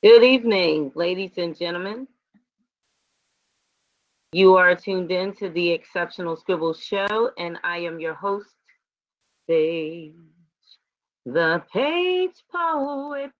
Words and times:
Good 0.00 0.22
evening, 0.22 0.92
ladies 0.94 1.32
and 1.38 1.58
gentlemen. 1.58 2.06
You 4.30 4.54
are 4.54 4.76
tuned 4.76 5.10
in 5.10 5.34
to 5.38 5.48
the 5.48 5.70
Exceptional 5.70 6.36
Scribble 6.36 6.74
Show, 6.74 7.32
and 7.36 7.58
I 7.64 7.78
am 7.78 7.98
your 7.98 8.14
host, 8.14 8.54
Sage, 9.48 10.12
the 11.26 11.64
page 11.72 12.36
poet. 12.54 13.32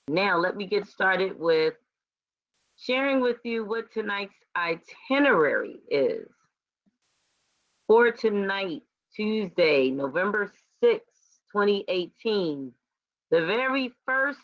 Now, 0.07 0.39
let 0.39 0.57
me 0.57 0.65
get 0.65 0.87
started 0.87 1.39
with 1.39 1.75
sharing 2.77 3.21
with 3.21 3.37
you 3.43 3.63
what 3.63 3.93
tonight's 3.93 4.33
itinerary 4.55 5.81
is. 5.87 6.27
For 7.85 8.11
tonight, 8.11 8.81
Tuesday, 9.17 9.89
November 9.89 10.53
6, 10.79 11.03
2018, 11.51 12.71
the 13.31 13.45
very 13.47 13.91
first 14.05 14.39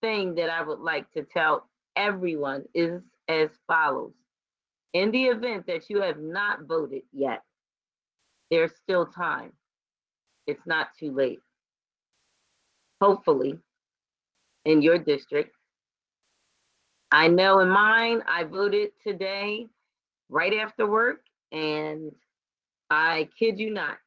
thing 0.00 0.36
that 0.36 0.50
I 0.50 0.62
would 0.62 0.78
like 0.78 1.10
to 1.14 1.24
tell 1.24 1.68
everyone 1.96 2.64
is 2.74 3.02
as 3.26 3.48
follows. 3.66 4.12
In 4.94 5.10
the 5.10 5.24
event 5.24 5.66
that 5.66 5.90
you 5.90 6.00
have 6.00 6.18
not 6.20 6.62
voted 6.62 7.02
yet, 7.12 7.42
there's 8.52 8.70
still 8.80 9.04
time. 9.04 9.52
It's 10.46 10.64
not 10.64 10.88
too 10.98 11.12
late. 11.12 11.40
Hopefully, 13.00 13.58
in 14.64 14.80
your 14.80 14.98
district. 14.98 15.56
I 17.10 17.26
know 17.26 17.58
in 17.60 17.68
mine, 17.68 18.22
I 18.28 18.44
voted 18.44 18.90
today 19.04 19.66
right 20.28 20.54
after 20.54 20.86
work, 20.86 21.22
and 21.50 22.12
I 22.90 23.28
kid 23.38 23.58
you 23.58 23.70
not, 23.70 23.98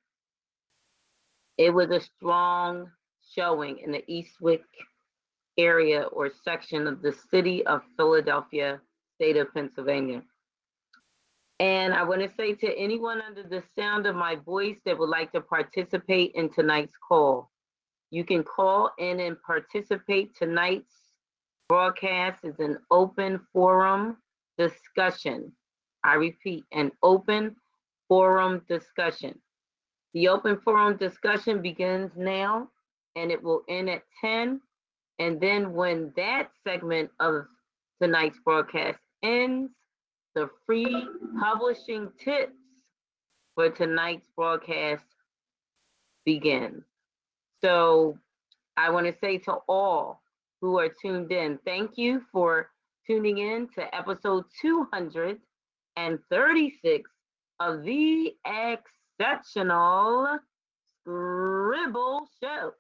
it 1.58 1.72
was 1.72 1.92
a 1.92 2.00
strong 2.00 2.90
showing 3.36 3.78
in 3.80 3.92
the 3.92 4.04
Eastwick 4.10 4.64
area 5.58 6.04
or 6.04 6.30
section 6.44 6.88
of 6.88 7.02
the 7.02 7.14
city 7.30 7.66
of 7.66 7.82
Philadelphia, 7.98 8.82
state 9.16 9.38
of 9.38 9.54
Pennsylvania. 9.54 10.24
And 11.60 11.94
I 11.94 12.04
want 12.04 12.22
to 12.22 12.36
say 12.36 12.56
to 12.56 12.76
anyone 12.76 13.22
under 13.22 13.44
the 13.44 13.62
sound 13.78 14.08
of 14.08 14.16
my 14.16 14.36
voice 14.36 14.78
that 14.86 14.98
would 14.98 15.10
like 15.10 15.32
to 15.34 15.42
participate 15.42 16.32
in 16.34 16.50
tonight's 16.50 16.96
call, 17.08 17.52
you 18.10 18.24
can 18.24 18.44
call 18.44 18.92
in 18.98 19.20
and 19.20 19.38
participate. 19.44 20.36
Tonight's 20.36 20.96
broadcast 21.70 22.40
is 22.44 22.60
an 22.60 22.80
open 22.90 23.40
forum 23.54 24.18
discussion. 24.58 25.52
I 26.04 26.16
repeat, 26.16 26.64
an 26.72 26.92
open 27.04 27.56
forum 28.12 28.62
discussion. 28.68 29.40
The 30.14 30.28
open 30.28 30.60
forum 30.66 30.98
discussion 30.98 31.62
begins 31.62 32.12
now 32.18 32.68
and 33.16 33.32
it 33.32 33.42
will 33.42 33.62
end 33.70 33.90
at 33.90 34.04
10. 34.20 34.60
And 35.20 35.40
then 35.40 35.72
when 35.72 36.12
that 36.18 36.50
segment 36.68 37.10
of 37.22 37.46
tonight's 38.02 38.38
broadcast 38.44 39.00
ends, 39.24 39.72
the 40.36 40.50
free 40.66 41.08
publishing 41.40 42.10
tips 42.22 42.52
for 43.56 43.70
tonight's 43.70 44.28
broadcast 44.36 45.06
begins. 46.26 46.84
So 47.62 48.18
I 48.76 48.90
want 48.90 49.06
to 49.06 49.16
say 49.22 49.38
to 49.38 49.54
all 49.70 50.22
who 50.60 50.78
are 50.80 50.90
tuned 51.02 51.32
in, 51.32 51.60
thank 51.64 51.98
you 51.98 52.24
for 52.34 52.72
tuning 53.08 53.38
in 53.38 53.70
to 53.76 53.96
episode 53.96 54.44
236 54.62 57.10
of 57.62 57.84
the 57.84 58.36
Exceptional 59.20 60.40
Scribble 61.02 62.28
Show. 62.42 62.72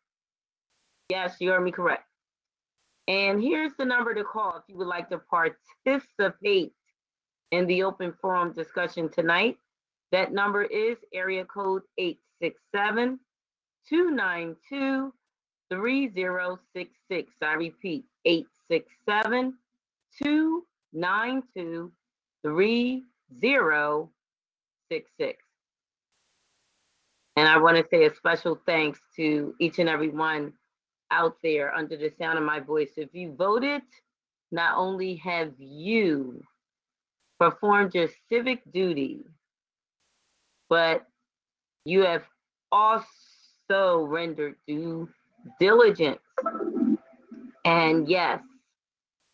Yes, 1.09 1.35
you 1.39 1.51
heard 1.51 1.63
me 1.63 1.71
correct. 1.71 2.05
And 3.07 3.41
here's 3.41 3.73
the 3.77 3.85
number 3.85 4.13
to 4.15 4.23
call 4.23 4.57
if 4.57 4.63
you 4.67 4.77
would 4.77 4.87
like 4.87 5.09
to 5.09 5.19
participate 5.85 6.73
in 7.51 7.67
the 7.67 7.83
open 7.83 8.13
forum 8.21 8.53
discussion 8.53 9.09
tonight. 9.09 9.57
That 10.11 10.33
number 10.33 10.63
is 10.63 10.97
area 11.13 11.45
code 11.45 11.83
867 11.97 13.19
292 13.87 15.13
3066. 15.69 17.33
I 17.41 17.53
repeat, 17.53 18.05
867 18.25 19.53
292 20.23 21.91
3066. 22.43 24.20
And 27.37 27.47
I 27.47 27.57
want 27.57 27.77
to 27.77 27.85
say 27.89 28.05
a 28.05 28.13
special 28.13 28.59
thanks 28.65 28.99
to 29.15 29.55
each 29.59 29.79
and 29.79 29.89
every 29.89 30.09
one 30.09 30.53
out 31.11 31.37
there 31.43 31.73
under 31.73 31.97
the 31.97 32.11
sound 32.19 32.37
of 32.37 32.43
my 32.43 32.59
voice. 32.59 32.91
If 32.97 33.13
you 33.13 33.33
voted, 33.37 33.81
not 34.51 34.77
only 34.77 35.15
have 35.15 35.53
you 35.57 36.41
performed 37.39 37.95
your 37.95 38.09
civic 38.29 38.59
duty, 38.71 39.21
but 40.69 41.07
you 41.85 42.01
have 42.01 42.23
also 42.71 44.03
rendered 44.03 44.55
due 44.67 45.09
diligence. 45.59 46.19
And 47.65 48.07
yes, 48.07 48.41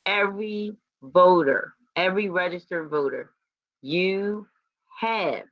every 0.06 0.78
voter, 1.02 1.74
every 1.96 2.30
registered 2.30 2.90
voter, 2.90 3.32
you 3.82 4.48
have 4.98 5.44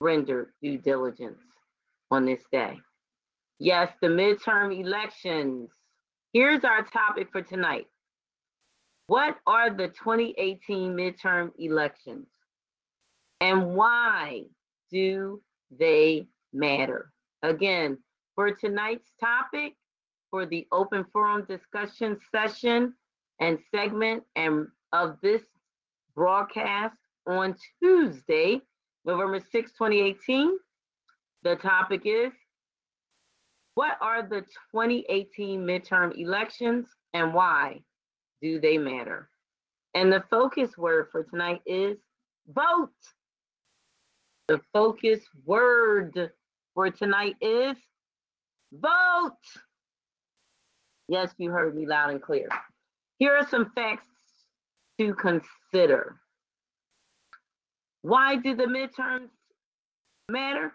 rendered 0.00 0.50
due 0.62 0.78
diligence 0.78 1.40
on 2.10 2.26
this 2.26 2.42
day. 2.50 2.78
Yes, 3.58 3.90
the 4.02 4.08
midterm 4.08 4.78
elections. 4.78 5.70
Here's 6.32 6.64
our 6.64 6.82
topic 6.82 7.28
for 7.32 7.40
tonight. 7.40 7.86
What 9.06 9.36
are 9.46 9.70
the 9.70 9.88
2018 9.88 10.92
midterm 10.92 11.52
elections? 11.58 12.26
And 13.40 13.74
why 13.74 14.44
do 14.90 15.40
they 15.70 16.26
matter? 16.52 17.12
Again, 17.42 17.98
for 18.34 18.50
tonight's 18.50 19.12
topic, 19.20 19.74
for 20.30 20.46
the 20.46 20.66
open 20.72 21.04
forum 21.12 21.46
discussion 21.48 22.18
session 22.32 22.92
and 23.40 23.58
segment 23.70 24.24
and 24.34 24.66
of 24.92 25.16
this 25.22 25.42
broadcast 26.14 26.96
on 27.26 27.56
Tuesday, 27.82 28.60
November 29.04 29.40
6, 29.40 29.72
2018, 29.72 30.56
the 31.42 31.56
topic 31.56 32.02
is 32.04 32.32
what 33.74 33.98
are 34.00 34.22
the 34.22 34.40
2018 34.72 35.60
midterm 35.60 36.16
elections 36.18 36.88
and 37.12 37.34
why 37.34 37.80
do 38.40 38.58
they 38.60 38.78
matter? 38.78 39.28
And 39.94 40.12
the 40.12 40.24
focus 40.30 40.76
word 40.76 41.08
for 41.12 41.24
tonight 41.24 41.60
is 41.66 41.98
vote. 42.48 42.90
The 44.48 44.60
focus 44.72 45.20
word 45.44 46.30
for 46.74 46.90
tonight 46.90 47.36
is 47.40 47.76
vote. 48.72 49.32
Yes, 51.08 51.32
you 51.38 51.50
heard 51.50 51.76
me 51.76 51.86
loud 51.86 52.10
and 52.10 52.22
clear. 52.22 52.48
Here 53.18 53.36
are 53.36 53.46
some 53.46 53.72
facts 53.74 54.06
to 54.98 55.14
consider. 55.14 56.16
Why 58.06 58.36
do 58.36 58.54
the 58.54 58.66
midterms 58.66 59.30
matter? 60.30 60.72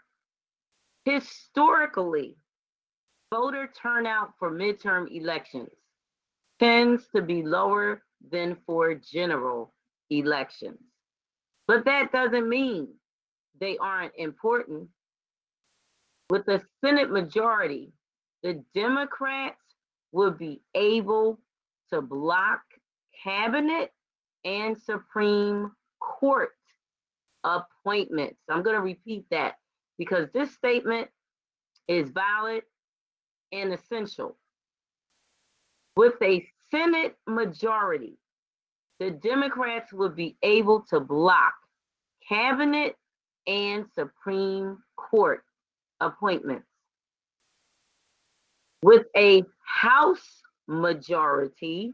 Historically, 1.06 2.36
voter 3.33 3.72
turnout 3.81 4.33
for 4.38 4.51
midterm 4.51 5.10
elections 5.10 5.69
tends 6.60 7.07
to 7.16 7.22
be 7.22 7.42
lower 7.42 8.04
than 8.33 8.57
for 8.66 8.95
general 8.95 9.74
elections. 10.10 10.81
But 11.69 11.86
that 11.86 12.12
doesn't 12.12 12.50
mean 12.50 12.89
they 13.62 13.78
aren't 13.78 14.12
important. 14.18 14.89
With 16.30 16.45
the 16.45 16.62
Senate 16.83 17.12
majority, 17.12 17.94
the 18.44 18.62
Democrats 18.75 19.63
will 20.12 20.31
be 20.31 20.60
able 20.75 21.39
to 21.94 22.01
block 22.01 22.60
cabinet 23.24 23.94
and 24.44 24.78
Supreme 24.78 25.72
Court 26.01 26.51
appointments. 27.43 28.39
I'm 28.49 28.63
going 28.63 28.75
to 28.75 28.81
repeat 28.81 29.25
that. 29.31 29.55
because 29.97 30.27
this 30.33 30.51
statement 30.53 31.07
is 31.88 32.09
valid 32.09 32.63
and 33.51 33.73
essential. 33.73 34.35
With 35.95 36.15
a 36.23 36.47
Senate 36.71 37.15
majority, 37.27 38.17
the 38.99 39.11
Democrats 39.11 39.91
would 39.93 40.15
be 40.15 40.38
able 40.41 40.81
to 40.89 40.99
block 40.99 41.53
cabinet 42.27 42.95
and 43.45 43.85
Supreme 43.94 44.77
Court 44.95 45.44
appointments. 45.99 46.67
With 48.83 49.05
a 49.15 49.44
House 49.63 50.41
majority, 50.67 51.94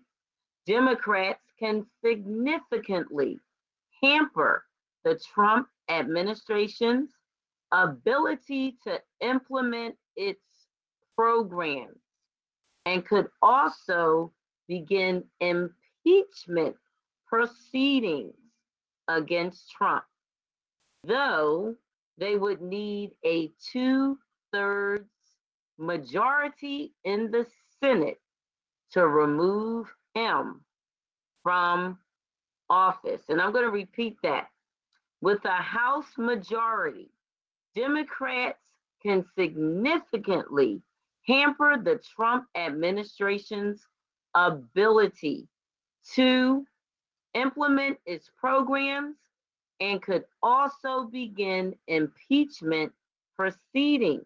Democrats 0.65 1.43
can 1.59 1.85
significantly 2.05 3.39
hamper 4.03 4.63
the 5.03 5.19
Trump 5.33 5.67
administration's 5.89 7.11
ability 7.71 8.77
to 8.83 8.99
implement 9.21 9.95
its 10.15 10.41
programs 11.15 11.99
and 12.85 13.05
could 13.05 13.27
also 13.41 14.31
begin 14.67 15.23
impeachment 15.39 16.75
proceedings 17.27 18.35
against 19.07 19.69
Trump, 19.71 20.03
though 21.03 21.75
they 22.17 22.35
would 22.38 22.61
need 22.61 23.11
a 23.25 23.51
two 23.71 24.17
thirds 24.51 25.09
majority 25.77 26.93
in 27.03 27.29
the 27.31 27.45
Senate 27.83 28.19
to 28.91 29.07
remove 29.07 29.88
him 30.13 30.61
from 31.43 31.97
office. 32.69 33.21
And 33.29 33.41
I'm 33.41 33.51
going 33.51 33.65
to 33.65 33.71
repeat 33.71 34.17
that. 34.23 34.47
With 35.21 35.43
a 35.45 35.49
House 35.49 36.17
majority, 36.17 37.09
Democrats 37.75 38.63
can 39.01 39.25
significantly 39.37 40.81
hamper 41.25 41.77
the 41.77 41.99
Trump 42.15 42.45
administration's 42.55 43.85
ability 44.35 45.47
to 46.13 46.65
implement 47.33 47.97
its 48.05 48.29
programs 48.37 49.17
and 49.79 50.01
could 50.01 50.25
also 50.41 51.05
begin 51.05 51.75
impeachment 51.87 52.91
proceedings 53.35 54.25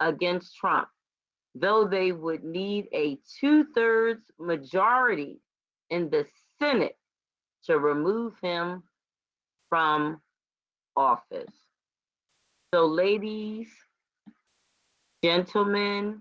against 0.00 0.56
Trump, 0.56 0.88
though 1.54 1.86
they 1.86 2.12
would 2.12 2.44
need 2.44 2.88
a 2.92 3.18
two 3.40 3.64
thirds 3.74 4.22
majority 4.38 5.40
in 5.90 6.10
the 6.10 6.26
Senate 6.58 6.96
to 7.64 7.78
remove 7.78 8.34
him 8.42 8.82
from 9.74 10.20
office. 10.96 11.52
So, 12.72 12.86
ladies, 12.86 13.66
gentlemen, 15.24 16.20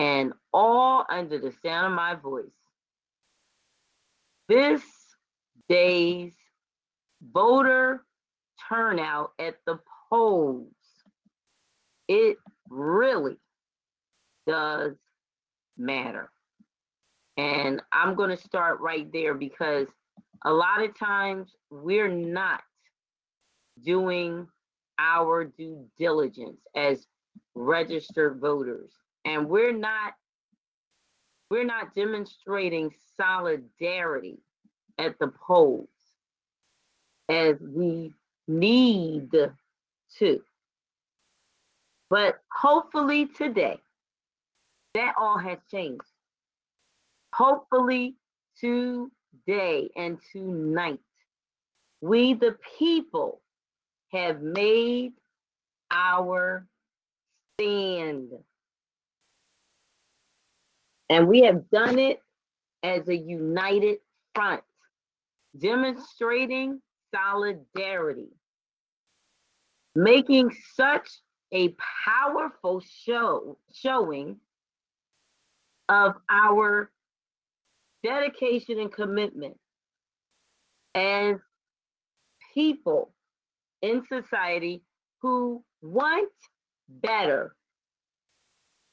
and 0.00 0.32
all 0.52 1.06
under 1.08 1.38
the 1.38 1.52
sound 1.64 1.86
of 1.86 1.92
my 1.92 2.16
voice, 2.16 2.50
this 4.48 4.82
day's 5.68 6.34
voter 7.32 8.02
turnout 8.68 9.30
at 9.38 9.58
the 9.64 9.78
polls, 10.10 10.72
it 12.08 12.38
really 12.70 13.36
does 14.48 14.96
matter. 15.78 16.28
And 17.36 17.80
I'm 17.92 18.16
going 18.16 18.36
to 18.36 18.42
start 18.42 18.80
right 18.80 19.06
there 19.12 19.34
because 19.34 19.86
a 20.44 20.52
lot 20.52 20.82
of 20.82 20.98
times 20.98 21.54
we're 21.70 22.08
not 22.08 22.62
doing 23.82 24.46
our 24.98 25.44
due 25.44 25.86
diligence 25.98 26.60
as 26.76 27.06
registered 27.54 28.40
voters. 28.40 28.92
And 29.24 29.48
we're 29.48 29.72
not 29.72 30.12
we're 31.50 31.64
not 31.64 31.94
demonstrating 31.94 32.92
solidarity 33.16 34.38
at 34.98 35.18
the 35.18 35.28
polls 35.28 35.88
as 37.28 37.56
we 37.60 38.12
need 38.48 39.30
to. 40.18 40.40
But 42.10 42.38
hopefully 42.52 43.26
today 43.26 43.78
that 44.94 45.14
all 45.18 45.38
has 45.38 45.58
changed. 45.70 46.04
Hopefully 47.34 48.14
today 48.60 49.10
and 49.96 50.18
tonight 50.32 51.00
we 52.00 52.34
the 52.34 52.56
people 52.78 53.40
have 54.12 54.42
made 54.42 55.12
our 55.90 56.66
stand. 57.54 58.30
And 61.08 61.28
we 61.28 61.42
have 61.42 61.70
done 61.70 61.98
it 61.98 62.20
as 62.82 63.08
a 63.08 63.16
united 63.16 63.98
front, 64.34 64.62
demonstrating 65.58 66.80
solidarity, 67.14 68.30
making 69.94 70.54
such 70.74 71.08
a 71.52 71.74
powerful 72.04 72.80
show 72.80 73.58
showing 73.72 74.36
of 75.88 76.14
our 76.30 76.90
dedication 78.04 78.78
and 78.78 78.92
commitment 78.92 79.56
as 80.94 81.36
people 82.52 83.12
in 83.82 84.04
society 84.06 84.82
who 85.20 85.64
want 85.82 86.30
better, 86.88 87.56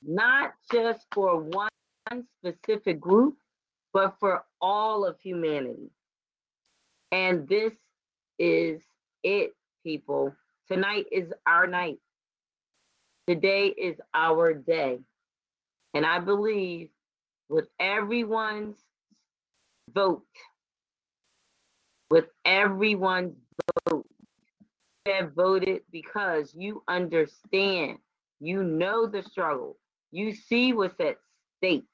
not 0.02 0.54
just 0.72 1.06
for 1.14 1.42
one 1.42 1.70
specific 2.40 3.00
group, 3.00 3.36
but 3.94 4.16
for 4.20 4.44
all 4.62 5.06
of 5.06 5.20
humanity. 5.20 5.92
And 7.12 7.48
this 7.48 7.74
is 8.40 8.82
it, 9.24 9.52
people. 9.84 10.34
Tonight 10.70 11.06
is 11.12 11.34
our 11.46 11.68
night. 11.68 12.00
Today 13.28 13.68
is 13.68 13.98
our 14.14 14.54
day. 14.54 15.00
And 15.94 16.06
I 16.06 16.20
believe 16.20 16.90
with 17.50 17.68
everyone's 17.80 18.78
vote, 19.94 20.26
with 22.10 22.26
everyone's 22.46 23.36
vote, 23.90 24.08
have 25.06 25.34
voted? 25.34 25.82
Because 25.92 26.54
you 26.54 26.84
understand, 26.88 27.98
you 28.40 28.64
know 28.64 29.08
the 29.08 29.24
struggle, 29.24 29.78
you 30.12 30.34
see 30.34 30.74
what's 30.74 31.00
at 31.00 31.18
stake. 31.58 31.86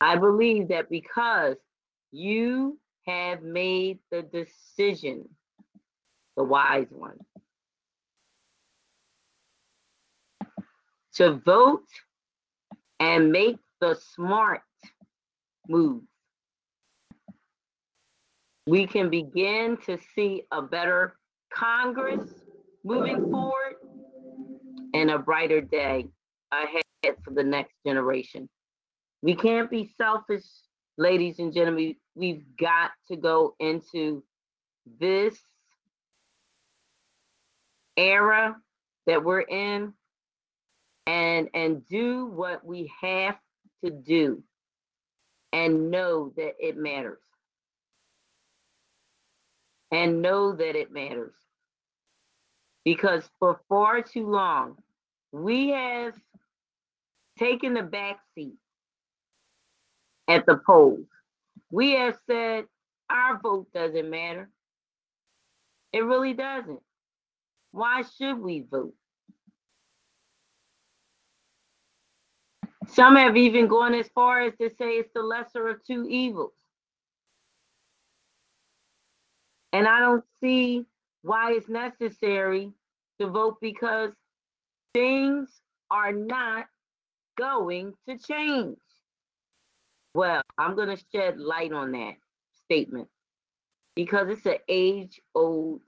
I 0.00 0.16
believe 0.16 0.68
that 0.68 0.90
because 0.90 1.56
you 2.12 2.78
have 3.06 3.42
made 3.42 3.98
the 4.10 4.22
decision, 4.22 5.28
the 6.36 6.44
wise 6.44 6.88
one, 6.90 7.18
to 11.14 11.34
vote 11.34 11.86
and 12.98 13.30
make 13.30 13.58
the 13.80 13.96
smart 14.14 14.62
move 15.68 16.02
we 18.66 18.86
can 18.86 19.10
begin 19.10 19.76
to 19.86 19.98
see 20.14 20.42
a 20.50 20.62
better 20.62 21.16
Congress 21.52 22.30
moving 22.82 23.30
forward 23.30 23.74
and 24.94 25.10
a 25.10 25.18
brighter 25.18 25.60
day 25.60 26.06
ahead 26.50 27.16
for 27.22 27.32
the 27.34 27.42
next 27.42 27.74
generation. 27.86 28.48
We 29.22 29.34
can't 29.34 29.70
be 29.70 29.92
selfish, 29.98 30.44
ladies 30.96 31.38
and 31.38 31.52
gentlemen. 31.52 31.96
We've 32.14 32.44
got 32.58 32.92
to 33.08 33.16
go 33.16 33.54
into 33.60 34.22
this 34.98 35.38
era 37.96 38.56
that 39.06 39.22
we're 39.22 39.40
in 39.40 39.92
and 41.06 41.48
and 41.52 41.86
do 41.86 42.26
what 42.26 42.64
we 42.64 42.90
have 43.02 43.36
to 43.84 43.90
do 43.90 44.42
and 45.54 45.88
know 45.88 46.32
that 46.36 46.54
it 46.58 46.76
matters 46.76 47.20
and 49.92 50.20
know 50.20 50.52
that 50.52 50.74
it 50.74 50.90
matters. 50.90 51.32
Because 52.84 53.22
for 53.38 53.60
far 53.68 54.02
too 54.02 54.28
long, 54.28 54.76
we 55.30 55.70
have 55.70 56.14
taken 57.38 57.72
the 57.72 57.84
back 57.84 58.18
seat 58.34 58.56
at 60.26 60.44
the 60.44 60.60
polls. 60.66 61.06
We 61.70 61.92
have 61.92 62.18
said 62.28 62.64
our 63.08 63.38
vote 63.38 63.68
doesn't 63.72 64.10
matter. 64.10 64.50
It 65.92 66.00
really 66.04 66.34
doesn't. 66.34 66.82
Why 67.70 68.02
should 68.18 68.40
we 68.40 68.66
vote? 68.68 68.94
Some 72.88 73.16
have 73.16 73.36
even 73.36 73.66
gone 73.66 73.94
as 73.94 74.08
far 74.14 74.42
as 74.42 74.54
to 74.60 74.70
say 74.70 74.92
it's 74.96 75.12
the 75.14 75.22
lesser 75.22 75.68
of 75.68 75.84
two 75.84 76.06
evils. 76.08 76.52
And 79.72 79.88
I 79.88 80.00
don't 80.00 80.24
see 80.40 80.84
why 81.22 81.52
it's 81.52 81.68
necessary 81.68 82.72
to 83.20 83.26
vote 83.26 83.56
because 83.60 84.12
things 84.92 85.48
are 85.90 86.12
not 86.12 86.66
going 87.36 87.94
to 88.08 88.18
change. 88.18 88.78
Well, 90.14 90.42
I'm 90.58 90.76
going 90.76 90.96
to 90.96 91.02
shed 91.12 91.40
light 91.40 91.72
on 91.72 91.92
that 91.92 92.14
statement 92.64 93.08
because 93.96 94.28
it's 94.28 94.46
an 94.46 94.58
age 94.68 95.20
old 95.34 95.82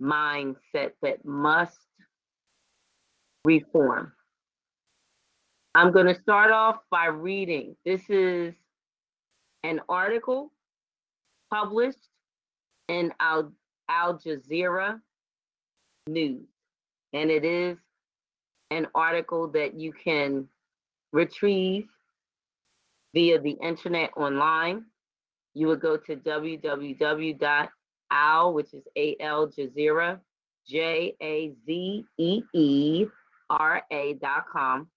mindset 0.00 0.92
that 1.02 1.24
must 1.24 1.78
reform. 3.44 4.12
I'm 5.76 5.90
going 5.90 6.06
to 6.06 6.14
start 6.14 6.52
off 6.52 6.76
by 6.88 7.06
reading. 7.06 7.74
This 7.84 8.08
is 8.08 8.54
an 9.64 9.80
article 9.88 10.52
published 11.50 11.98
in 12.88 13.12
Al, 13.18 13.52
Al 13.88 14.16
Jazeera 14.20 15.00
News, 16.06 16.46
and 17.12 17.28
it 17.28 17.44
is 17.44 17.76
an 18.70 18.86
article 18.94 19.48
that 19.48 19.74
you 19.74 19.92
can 19.92 20.46
retrieve 21.12 21.88
via 23.12 23.40
the 23.40 23.56
internet 23.60 24.10
online. 24.16 24.84
You 25.54 25.66
would 25.68 25.80
go 25.80 25.96
to 25.96 26.14
www.al, 26.14 27.42
which 28.52 28.74
is 28.74 28.84
A-L 28.96 29.48
Jazeera, 29.48 30.20
J-A-Z-E-E-R-A 30.68 31.44
dot 34.14 34.44
com. 34.52 34.88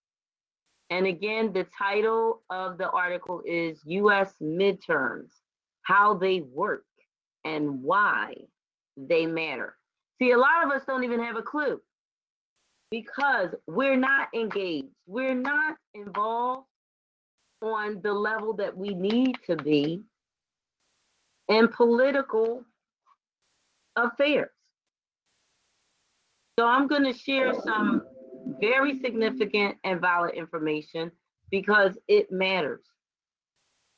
And 0.90 1.06
again, 1.06 1.52
the 1.52 1.66
title 1.78 2.44
of 2.50 2.78
the 2.78 2.90
article 2.90 3.42
is 3.46 3.82
U.S. 3.86 4.34
Midterms, 4.42 5.32
How 5.84 6.14
They 6.14 6.42
Work 6.42 6.86
and 7.44 7.84
Why 7.84 8.34
They 8.96 9.26
Matter. 9.26 9.76
See, 10.20 10.32
a 10.32 10.38
lot 10.38 10.66
of 10.66 10.72
us 10.72 10.84
don't 10.88 11.04
even 11.04 11.22
have 11.22 11.36
a 11.36 11.42
clue 11.42 11.82
because 12.90 13.50
we're 13.68 13.98
not 13.98 14.30
engaged. 14.34 14.88
We're 15.06 15.36
not 15.36 15.76
involved 15.94 16.68
on 17.62 18.02
the 18.02 18.14
level 18.14 18.54
that 18.54 18.76
we 18.76 18.94
need 18.94 19.36
to 19.48 19.56
be 19.58 20.04
in 21.50 21.68
political 21.68 22.64
affairs. 23.96 24.50
So 26.60 26.66
I'm 26.66 26.88
going 26.88 27.04
to 27.04 27.14
share 27.14 27.54
some 27.54 28.04
very 28.60 29.00
significant 29.00 29.78
and 29.84 30.02
valid 30.02 30.36
information 30.36 31.12
because 31.50 31.98
it 32.08 32.32
matters. 32.32 32.84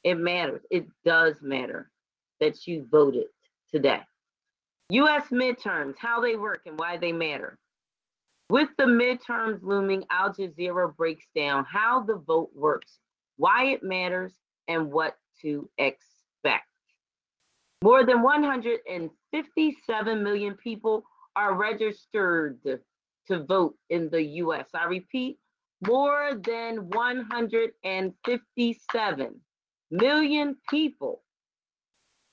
It 0.03 0.15
matters. 0.15 0.61
It 0.71 0.87
does 1.05 1.35
matter 1.41 1.91
that 2.39 2.67
you 2.67 2.87
voted 2.89 3.25
today. 3.71 4.01
US 4.91 5.27
midterms, 5.29 5.95
how 5.97 6.21
they 6.21 6.35
work 6.35 6.61
and 6.65 6.79
why 6.79 6.97
they 6.97 7.11
matter. 7.11 7.59
With 8.49 8.69
the 8.77 8.85
midterms 8.85 9.61
looming, 9.61 10.05
Al 10.09 10.33
Jazeera 10.33 10.95
breaks 10.95 11.27
down 11.35 11.65
how 11.65 12.01
the 12.01 12.15
vote 12.15 12.49
works, 12.55 12.97
why 13.37 13.65
it 13.65 13.83
matters, 13.83 14.33
and 14.67 14.91
what 14.91 15.15
to 15.41 15.69
expect. 15.77 16.65
More 17.83 18.03
than 18.03 18.23
157 18.23 20.23
million 20.23 20.55
people 20.55 21.03
are 21.35 21.53
registered 21.53 22.57
to 23.29 23.43
vote 23.43 23.75
in 23.89 24.09
the 24.09 24.21
US. 24.43 24.67
I 24.74 24.83
repeat, 24.86 25.38
more 25.88 26.31
than 26.43 26.89
157 26.89 29.41
million 29.91 30.57
people 30.69 31.21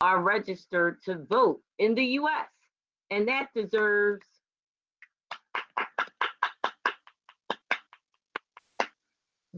are 0.00 0.20
registered 0.20 1.00
to 1.04 1.24
vote 1.30 1.60
in 1.78 1.94
the 1.94 2.04
US. 2.04 2.48
And 3.10 3.28
that 3.28 3.50
deserves 3.54 4.26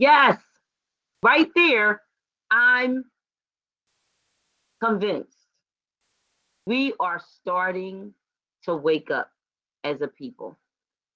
Yes, 0.00 0.38
right 1.24 1.48
there, 1.56 2.02
I'm 2.52 3.04
convinced 4.80 5.48
we 6.66 6.94
are 7.00 7.20
starting 7.40 8.14
to 8.62 8.76
wake 8.76 9.10
up 9.10 9.28
as 9.82 10.00
a 10.00 10.06
people. 10.06 10.56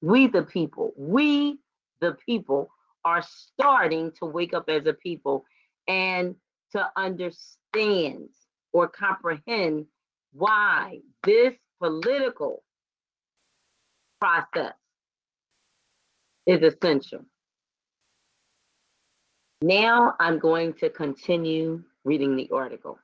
We, 0.03 0.27
the 0.27 0.43
people, 0.43 0.93
we, 0.97 1.59
the 2.01 2.17
people, 2.27 2.69
are 3.05 3.23
starting 3.23 4.13
to 4.19 4.27
wake 4.27 4.53
up 4.53 4.69
as 4.69 4.87
a 4.87 4.93
people 4.93 5.45
and 5.89 6.35
to 6.73 6.87
understand 6.97 8.29
or 8.73 8.89
comprehend 8.89 9.87
why 10.33 10.99
this 11.23 11.55
political 11.81 12.63
process 14.21 14.75
is 16.47 16.63
essential. 16.63 17.25
Now 19.63 20.15
I'm 20.19 20.39
going 20.39 20.75
to 20.75 20.91
continue 20.91 21.83
reading 22.05 22.37
the 22.37 22.51
article. 22.53 22.99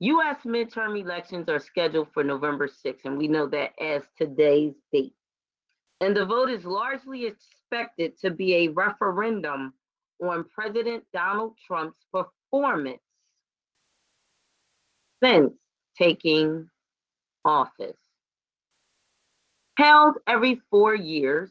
US 0.00 0.38
midterm 0.44 0.98
elections 1.00 1.48
are 1.48 1.60
scheduled 1.60 2.08
for 2.12 2.24
November 2.24 2.68
6th, 2.68 3.04
and 3.04 3.16
we 3.16 3.28
know 3.28 3.46
that 3.48 3.70
as 3.80 4.02
today's 4.18 4.74
date. 4.92 5.14
And 6.00 6.16
the 6.16 6.26
vote 6.26 6.50
is 6.50 6.64
largely 6.64 7.26
expected 7.26 8.18
to 8.20 8.30
be 8.30 8.54
a 8.54 8.68
referendum 8.68 9.74
on 10.22 10.44
President 10.44 11.04
Donald 11.12 11.56
Trump's 11.66 12.04
performance 12.12 13.00
since 15.22 15.52
taking 15.96 16.68
office. 17.44 17.96
Held 19.76 20.16
every 20.26 20.60
four 20.70 20.94
years, 20.94 21.50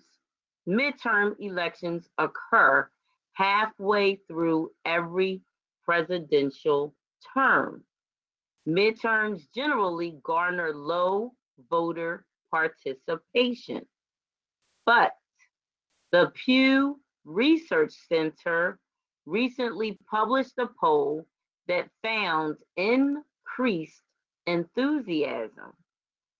midterm 0.67 1.35
elections 1.39 2.07
occur 2.17 2.89
halfway 3.33 4.15
through 4.27 4.71
every 4.85 5.41
presidential 5.83 6.93
term. 7.33 7.83
Midterms 8.67 9.41
generally 9.53 10.17
garner 10.23 10.73
low 10.73 11.33
voter 11.69 12.25
participation. 12.49 13.85
But 14.85 15.13
the 16.11 16.31
Pew 16.33 16.99
Research 17.25 17.93
Center 18.09 18.79
recently 19.25 19.97
published 20.09 20.57
a 20.57 20.67
poll 20.79 21.25
that 21.67 21.89
found 22.01 22.57
increased 22.75 24.01
enthusiasm 24.45 25.73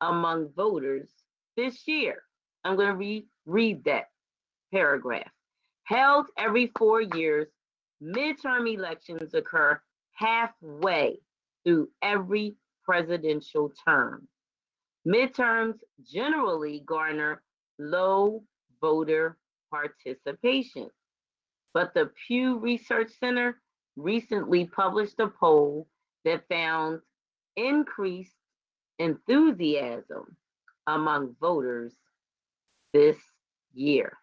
among 0.01 0.49
voters 0.55 1.09
this 1.55 1.87
year. 1.87 2.23
I'm 2.65 2.75
going 2.75 2.89
to 2.89 2.95
re- 2.95 3.27
read 3.45 3.83
that 3.85 4.05
paragraph. 4.73 5.31
Held 5.85 6.27
every 6.37 6.71
four 6.77 7.01
years, 7.01 7.47
midterm 8.01 8.71
elections 8.73 9.33
occur 9.33 9.79
halfway 10.13 11.19
through 11.63 11.89
every 12.01 12.55
presidential 12.83 13.71
term. 13.87 14.27
Midterms 15.07 15.75
generally 16.05 16.83
garner 16.85 17.41
low 17.79 18.43
voter 18.81 19.37
participation, 19.71 20.89
but 21.73 21.93
the 21.93 22.11
Pew 22.27 22.59
Research 22.59 23.11
Center 23.19 23.61
recently 23.95 24.65
published 24.65 25.19
a 25.19 25.27
poll 25.27 25.87
that 26.25 26.47
found 26.47 26.99
increased 27.55 28.35
enthusiasm 28.99 30.35
among 30.87 31.35
voters 31.39 31.93
this 32.93 33.17
year. 33.73 34.17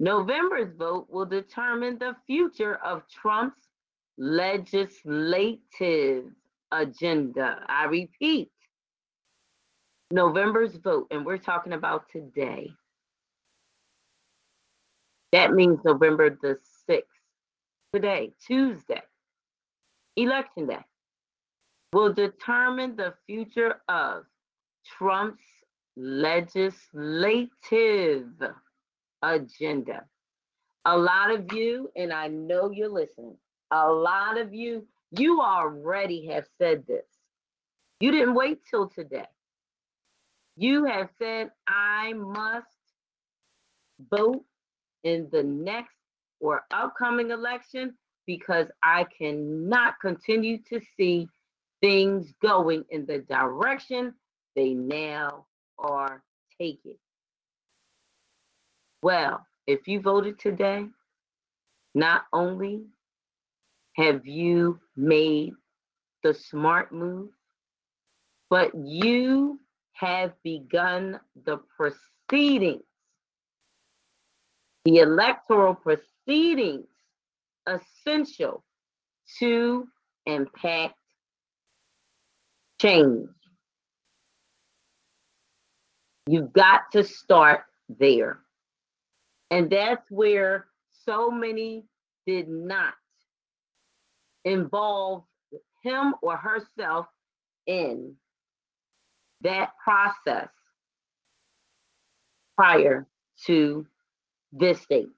November's 0.00 0.74
vote 0.76 1.06
will 1.08 1.26
determine 1.26 1.98
the 1.98 2.16
future 2.26 2.76
of 2.84 3.02
Trump's 3.08 3.68
legislative 4.18 6.24
agenda. 6.72 7.64
I 7.68 7.84
repeat, 7.84 8.50
November's 10.10 10.76
vote, 10.76 11.06
and 11.10 11.24
we're 11.24 11.38
talking 11.38 11.72
about 11.72 12.08
today. 12.10 12.72
That 15.32 15.52
means 15.52 15.80
November 15.84 16.30
the 16.30 16.58
6th, 16.88 17.02
today, 17.92 18.32
Tuesday, 18.46 19.02
election 20.16 20.66
day, 20.68 20.84
will 21.92 22.12
determine 22.12 22.94
the 22.96 23.14
future 23.26 23.80
of 23.88 24.24
Trump's 24.86 25.42
legislative 25.96 27.44
agenda. 29.22 30.04
A 30.84 30.96
lot 30.96 31.30
of 31.30 31.52
you, 31.52 31.90
and 31.96 32.12
I 32.12 32.28
know 32.28 32.70
you're 32.70 32.88
listening, 32.88 33.36
a 33.70 33.90
lot 33.90 34.38
of 34.38 34.52
you, 34.54 34.86
you 35.10 35.40
already 35.40 36.26
have 36.26 36.46
said 36.58 36.86
this. 36.86 37.06
You 38.00 38.10
didn't 38.10 38.34
wait 38.34 38.60
till 38.68 38.88
today. 38.88 39.26
You 40.56 40.84
have 40.84 41.08
said, 41.18 41.50
I 41.66 42.12
must 42.12 42.66
vote 44.10 44.44
in 45.02 45.28
the 45.32 45.42
next 45.42 45.94
or 46.40 46.62
upcoming 46.72 47.30
election 47.30 47.94
because 48.26 48.66
I 48.82 49.04
cannot 49.18 49.94
continue 50.00 50.58
to 50.70 50.80
see 50.96 51.28
things 51.82 52.32
going 52.42 52.84
in 52.90 53.04
the 53.06 53.18
direction 53.18 54.14
they 54.56 54.74
now 54.74 55.46
are 55.78 56.22
take 56.60 56.80
it. 56.84 56.98
Well, 59.02 59.44
if 59.66 59.86
you 59.88 60.00
voted 60.00 60.38
today, 60.38 60.86
not 61.94 62.22
only 62.32 62.84
have 63.96 64.26
you 64.26 64.80
made 64.96 65.52
the 66.22 66.32
smart 66.32 66.92
move, 66.92 67.30
but 68.48 68.74
you 68.74 69.60
have 69.94 70.32
begun 70.42 71.18
the 71.44 71.58
proceedings, 71.76 72.82
the 74.84 74.98
electoral 74.98 75.74
proceedings 75.74 76.86
essential 77.66 78.64
to 79.38 79.86
impact 80.26 80.94
change. 82.80 83.28
You've 86.26 86.52
got 86.52 86.90
to 86.92 87.04
start 87.04 87.64
there. 87.88 88.40
And 89.50 89.70
that's 89.70 90.10
where 90.10 90.66
so 91.04 91.30
many 91.30 91.84
did 92.26 92.48
not 92.48 92.94
involve 94.44 95.24
him 95.82 96.14
or 96.22 96.36
herself 96.36 97.06
in 97.66 98.14
that 99.44 99.70
process 99.82 100.48
prior 102.56 103.06
to 103.46 103.86
this 104.52 104.84
date. 104.86 105.08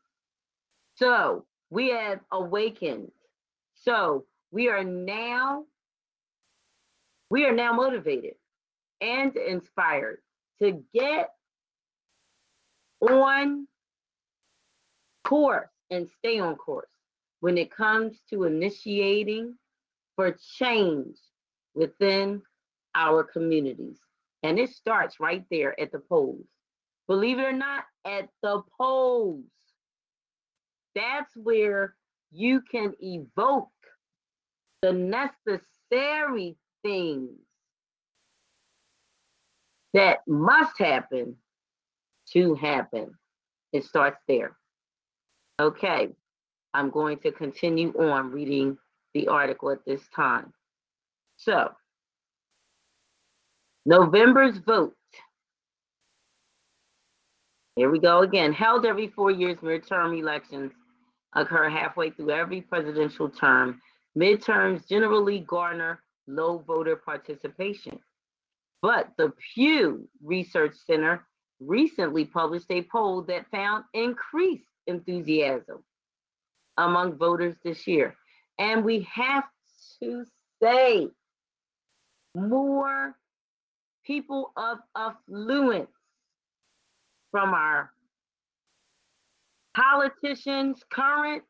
So 0.97 1.45
we 1.71 1.91
have 1.91 2.21
awakened. 2.33 3.11
So 3.75 4.25
we 4.51 4.69
are 4.69 4.85
now 4.85 5.65
we 7.29 7.45
are 7.45 7.53
now 7.53 7.73
motivated 7.73 8.35
and 9.01 9.37
inspired 9.37 10.19
to 10.63 10.83
get 10.95 11.31
on 13.01 13.67
course 15.25 15.69
and 15.91 16.09
stay 16.19 16.39
on 16.39 16.55
course 16.55 16.89
when 17.41 17.59
it 17.59 17.71
comes 17.71 18.17
to 18.31 18.45
initiating 18.45 19.55
for 20.15 20.37
change 20.59 21.17
within 21.75 22.41
our 22.95 23.25
communities. 23.25 23.99
And 24.47 24.61
it 24.61 24.71
starts 24.71 25.19
right 25.19 25.45
there 25.51 25.79
at 25.81 25.91
the 25.91 25.99
polls. 25.99 26.47
Believe 27.09 27.41
it 27.41 27.47
or 27.47 27.53
not, 27.53 27.83
at 28.05 28.29
the 28.45 28.63
polls. 28.79 29.43
That's 30.95 31.33
where 31.35 31.97
you 32.31 32.61
can 32.61 32.95
evoke 33.01 33.71
the 34.83 34.93
necessary 34.93 36.57
things 36.85 37.31
that 39.95 40.19
must 40.29 40.79
happen 40.79 41.35
to 42.35 42.55
happen. 42.55 43.19
It 43.73 43.83
starts 43.83 44.21
there. 44.29 44.57
Okay, 45.61 46.11
I'm 46.73 46.91
going 46.91 47.19
to 47.19 47.33
continue 47.33 47.93
on 47.99 48.31
reading 48.31 48.79
the 49.13 49.27
article 49.27 49.71
at 49.71 49.85
this 49.85 50.07
time. 50.15 50.53
So, 51.37 51.73
November's 53.87 54.59
vote. 54.59 54.95
Here 57.77 57.89
we 57.89 58.01
go 58.01 58.23
again. 58.23 58.53
Held 58.53 58.85
every 58.85 59.07
four 59.07 59.31
years, 59.31 59.59
midterm 59.59 60.19
elections 60.19 60.73
occur 61.35 61.69
halfway 61.69 62.11
through 62.11 62.31
every 62.33 62.63
presidential 62.63 63.29
term. 63.29 63.81
Midterms 64.19 64.89
generally 64.89 65.41
garner 65.41 66.01
low 66.27 66.59
voter 66.67 66.97
participation. 66.97 68.01
But 68.83 69.11
the 69.19 69.33
Pew 69.55 70.09
Research 70.21 70.75
Center 70.85 71.25
recently 71.61 72.25
published 72.25 72.71
a 72.71 72.83
poll 72.83 73.23
that 73.23 73.49
found 73.53 73.85
increased 73.95 74.67
enthusiasm 74.89 75.85
among 76.77 77.19
voters 77.19 77.55
this 77.63 77.87
year. 77.87 78.17
And 78.59 78.85
we 78.85 79.07
have 79.13 79.45
to 80.03 80.25
say 80.61 81.09
more 82.35 83.15
people 84.07 84.53
of 84.57 84.79
affluence 84.97 85.91
from 87.31 87.53
our 87.53 87.91
politicians, 89.77 90.83
current 90.91 91.43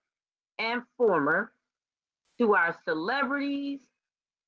and 0.59 0.83
former, 0.97 1.53
to 2.39 2.55
our 2.55 2.77
celebrities 2.85 3.81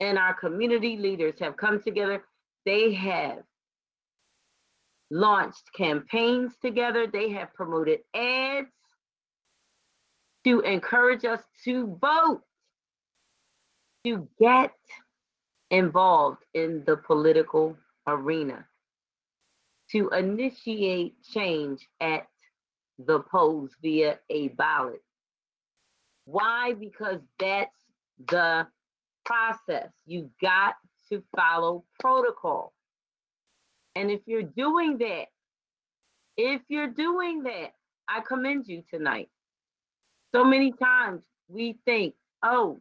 and 0.01 0.18
our 0.18 0.35
community 0.35 0.97
leaders 0.97 1.35
have 1.40 1.57
come 1.57 1.83
together. 1.83 2.25
They 2.64 2.92
have 2.94 3.42
launched 5.11 5.73
campaigns 5.77 6.53
together, 6.61 7.07
they 7.07 7.31
have 7.31 7.55
promoted 7.55 8.01
ads 8.14 8.68
to 10.44 10.61
encourage 10.61 11.25
us 11.25 11.40
to 11.64 11.99
vote, 12.01 12.42
to 14.05 14.29
get 14.40 14.73
involved 15.71 16.42
in 16.55 16.83
the 16.87 16.97
political 16.97 17.77
arena, 18.09 18.66
to 19.92 20.09
initiate 20.11 21.14
change 21.23 21.87
at 22.01 22.27
the 22.99 23.21
polls 23.21 23.71
via 23.81 24.18
a 24.31 24.49
ballot. 24.49 25.03
Why? 26.25 26.75
Because 26.75 27.21
that's 27.38 27.77
the 28.29 28.66
process. 29.25 29.90
You've 30.07 30.31
got 30.42 30.75
to 31.11 31.23
follow 31.37 31.85
protocol. 32.01 32.73
And 33.94 34.11
if 34.11 34.21
you're 34.27 34.42
doing 34.42 34.99
that, 34.99 35.27
if 36.37 36.62
you're 36.68 36.88
doing 36.88 37.42
that, 37.44 37.73
I 38.09 38.21
commend 38.21 38.68
you 38.68 38.83
tonight. 38.90 39.29
So 40.35 40.44
many 40.44 40.73
times 40.73 41.23
we 41.49 41.79
think, 41.85 42.14
oh, 42.42 42.81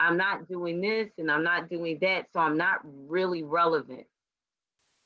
I'm 0.00 0.16
not 0.16 0.48
doing 0.48 0.80
this 0.80 1.10
and 1.18 1.30
I'm 1.30 1.44
not 1.44 1.68
doing 1.70 1.98
that, 2.02 2.26
so 2.32 2.40
I'm 2.40 2.56
not 2.56 2.80
really 2.84 3.42
relevant 3.42 4.06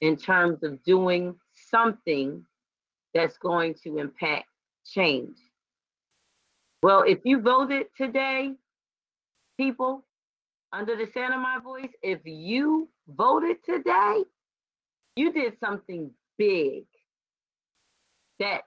in 0.00 0.16
terms 0.16 0.62
of 0.62 0.82
doing 0.84 1.34
something 1.70 2.44
that's 3.14 3.36
going 3.38 3.74
to 3.84 3.98
impact 3.98 4.46
change. 4.86 5.36
Well, 6.82 7.02
if 7.02 7.18
you 7.24 7.40
voted 7.40 7.86
today, 7.96 8.52
people, 9.58 10.04
under 10.72 10.96
the 10.96 11.10
sound 11.12 11.34
of 11.34 11.40
my 11.40 11.58
voice, 11.62 11.90
if 12.02 12.20
you 12.24 12.88
voted 13.08 13.56
today, 13.64 14.22
you 15.16 15.32
did 15.32 15.58
something 15.58 16.10
big 16.38 16.84
that 18.38 18.62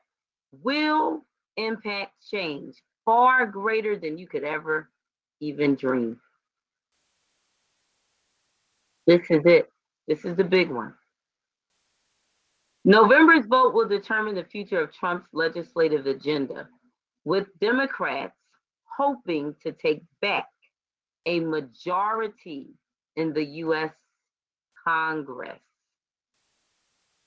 will 0.51 1.25
impact 1.55 2.13
change 2.29 2.75
far 3.05 3.45
greater 3.45 3.97
than 3.97 4.17
you 4.17 4.27
could 4.27 4.43
ever 4.43 4.90
even 5.41 5.75
dream. 5.75 6.19
This 9.07 9.29
is 9.29 9.45
it. 9.45 9.69
This 10.07 10.23
is 10.23 10.37
the 10.37 10.43
big 10.43 10.69
one. 10.69 10.93
November's 12.85 13.45
vote 13.45 13.73
will 13.73 13.87
determine 13.87 14.35
the 14.35 14.43
future 14.43 14.79
of 14.79 14.93
Trump's 14.93 15.27
legislative 15.33 16.05
agenda, 16.07 16.67
with 17.25 17.47
Democrats 17.59 18.37
hoping 18.97 19.55
to 19.63 19.71
take 19.71 20.01
back 20.21 20.47
a 21.25 21.39
majority 21.39 22.69
in 23.15 23.33
the 23.33 23.43
U.S. 23.43 23.91
Congress. 24.87 25.59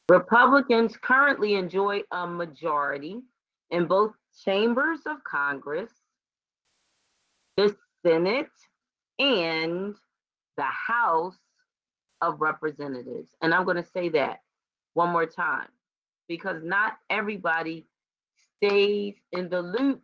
Republicans 0.08 0.96
currently 0.96 1.54
enjoy 1.54 2.02
a 2.10 2.26
majority 2.26 3.20
in 3.70 3.86
both 3.86 4.12
chambers 4.44 5.00
of 5.06 5.22
Congress, 5.24 5.90
the 7.56 7.74
Senate, 8.04 8.50
and 9.18 9.94
the 10.56 10.64
House 10.64 11.36
of 12.20 12.40
Representatives. 12.40 13.30
And 13.42 13.54
I'm 13.54 13.64
going 13.64 13.76
to 13.76 13.88
say 13.92 14.08
that 14.10 14.40
one 14.94 15.10
more 15.10 15.26
time 15.26 15.68
because 16.28 16.62
not 16.62 16.94
everybody 17.10 17.86
stays 18.56 19.14
in 19.32 19.48
the 19.48 19.60
loop 19.60 20.02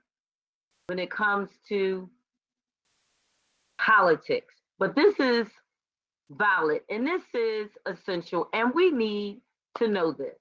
when 0.87 0.99
it 0.99 1.11
comes 1.11 1.49
to 1.69 2.09
politics. 3.79 4.55
But 4.79 4.95
this 4.97 5.19
is 5.21 5.47
valid 6.31 6.83
and 6.89 7.07
this 7.07 7.23
is 7.35 7.69
essential, 7.87 8.49
and 8.53 8.75
we 8.75 8.91
need 8.91 9.41
to 9.79 9.89
know 9.89 10.13
this. 10.13 10.40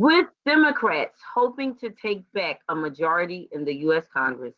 With 0.00 0.26
Democrats 0.44 1.20
hoping 1.34 1.76
to 1.76 1.90
take 1.90 2.24
back 2.32 2.60
a 2.68 2.74
majority 2.74 3.48
in 3.52 3.64
the 3.64 3.74
US 3.88 4.04
Congress, 4.12 4.56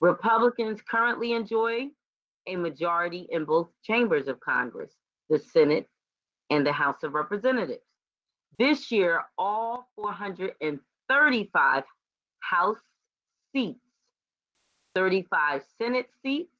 Republicans 0.00 0.82
currently 0.82 1.32
enjoy 1.32 1.88
a 2.46 2.56
majority 2.56 3.28
in 3.30 3.46
both 3.46 3.70
chambers 3.82 4.28
of 4.28 4.40
Congress, 4.40 4.92
the 5.30 5.38
Senate 5.38 5.88
and 6.50 6.66
the 6.66 6.72
House 6.72 7.02
of 7.02 7.14
Representatives. 7.14 7.80
This 8.58 8.90
year, 8.92 9.22
all 9.38 9.88
435 9.96 11.84
House 12.40 12.76
seats, 13.54 13.80
35 14.94 15.62
Senate 15.80 16.10
seats, 16.22 16.54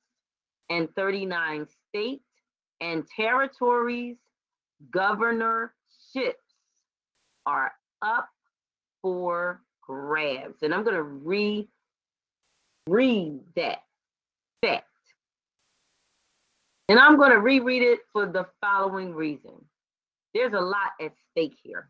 and 0.70 0.88
39 0.94 1.66
states 1.88 2.24
and 2.80 3.06
territories 3.14 4.16
governorships 4.90 5.74
are 7.44 7.72
up 8.02 8.28
for 9.00 9.62
grabs. 9.80 10.62
And 10.62 10.74
I'm 10.74 10.84
going 10.84 10.96
to 10.96 11.02
re 11.02 11.68
read 12.88 13.40
that 13.56 13.78
fact. 14.64 14.86
And 16.88 16.98
I'm 16.98 17.16
going 17.16 17.30
to 17.30 17.38
reread 17.38 17.82
it 17.82 18.00
for 18.12 18.26
the 18.26 18.46
following 18.60 19.14
reason. 19.14 19.52
There's 20.34 20.52
a 20.52 20.60
lot 20.60 20.90
at 21.00 21.12
stake 21.30 21.56
here. 21.62 21.88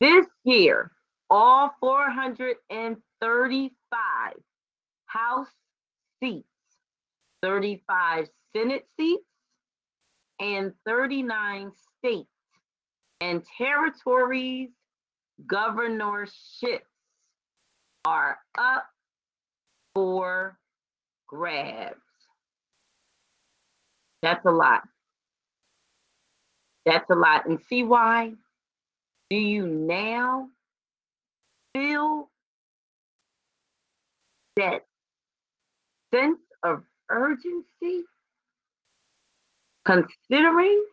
This 0.00 0.26
year, 0.44 0.90
all 1.30 1.70
435 1.80 4.32
House 5.06 5.48
seats, 6.22 6.46
35 7.42 8.28
Senate 8.54 8.86
seats, 8.98 9.24
and 10.40 10.72
39 10.86 11.72
states 11.98 12.28
and 13.20 13.42
territories 13.56 14.70
governorships 15.46 16.86
are 18.04 18.38
up 18.58 18.86
for 19.94 20.58
grabs. 21.26 21.96
That's 24.22 24.44
a 24.44 24.50
lot. 24.50 24.82
That's 26.84 27.08
a 27.10 27.14
lot. 27.14 27.46
And 27.46 27.60
see 27.68 27.82
why? 27.82 28.32
Do 29.30 29.36
you 29.36 29.66
now 29.66 30.48
feel 31.74 32.30
that 34.56 34.86
sense 36.14 36.38
of 36.62 36.82
urgency 37.10 38.04
considering 39.84 40.84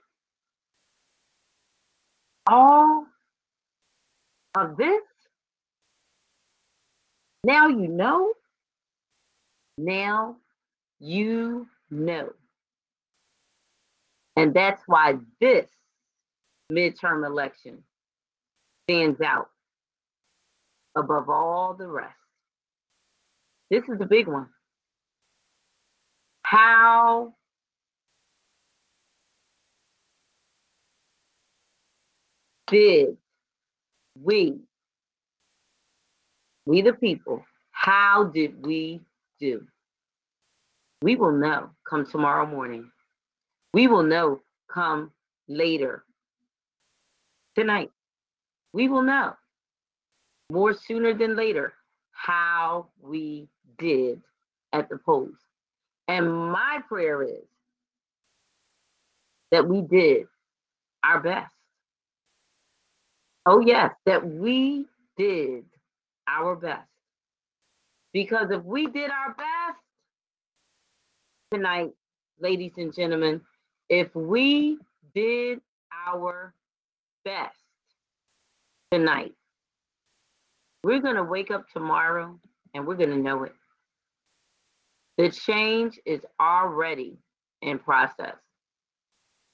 all 2.48 3.06
of 4.56 4.78
this? 4.78 5.02
Now 7.44 7.68
you 7.68 7.88
know. 7.88 8.34
Now 9.78 10.38
you 11.00 11.68
know. 11.90 12.30
And 14.36 14.54
that's 14.54 14.82
why 14.88 15.16
this 15.40 15.68
midterm 16.72 17.26
election 17.26 17.84
stands 18.86 19.22
out 19.22 19.50
above 20.96 21.30
all 21.30 21.74
the 21.74 21.88
rest. 21.88 22.16
This 23.70 23.84
is 23.90 23.98
the 23.98 24.06
big 24.06 24.28
one. 24.28 24.50
How 26.44 27.34
did 32.74 33.18
we, 34.20 34.58
we 36.66 36.82
the 36.82 36.94
people, 36.94 37.46
how 37.72 38.26
did 38.26 38.66
we 38.66 39.00
do? 39.40 39.66
We 41.02 41.16
will 41.16 41.32
know 41.32 41.70
come 41.88 42.06
tomorrow 42.06 42.46
morning. 42.46 42.92
We 43.74 43.88
will 43.88 44.04
know 44.04 44.42
come 44.74 45.12
later 45.48 46.04
tonight. 47.56 47.92
We 48.74 48.88
will 48.88 49.04
know 49.04 49.34
more 50.52 50.74
sooner 50.74 51.14
than 51.14 51.36
later 51.36 51.74
how 52.12 52.88
we 53.02 53.48
did 53.78 54.22
at 54.72 54.90
the 54.90 54.98
polls. 54.98 55.38
And 56.08 56.32
my 56.32 56.80
prayer 56.88 57.22
is 57.22 57.46
that 59.52 59.68
we 59.68 59.82
did 59.82 60.26
our 61.04 61.20
best. 61.20 61.53
Oh, 63.46 63.60
yes, 63.60 63.94
that 64.06 64.26
we 64.26 64.86
did 65.18 65.66
our 66.28 66.56
best. 66.56 66.88
Because 68.14 68.52
if 68.52 68.64
we 68.64 68.88
did 68.88 69.10
our 69.12 69.34
best 69.36 69.80
tonight, 71.52 71.92
ladies 72.40 72.74
and 72.78 72.94
gentlemen, 72.94 73.42
if 73.90 74.16
we 74.16 74.78
did 75.14 75.60
our 76.08 76.54
best 77.26 77.58
tonight, 78.92 79.34
we're 80.84 81.00
going 81.00 81.16
to 81.16 81.24
wake 81.24 81.52
up 81.52 81.66
tomorrow 81.74 82.40
and 82.74 82.86
we're 82.86 82.96
going 82.96 83.10
to 83.10 83.18
know 83.18 83.44
it. 83.44 83.54
The 85.18 85.30
change 85.30 86.00
is 86.06 86.22
already 86.40 87.18
in 87.62 87.80
process. 87.80 88.36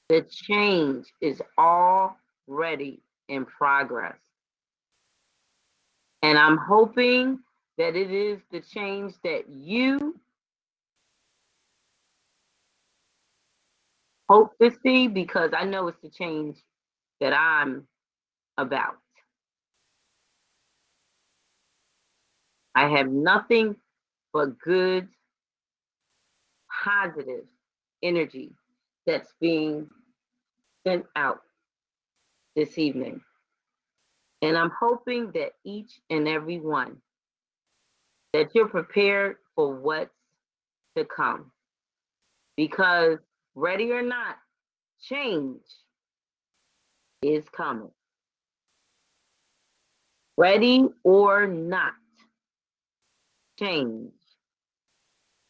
The 0.10 0.26
change 0.30 1.12
is 1.22 1.42
already 1.58 3.02
in 3.30 3.46
progress. 3.46 4.18
And 6.24 6.38
I'm 6.38 6.58
hoping 6.58 7.40
that 7.78 7.96
it 7.96 8.12
is 8.12 8.40
the 8.52 8.60
change 8.62 9.14
that 9.24 9.50
you 9.50 10.20
hope 14.30 14.58
to 14.62 14.72
see 14.84 15.08
because 15.08 15.52
I 15.58 15.66
know 15.66 15.88
it's 15.88 16.02
the 16.02 16.10
change 16.10 16.58
that 17.22 17.34
I'm 17.34 17.88
about. 18.58 18.98
I 22.76 22.88
have 22.90 23.10
nothing 23.10 23.76
but 24.34 24.60
good, 24.60 25.08
positive 26.84 27.46
energy 28.04 28.52
that's 29.08 29.34
being 29.42 29.90
sent 30.86 31.06
out 31.16 31.42
this 32.60 32.78
evening. 32.78 33.22
And 34.42 34.58
I'm 34.58 34.72
hoping 34.78 35.32
that 35.34 35.52
each 35.64 35.92
and 36.10 36.28
every 36.28 36.60
one 36.60 36.98
that 38.34 38.54
you're 38.54 38.68
prepared 38.68 39.38
for 39.56 39.74
what's 39.74 40.14
to 40.98 41.06
come. 41.06 41.52
Because 42.58 43.20
ready 43.56 43.92
or 43.94 44.02
not, 44.02 44.36
change 45.02 45.62
is 47.22 47.46
coming. 47.56 47.92
Ready 50.36 50.86
or 51.04 51.48
not, 51.48 51.94
change 53.58 54.12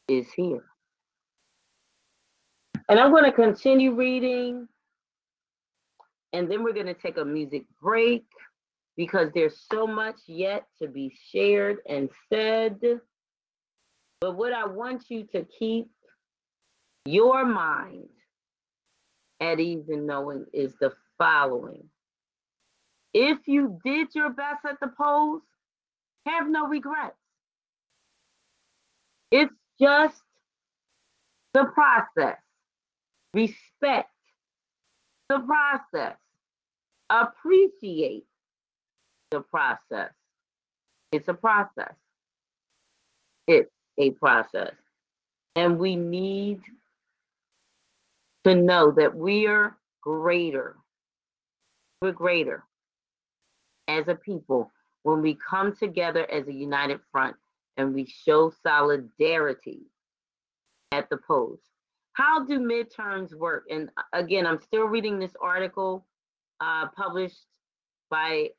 is 0.07 0.31
here. 0.31 0.63
And 2.87 2.99
I'm 2.99 3.11
going 3.11 3.25
to 3.25 3.31
continue 3.31 3.93
reading 3.93 4.67
and 6.33 6.49
then 6.49 6.63
we're 6.63 6.73
going 6.73 6.85
to 6.85 6.93
take 6.93 7.17
a 7.17 7.25
music 7.25 7.65
break 7.81 8.25
because 8.95 9.29
there's 9.33 9.65
so 9.71 9.87
much 9.87 10.17
yet 10.27 10.65
to 10.81 10.87
be 10.87 11.13
shared 11.31 11.77
and 11.87 12.09
said. 12.31 12.79
But 14.21 14.35
what 14.35 14.53
I 14.53 14.67
want 14.67 15.05
you 15.09 15.25
to 15.31 15.45
keep 15.57 15.89
your 17.05 17.45
mind 17.45 18.09
at 19.39 19.59
ease 19.59 19.89
in 19.89 20.05
knowing 20.05 20.45
is 20.53 20.73
the 20.79 20.91
following. 21.17 21.85
If 23.13 23.47
you 23.47 23.79
did 23.83 24.09
your 24.13 24.29
best 24.29 24.65
at 24.65 24.79
the 24.79 24.91
polls, 24.95 25.41
have 26.27 26.47
no 26.47 26.67
regrets. 26.67 27.15
It's 29.31 29.53
just 29.79 30.21
the 31.53 31.65
process. 31.65 32.37
Respect 33.33 34.09
the 35.29 35.39
process. 35.39 36.17
Appreciate 37.09 38.25
the 39.31 39.41
process. 39.41 40.11
It's 41.11 41.27
a 41.27 41.33
process. 41.33 41.93
It's 43.47 43.71
a 43.97 44.11
process. 44.11 44.73
And 45.55 45.79
we 45.79 45.95
need 45.95 46.61
to 48.43 48.55
know 48.55 48.91
that 48.91 49.15
we 49.15 49.47
are 49.47 49.77
greater. 50.01 50.77
We're 52.01 52.11
greater 52.11 52.63
as 53.87 54.07
a 54.07 54.15
people 54.15 54.71
when 55.03 55.21
we 55.21 55.35
come 55.35 55.75
together 55.75 56.29
as 56.31 56.47
a 56.47 56.53
united 56.53 56.99
front 57.11 57.35
and 57.77 57.93
we 57.93 58.05
show 58.05 58.53
solidarity 58.63 59.81
at 60.91 61.09
the 61.09 61.17
polls. 61.17 61.59
How 62.19 62.43
do 62.43 62.59
midterms 62.59 63.33
work? 63.33 63.63
And 63.69 63.89
uh, 63.95 64.01
again, 64.11 64.45
I'm 64.45 64.59
still 64.59 64.83
reading 64.83 65.19
this 65.19 65.31
article 65.41 66.05
uh, 66.59 66.87
published 66.89 67.45
by 68.09 68.49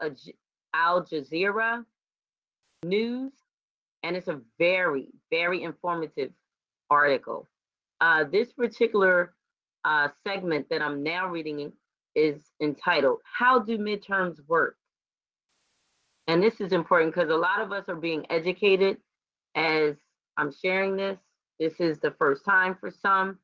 Al 0.74 1.04
Jazeera 1.04 1.84
News, 2.82 3.32
and 4.02 4.16
it's 4.16 4.28
a 4.28 4.40
very, 4.58 5.08
very 5.28 5.62
informative 5.62 6.30
article. 6.88 7.46
Uh, 8.00 8.24
this 8.24 8.50
particular 8.50 9.34
uh, 9.84 10.08
segment 10.26 10.66
that 10.70 10.80
I'm 10.80 11.02
now 11.02 11.28
reading 11.28 11.70
is 12.14 12.40
entitled 12.62 13.18
How 13.24 13.58
Do 13.58 13.76
Midterms 13.76 14.38
Work? 14.48 14.76
And 16.28 16.42
this 16.42 16.62
is 16.62 16.72
important 16.72 17.14
because 17.14 17.28
a 17.28 17.36
lot 17.36 17.60
of 17.60 17.72
us 17.72 17.84
are 17.90 17.96
being 17.96 18.24
educated 18.30 18.96
as 19.54 19.96
I'm 20.38 20.50
sharing 20.50 20.96
this 20.96 21.18
this 21.60 21.78
is 21.78 21.98
the 21.98 22.12
first 22.12 22.42
time 22.42 22.74
for 22.80 22.90
some 22.90 23.38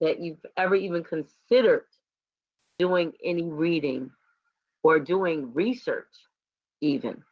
that 0.00 0.20
you've 0.20 0.44
ever 0.56 0.74
even 0.74 1.04
considered 1.04 1.84
doing 2.78 3.12
any 3.24 3.44
reading 3.44 4.10
or 4.82 4.98
doing 4.98 5.52
research 5.52 6.06
even 6.80 7.22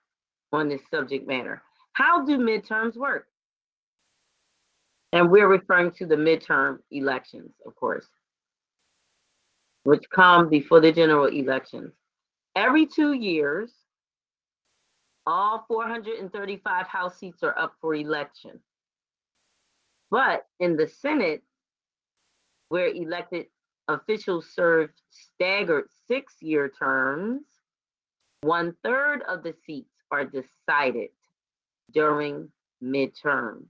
on 0.53 0.69
this 0.69 0.81
subject 0.91 1.27
matter. 1.27 1.63
How 1.93 2.25
do 2.25 2.39
midterms 2.39 2.97
work? 2.97 3.27
And 5.13 5.31
we're 5.31 5.49
referring 5.49 5.93
to 5.93 6.07
the 6.07 6.17
midterm 6.17 6.79
elections, 6.91 7.53
of 7.65 7.75
course, 7.77 8.07
which 9.85 10.05
come 10.11 10.49
before 10.49 10.81
the 10.81 10.93
general 10.93 11.27
elections. 11.27 11.93
Every 12.57 12.87
two 12.87 13.13
years, 13.13 13.73
all 15.27 15.65
435 15.69 16.87
House 16.87 17.19
seats 17.19 17.43
are 17.43 17.57
up 17.59 17.75
for 17.81 17.95
election. 17.95 18.61
But 20.11 20.47
in 20.61 20.77
the 20.77 20.89
Senate, 20.89 21.43
where 22.69 22.89
elected 22.89 23.47
officials 23.89 24.49
serve 24.53 24.91
staggered 25.11 25.89
six 26.09 26.35
year 26.41 26.69
terms, 26.69 27.43
one 28.43 28.75
third 28.85 29.23
of 29.29 29.43
the 29.43 29.55
seats 29.65 29.91
are 30.11 30.25
decided 30.25 31.11
during 31.93 32.49
midterms. 32.83 33.67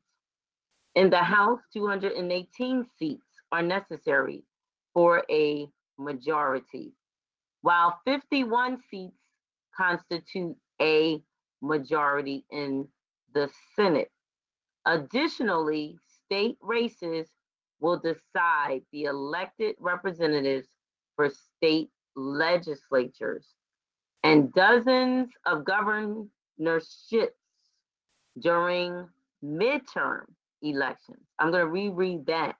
In 0.95 1.11
the 1.11 1.23
House, 1.23 1.61
218 1.73 2.87
seats 2.99 3.27
are 3.53 3.63
necessary 3.63 4.43
for 4.95 5.23
a 5.31 5.69
majority, 5.99 6.93
while 7.61 8.01
51 8.07 8.79
seats 8.91 9.19
constitute 9.77 10.57
a 10.81 11.23
majority 11.61 12.45
in 12.51 12.89
the 13.35 13.51
Senate. 13.75 14.11
Additionally, 14.87 15.99
state 16.25 16.57
races 16.63 17.29
will 17.81 17.99
decide 17.99 18.83
the 18.93 19.05
elected 19.05 19.77
representatives 19.79 20.69
for 21.15 21.31
state 21.31 21.91
legislatures 22.15 23.47
and 24.23 24.53
dozens 24.55 25.29
of 25.45 25.65
governorships 25.65 27.37
during 28.41 29.09
midterm 29.45 30.25
elections. 30.63 31.23
I'm 31.39 31.51
going 31.51 31.65
to 31.65 31.71
reread 31.71 32.27
that. 32.27 32.57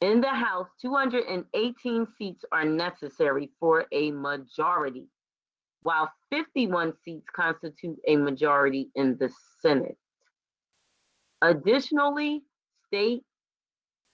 In 0.00 0.22
the 0.22 0.28
House, 0.28 0.68
218 0.80 2.06
seats 2.16 2.44
are 2.52 2.64
necessary 2.64 3.50
for 3.60 3.84
a 3.92 4.10
majority, 4.12 5.06
while 5.82 6.10
51 6.30 6.94
seats 7.04 7.26
constitute 7.34 7.98
a 8.08 8.16
majority 8.16 8.88
in 8.94 9.18
the 9.18 9.30
Senate. 9.60 9.98
Additionally, 11.42 12.42
state 12.86 13.22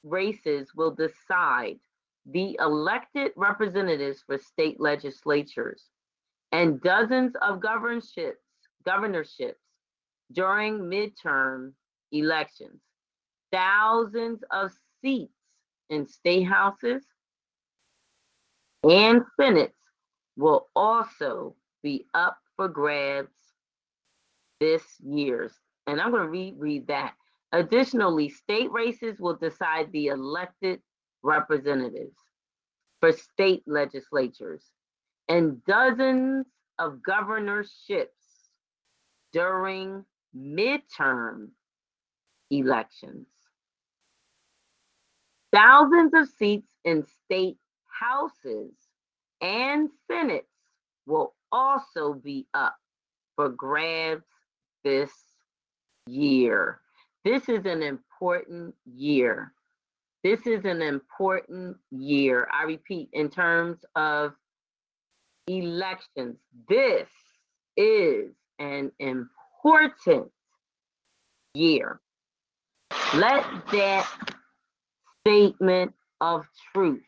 races 0.06 0.70
will 0.74 0.92
decide 0.92 1.78
the 2.26 2.56
elected 2.60 3.32
representatives 3.36 4.22
for 4.26 4.38
state 4.38 4.80
legislatures 4.80 5.84
and 6.52 6.80
dozens 6.80 7.34
of 7.42 7.60
governorships, 7.60 8.42
governorships 8.84 9.60
during 10.32 10.78
midterm 10.80 11.72
elections. 12.12 12.80
Thousands 13.52 14.42
of 14.50 14.72
seats 15.02 15.32
in 15.90 16.06
state 16.06 16.44
houses 16.44 17.04
and 18.82 19.22
senates 19.38 19.76
will 20.36 20.68
also 20.74 21.54
be 21.82 22.06
up 22.14 22.38
for 22.56 22.68
grabs 22.68 23.28
this 24.60 24.82
year's. 25.04 25.52
And 25.86 26.00
I'm 26.00 26.10
going 26.10 26.24
to 26.24 26.28
reread 26.28 26.88
that. 26.88 27.14
Additionally, 27.56 28.28
state 28.28 28.70
races 28.70 29.18
will 29.18 29.36
decide 29.36 29.90
the 29.90 30.08
elected 30.08 30.78
representatives 31.22 32.18
for 33.00 33.12
state 33.12 33.62
legislatures 33.66 34.62
and 35.30 35.64
dozens 35.64 36.44
of 36.78 37.02
governorships 37.02 38.50
during 39.32 40.04
midterm 40.36 41.48
elections. 42.50 43.26
Thousands 45.50 46.12
of 46.12 46.28
seats 46.28 46.74
in 46.84 47.06
state 47.24 47.56
houses 47.88 48.74
and 49.40 49.88
senates 50.06 50.44
will 51.06 51.34
also 51.50 52.12
be 52.12 52.46
up 52.52 52.76
for 53.34 53.48
grabs 53.48 54.26
this 54.84 55.10
year. 56.06 56.82
This 57.26 57.48
is 57.48 57.66
an 57.66 57.82
important 57.82 58.72
year. 58.84 59.52
This 60.22 60.46
is 60.46 60.64
an 60.64 60.80
important 60.80 61.76
year. 61.90 62.46
I 62.52 62.62
repeat, 62.62 63.08
in 63.12 63.28
terms 63.30 63.78
of 63.96 64.34
elections, 65.48 66.36
this 66.68 67.08
is 67.76 68.30
an 68.60 68.92
important 69.00 70.30
year. 71.54 71.98
Let 73.14 73.44
that 73.72 74.08
statement 75.26 75.92
of 76.20 76.44
truth 76.72 77.02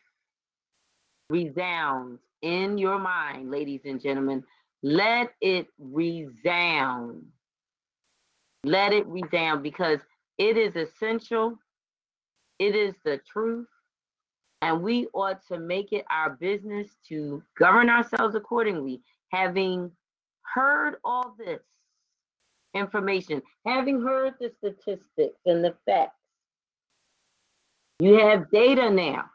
resound 1.29 2.19
in 2.41 2.77
your 2.77 2.99
mind, 2.99 3.51
ladies 3.51 3.83
and 3.85 4.01
gentlemen. 4.01 4.43
Let 4.83 5.31
it 5.39 5.67
resound. 5.79 7.23
Let 8.65 8.91
it 8.91 9.07
resound 9.07 9.63
because 9.63 9.99
it 10.39 10.57
is 10.57 10.75
essential. 10.75 11.59
It 12.57 12.75
is 12.75 12.95
the 13.05 13.19
truth. 13.31 13.67
And 14.61 14.81
we 14.81 15.07
ought 15.13 15.45
to 15.47 15.59
make 15.59 15.93
it 15.93 16.05
our 16.09 16.31
business 16.31 16.87
to 17.09 17.43
govern 17.57 17.89
ourselves 17.89 18.35
accordingly, 18.35 19.01
having 19.31 19.91
heard 20.53 20.95
all 21.03 21.35
this 21.37 21.61
information, 22.73 23.41
having 23.65 24.01
heard 24.01 24.33
the 24.39 24.51
statistics 24.57 25.37
and 25.45 25.63
the 25.63 25.75
facts. 25.85 26.15
You 27.99 28.19
have 28.19 28.49
data 28.49 28.89
now 28.89 29.25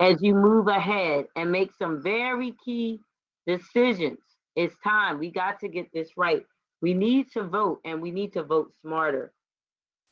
as 0.00 0.22
you 0.22 0.34
move 0.34 0.68
ahead 0.68 1.26
and 1.36 1.52
make 1.52 1.70
some 1.78 2.02
very 2.02 2.54
key 2.64 3.00
decisions. 3.46 4.18
It's 4.56 4.74
time. 4.82 5.18
We 5.18 5.30
got 5.30 5.60
to 5.60 5.68
get 5.68 5.92
this 5.92 6.08
right. 6.16 6.44
We 6.80 6.94
need 6.94 7.30
to 7.32 7.42
vote 7.42 7.80
and 7.84 8.00
we 8.00 8.10
need 8.10 8.32
to 8.34 8.42
vote 8.42 8.72
smarter, 8.82 9.32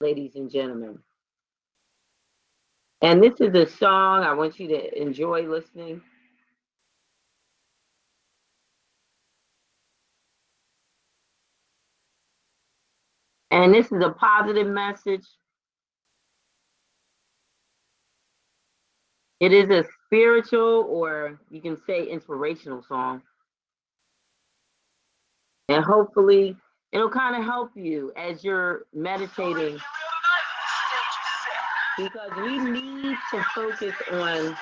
ladies 0.02 0.34
and 0.34 0.50
gentlemen. 0.50 0.98
And 3.00 3.22
this 3.22 3.40
is 3.40 3.54
a 3.54 3.66
song 3.66 4.22
I 4.24 4.34
want 4.34 4.58
you 4.60 4.68
to 4.68 5.00
enjoy 5.00 5.48
listening. 5.48 6.02
And 13.50 13.72
this 13.74 13.86
is 13.92 14.02
a 14.02 14.10
positive 14.10 14.66
message. 14.66 15.26
It 19.40 19.52
is 19.52 19.70
a 19.70 19.84
spiritual, 20.06 20.86
or 20.88 21.38
you 21.50 21.60
can 21.60 21.76
say 21.86 22.06
inspirational 22.06 22.82
song. 22.82 23.22
And 25.68 25.84
hopefully 25.84 26.56
it'll 26.92 27.10
kind 27.10 27.36
of 27.36 27.44
help 27.44 27.70
you 27.74 28.12
as 28.16 28.44
you're 28.44 28.86
meditating 28.92 29.78
because 31.98 32.30
we 32.36 32.58
need 32.58 33.16
to 33.30 33.44
focus 33.54 33.94
on 34.12 34.56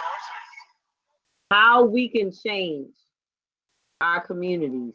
how 1.51 1.85
we 1.85 2.09
can 2.09 2.33
change 2.33 2.95
our 4.01 4.21
communities. 4.21 4.95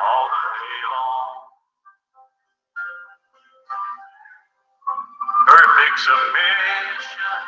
all 0.00 0.26
the 0.32 0.44
day 0.60 0.80
long. 0.90 1.30
Perfect 5.46 5.96
submission, 6.00 7.40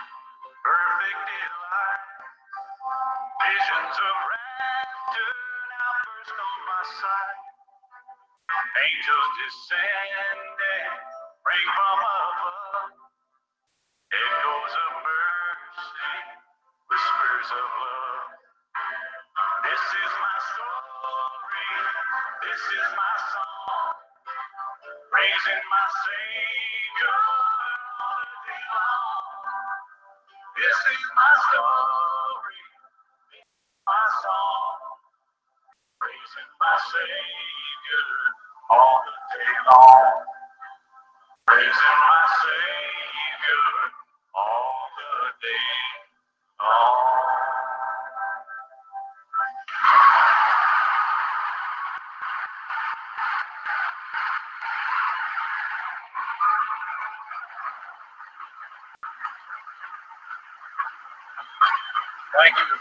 perfect 0.65 1.21
delight, 1.29 2.05
visions 3.43 3.97
of 3.97 4.17
rapture 4.31 5.37
now 5.73 5.93
burst 6.07 6.37
on 6.37 6.59
my 6.69 6.83
sight. 7.01 7.41
Angels 8.61 9.31
descending, 9.43 10.93
ring 11.45 11.67
from 11.77 11.99
above, 12.01 12.93
echoes 14.12 14.75
of 14.75 14.93
mercy, 15.05 16.15
whispers 16.91 17.51
of 17.53 17.69
love. 17.83 18.25
This 19.65 19.83
is 19.83 20.12
my 20.17 20.38
song. 20.57 21.41
This 22.42 22.61
is 22.61 22.88
my 22.98 23.14
song, 23.33 23.94
praising 25.11 25.64
my 25.70 25.87
Savior 26.05 27.18
all 28.02 28.18
the 28.22 28.37
day 28.46 28.62
long. 28.74 29.24
This 30.59 30.78
is 30.94 31.02
my 31.16 31.33
story, 31.48 32.62
my 33.87 34.05
song, 34.22 34.78
praising 36.00 36.52
my 36.61 36.76
Savior 36.92 38.09
all 38.70 38.96
the 39.07 39.14
day 39.37 39.55
long. 39.70 40.24
Praising 41.46 41.68
my 41.70 42.24
Savior 42.40 43.64
all 44.35 44.74
the 44.96 45.12
day 45.44 45.68
long. 46.61 47.12
Thank 62.42 62.59
you. 62.59 62.71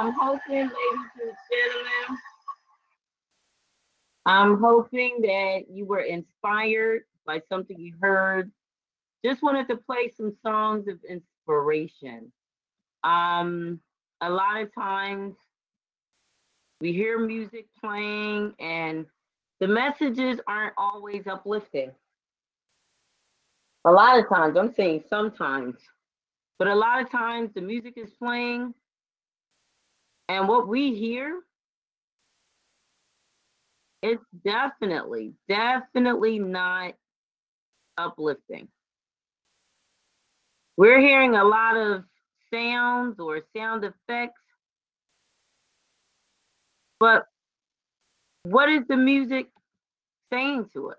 I'm 0.00 0.14
hoping, 0.18 0.54
ladies 0.54 1.10
and 1.20 1.36
gentlemen, 1.52 2.18
I'm 4.24 4.58
hoping 4.58 5.20
that 5.20 5.64
you 5.68 5.84
were 5.84 6.00
inspired 6.00 7.02
by 7.26 7.42
something 7.50 7.78
you 7.78 7.92
heard. 8.00 8.50
Just 9.22 9.42
wanted 9.42 9.68
to 9.68 9.76
play 9.76 10.10
some 10.16 10.34
songs 10.42 10.88
of 10.88 11.04
inspiration. 11.04 12.32
Um, 13.04 13.78
a 14.22 14.30
lot 14.30 14.62
of 14.62 14.74
times 14.74 15.34
we 16.80 16.94
hear 16.94 17.18
music 17.18 17.66
playing 17.78 18.54
and 18.58 19.04
the 19.60 19.68
messages 19.68 20.40
aren't 20.46 20.72
always 20.78 21.26
uplifting. 21.26 21.90
A 23.84 23.90
lot 23.92 24.18
of 24.18 24.30
times, 24.30 24.56
I'm 24.56 24.72
saying 24.72 25.04
sometimes, 25.10 25.76
but 26.58 26.68
a 26.68 26.74
lot 26.74 27.02
of 27.02 27.10
times 27.10 27.50
the 27.54 27.60
music 27.60 27.98
is 27.98 28.08
playing 28.18 28.72
and 30.40 30.48
what 30.48 30.66
we 30.66 30.94
hear 30.94 31.42
it's 34.02 34.24
definitely, 34.42 35.34
definitely 35.46 36.38
not 36.38 36.94
uplifting. 37.98 38.68
We're 40.78 41.00
hearing 41.00 41.34
a 41.34 41.44
lot 41.44 41.76
of 41.76 42.04
sounds 42.50 43.20
or 43.20 43.42
sound 43.54 43.84
effects, 43.84 44.40
but 46.98 47.26
what 48.44 48.70
is 48.70 48.84
the 48.88 48.96
music 48.96 49.48
saying 50.32 50.70
to 50.72 50.92
us? 50.92 50.96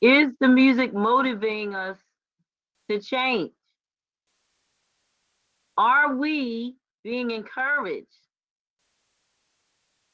Is 0.00 0.32
the 0.40 0.48
music 0.48 0.92
motivating 0.92 1.76
us 1.76 1.98
to 2.90 2.98
change? 2.98 3.52
Are 5.76 6.14
we 6.14 6.76
being 7.02 7.30
encouraged? 7.30 8.06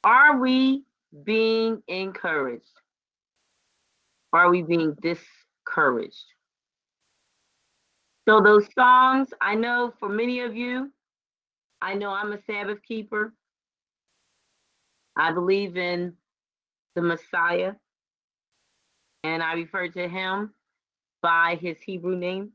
Are 0.03 0.39
we 0.39 0.83
being 1.23 1.83
encouraged? 1.87 2.65
Are 4.31 4.49
we 4.49 4.61
being 4.61 4.95
discouraged? 5.01 6.25
So, 8.27 8.41
those 8.41 8.67
songs, 8.77 9.29
I 9.41 9.55
know 9.55 9.93
for 9.99 10.07
many 10.07 10.41
of 10.41 10.55
you, 10.55 10.91
I 11.81 11.95
know 11.95 12.11
I'm 12.11 12.31
a 12.31 12.39
Sabbath 12.45 12.81
keeper. 12.87 13.33
I 15.17 15.31
believe 15.31 15.75
in 15.75 16.13
the 16.95 17.01
Messiah, 17.01 17.73
and 19.23 19.43
I 19.43 19.53
refer 19.53 19.89
to 19.89 20.07
him 20.07 20.53
by 21.21 21.57
his 21.59 21.77
Hebrew 21.81 22.15
name, 22.15 22.51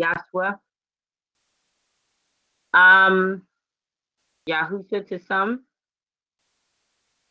Yahshua. 0.00 0.58
Um, 2.72 3.42
Yahusha 4.48 5.06
to 5.08 5.18
some, 5.18 5.64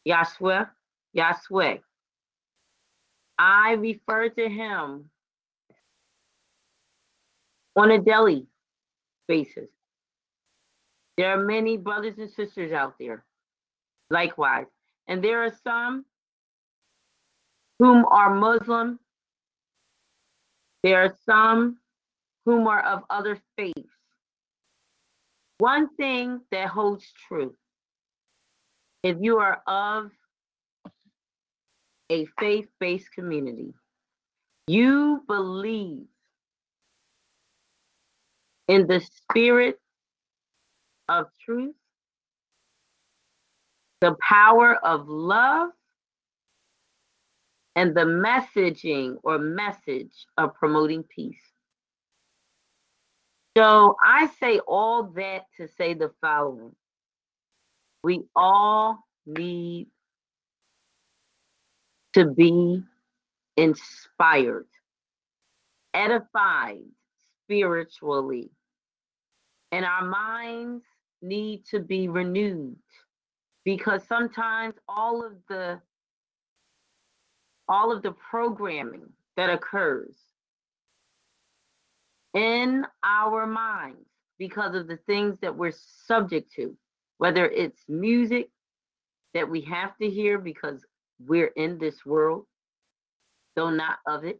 Yahshua, 0.08 0.70
Yahshua. 1.16 1.80
I 3.38 3.74
refer 3.74 4.30
to 4.30 4.50
him 4.50 5.10
on 7.76 7.92
a 7.92 8.00
daily 8.00 8.48
basis. 9.28 9.70
There 11.18 11.32
are 11.32 11.44
many 11.44 11.78
brothers 11.78 12.18
and 12.18 12.30
sisters 12.30 12.72
out 12.72 12.96
there, 13.00 13.24
likewise. 14.10 14.68
And 15.08 15.24
there 15.24 15.44
are 15.44 15.54
some 15.64 16.06
whom 17.80 18.06
are 18.06 18.34
Muslim. 18.34 19.00
There 20.84 21.04
are 21.04 21.16
some 21.26 21.78
whom 22.46 22.68
are 22.68 22.84
of 22.84 23.04
other 23.10 23.40
faiths. 23.58 23.95
One 25.58 25.90
thing 25.96 26.42
that 26.52 26.68
holds 26.68 27.06
true 27.28 27.56
if 29.04 29.18
you 29.22 29.38
are 29.38 29.62
of 29.68 30.12
a 32.10 32.26
faith 32.40 32.68
based 32.80 33.12
community, 33.12 33.74
you 34.68 35.24
believe 35.28 36.08
in 38.68 38.88
the 38.88 39.00
spirit 39.00 39.80
of 41.08 41.28
truth, 41.44 41.76
the 44.02 44.16
power 44.20 44.76
of 44.84 45.08
love, 45.08 45.70
and 47.76 47.94
the 47.94 48.06
messaging 48.06 49.18
or 49.24 49.38
message 49.38 50.26
of 50.38 50.56
promoting 50.56 51.04
peace. 51.04 51.55
So 53.56 53.96
I 54.04 54.28
say 54.40 54.60
all 54.60 55.04
that 55.16 55.46
to 55.58 55.68
say 55.78 55.94
the 55.94 56.12
following. 56.20 56.76
We 58.04 58.24
all 58.36 59.00
need 59.26 59.88
to 62.14 62.26
be 62.26 62.84
inspired, 63.56 64.68
edified 65.94 66.84
spiritually, 67.44 68.52
and 69.72 69.86
our 69.86 70.06
minds 70.06 70.84
need 71.22 71.66
to 71.72 71.80
be 71.80 72.10
renewed 72.10 72.76
because 73.64 74.04
sometimes 74.08 74.76
all 74.88 75.26
of 75.26 75.34
the 75.50 75.80
all 77.68 77.92
of 77.92 78.04
the 78.04 78.12
programming 78.12 79.10
that 79.38 79.50
occurs 79.50 80.16
in 82.36 82.86
our 83.04 83.48
minds 83.48 84.10
because 84.38 84.76
of 84.76 84.88
the 84.88 84.98
things 85.08 85.40
that 85.40 85.56
we're 85.56 85.74
subject 86.06 86.52
to, 86.54 86.78
whether 87.18 87.48
it's 87.50 87.82
music 87.88 88.50
that 89.34 89.50
we 89.50 89.62
have 89.62 89.98
to 89.98 90.10
hear 90.10 90.38
because 90.38 90.86
we're 91.26 91.52
in 91.56 91.78
this 91.78 92.06
world, 92.06 92.46
though 93.56 93.70
not 93.70 94.00
of 94.06 94.26
it. 94.26 94.40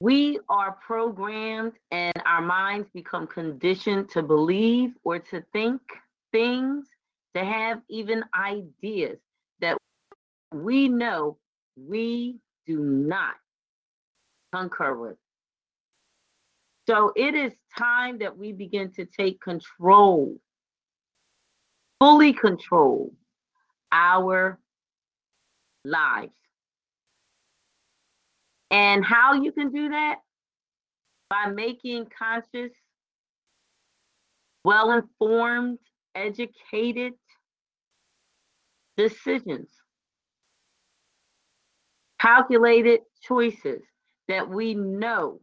We 0.00 0.40
are 0.48 0.76
programmed 0.84 1.72
and 1.90 2.12
our 2.26 2.42
minds 2.42 2.88
become 2.92 3.26
conditioned 3.26 4.10
to 4.10 4.22
believe 4.22 4.90
or 5.04 5.20
to 5.20 5.42
think 5.52 5.80
things, 6.32 6.86
to 7.34 7.44
have 7.44 7.80
even 7.88 8.24
ideas 8.38 9.18
that 9.60 9.78
we 10.52 10.88
know 10.88 11.38
we 11.76 12.40
do 12.66 12.78
not 12.80 13.34
concur 14.52 14.94
with. 14.96 15.16
So 16.88 17.12
it 17.16 17.34
is 17.34 17.52
time 17.76 18.18
that 18.18 18.38
we 18.38 18.52
begin 18.52 18.92
to 18.92 19.06
take 19.06 19.40
control, 19.40 20.36
fully 21.98 22.32
control 22.32 23.12
our 23.90 24.60
lives. 25.84 26.32
And 28.70 29.04
how 29.04 29.34
you 29.34 29.50
can 29.52 29.72
do 29.72 29.88
that? 29.88 30.16
By 31.28 31.46
making 31.50 32.06
conscious, 32.16 32.72
well 34.64 34.92
informed, 34.92 35.78
educated 36.14 37.14
decisions, 38.96 39.68
calculated 42.20 43.00
choices 43.22 43.82
that 44.28 44.48
we 44.48 44.74
know 44.74 45.40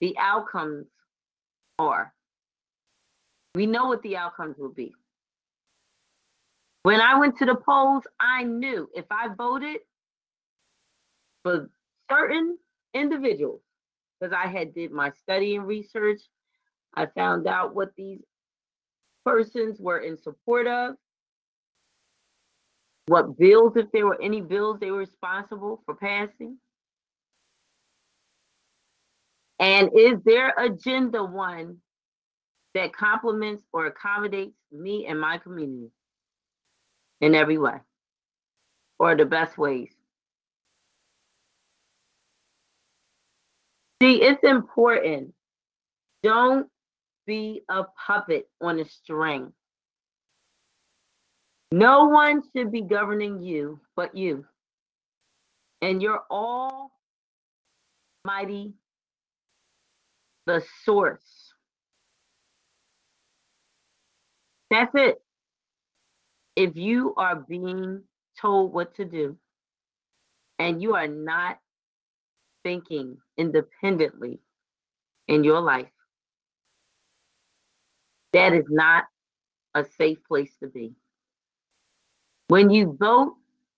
the 0.00 0.16
outcomes 0.18 0.86
are. 1.78 2.12
We 3.54 3.66
know 3.66 3.86
what 3.86 4.02
the 4.02 4.16
outcomes 4.16 4.56
will 4.58 4.72
be. 4.72 4.94
When 6.82 7.00
I 7.00 7.18
went 7.18 7.36
to 7.38 7.46
the 7.46 7.56
polls, 7.56 8.04
I 8.20 8.44
knew 8.44 8.88
if 8.94 9.06
I 9.10 9.28
voted 9.28 9.80
for 11.42 11.70
certain 12.10 12.56
individuals, 12.94 13.60
because 14.20 14.32
I 14.32 14.48
had 14.48 14.74
did 14.74 14.90
my 14.90 15.10
study 15.10 15.56
and 15.56 15.66
research, 15.66 16.20
I 16.94 17.06
found 17.06 17.46
out 17.46 17.74
what 17.74 17.90
these 17.96 18.20
persons 19.24 19.78
were 19.80 19.98
in 19.98 20.16
support 20.16 20.66
of, 20.66 20.94
what 23.06 23.38
bills, 23.38 23.76
if 23.76 23.90
there 23.92 24.06
were 24.06 24.20
any 24.22 24.40
bills 24.40 24.78
they 24.80 24.90
were 24.90 24.98
responsible 24.98 25.82
for 25.84 25.94
passing. 25.94 26.58
And 29.58 29.90
is 29.94 30.20
their 30.24 30.54
agenda 30.56 31.24
one 31.24 31.78
that 32.74 32.92
complements 32.92 33.64
or 33.72 33.86
accommodates 33.86 34.56
me 34.70 35.06
and 35.06 35.20
my 35.20 35.38
community 35.38 35.90
in 37.20 37.34
every 37.34 37.58
way 37.58 37.78
or 38.98 39.16
the 39.16 39.24
best 39.24 39.58
ways? 39.58 39.90
See, 44.00 44.22
it's 44.22 44.44
important. 44.44 45.34
Don't 46.22 46.68
be 47.26 47.62
a 47.68 47.84
puppet 48.06 48.48
on 48.60 48.78
a 48.78 48.84
string. 48.84 49.52
No 51.72 52.06
one 52.06 52.42
should 52.54 52.70
be 52.72 52.82
governing 52.82 53.42
you 53.42 53.80
but 53.96 54.16
you. 54.16 54.46
And 55.82 56.00
your 56.00 56.22
almighty 56.30 56.90
the 60.48 60.64
source. 60.82 61.52
That's 64.70 64.94
it. 64.94 65.22
If 66.56 66.74
you 66.74 67.14
are 67.16 67.36
being 67.36 68.02
told 68.40 68.72
what 68.72 68.94
to 68.96 69.04
do 69.04 69.36
and 70.58 70.82
you 70.82 70.94
are 70.94 71.06
not 71.06 71.58
thinking 72.64 73.18
independently 73.36 74.40
in 75.28 75.44
your 75.44 75.60
life, 75.60 75.92
that 78.32 78.54
is 78.54 78.64
not 78.70 79.04
a 79.74 79.84
safe 79.98 80.18
place 80.26 80.50
to 80.62 80.68
be. 80.68 80.94
When 82.48 82.70
you 82.70 82.96
vote, 82.98 83.34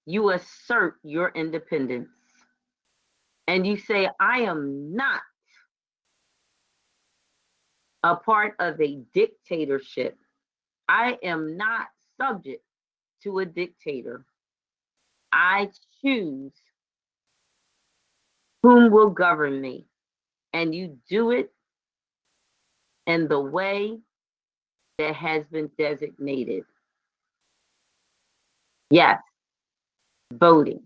you 0.07 0.31
assert 0.31 0.95
your 1.03 1.33
independence 1.35 2.11
and 3.49 3.67
you 3.67 3.77
say, 3.77 4.09
I 4.21 4.43
am 4.43 4.95
not 4.95 5.21
a 8.03 8.17
part 8.17 8.55
of 8.59 8.81
a 8.81 9.01
dictatorship. 9.13 10.19
I 10.89 11.19
am 11.23 11.57
not 11.57 11.87
subject 12.21 12.63
to 13.23 13.39
a 13.41 13.45
dictator. 13.45 14.25
I 15.33 15.71
choose 16.03 16.53
whom 18.63 18.91
will 18.91 19.11
govern 19.11 19.61
me. 19.61 19.87
And 20.53 20.75
you 20.75 20.99
do 21.09 21.31
it 21.31 21.53
in 23.07 23.29
the 23.29 23.41
way 23.41 23.99
that 24.99 25.15
has 25.15 25.45
been 25.47 25.71
designated. 25.79 26.65
Yes, 28.91 29.21
voting. 30.33 30.83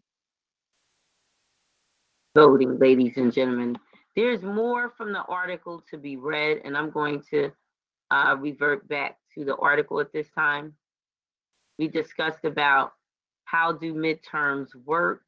Voting, 2.34 2.78
ladies 2.78 3.16
and 3.16 3.32
gentlemen. 3.32 3.78
There's 4.16 4.42
more 4.42 4.90
from 4.96 5.12
the 5.12 5.22
article 5.22 5.82
to 5.90 5.98
be 5.98 6.16
read, 6.16 6.60
and 6.64 6.76
I'm 6.76 6.90
going 6.90 7.22
to 7.30 7.50
uh, 8.10 8.36
revert 8.38 8.88
back 8.88 9.18
to 9.34 9.44
the 9.44 9.56
article 9.56 10.00
at 10.00 10.12
this 10.12 10.28
time. 10.30 10.74
We 11.78 11.88
discussed 11.88 12.44
about 12.44 12.92
how 13.44 13.72
do 13.72 13.92
midterms 13.92 14.68
work. 14.84 15.22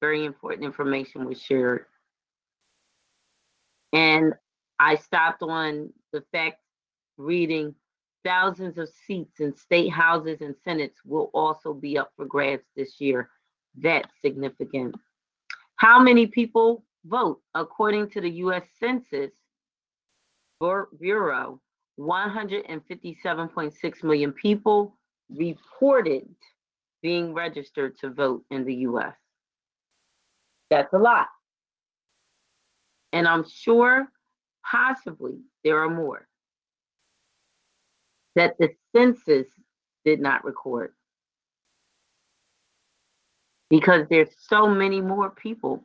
Very 0.00 0.24
important 0.24 0.64
information 0.64 1.24
was 1.24 1.42
shared. 1.42 1.86
And 3.92 4.34
I 4.78 4.96
stopped 4.96 5.42
on 5.42 5.92
the 6.12 6.22
fact 6.30 6.58
reading 7.16 7.74
thousands 8.24 8.78
of 8.78 8.88
seats 9.06 9.40
in 9.40 9.56
state 9.56 9.90
houses 9.90 10.40
and 10.40 10.54
senates 10.64 11.00
will 11.04 11.30
also 11.34 11.72
be 11.72 11.98
up 11.98 12.12
for 12.16 12.26
grabs 12.26 12.66
this 12.76 13.00
year. 13.00 13.30
That's 13.76 14.10
significant. 14.20 14.94
How 15.76 16.00
many 16.00 16.26
people 16.26 16.84
vote? 17.08 17.40
According 17.54 18.10
to 18.10 18.20
the 18.20 18.30
US 18.30 18.64
Census 18.78 19.32
Bureau, 20.60 21.60
157.6 21.98 24.04
million 24.04 24.32
people 24.32 24.96
reported 25.30 26.28
being 27.02 27.34
registered 27.34 27.98
to 27.98 28.10
vote 28.10 28.44
in 28.50 28.64
the 28.64 28.74
US. 28.74 29.14
That's 30.70 30.92
a 30.92 30.98
lot. 30.98 31.28
And 33.12 33.26
I'm 33.26 33.44
sure 33.48 34.06
possibly 34.70 35.38
there 35.64 35.82
are 35.82 35.88
more 35.88 36.28
that 38.34 38.58
the 38.58 38.68
census 38.94 39.46
did 40.04 40.20
not 40.20 40.44
record. 40.44 40.92
Because 43.70 44.06
there's 44.08 44.34
so 44.38 44.68
many 44.68 45.00
more 45.00 45.30
people 45.30 45.82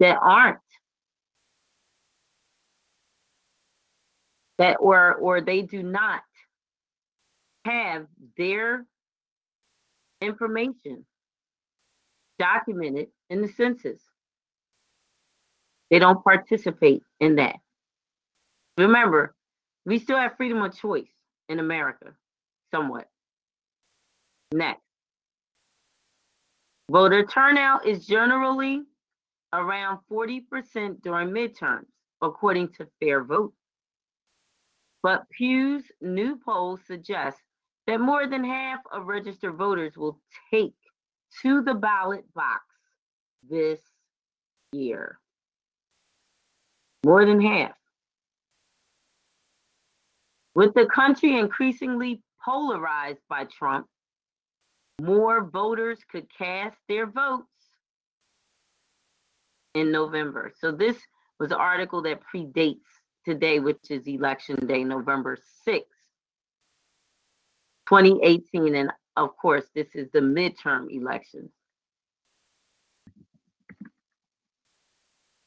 that 0.00 0.18
aren't 0.20 0.58
that 4.58 4.76
or 4.80 5.14
or 5.14 5.40
they 5.40 5.62
do 5.62 5.82
not 5.82 6.22
have 7.64 8.06
their 8.36 8.84
information 10.20 11.04
documented 12.38 13.08
in 13.30 13.42
the 13.42 13.48
census. 13.48 14.02
They 15.90 15.98
don't 15.98 16.22
participate 16.24 17.02
in 17.20 17.36
that. 17.36 17.56
Remember, 18.78 19.34
we 19.86 19.98
still 19.98 20.18
have 20.18 20.36
freedom 20.36 20.62
of 20.62 20.76
choice 20.76 21.08
in 21.48 21.60
America, 21.60 22.14
somewhat. 22.72 23.08
Next. 24.52 24.80
Voter 26.90 27.24
turnout 27.24 27.86
is 27.86 28.06
generally 28.06 28.82
around 29.54 30.00
40% 30.10 31.02
during 31.02 31.28
midterms, 31.28 31.86
according 32.20 32.68
to 32.72 32.88
Fair 33.00 33.22
Vote. 33.22 33.54
But 35.02 35.28
Pew's 35.30 35.84
new 36.00 36.38
poll 36.44 36.78
suggests 36.86 37.40
that 37.86 38.00
more 38.00 38.26
than 38.26 38.42
half 38.42 38.80
of 38.90 39.06
registered 39.06 39.56
voters 39.56 39.96
will 39.96 40.18
take 40.50 40.74
to 41.42 41.62
the 41.62 41.74
ballot 41.74 42.24
box 42.34 42.62
this 43.48 43.80
year. 44.72 45.18
More 47.04 47.26
than 47.26 47.40
half. 47.40 47.72
With 50.54 50.72
the 50.74 50.86
country 50.86 51.38
increasingly 51.38 52.22
polarized 52.42 53.20
by 53.28 53.44
Trump, 53.44 53.86
more 55.00 55.44
voters 55.44 55.98
could 56.10 56.26
cast 56.36 56.78
their 56.88 57.06
votes 57.06 57.48
in 59.74 59.90
November. 59.90 60.52
So 60.60 60.72
this 60.72 60.96
was 61.38 61.50
an 61.50 61.58
article 61.58 62.02
that 62.02 62.20
predates 62.32 62.80
today, 63.24 63.58
which 63.58 63.90
is 63.90 64.06
election 64.06 64.66
day, 64.66 64.84
November 64.84 65.36
6th, 65.66 65.82
2018. 67.88 68.74
And 68.74 68.90
of 69.16 69.36
course, 69.36 69.64
this 69.74 69.88
is 69.94 70.08
the 70.12 70.20
midterm 70.20 70.90
elections. 70.90 71.50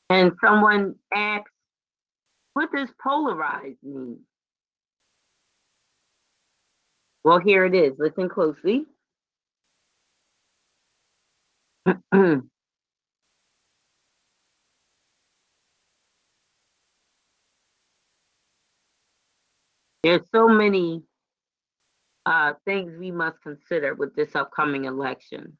And 0.09 0.31
someone 0.41 0.95
asked, 1.13 1.49
what 2.53 2.71
does 2.71 2.89
polarized 3.01 3.83
mean? 3.83 4.19
Well, 7.23 7.39
here 7.39 7.65
it 7.65 7.75
is. 7.75 7.93
Listen 7.99 8.29
closely. 8.29 8.85
There's 20.07 20.21
so 20.33 20.47
many 20.47 21.03
uh, 22.25 22.53
things 22.63 22.97
we 22.97 23.11
must 23.11 23.41
consider 23.41 23.93
with 23.93 24.15
this 24.15 24.37
upcoming 24.37 24.85
election. 24.85 25.57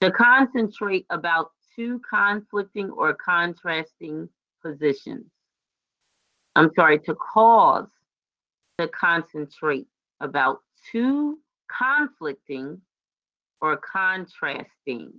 To 0.00 0.10
concentrate 0.10 1.04
about 1.10 1.50
two 1.74 2.00
conflicting 2.08 2.88
or 2.88 3.12
contrasting 3.12 4.30
positions. 4.64 5.26
I'm 6.54 6.70
sorry, 6.74 6.98
to 7.00 7.14
cause 7.14 7.90
to 8.78 8.88
concentrate 8.88 9.88
about 10.22 10.60
two 10.90 11.38
conflicting 11.68 12.80
or 13.60 13.76
contrasting 13.76 15.12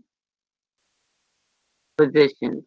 positions. 1.99 2.65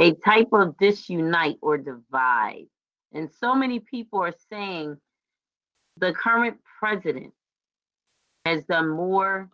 A 0.00 0.12
type 0.12 0.48
of 0.52 0.76
disunite 0.78 1.58
or 1.60 1.78
divide. 1.78 2.66
And 3.12 3.28
so 3.40 3.54
many 3.54 3.80
people 3.80 4.20
are 4.22 4.34
saying 4.50 4.96
the 5.96 6.12
current 6.12 6.58
president 6.78 7.32
has 8.44 8.64
done 8.64 8.88
more 8.88 9.48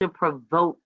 to 0.00 0.08
provoke 0.08 0.78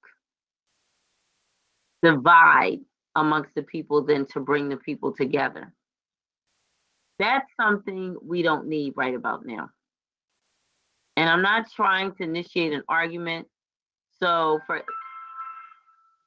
divide 2.03 2.81
amongst 3.17 3.55
the 3.55 3.63
people 3.63 4.03
than 4.03 4.27
to 4.27 4.41
bring 4.41 4.69
the 4.69 4.77
people 4.77 5.13
together. 5.13 5.73
That's 7.19 7.51
something 7.59 8.17
we 8.23 8.43
don't 8.43 8.69
need 8.69 8.93
right 8.97 9.15
about 9.15 9.47
now. 9.47 9.71
And 11.17 11.29
I'm 11.29 11.43
not 11.43 11.71
trying 11.75 12.13
to 12.17 12.23
initiate 12.23 12.75
an 12.75 12.83
argument. 12.89 13.49
So 14.23 14.61
for 14.67 14.83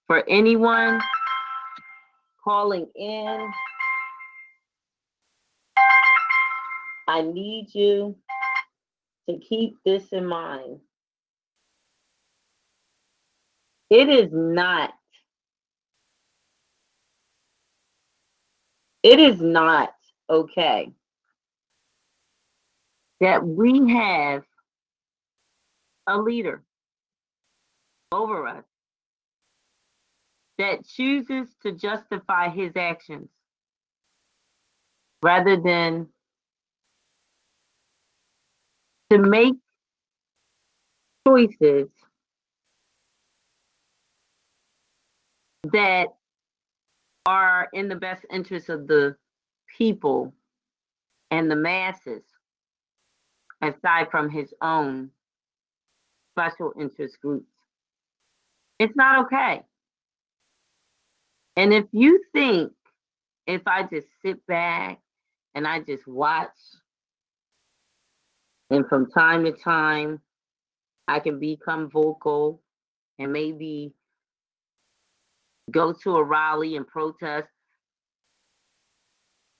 for 0.09 0.23
anyone 0.27 0.99
calling 2.43 2.87
in, 2.95 3.51
I 7.07 7.21
need 7.21 7.67
you 7.75 8.15
to 9.29 9.37
keep 9.37 9.75
this 9.85 10.07
in 10.11 10.25
mind. 10.25 10.79
It 13.91 14.09
is 14.09 14.29
not 14.33 14.93
it 19.03 19.19
is 19.19 19.39
not 19.39 19.93
okay 20.27 20.91
that 23.21 23.45
we 23.45 23.93
have 23.93 24.43
a 26.07 26.17
leader 26.17 26.63
over 28.11 28.47
us 28.47 28.68
that 30.59 30.85
chooses 30.85 31.47
to 31.63 31.71
justify 31.71 32.49
his 32.49 32.73
actions 32.75 33.29
rather 35.23 35.55
than 35.55 36.07
to 39.09 39.17
make 39.17 39.55
choices 41.25 41.87
that 45.71 46.07
are 47.25 47.69
in 47.73 47.87
the 47.87 47.95
best 47.95 48.25
interest 48.31 48.69
of 48.69 48.85
the 48.87 49.15
people 49.77 50.33
and 51.31 51.49
the 51.49 51.55
masses, 51.55 52.23
aside 53.61 54.07
from 54.11 54.29
his 54.29 54.53
own 54.61 55.09
special 56.33 56.73
interest 56.77 57.17
groups. 57.21 57.51
It's 58.77 58.95
not 58.95 59.25
okay. 59.25 59.63
And 61.59 61.73
if 61.73 61.87
you 61.91 62.23
think 62.31 62.71
if 63.45 63.61
I 63.67 63.83
just 63.83 64.07
sit 64.21 64.47
back 64.47 65.01
and 65.53 65.67
I 65.67 65.81
just 65.81 66.07
watch, 66.07 66.55
and 68.69 68.87
from 68.87 69.11
time 69.11 69.43
to 69.43 69.51
time, 69.51 70.21
I 71.09 71.19
can 71.19 71.37
become 71.37 71.89
vocal 71.89 72.61
and 73.17 73.33
maybe 73.33 73.91
go 75.69 75.91
to 75.91 76.15
a 76.15 76.23
rally 76.23 76.77
and 76.77 76.87
protest. 76.87 77.49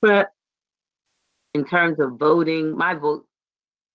But 0.02 0.32
in 1.54 1.66
terms 1.66 2.00
of 2.00 2.14
voting, 2.18 2.78
my 2.78 2.94
vote 2.94 3.28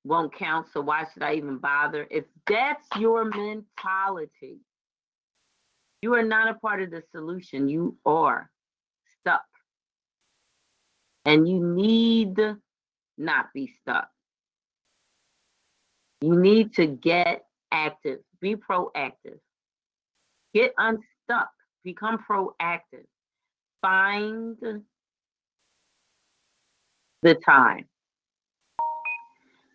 won't 0.05 0.35
count, 0.35 0.67
so 0.75 0.83
why 0.83 1.07
should 1.11 1.23
I 1.23 1.37
even 1.37 1.57
bother? 1.57 2.07
If 2.11 2.27
that's 2.47 2.87
your 2.99 3.25
mentality, 3.25 4.59
you 6.05 6.13
are 6.13 6.23
not 6.23 6.51
a 6.51 6.55
part 6.59 6.83
of 6.83 6.91
the 6.91 7.03
solution. 7.13 7.67
You 7.67 7.97
are 8.05 8.51
stuck. 9.19 9.47
And 11.25 11.49
you 11.49 11.59
need 11.59 12.39
not 13.17 13.47
be 13.55 13.73
stuck. 13.81 14.11
You 16.21 16.39
need 16.39 16.75
to 16.75 16.87
get 16.87 17.47
active, 17.73 18.19
be 18.39 18.55
proactive, 18.55 19.39
get 20.53 20.75
unstuck, 20.77 21.49
become 21.85 22.23
proactive, 22.31 23.07
find 23.81 24.59
the 27.23 27.35
time 27.37 27.87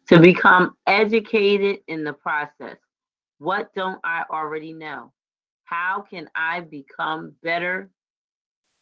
to 0.09 0.19
become 0.19 0.75
educated 0.85 1.79
in 1.87 2.03
the 2.03 2.13
process. 2.13 2.77
What 3.39 3.73
don't 3.73 3.99
I 4.03 4.25
already 4.29 4.73
know? 4.73 5.11
How 5.69 6.03
can 6.09 6.27
I 6.35 6.61
become 6.61 7.35
better 7.43 7.91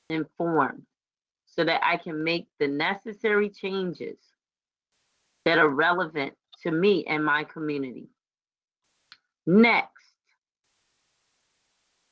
informed 0.09 0.83
so 1.45 1.65
that 1.65 1.81
I 1.83 1.97
can 1.97 2.23
make 2.23 2.47
the 2.59 2.67
necessary 2.69 3.49
changes 3.49 4.17
that 5.43 5.57
are 5.57 5.67
relevant 5.67 6.33
to 6.63 6.71
me 6.71 7.03
and 7.05 7.25
my 7.25 7.43
community? 7.43 8.07
Next, 9.45 9.91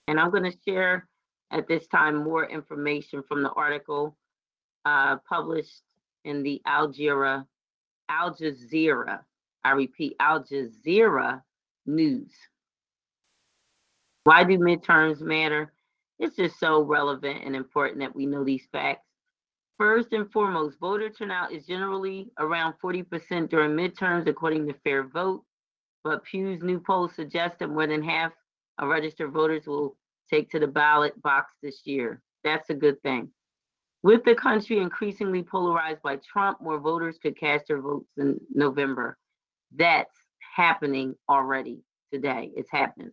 and 0.09 0.19
I'm 0.19 0.29
going 0.29 0.51
to 0.51 0.57
share 0.67 1.07
at 1.51 1.69
this 1.69 1.87
time 1.87 2.17
more 2.17 2.45
information 2.45 3.23
from 3.23 3.43
the 3.43 3.51
article 3.51 4.17
uh, 4.83 5.17
published 5.29 5.83
in 6.25 6.43
the 6.43 6.61
Al 6.65 6.93
Al 8.09 8.35
Jazeera, 8.35 9.19
I 9.63 9.71
repeat, 9.71 10.15
Al 10.19 10.43
Jazeera 10.43 11.41
News. 11.85 12.31
Why 14.25 14.43
do 14.43 14.57
midterms 14.57 15.21
matter? 15.21 15.71
It's 16.17 16.35
just 16.35 16.59
so 16.59 16.81
relevant 16.81 17.43
and 17.45 17.55
important 17.55 17.99
that 17.99 18.15
we 18.15 18.25
know 18.25 18.43
these 18.43 18.67
facts. 18.71 19.05
First 19.77 20.13
and 20.13 20.31
foremost, 20.31 20.79
voter 20.79 21.11
turnout 21.11 21.51
is 21.51 21.67
generally 21.67 22.31
around 22.39 22.73
40% 22.83 23.49
during 23.49 23.71
midterms, 23.71 24.27
according 24.27 24.65
to 24.67 24.73
Fair 24.83 25.03
Vote. 25.03 25.43
But 26.03 26.23
Pew's 26.23 26.63
new 26.63 26.79
poll 26.79 27.07
suggests 27.07 27.57
that 27.59 27.69
more 27.69 27.85
than 27.85 28.01
half 28.01 28.31
of 28.79 28.87
registered 28.87 29.31
voters 29.31 29.67
will 29.67 29.95
take 30.27 30.49
to 30.51 30.59
the 30.59 30.67
ballot 30.67 31.21
box 31.21 31.53
this 31.61 31.81
year. 31.85 32.19
That's 32.43 32.71
a 32.71 32.75
good 32.75 32.99
thing. 33.03 33.29
With 34.01 34.23
the 34.23 34.33
country 34.33 34.79
increasingly 34.79 35.43
polarized 35.43 36.01
by 36.01 36.15
Trump, 36.15 36.61
more 36.61 36.79
voters 36.79 37.19
could 37.21 37.37
cast 37.39 37.67
their 37.67 37.79
votes 37.79 38.09
in 38.17 38.39
November. 38.51 39.19
That's 39.75 40.17
happening 40.55 41.13
already 41.29 41.83
today. 42.11 42.51
It's 42.55 42.71
happening. 42.71 43.11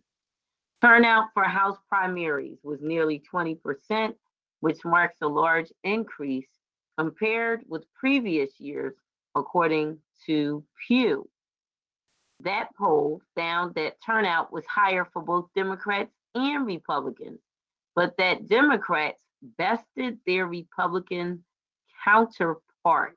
Turnout 0.83 1.29
for 1.33 1.45
House 1.45 1.77
primaries 1.87 2.57
was 2.61 2.81
nearly 2.81 3.23
20%, 3.33 4.13
which 4.59 4.83
marks 4.83 5.15
a 5.21 5.27
large 5.27 5.71
increase 5.85 6.49
compared 6.97 7.61
with 7.69 7.85
previous 7.93 8.59
years, 8.59 8.93
according 9.33 9.97
to 10.25 10.61
Pew. 10.85 11.29
That 12.41 12.67
poll 12.77 13.21
found 13.33 13.75
that 13.75 13.95
turnout 14.05 14.51
was 14.51 14.65
higher 14.65 15.07
for 15.13 15.21
both 15.21 15.47
Democrats 15.55 16.11
and 16.35 16.65
Republicans, 16.65 17.39
but 17.95 18.17
that 18.17 18.49
Democrats 18.49 19.23
bested 19.57 20.19
their 20.27 20.47
Republican 20.47 21.45
counterparts, 22.03 23.15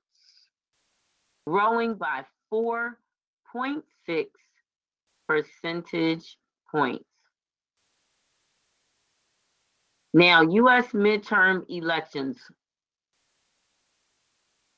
growing 1.48 1.96
by 1.96 2.24
4.6 2.54 4.26
percentage 5.26 6.38
points. 6.70 7.15
Now, 10.16 10.40
US 10.40 10.92
midterm 10.92 11.66
elections. 11.68 12.38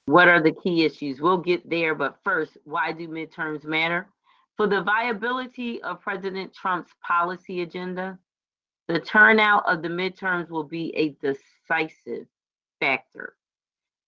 What 0.07 0.27
are 0.27 0.43
the 0.43 0.51
key 0.51 0.85
issues? 0.85 1.21
We'll 1.21 1.39
get 1.39 1.71
there, 1.71 1.95
but 1.95 2.19
first, 2.25 2.59
why 2.65 2.91
do 2.91 3.07
midterms 3.07 3.63
matter? 3.63 4.09
For 4.57 4.67
the 4.67 4.83
viability 4.83 5.81
of 5.83 6.01
President 6.01 6.53
Trump's 6.53 6.91
policy 7.07 7.63
agenda, 7.63 8.19
the 8.89 8.99
turnout 8.99 9.63
of 9.69 9.81
the 9.81 9.89
midterms 9.89 10.51
will 10.51 10.65
be 10.65 10.93
a 10.97 11.11
decisive 11.25 12.27
factor. 12.81 13.37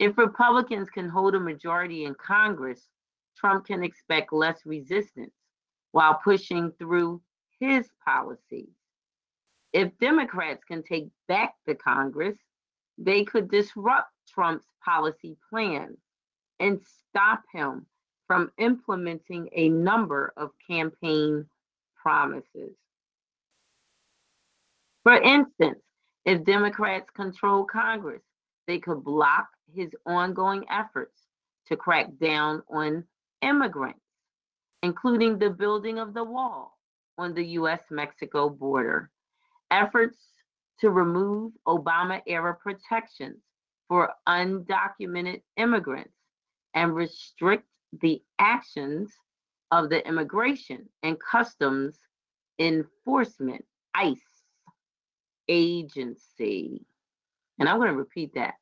If 0.00 0.18
Republicans 0.18 0.90
can 0.90 1.08
hold 1.08 1.36
a 1.36 1.40
majority 1.40 2.06
in 2.06 2.14
Congress, 2.16 2.88
Trump 3.36 3.66
can 3.66 3.84
expect 3.84 4.32
less 4.32 4.66
resistance 4.66 5.34
while 5.92 6.14
pushing 6.24 6.72
through 6.72 7.22
his 7.60 7.88
policies. 8.04 8.79
If 9.72 9.96
Democrats 9.98 10.64
can 10.64 10.82
take 10.82 11.08
back 11.28 11.54
the 11.66 11.74
Congress, 11.74 12.36
they 12.98 13.24
could 13.24 13.50
disrupt 13.50 14.10
Trump's 14.28 14.66
policy 14.84 15.36
plans 15.48 15.98
and 16.58 16.80
stop 17.08 17.42
him 17.52 17.86
from 18.26 18.52
implementing 18.58 19.48
a 19.52 19.68
number 19.68 20.32
of 20.36 20.50
campaign 20.68 21.46
promises. 21.96 22.76
For 25.02 25.14
instance, 25.14 25.80
if 26.24 26.44
Democrats 26.44 27.10
control 27.10 27.64
Congress, 27.64 28.22
they 28.66 28.78
could 28.78 29.02
block 29.02 29.48
his 29.74 29.90
ongoing 30.06 30.64
efforts 30.70 31.22
to 31.66 31.76
crack 31.76 32.06
down 32.20 32.62
on 32.68 33.04
immigrants, 33.42 34.00
including 34.82 35.38
the 35.38 35.50
building 35.50 35.98
of 35.98 36.12
the 36.12 36.24
wall 36.24 36.78
on 37.16 37.34
the 37.34 37.44
US 37.44 37.80
Mexico 37.90 38.48
border, 38.48 39.10
efforts 39.70 40.18
to 40.80 40.90
remove 40.90 41.52
Obama 41.66 42.20
era 42.26 42.54
protections 42.54 43.38
for 43.88 44.12
undocumented 44.28 45.42
immigrants, 45.56 46.14
and 46.74 46.94
restrict 46.94 47.66
the 48.00 48.22
actions 48.38 49.12
of 49.72 49.90
the 49.90 50.06
Immigration 50.06 50.88
and 51.02 51.18
Customs 51.20 51.98
Enforcement, 52.60 53.64
ICE 53.94 54.18
agency. 55.48 56.86
And 57.58 57.68
I'm 57.68 57.78
going 57.78 57.90
to 57.90 57.96
repeat 57.96 58.32
that. 58.34 58.54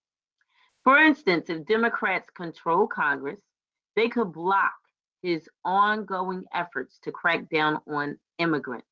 For 0.84 0.98
instance, 0.98 1.50
if 1.50 1.66
Democrats 1.66 2.30
control 2.30 2.86
Congress, 2.86 3.40
they 3.94 4.08
could 4.08 4.32
block 4.32 4.72
his 5.22 5.48
ongoing 5.64 6.44
efforts 6.54 6.98
to 7.02 7.12
crack 7.12 7.50
down 7.50 7.80
on 7.86 8.18
immigrants, 8.38 8.87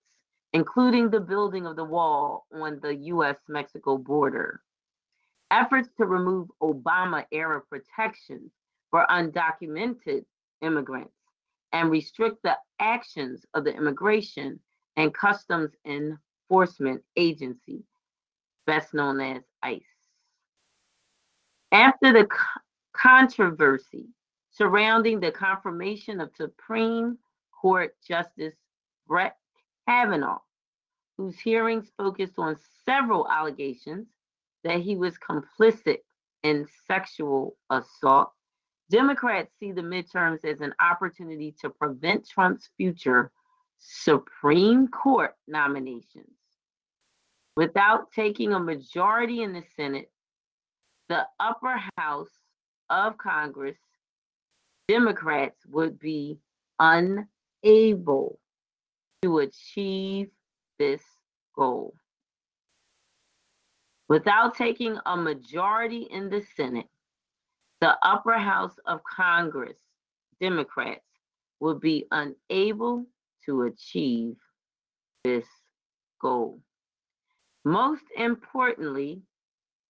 including 0.57 1.11
the 1.11 1.21
building 1.21 1.67
of 1.67 1.77
the 1.77 1.85
wall 1.85 2.47
on 2.51 2.81
the 2.81 2.95
US 3.13 3.37
Mexico 3.47 3.99
border. 3.99 4.63
Efforts 5.51 5.91
to 5.99 6.07
remove 6.07 6.49
Obama 6.63 7.27
era 7.31 7.61
protections 7.61 8.51
for 8.91 9.05
undocumented 9.11 10.25
immigrants 10.63 11.13
and 11.73 11.91
restrict 11.91 12.39
the 12.43 12.57
actions 12.81 13.45
of 13.53 13.65
the 13.65 13.75
Immigration 13.77 14.59
and 14.97 15.13
Customs 15.13 15.73
Enforcement 15.85 17.03
Agency, 17.17 17.83
best 18.67 18.95
known 18.95 19.21
as 19.21 19.43
ICE. 19.63 19.83
After 21.71 22.15
the 22.15 22.25
co- 22.25 22.61
controversy 22.95 24.07
surrounding 24.53 25.21
the 25.21 25.33
confirmation 25.33 26.19
of 26.19 26.31
Supreme 26.35 27.19
Court 27.53 27.95
Justice 28.09 28.55
Brett 29.07 29.37
Kavanaugh 29.87 30.41
whose 31.17 31.39
hearings 31.39 31.91
focused 31.97 32.35
on 32.39 32.57
several 32.85 33.29
allegations 33.29 34.07
that 34.65 34.81
he 34.81 34.97
was 34.97 35.15
complicit 35.19 35.99
in 36.43 36.67
sexual 36.87 37.57
assault, 37.71 38.31
Democrats 38.91 39.53
see 39.59 39.73
the 39.73 39.83
midterms 39.83 40.45
as 40.45 40.61
an 40.61 40.75
opportunity 40.81 41.55
to 41.61 41.71
prevent 41.71 42.29
Trump's 42.29 42.69
future 42.77 43.33
Supreme 43.79 44.89
Court 44.89 45.35
nominations. 45.49 46.31
Without 47.57 48.13
taking 48.13 48.53
a 48.53 48.61
majority 48.61 49.43
in 49.43 49.53
the 49.53 49.65
Senate, 49.77 50.11
the 51.09 51.27
upper 51.41 51.81
house 51.97 52.31
of 52.91 53.17
Congress, 53.19 53.79
Democrats 54.89 55.59
would 55.69 55.99
be 55.99 56.39
unable 56.79 58.39
to 59.23 59.39
achieve 59.39 60.29
this 60.79 61.03
goal. 61.55 61.95
Without 64.09 64.57
taking 64.57 64.99
a 65.07 65.17
majority 65.17 66.03
in 66.11 66.31
the 66.31 66.43
Senate, 66.57 66.89
the 67.81 67.97
upper 68.03 68.39
house 68.39 68.77
of 68.87 69.01
Congress, 69.05 69.79
Democrats, 70.41 71.05
would 71.61 71.81
be 71.81 72.07
unable 72.11 73.05
to 73.45 73.63
achieve 73.63 74.37
this 75.25 75.47
goal. 76.21 76.61
Most 77.65 78.05
importantly, 78.17 79.23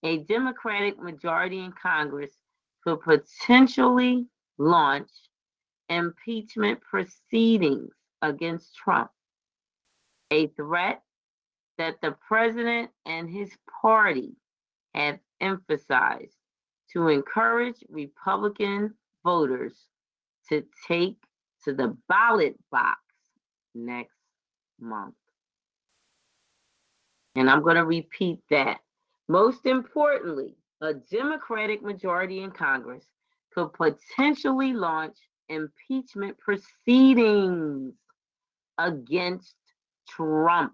a 0.03 0.19
Democratic 0.19 0.99
majority 0.99 1.59
in 1.59 1.73
Congress 1.73 2.31
could 2.83 3.01
potentially 3.03 4.27
launch 4.59 5.11
impeachment 5.89 6.81
proceedings 6.81 7.93
against 8.23 8.75
Trump, 8.75 9.11
a 10.31 10.49
threat 10.49 11.03
that 11.79 12.01
the 12.01 12.17
president 12.27 12.91
and 13.05 13.29
his 13.29 13.51
party 13.83 14.33
have 14.95 15.19
emphasized 15.41 16.37
to 16.93 17.09
encourage 17.09 17.77
Republican 17.89 18.95
voters 19.25 19.75
to 20.49 20.65
take 20.89 21.17
to 21.65 21.75
the 21.75 21.97
ballot 22.09 22.57
box 22.71 23.01
next 23.75 24.17
month. 24.81 25.15
And 27.35 27.51
I'm 27.51 27.63
going 27.63 27.77
to 27.77 27.85
repeat 27.85 28.39
that. 28.51 28.79
Most 29.29 29.67
importantly, 29.67 30.57
a 30.81 30.95
Democratic 30.95 31.83
majority 31.83 32.43
in 32.43 32.51
Congress 32.51 33.05
could 33.53 33.73
potentially 33.73 34.73
launch 34.73 35.17
impeachment 35.49 36.39
proceedings 36.39 37.95
against 38.79 39.55
Trump, 40.09 40.73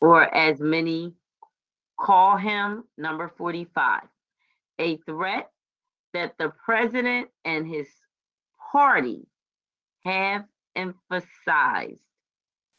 or 0.00 0.22
as 0.34 0.60
many 0.60 1.14
call 1.98 2.36
him, 2.36 2.84
number 2.98 3.32
45, 3.36 4.02
a 4.78 4.96
threat 4.98 5.50
that 6.12 6.34
the 6.38 6.52
president 6.64 7.28
and 7.44 7.66
his 7.66 7.88
party 8.72 9.26
have 10.04 10.44
emphasized 10.74 12.02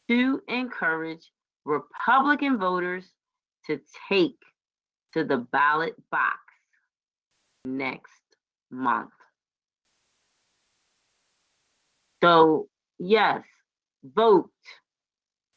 to 0.08 0.40
encourage 0.48 1.30
Republican 1.64 2.58
voters 2.58 3.04
to 3.66 3.80
take 4.08 4.38
to 5.12 5.24
the 5.24 5.36
ballot 5.36 5.94
box 6.10 6.38
next 7.64 8.22
month. 8.70 9.10
So, 12.22 12.68
yes, 12.98 13.42
vote. 14.04 14.50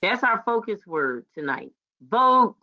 That's 0.01 0.23
our 0.23 0.41
focus 0.45 0.85
word 0.85 1.25
tonight. 1.33 1.71
Vote. 2.01 2.55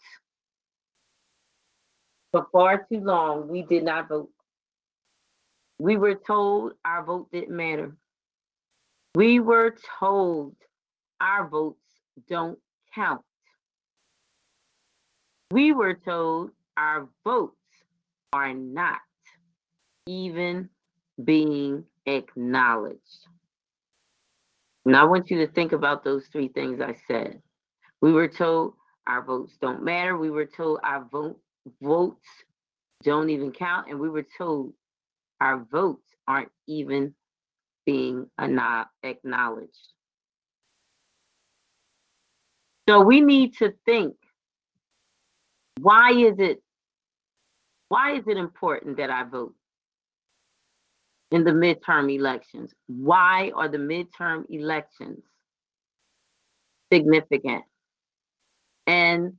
For 2.32 2.46
far 2.52 2.86
too 2.90 3.00
long, 3.00 3.48
we 3.48 3.62
did 3.62 3.84
not 3.84 4.08
vote. 4.08 4.30
We 5.78 5.96
were 5.96 6.16
told 6.16 6.72
our 6.84 7.04
vote 7.04 7.30
didn't 7.32 7.56
matter. 7.56 7.96
We 9.14 9.40
were 9.40 9.76
told 9.98 10.56
our 11.20 11.48
votes 11.48 11.78
don't 12.28 12.58
count. 12.94 13.22
We 15.50 15.72
were 15.72 15.94
told 15.94 16.50
our 16.76 17.08
votes 17.24 17.54
are 18.32 18.52
not 18.52 19.00
even 20.06 20.68
being 21.24 21.84
acknowledged. 22.06 23.26
And 24.88 24.96
I 24.96 25.04
want 25.04 25.30
you 25.30 25.36
to 25.44 25.52
think 25.52 25.72
about 25.72 26.02
those 26.02 26.24
three 26.32 26.48
things 26.48 26.80
I 26.80 26.96
said. 27.06 27.42
We 28.00 28.10
were 28.10 28.26
told 28.26 28.72
our 29.06 29.22
votes 29.22 29.52
don't 29.60 29.84
matter. 29.84 30.16
We 30.16 30.30
were 30.30 30.46
told 30.46 30.80
our 30.82 31.04
vote 31.12 31.38
votes 31.82 32.26
don't 33.02 33.28
even 33.28 33.52
count, 33.52 33.90
and 33.90 34.00
we 34.00 34.08
were 34.08 34.24
told 34.38 34.72
our 35.42 35.66
votes 35.70 36.08
aren't 36.26 36.48
even 36.66 37.14
being 37.84 38.30
acknowledged. 38.38 39.88
So 42.88 43.02
we 43.02 43.20
need 43.20 43.58
to 43.58 43.74
think 43.84 44.16
why 45.82 46.12
is 46.12 46.38
it 46.38 46.62
why 47.90 48.14
is 48.14 48.26
it 48.26 48.38
important 48.38 48.96
that 48.96 49.10
I 49.10 49.24
vote 49.24 49.54
in 51.30 51.44
the 51.44 51.50
midterm 51.50 52.12
elections? 52.12 52.74
Why 52.86 53.52
are 53.54 53.68
the 53.68 53.78
midterm 53.78 54.44
elections 54.50 55.22
significant? 56.92 57.64
And 58.86 59.34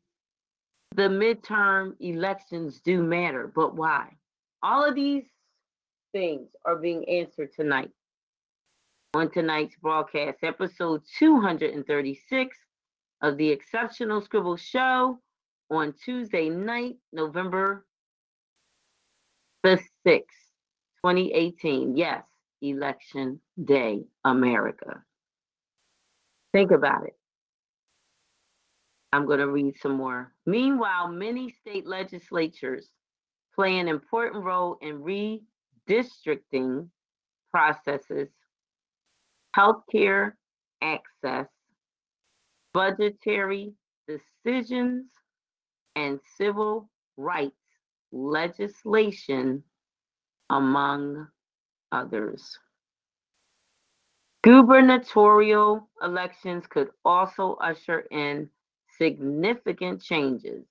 the 0.95 1.03
midterm 1.03 1.95
elections 1.99 2.81
do 2.81 3.01
matter, 3.01 3.51
but 3.53 3.75
why? 3.75 4.09
All 4.61 4.83
of 4.83 4.95
these 4.95 5.25
things 6.11 6.49
are 6.65 6.75
being 6.75 7.07
answered 7.07 7.53
tonight 7.53 7.91
on 9.13 9.31
tonight's 9.31 9.75
broadcast, 9.77 10.39
episode 10.43 11.01
236 11.17 12.57
of 13.21 13.37
the 13.37 13.49
Exceptional 13.49 14.21
Scribble 14.21 14.57
Show 14.57 15.19
on 15.71 15.93
Tuesday 16.03 16.49
night, 16.49 16.97
November 17.11 17.85
the 19.63 19.79
6th, 20.05 20.23
2018. 21.03 21.95
Yes, 21.95 22.23
Election 22.61 23.39
Day, 23.63 24.03
America. 24.25 25.03
Think 26.53 26.71
about 26.71 27.05
it. 27.05 27.15
I'm 29.11 29.25
going 29.25 29.39
to 29.39 29.47
read 29.47 29.75
some 29.81 29.93
more. 29.93 30.33
Meanwhile, 30.45 31.07
many 31.09 31.49
state 31.49 31.87
legislatures 31.87 32.89
play 33.55 33.79
an 33.79 33.87
important 33.87 34.43
role 34.43 34.77
in 34.81 35.01
redistricting 35.89 36.89
processes, 37.51 38.29
healthcare 39.55 40.33
access, 40.81 41.47
budgetary 42.73 43.73
decisions, 44.07 45.05
and 45.95 46.19
civil 46.37 46.89
rights 47.17 47.55
legislation, 48.11 49.63
among 50.49 51.27
others. 51.91 52.57
Gubernatorial 54.43 55.89
elections 56.01 56.65
could 56.67 56.89
also 57.03 57.57
usher 57.61 58.01
in 58.11 58.49
significant 58.97 60.01
changes. 60.01 60.65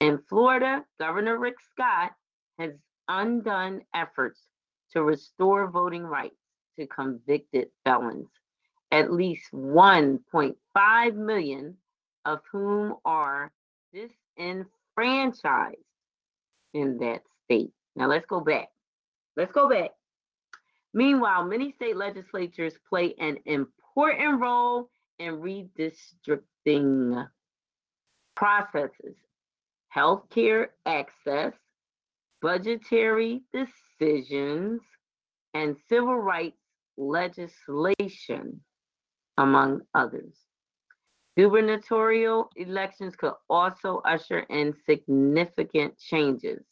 In 0.00 0.18
Florida, 0.28 0.84
Governor 0.98 1.38
Rick 1.38 1.56
Scott 1.72 2.12
has 2.58 2.72
undone 3.08 3.82
efforts 3.94 4.40
to 4.92 5.02
restore 5.02 5.70
voting 5.70 6.04
rights 6.04 6.36
to 6.78 6.86
convicted 6.86 7.68
felons, 7.84 8.28
at 8.90 9.12
least 9.12 9.52
1.5 9.52 11.14
million 11.14 11.76
of 12.24 12.40
whom 12.50 12.94
are 13.04 13.52
disenfranchised 13.92 15.76
in 16.74 16.98
that 16.98 17.22
state. 17.44 17.72
Now 17.96 18.06
let's 18.08 18.26
go 18.26 18.40
back. 18.40 18.71
Let's 19.36 19.52
go 19.52 19.68
back. 19.68 19.90
Meanwhile, 20.94 21.46
many 21.46 21.72
state 21.72 21.96
legislatures 21.96 22.74
play 22.88 23.14
an 23.18 23.38
important 23.46 24.40
role 24.40 24.90
in 25.18 25.40
redistricting 25.40 27.26
processes, 28.34 29.16
healthcare 29.94 30.66
access, 30.84 31.54
budgetary 32.42 33.42
decisions, 33.52 34.82
and 35.54 35.76
civil 35.88 36.16
rights 36.16 36.58
legislation, 36.96 38.60
among 39.38 39.80
others. 39.94 40.36
Gubernatorial 41.36 42.50
elections 42.56 43.16
could 43.16 43.32
also 43.48 44.02
usher 44.04 44.40
in 44.50 44.74
significant 44.84 45.98
changes. 45.98 46.62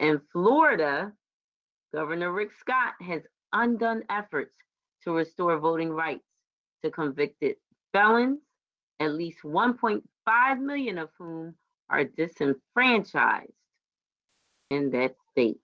In 0.00 0.20
Florida, 0.32 1.12
Governor 1.94 2.32
Rick 2.32 2.50
Scott 2.58 2.94
has 3.02 3.22
undone 3.52 4.02
efforts 4.10 4.52
to 5.04 5.12
restore 5.12 5.56
voting 5.58 5.90
rights 5.90 6.24
to 6.82 6.90
convicted 6.90 7.54
felons, 7.92 8.40
at 8.98 9.12
least 9.12 9.38
1.5 9.44 10.60
million 10.60 10.98
of 10.98 11.10
whom 11.16 11.54
are 11.88 12.02
disenfranchised 12.02 13.52
in 14.70 14.90
that 14.90 15.14
state. 15.30 15.60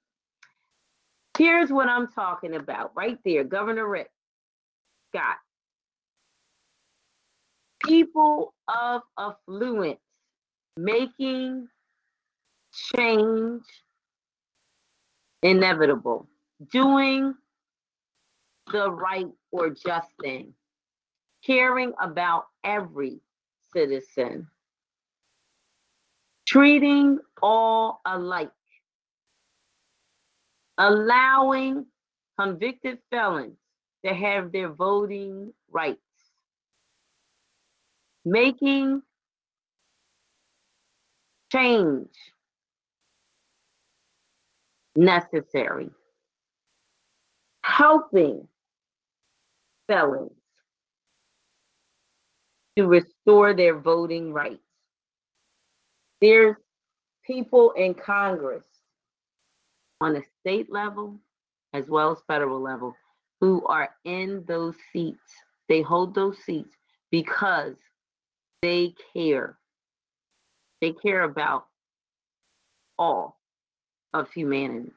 Here's 1.36 1.72
what 1.72 1.88
I'm 1.88 2.06
talking 2.06 2.54
about 2.54 2.92
right 2.94 3.18
there, 3.24 3.42
Governor 3.42 3.88
Rick 3.88 4.10
Scott. 5.08 5.38
People 7.82 8.54
of 8.68 9.02
affluence 9.18 9.98
making 10.76 11.66
change 12.94 13.62
inevitable, 15.42 16.28
doing 16.72 17.34
the 18.72 18.90
right 18.90 19.28
or 19.50 19.70
just 19.70 20.08
thing, 20.22 20.54
caring 21.44 21.92
about 22.00 22.46
every 22.64 23.20
citizen, 23.74 24.46
treating 26.46 27.18
all 27.42 28.00
alike, 28.06 28.50
allowing 30.78 31.86
convicted 32.38 32.98
felons 33.10 33.58
to 34.04 34.14
have 34.14 34.52
their 34.52 34.68
voting 34.68 35.52
rights, 35.70 36.00
making 38.24 39.02
change 41.52 42.08
necessary, 44.96 45.90
helping 47.62 48.46
felons 49.88 50.32
to 52.76 52.86
restore 52.86 53.54
their 53.54 53.78
voting 53.78 54.32
rights. 54.32 54.62
There's 56.20 56.56
people 57.24 57.72
in 57.72 57.94
Congress 57.94 58.64
on 60.00 60.16
a 60.16 60.22
state 60.40 60.70
level 60.70 61.18
as 61.72 61.88
well 61.88 62.12
as 62.12 62.18
federal 62.26 62.60
level 62.60 62.94
who 63.40 63.64
are 63.66 63.90
in 64.04 64.44
those 64.46 64.74
seats. 64.92 65.32
They 65.68 65.82
hold 65.82 66.14
those 66.14 66.38
seats 66.38 66.76
because 67.10 67.76
they 68.62 68.94
care. 69.12 69.58
They 70.80 70.92
care 70.92 71.22
about 71.22 71.66
all 72.98 73.39
of 74.12 74.30
humanity. 74.32 74.92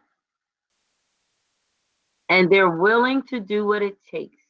And 2.29 2.51
they're 2.51 2.69
willing 2.69 3.23
to 3.23 3.39
do 3.39 3.65
what 3.65 3.81
it 3.81 3.97
takes 4.09 4.41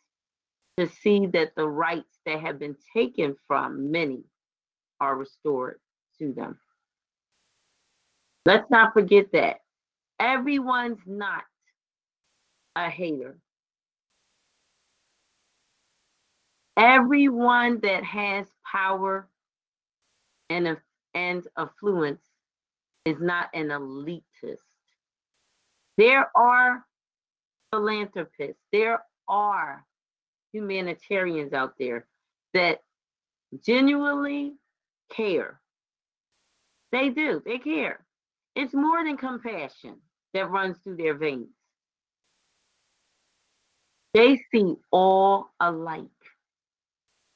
to 0.77 0.87
see 0.87 1.25
that 1.27 1.55
the 1.55 1.67
rights 1.67 2.19
that 2.25 2.39
have 2.39 2.59
been 2.59 2.75
taken 2.95 3.35
from 3.47 3.91
many 3.91 4.23
are 4.99 5.15
restored 5.15 5.79
to 6.19 6.33
them. 6.33 6.57
Let's 8.45 8.69
not 8.69 8.93
forget 8.93 9.31
that. 9.33 9.57
Everyone's 10.19 11.01
not 11.05 11.43
a 12.75 12.89
hater. 12.89 13.37
Everyone 16.75 17.79
that 17.81 18.03
has 18.03 18.47
power 18.69 19.27
and, 20.49 20.77
and 21.13 21.47
affluence 21.57 22.23
is 23.05 23.17
not 23.19 23.49
an 23.53 23.67
elitist. 23.67 24.23
There 25.97 26.29
are 26.35 26.85
philanthropists, 27.71 28.61
there 28.71 29.03
are 29.27 29.85
humanitarians 30.51 31.53
out 31.53 31.73
there 31.79 32.07
that 32.53 32.81
genuinely 33.63 34.53
care. 35.11 35.59
They 36.91 37.09
do, 37.09 37.41
they 37.45 37.57
care. 37.57 38.05
It's 38.55 38.73
more 38.73 39.03
than 39.03 39.17
compassion 39.17 39.97
that 40.33 40.49
runs 40.49 40.77
through 40.83 40.97
their 40.97 41.15
veins. 41.15 41.47
They 44.13 44.43
see 44.51 44.75
all 44.91 45.49
alike 45.59 46.05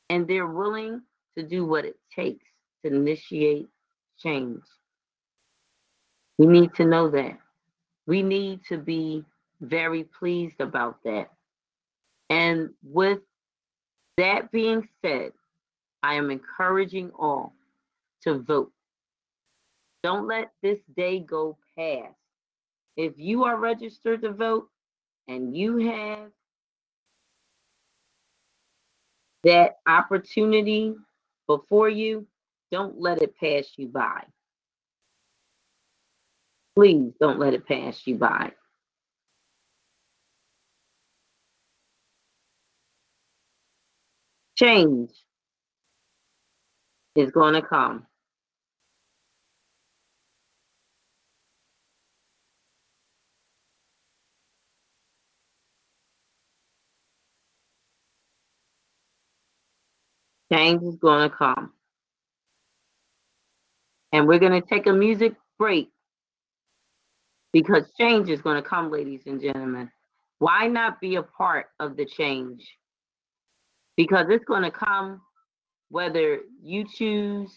and 0.10 0.28
they're 0.28 0.48
willing 0.48 1.02
to 1.38 1.44
do 1.44 1.66
what 1.66 1.86
it 1.86 1.96
takes 2.16 2.46
to 2.86 2.94
initiate 2.94 3.68
change. 4.20 4.62
We 6.38 6.46
need 6.46 6.76
to 6.76 6.86
know 6.86 7.10
that. 7.10 7.40
We 8.08 8.24
need 8.24 8.62
to 8.70 8.78
be 8.78 9.24
very 9.62 10.06
pleased 10.06 10.62
about 10.62 11.04
that. 11.04 11.32
And 12.30 12.72
with 12.84 13.20
that 14.18 14.52
being 14.52 14.88
said, 15.04 15.34
I 16.04 16.16
am 16.16 16.32
encouraging 16.32 17.12
all 17.18 17.54
to 18.24 18.40
vote. 18.40 18.72
Don't 20.04 20.28
let 20.28 20.52
this 20.64 20.80
day 20.96 21.20
go 21.20 21.58
past. 21.78 22.16
If 22.96 23.14
you 23.18 23.44
are 23.46 23.58
registered 23.58 24.22
to 24.24 24.32
vote 24.32 24.70
and 25.28 25.56
you 25.56 25.78
have 25.78 26.32
that 29.44 29.78
opportunity 29.88 30.96
before 31.48 31.90
you, 31.90 32.28
don't 32.72 33.00
let 33.00 33.22
it 33.22 33.36
pass 33.38 33.68
you 33.78 33.88
by. 33.88 34.24
Please 36.78 37.12
don't 37.20 37.40
let 37.40 37.56
it 37.56 37.66
pass 37.68 38.06
you 38.06 38.18
by. 38.18 38.52
Change 44.56 45.10
is 47.16 47.32
going 47.32 47.56
to 47.56 47.64
come. 47.64 48.06
Change 60.54 60.84
is 60.84 60.98
going 60.98 61.28
to 61.28 61.36
come. 61.36 61.74
And 64.14 64.28
we're 64.28 64.38
going 64.38 64.62
to 64.62 64.68
take 64.68 64.86
a 64.86 64.94
music 64.94 65.34
break 65.58 65.90
because 67.54 67.92
change 68.00 68.30
is 68.30 68.42
going 68.42 68.62
to 68.62 68.68
come, 68.68 68.92
ladies 68.92 69.22
and 69.26 69.42
gentlemen. 69.42 69.90
Why 70.40 70.68
not 70.68 71.02
be 71.02 71.16
a 71.16 71.24
part 71.24 71.68
of 71.80 71.98
the 71.98 72.06
change? 72.06 72.68
Because 73.96 74.28
it's 74.30 74.46
going 74.46 74.64
to 74.64 74.72
come 74.72 75.22
whether 75.90 76.40
you 76.62 76.86
choose 76.86 77.52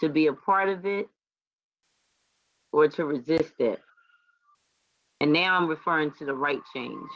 to 0.00 0.08
be 0.08 0.28
a 0.28 0.32
part 0.32 0.68
of 0.68 0.86
it 0.86 1.08
or 2.72 2.88
to 2.88 3.04
resist 3.04 3.54
it. 3.58 3.80
And 5.20 5.32
now 5.32 5.56
I'm 5.56 5.66
referring 5.66 6.12
to 6.18 6.24
the 6.24 6.34
right 6.34 6.60
change. 6.74 7.10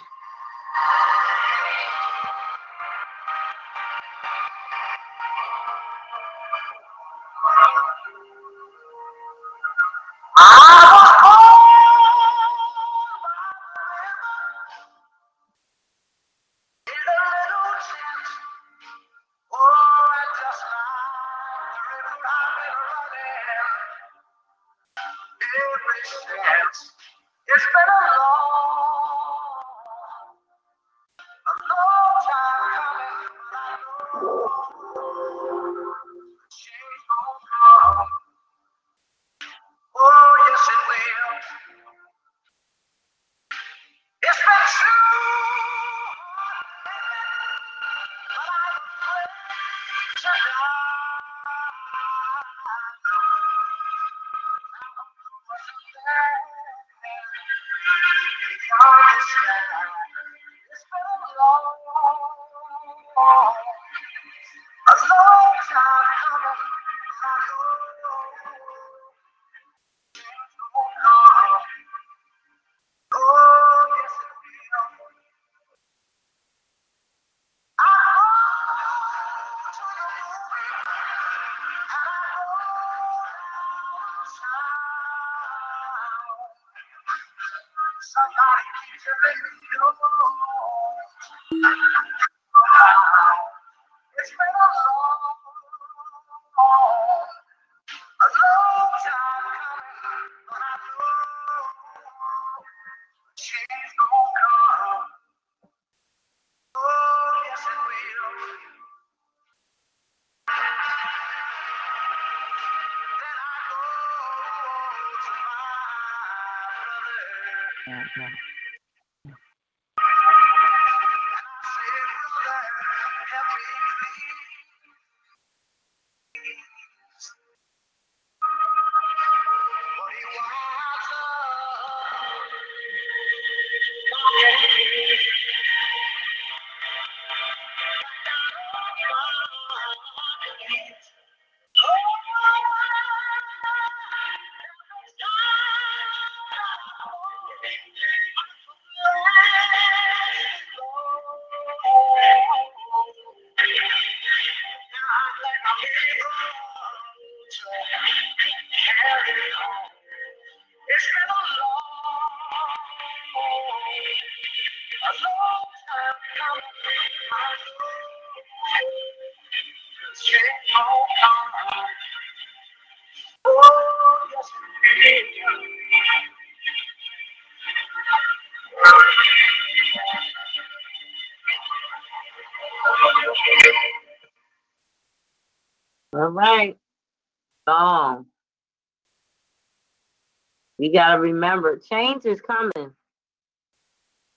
You 190.82 190.92
gotta 190.92 191.20
remember, 191.20 191.78
change 191.78 192.26
is 192.26 192.40
coming. 192.40 192.90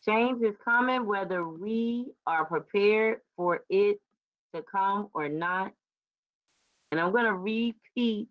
Change 0.07 0.43
is 0.43 0.55
coming 0.63 1.07
whether 1.07 1.47
we 1.47 2.11
are 2.27 2.45
prepared 2.45 3.21
for 3.35 3.63
it 3.67 3.99
to 4.53 4.61
come 4.61 5.09
or 5.15 5.27
not. 5.27 5.71
And 6.91 7.01
I'm 7.01 7.11
gonna 7.11 7.33
repeat 7.33 8.27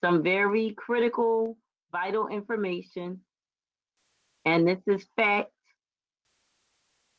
some 0.00 0.22
very 0.22 0.76
critical, 0.78 1.56
vital 1.90 2.28
information. 2.28 3.18
And 4.44 4.68
this 4.68 4.78
is 4.86 5.04
fact. 5.16 5.50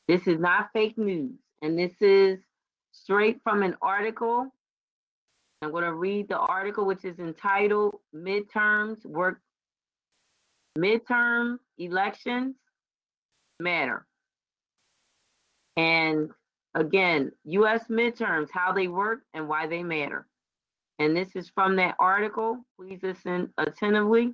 This 0.07 0.27
is 0.27 0.39
not 0.39 0.69
fake 0.71 0.97
news. 0.97 1.33
And 1.61 1.77
this 1.77 1.91
is 1.99 2.39
straight 2.93 3.41
from 3.43 3.63
an 3.63 3.75
article 3.81 4.47
I'm 5.63 5.69
going 5.69 5.83
to 5.83 5.93
read 5.93 6.27
the 6.27 6.39
article, 6.39 6.85
which 6.85 7.05
is 7.05 7.19
entitled 7.19 7.93
Midterms 8.15 9.05
Work 9.05 9.41
Midterm 10.77 11.57
Elections 11.77 12.55
Matter. 13.59 14.05
And 15.77 16.29
again, 16.75 17.31
US 17.43 17.87
midterms, 17.87 18.49
how 18.51 18.71
they 18.71 18.87
work 18.87 19.21
and 19.33 19.47
why 19.47 19.67
they 19.67 19.83
matter. 19.83 20.27
And 20.99 21.15
this 21.15 21.35
is 21.35 21.49
from 21.49 21.75
that 21.77 21.95
article. 21.99 22.59
Please 22.77 22.99
listen 23.01 23.53
attentively. 23.57 24.33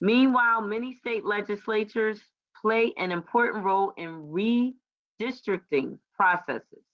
Meanwhile, 0.00 0.62
many 0.62 0.94
state 0.94 1.24
legislatures 1.24 2.20
play 2.60 2.92
an 2.96 3.12
important 3.12 3.64
role 3.64 3.92
in 3.96 4.30
redistricting 5.20 5.98
processes, 6.14 6.84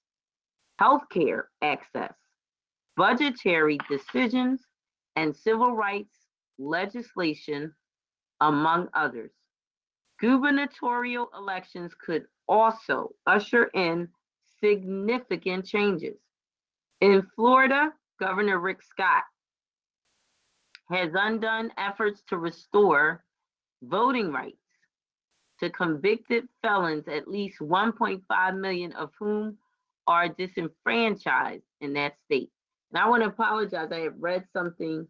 healthcare 0.80 1.44
access, 1.62 2.14
budgetary 2.96 3.78
decisions, 3.88 4.60
and 5.16 5.34
civil 5.34 5.74
rights 5.74 6.16
legislation, 6.58 7.74
among 8.40 8.88
others. 8.94 9.30
Gubernatorial 10.20 11.28
elections 11.36 11.92
could 11.94 12.24
also 12.48 13.10
usher 13.26 13.64
in 13.74 14.08
significant 14.60 15.66
changes. 15.66 16.16
In 17.00 17.26
Florida, 17.34 17.92
Governor 18.20 18.60
Rick 18.60 18.82
Scott 18.82 19.24
has 20.90 21.10
undone 21.14 21.72
efforts 21.76 22.22
to 22.28 22.38
restore 22.38 23.24
voting 23.82 24.30
rights 24.30 24.56
to 25.60 25.70
convicted 25.70 26.48
felons, 26.62 27.08
at 27.08 27.28
least 27.28 27.58
1.5 27.60 28.58
million 28.58 28.92
of 28.92 29.10
whom 29.18 29.56
are 30.06 30.28
disenfranchised 30.28 31.62
in 31.80 31.92
that 31.94 32.14
state. 32.24 32.50
And 32.92 33.02
I 33.02 33.08
want 33.08 33.22
to 33.22 33.28
apologize. 33.28 33.88
I 33.92 34.00
had 34.00 34.20
read 34.20 34.44
something. 34.52 35.06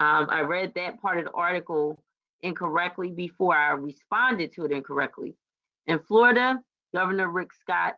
Um, 0.00 0.26
I 0.30 0.40
read 0.40 0.72
that 0.74 1.00
part 1.00 1.18
of 1.18 1.24
the 1.24 1.32
article 1.32 2.02
incorrectly 2.42 3.10
before 3.10 3.56
I 3.56 3.70
responded 3.72 4.52
to 4.54 4.64
it 4.64 4.72
incorrectly. 4.72 5.34
In 5.86 5.98
Florida, 6.00 6.60
Governor 6.94 7.28
Rick 7.28 7.52
Scott 7.52 7.94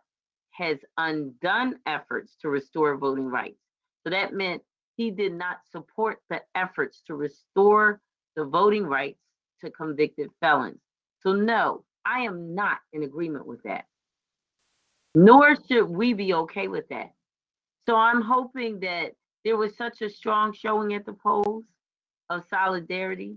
has 0.53 0.79
undone 0.97 1.77
efforts 1.87 2.37
to 2.41 2.49
restore 2.49 2.97
voting 2.97 3.27
rights. 3.27 3.61
So 4.03 4.11
that 4.11 4.33
meant 4.33 4.63
he 4.97 5.11
did 5.11 5.33
not 5.33 5.59
support 5.71 6.19
the 6.31 6.41
efforts 6.55 7.03
to 7.07 7.15
restore 7.15 8.01
the 8.37 8.45
voting 8.45 8.85
rights 8.85 9.21
to 9.65 9.71
convicted 9.71 10.31
felons. 10.41 10.81
So, 11.23 11.33
no, 11.33 11.85
I 12.05 12.21
am 12.21 12.55
not 12.55 12.79
in 12.93 13.03
agreement 13.03 13.47
with 13.47 13.63
that. 13.65 13.87
Nor 15.15 15.57
should 15.67 15.89
we 15.89 16.13
be 16.13 16.35
okay 16.35 16.69
with 16.69 16.89
that. 16.89 17.13
So 17.87 17.97
I'm 17.97 18.21
hoping 18.21 18.81
that 18.81 19.13
there 19.45 19.57
was 19.57 19.77
such 19.77 20.03
a 20.03 20.11
strong 20.11 20.53
showing 20.53 20.95
at 20.95 21.05
the 21.07 21.13
polls 21.13 21.65
of 22.31 22.45
solidarity 22.49 23.37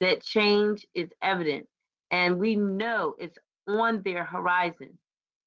that 0.00 0.22
change 0.22 0.86
is 0.94 1.10
evident. 1.22 1.66
And 2.10 2.38
we 2.38 2.56
know 2.56 3.14
it's 3.18 3.38
on 3.68 4.02
their 4.02 4.24
horizon. 4.24 4.98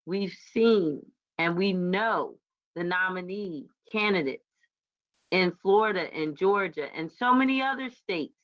We've 0.06 0.36
seen 0.54 1.02
and 1.38 1.58
we 1.58 1.74
know 1.74 2.36
the 2.76 2.84
nominee 2.84 3.68
candidates 3.92 4.46
in 5.32 5.52
Florida 5.62 6.14
and 6.14 6.38
Georgia 6.38 6.88
and 6.96 7.12
so 7.12 7.34
many 7.34 7.62
other 7.62 7.90
states, 7.90 8.36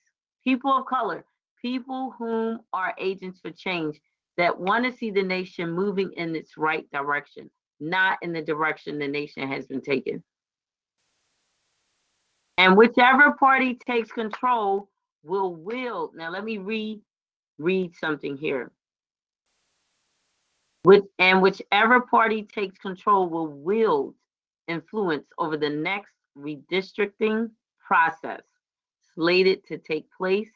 people 0.43 0.71
of 0.71 0.85
color, 0.85 1.23
people 1.61 2.13
whom 2.17 2.59
are 2.73 2.93
agents 2.97 3.39
for 3.41 3.51
change 3.51 3.99
that 4.37 4.59
want 4.59 4.85
to 4.85 4.97
see 4.97 5.11
the 5.11 5.23
nation 5.23 5.71
moving 5.71 6.11
in 6.17 6.35
its 6.35 6.57
right 6.57 6.89
direction 6.91 7.49
not 7.79 8.17
in 8.21 8.33
the 8.33 8.41
direction 8.41 8.99
the 8.99 9.07
nation 9.07 9.47
has 9.47 9.65
been 9.65 9.81
taken. 9.81 10.23
And 12.57 12.75
whichever 12.75 13.33
party 13.33 13.79
takes 13.87 14.11
control 14.11 14.89
will 15.23 15.55
wield. 15.55 16.15
Now 16.15 16.29
let 16.29 16.43
me 16.43 16.57
read 16.57 17.01
read 17.57 17.95
something 17.95 18.37
here. 18.37 18.71
With 20.85 21.03
and 21.19 21.41
whichever 21.41 22.01
party 22.01 22.43
takes 22.43 22.77
control 22.77 23.27
will 23.29 23.47
wield 23.47 24.15
influence 24.67 25.27
over 25.37 25.57
the 25.57 25.69
next 25.69 26.13
redistricting 26.37 27.49
process 27.85 28.41
slated 29.13 29.65
to 29.67 29.77
take 29.77 30.05
place 30.17 30.51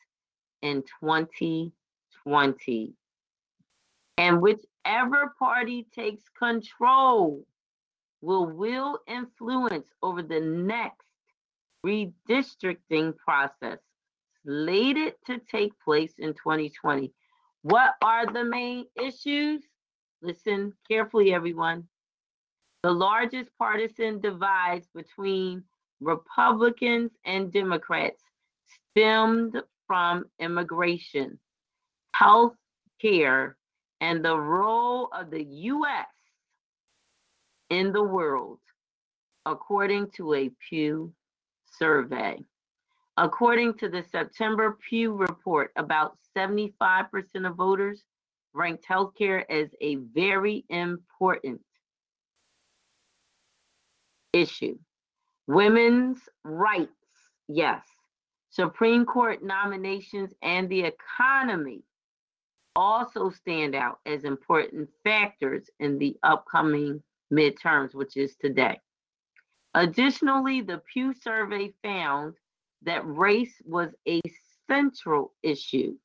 in 0.62 0.84
2020. 1.02 2.94
And 4.18 4.42
whichever 4.42 5.34
party 5.38 5.88
takes 5.94 6.24
control 6.38 7.46
will 8.22 8.46
will 8.46 9.00
influence 9.08 9.88
over 10.02 10.22
the 10.22 10.40
next 10.40 11.06
redistricting 11.86 13.18
process 13.18 13.80
slated 14.46 15.14
to 15.28 15.40
take 15.40 15.74
place 15.84 16.14
in 16.18 16.34
2020. 16.34 17.12
What 17.62 17.96
are 18.02 18.26
the 18.26 18.44
main 18.44 18.86
issues? 19.02 19.64
Listen 20.22 20.74
carefully, 20.88 21.34
everyone. 21.34 21.88
The 22.84 22.92
largest 22.92 23.50
partisan 23.58 24.20
divides 24.20 24.88
between 24.94 25.64
Republicans 26.02 27.12
and 27.26 27.52
Democrats 27.52 28.22
stemmed 28.92 29.62
from 29.88 30.26
immigration, 30.40 31.40
health 32.14 32.56
care 33.02 33.58
and 34.02 34.24
the 34.24 34.38
role 34.38 35.08
of 35.14 35.32
the 35.32 35.44
U.S. 35.44 36.08
in 37.70 37.94
the 37.94 38.04
world, 38.04 38.60
according 39.46 40.12
to 40.18 40.34
a 40.34 40.52
Pew 40.68 41.14
survey. 41.80 42.44
According 43.18 43.76
to 43.76 43.90
the 43.90 44.04
September 44.12 44.78
Pew 44.90 45.14
report, 45.14 45.72
about 45.76 46.18
75% 46.36 47.12
of 47.46 47.56
voters 47.56 48.04
ranked 48.54 48.86
healthcare 48.88 49.44
as 49.50 49.70
a 49.82 49.96
very 49.96 50.66
important 50.70 51.62
issue. 54.34 54.78
Women's 55.48 56.20
rights, 56.44 56.90
yes. 57.48 57.86
Supreme 58.50 59.06
Court 59.06 59.44
nominations 59.44 60.34
and 60.42 60.70
the 60.70 60.82
economy 60.82 61.84
also 62.76 63.30
stand 63.30 63.76
out 63.76 64.00
as 64.06 64.24
important 64.24 64.90
factors 65.04 65.70
in 65.80 66.00
the 66.00 66.18
upcoming 66.24 67.02
midterms, 67.32 67.94
which 67.94 68.18
is 68.18 68.36
today. 68.36 68.80
Additionally, 69.76 70.62
the 70.62 70.82
Pew 70.92 71.14
survey 71.14 71.74
found 71.84 72.36
that 72.86 73.06
race 73.06 73.54
was 73.66 73.90
a 74.08 74.22
central 74.68 75.34
issue, 75.44 75.96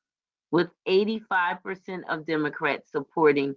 with 0.51 0.67
85% 0.87 2.01
of 2.09 2.25
Democrats 2.25 2.91
supporting 2.91 3.55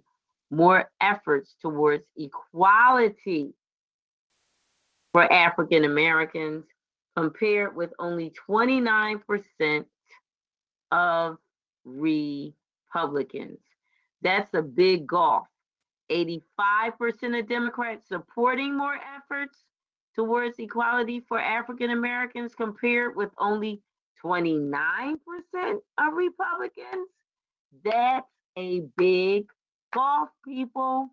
more 0.51 0.91
efforts 1.01 1.55
towards 1.61 2.03
equality 2.15 3.53
for 5.11 5.31
African 5.31 5.85
Americans, 5.85 6.65
compared 7.15 7.75
with 7.75 7.91
only 7.99 8.33
29% 8.49 9.85
of 10.91 11.37
Republicans. 11.85 13.59
That's 14.21 14.53
a 14.53 14.61
big 14.61 15.07
gulf. 15.07 15.47
85% 16.11 17.39
of 17.39 17.47
Democrats 17.47 18.07
supporting 18.07 18.77
more 18.77 18.95
efforts 18.95 19.63
towards 20.15 20.59
equality 20.59 21.21
for 21.27 21.39
African 21.39 21.91
Americans 21.91 22.53
compared 22.55 23.15
with 23.15 23.29
only 23.37 23.81
29% 24.23 25.17
of 25.55 26.13
Republicans. 26.13 27.09
That's 27.83 28.27
a 28.57 28.81
big 28.97 29.45
gulf, 29.93 30.29
people. 30.45 31.09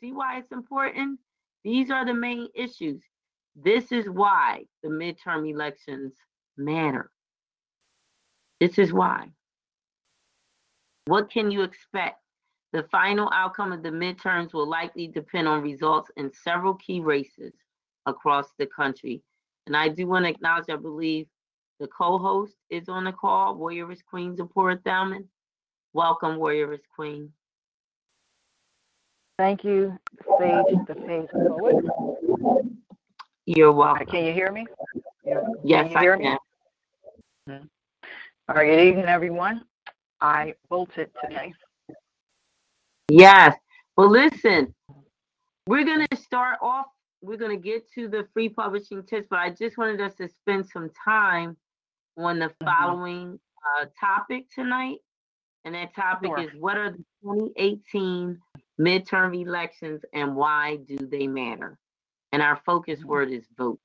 See 0.00 0.12
why 0.12 0.38
it's 0.38 0.52
important? 0.52 1.20
These 1.62 1.90
are 1.90 2.04
the 2.04 2.14
main 2.14 2.48
issues. 2.54 3.02
This 3.56 3.92
is 3.92 4.08
why 4.08 4.64
the 4.82 4.88
midterm 4.88 5.48
elections 5.48 6.12
matter. 6.56 7.10
This 8.60 8.78
is 8.78 8.92
why. 8.92 9.28
What 11.06 11.30
can 11.30 11.50
you 11.50 11.62
expect? 11.62 12.20
The 12.72 12.82
final 12.90 13.30
outcome 13.32 13.72
of 13.72 13.82
the 13.82 13.90
midterms 13.90 14.52
will 14.52 14.68
likely 14.68 15.06
depend 15.06 15.46
on 15.46 15.62
results 15.62 16.10
in 16.16 16.32
several 16.32 16.74
key 16.74 17.00
races 17.00 17.52
across 18.06 18.52
the 18.58 18.66
country. 18.66 19.22
And 19.66 19.76
I 19.76 19.88
do 19.88 20.06
want 20.06 20.24
to 20.24 20.30
acknowledge, 20.30 20.66
I 20.68 20.76
believe 20.76 21.26
the 21.80 21.88
co-host 21.88 22.54
is 22.70 22.88
on 22.88 23.04
the 23.04 23.12
call, 23.12 23.56
Warrioress 23.56 24.04
Queen 24.04 24.36
Zipporah 24.36 24.78
Thelmon. 24.78 25.24
Welcome, 25.92 26.38
Warrioress 26.38 26.82
Queen. 26.94 27.32
Thank 29.38 29.64
you, 29.64 29.98
Sage, 30.38 30.66
the 30.86 30.94
Sage 31.06 31.28
Poet. 31.48 31.84
You're 33.46 33.72
welcome. 33.72 34.06
Can 34.06 34.24
you 34.24 34.32
hear 34.32 34.52
me? 34.52 34.66
Yes, 35.64 35.90
you 35.90 35.96
I 35.96 36.00
hear 36.02 36.16
me? 36.16 36.24
can. 36.24 36.38
Mm-hmm. 37.48 37.64
All 38.48 38.54
right, 38.54 38.66
good 38.66 38.80
evening, 38.80 39.06
everyone. 39.06 39.64
I 40.20 40.54
voted 40.70 41.10
today. 41.22 41.52
Yes. 43.08 43.56
Well, 43.96 44.10
listen, 44.10 44.74
we're 45.66 45.84
going 45.84 46.06
to 46.10 46.16
start 46.16 46.58
off, 46.62 46.86
we're 47.24 47.38
going 47.38 47.56
to 47.56 47.62
get 47.62 47.90
to 47.92 48.08
the 48.08 48.28
free 48.32 48.48
publishing 48.48 49.02
tips, 49.02 49.26
but 49.30 49.38
I 49.38 49.50
just 49.50 49.78
wanted 49.78 50.00
us 50.00 50.14
to 50.16 50.28
spend 50.28 50.66
some 50.66 50.90
time 50.90 51.56
on 52.16 52.38
the 52.38 52.50
Mhm. 52.60 52.64
following 52.64 53.40
uh, 53.78 53.86
topic 53.98 54.50
tonight. 54.50 54.98
And 55.64 55.74
that 55.74 55.94
topic 55.94 56.28
Sure. 56.28 56.40
is 56.40 56.52
what 56.60 56.76
are 56.76 56.90
the 56.90 57.02
2018 57.22 58.38
midterm 58.78 59.34
elections 59.34 60.04
and 60.12 60.36
why 60.36 60.76
do 60.76 60.98
they 60.98 61.26
matter? 61.26 61.78
And 62.32 62.42
our 62.42 62.56
focus 62.56 63.00
Mhm. 63.00 63.06
word 63.06 63.30
is 63.30 63.48
vote. 63.56 63.80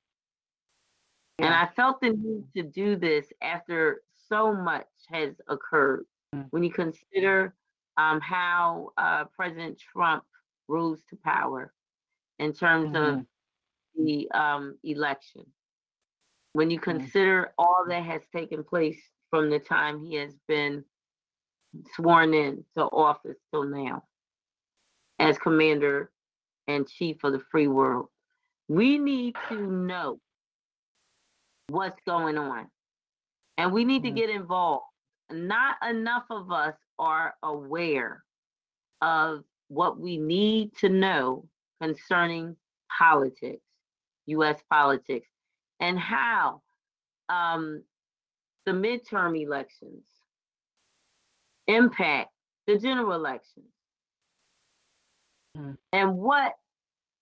And 1.38 1.54
I 1.54 1.66
felt 1.68 2.02
the 2.02 2.10
need 2.10 2.52
to 2.52 2.62
do 2.62 2.96
this 2.96 3.32
after 3.40 4.02
so 4.28 4.52
much 4.52 4.86
has 5.08 5.40
occurred. 5.48 6.06
Mm. 6.34 6.48
When 6.50 6.62
you 6.62 6.70
consider 6.70 7.56
um, 7.96 8.20
how 8.20 8.92
uh, 8.96 9.24
President 9.26 9.78
Trump 9.78 10.24
rose 10.68 11.02
to 11.04 11.16
power 11.16 11.72
in 12.40 12.54
terms 12.54 12.96
of 12.96 13.18
Mhm. 13.18 13.26
the 13.94 14.30
um, 14.32 14.78
election. 14.82 15.52
When 16.54 16.70
you 16.70 16.80
Mm. 16.80 16.84
consider 16.84 17.54
all 17.58 17.84
that 17.86 18.02
has 18.02 18.26
taken 18.28 18.64
place 18.64 19.00
from 19.28 19.50
the 19.50 19.60
time 19.60 20.00
he 20.00 20.14
has 20.14 20.34
been 20.48 20.84
sworn 21.94 22.34
in 22.34 22.66
to 22.74 22.84
office 22.84 23.38
till 23.52 23.64
now 23.64 24.08
as 25.18 25.38
commander 25.38 26.10
and 26.66 26.88
chief 26.88 27.22
of 27.24 27.32
the 27.32 27.40
free 27.40 27.68
world, 27.68 28.10
we 28.68 28.98
need 28.98 29.36
to 29.50 29.70
know 29.70 30.20
what's 31.68 32.00
going 32.04 32.38
on 32.38 32.70
and 33.58 33.72
we 33.72 33.84
need 33.84 34.02
to 34.04 34.10
Mhm. 34.10 34.16
get 34.16 34.30
involved. 34.30 34.86
Not 35.30 35.76
enough 35.82 36.24
of 36.30 36.50
us 36.50 36.76
are 36.98 37.36
aware 37.42 38.24
of 39.02 39.44
what 39.68 39.98
we 39.98 40.16
need 40.16 40.74
to 40.78 40.88
know 40.88 41.48
concerning 41.80 42.56
politics, 42.98 43.64
US 44.26 44.60
politics, 44.70 45.28
and 45.80 45.98
how 45.98 46.62
um, 47.28 47.82
the 48.66 48.72
midterm 48.72 49.40
elections 49.40 50.04
impact 51.66 52.30
the 52.66 52.78
general 52.78 53.14
elections 53.14 53.66
Mm. 55.56 55.76
and 55.92 56.16
what 56.16 56.54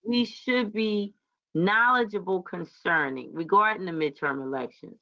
we 0.04 0.24
should 0.24 0.72
be 0.72 1.14
knowledgeable 1.54 2.42
concerning 2.42 3.32
regarding 3.32 3.86
the 3.86 3.92
midterm 3.92 4.42
elections. 4.42 4.96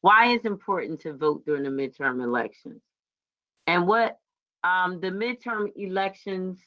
Why 0.00 0.32
it's 0.32 0.44
important 0.44 1.00
to 1.00 1.12
vote 1.12 1.44
during 1.44 1.64
the 1.64 1.70
midterm 1.70 2.22
elections 2.22 2.80
and 3.66 3.86
what 3.86 4.18
um, 4.62 5.00
the 5.00 5.10
midterm 5.10 5.72
elections 5.76 6.60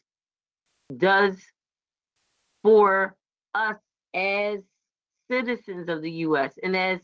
does 0.96 1.42
for 2.64 3.16
us 3.54 3.78
as 4.14 4.60
citizens 5.30 5.90
of 5.90 6.02
the 6.02 6.12
U.S. 6.12 6.54
and 6.62 6.76
as 6.76 7.00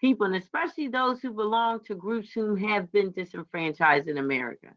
people, 0.00 0.26
and 0.26 0.36
especially 0.36 0.88
those 0.88 1.20
who 1.20 1.32
belong 1.32 1.80
to 1.84 1.94
groups 1.94 2.30
who 2.32 2.54
have 2.54 2.90
been 2.92 3.12
disenfranchised 3.12 4.08
in 4.08 4.18
America. 4.18 4.68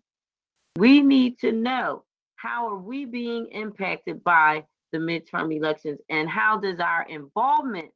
We 0.78 1.02
need 1.02 1.40
to 1.40 1.52
know 1.52 2.04
how 2.36 2.70
are 2.70 2.78
we 2.78 3.06
being 3.06 3.48
impacted 3.52 4.24
by 4.24 4.66
the 4.92 4.98
midterm 4.98 5.56
elections 5.56 6.00
and 6.10 6.30
how 6.30 6.58
does 6.58 6.80
our 6.80 7.06
involvement 7.08 7.90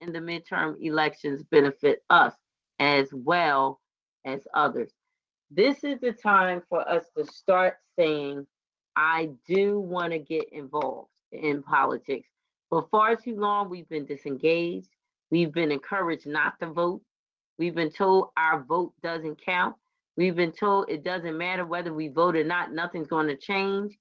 in 0.00 0.12
the 0.12 0.18
midterm 0.18 0.76
elections 0.80 1.42
benefit 1.50 2.02
us 2.10 2.34
as 2.78 3.08
well 3.12 3.80
as 4.24 4.46
others. 4.54 4.90
This 5.50 5.84
is 5.84 6.00
the 6.00 6.12
time 6.12 6.62
for 6.68 6.88
us 6.88 7.04
to 7.16 7.24
start 7.26 7.76
saying, 7.98 8.46
I 8.96 9.30
do 9.46 9.78
want 9.78 10.12
to 10.12 10.18
get 10.18 10.52
involved 10.52 11.08
in 11.32 11.62
politics. 11.62 12.28
For 12.70 12.86
far 12.90 13.16
too 13.16 13.36
long, 13.36 13.68
we've 13.68 13.88
been 13.88 14.06
disengaged. 14.06 14.88
We've 15.30 15.52
been 15.52 15.72
encouraged 15.72 16.26
not 16.26 16.58
to 16.60 16.66
vote. 16.66 17.02
We've 17.58 17.74
been 17.74 17.90
told 17.90 18.30
our 18.36 18.62
vote 18.62 18.94
doesn't 19.02 19.42
count. 19.44 19.76
We've 20.16 20.36
been 20.36 20.52
told 20.52 20.90
it 20.90 21.02
doesn't 21.04 21.36
matter 21.36 21.64
whether 21.64 21.92
we 21.92 22.08
vote 22.08 22.36
or 22.36 22.44
not, 22.44 22.72
nothing's 22.72 23.08
going 23.08 23.28
to 23.28 23.36
change. 23.36 23.98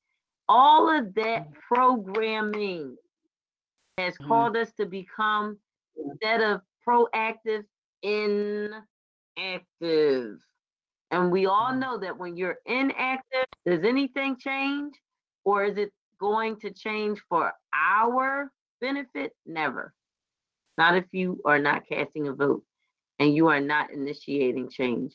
All 0.49 0.89
of 0.89 1.13
that 1.15 1.53
programming 1.53 2.97
has 3.97 4.17
Mhm. 4.17 4.27
called 4.27 4.57
us 4.57 4.73
to 4.73 4.85
become, 4.85 5.57
instead 5.95 6.41
of 6.41 6.61
proactive, 6.85 7.65
inactive. 8.01 8.83
And 11.11 11.31
we 11.31 11.45
all 11.45 11.71
Mhm. 11.71 11.79
know 11.79 11.97
that 11.99 12.17
when 12.17 12.35
you're 12.35 12.59
inactive, 12.65 13.45
does 13.65 13.83
anything 13.83 14.37
change? 14.37 14.99
Or 15.43 15.63
is 15.63 15.77
it 15.77 15.93
going 16.21 16.55
to 16.57 16.71
change 16.71 17.19
for 17.27 17.51
our 17.73 18.51
benefit? 18.79 19.33
Never. 19.45 19.93
Not 20.77 20.95
if 20.95 21.05
you 21.11 21.41
are 21.45 21.59
not 21.59 21.87
casting 21.89 22.27
a 22.27 22.33
vote 22.33 22.63
and 23.19 23.35
you 23.35 23.47
are 23.47 23.59
not 23.59 23.91
initiating 23.91 24.69
change. 24.69 25.13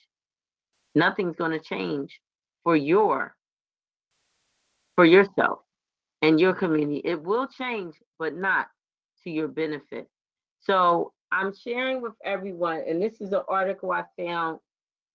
Nothing's 0.95 1.37
going 1.37 1.53
to 1.53 1.61
change 1.61 2.21
for 2.65 2.77
your 2.77 3.35
for 4.97 5.05
yourself 5.05 5.61
and 6.23 6.41
your 6.41 6.55
community. 6.55 7.03
It 7.05 7.23
will 7.23 7.47
change, 7.47 7.95
but 8.19 8.35
not 8.35 8.67
to 9.23 9.31
your 9.31 9.49
benefit. 9.49 10.09
So 10.61 11.13
I'm 11.31 11.53
sharing 11.55 12.01
with 12.03 12.15
everyone, 12.25 12.83
and 12.89 13.01
this 13.01 13.21
is 13.21 13.33
an 13.33 13.43
article 13.49 13.93
I 13.93 14.05
found 14.19 14.59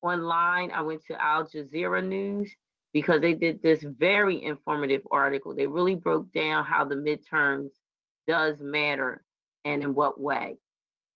online. 0.02 0.72
I 0.72 0.82
went 0.82 1.04
to 1.08 1.22
Al 1.22 1.46
Jazeera 1.46 2.06
News, 2.06 2.52
because 2.94 3.22
they 3.22 3.34
did 3.34 3.62
this 3.62 3.84
very 3.84 4.44
informative 4.44 5.02
article. 5.12 5.56
They 5.56 5.68
really 5.68 5.96
broke 5.96 6.32
down 6.34 6.66
how 6.66 6.86
the 6.86 6.96
midterms 6.96 7.70
does 8.28 8.60
matter 8.62 9.24
and 9.66 9.84
in 9.84 9.94
what 9.96 10.20
way. 10.20 10.58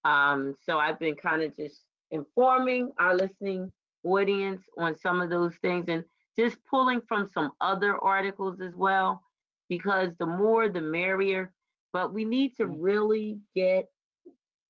Um, 0.04 0.56
so 0.64 0.78
I've 0.80 1.00
been 1.00 1.16
kind 1.16 1.42
of 1.42 1.56
just 1.58 1.82
informing 2.12 2.92
our 3.00 3.16
listening 3.16 3.72
audience 4.04 4.62
on 4.78 4.96
some 4.98 5.22
of 5.22 5.30
those 5.30 5.56
things 5.62 5.86
and 5.88 6.04
just 6.38 6.58
pulling 6.70 7.02
from 7.08 7.30
some 7.34 7.52
other 7.62 7.98
articles 7.98 8.62
as 8.62 8.74
well, 8.76 9.22
because 9.70 10.10
the 10.20 10.26
more 10.26 10.70
the 10.70 10.82
merrier. 10.82 11.52
But 11.94 12.14
we 12.14 12.26
need 12.26 12.56
to 12.58 12.66
Mm. 12.66 12.76
really 12.80 13.40
get 13.56 13.90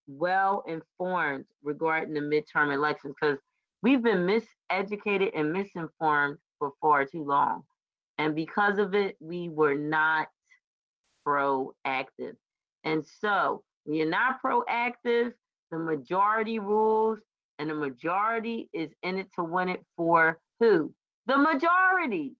well 0.07 0.63
informed 0.67 1.45
regarding 1.63 2.13
the 2.13 2.19
midterm 2.21 2.73
elections 2.73 3.15
because 3.19 3.39
we've 3.81 4.03
been 4.03 4.27
miseducated 4.27 5.31
and 5.35 5.51
misinformed 5.51 6.37
for 6.59 6.71
far 6.81 7.05
too 7.05 7.23
long. 7.23 7.63
And 8.17 8.35
because 8.35 8.77
of 8.77 8.95
it, 8.95 9.17
we 9.19 9.49
were 9.49 9.75
not 9.75 10.27
proactive. 11.27 12.35
And 12.83 13.05
so 13.21 13.63
when 13.83 13.97
you're 13.97 14.09
not 14.09 14.41
proactive, 14.41 15.33
the 15.71 15.79
majority 15.79 16.59
rules, 16.59 17.19
and 17.59 17.69
the 17.69 17.75
majority 17.75 18.69
is 18.73 18.91
in 19.03 19.17
it 19.17 19.27
to 19.35 19.43
win 19.43 19.69
it 19.69 19.83
for 19.95 20.39
who? 20.59 20.93
The 21.25 21.37
majority. 21.37 22.33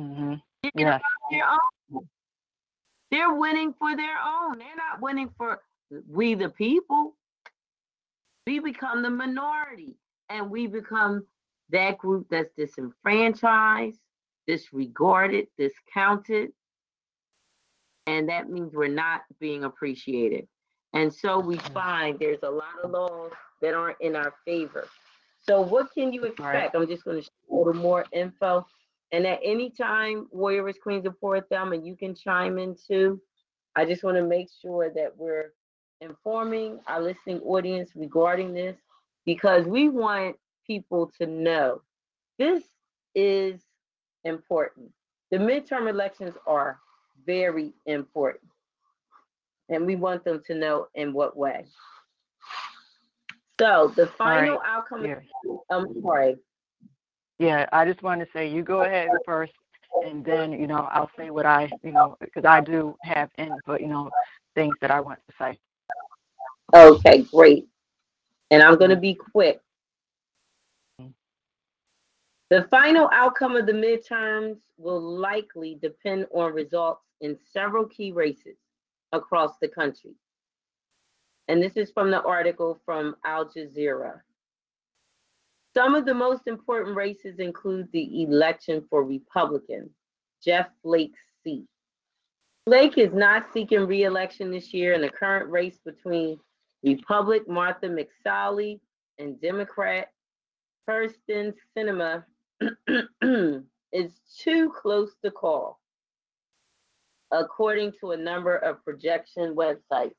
Mm-hmm. 0.00 0.34
They're 0.74 1.00
their 1.30 1.44
own. 1.46 2.08
They're 3.10 3.34
winning 3.34 3.74
for 3.78 3.94
their 3.96 4.16
own. 4.18 4.58
They're 4.58 4.76
not 4.76 5.00
winning 5.00 5.30
for 5.36 5.60
we 6.08 6.34
the 6.34 6.48
people. 6.48 7.16
We 8.46 8.58
become 8.58 9.02
the 9.02 9.10
minority 9.10 9.96
and 10.28 10.50
we 10.50 10.66
become 10.66 11.24
that 11.70 11.98
group 11.98 12.26
that's 12.30 12.50
disenfranchised, 12.56 13.98
disregarded, 14.46 15.46
discounted. 15.58 16.50
And 18.06 18.28
that 18.28 18.50
means 18.50 18.74
we're 18.74 18.88
not 18.88 19.22
being 19.40 19.64
appreciated. 19.64 20.46
And 20.92 21.12
so 21.12 21.40
we 21.40 21.56
mm-hmm. 21.56 21.72
find 21.72 22.18
there's 22.18 22.42
a 22.42 22.50
lot 22.50 22.78
of 22.82 22.90
laws 22.90 23.32
that 23.62 23.74
aren't 23.74 24.00
in 24.00 24.14
our 24.14 24.34
favor. 24.44 24.86
So 25.40 25.60
what 25.60 25.92
can 25.92 26.12
you 26.12 26.24
expect? 26.24 26.74
I'm 26.74 26.86
just 26.86 27.04
going 27.04 27.18
to 27.18 27.22
show 27.22 27.30
a 27.52 27.56
little 27.56 27.74
more 27.74 28.06
info. 28.12 28.66
And 29.12 29.26
at 29.26 29.40
any 29.44 29.70
time, 29.70 30.26
Warriors, 30.30 30.76
Queens, 30.82 31.04
and 31.04 31.16
Fourth 31.18 31.44
Thumb, 31.50 31.72
and 31.72 31.86
you 31.86 31.96
can 31.96 32.14
chime 32.14 32.58
in 32.58 32.76
too. 32.88 33.20
I 33.76 33.84
just 33.84 34.04
want 34.04 34.16
to 34.16 34.22
make 34.22 34.48
sure 34.62 34.90
that 34.94 35.12
we're 35.16 35.52
informing 36.00 36.80
our 36.86 37.02
listening 37.02 37.40
audience 37.40 37.90
regarding 37.94 38.54
this 38.54 38.76
because 39.26 39.66
we 39.66 39.88
want 39.88 40.36
people 40.66 41.10
to 41.18 41.26
know 41.26 41.82
this 42.38 42.64
is 43.14 43.60
important. 44.24 44.90
The 45.30 45.38
midterm 45.38 45.88
elections 45.88 46.34
are 46.46 46.80
very 47.26 47.72
important. 47.86 48.50
And 49.68 49.86
we 49.86 49.96
want 49.96 50.24
them 50.24 50.42
to 50.46 50.54
know 50.54 50.88
in 50.94 51.12
what 51.12 51.36
way. 51.36 51.66
So 53.60 53.92
the 53.96 54.06
final 54.06 54.60
outcome, 54.64 55.04
Yeah. 55.04 55.20
I'm 55.70 55.86
sorry, 56.02 56.36
Yeah, 57.38 57.66
I 57.72 57.84
just 57.84 58.02
wanted 58.02 58.26
to 58.26 58.30
say 58.32 58.48
you 58.48 58.62
go 58.62 58.82
ahead 58.82 59.08
first, 59.24 59.52
and 60.04 60.24
then 60.24 60.52
you 60.52 60.66
know 60.66 60.88
I'll 60.90 61.10
say 61.16 61.30
what 61.30 61.46
I 61.46 61.70
you 61.82 61.92
know 61.92 62.16
because 62.20 62.44
I 62.44 62.60
do 62.60 62.96
have 63.02 63.30
input, 63.38 63.80
you 63.80 63.88
know, 63.88 64.10
things 64.54 64.74
that 64.80 64.90
I 64.90 65.00
want 65.00 65.20
to 65.28 65.34
say. 65.38 65.58
Okay, 66.74 67.22
great. 67.22 67.66
And 68.50 68.62
I'm 68.62 68.76
going 68.76 68.90
to 68.90 68.96
be 68.96 69.14
quick. 69.14 69.60
The 72.50 72.66
final 72.70 73.08
outcome 73.12 73.56
of 73.56 73.66
the 73.66 73.72
midterms 73.72 74.58
will 74.76 75.00
likely 75.00 75.78
depend 75.80 76.26
on 76.34 76.52
results 76.52 77.02
in 77.20 77.38
several 77.52 77.86
key 77.86 78.12
races 78.12 78.56
across 79.12 79.56
the 79.60 79.68
country. 79.68 80.14
And 81.48 81.62
this 81.62 81.76
is 81.76 81.90
from 81.90 82.10
the 82.10 82.22
article 82.22 82.80
from 82.84 83.16
Al 83.24 83.46
Jazeera. 83.46 84.20
Some 85.74 85.94
of 85.94 86.04
the 86.04 86.14
most 86.14 86.46
important 86.46 86.96
races 86.96 87.38
include 87.38 87.88
the 87.92 88.22
election 88.22 88.84
for 88.90 89.04
Republican, 89.04 89.90
Jeff 90.42 90.68
Flake's 90.82 91.18
seat. 91.42 91.66
Flake 92.66 92.96
is 92.98 93.12
not 93.12 93.52
seeking 93.52 93.86
re-election 93.86 94.50
this 94.50 94.72
year 94.72 94.92
in 94.92 95.00
the 95.00 95.10
current 95.10 95.50
race 95.50 95.78
between 95.84 96.38
Republic 96.82 97.48
Martha 97.48 97.88
McSally 97.88 98.80
and 99.18 99.40
Democrat 99.40 100.08
Kyrsten 100.88 101.54
Sinema 101.76 102.24
is 103.92 104.12
too 104.38 104.70
close 104.70 105.12
to 105.24 105.30
call, 105.30 105.80
according 107.30 107.92
to 108.00 108.12
a 108.12 108.16
number 108.16 108.56
of 108.56 108.84
projection 108.84 109.54
websites. 109.54 110.14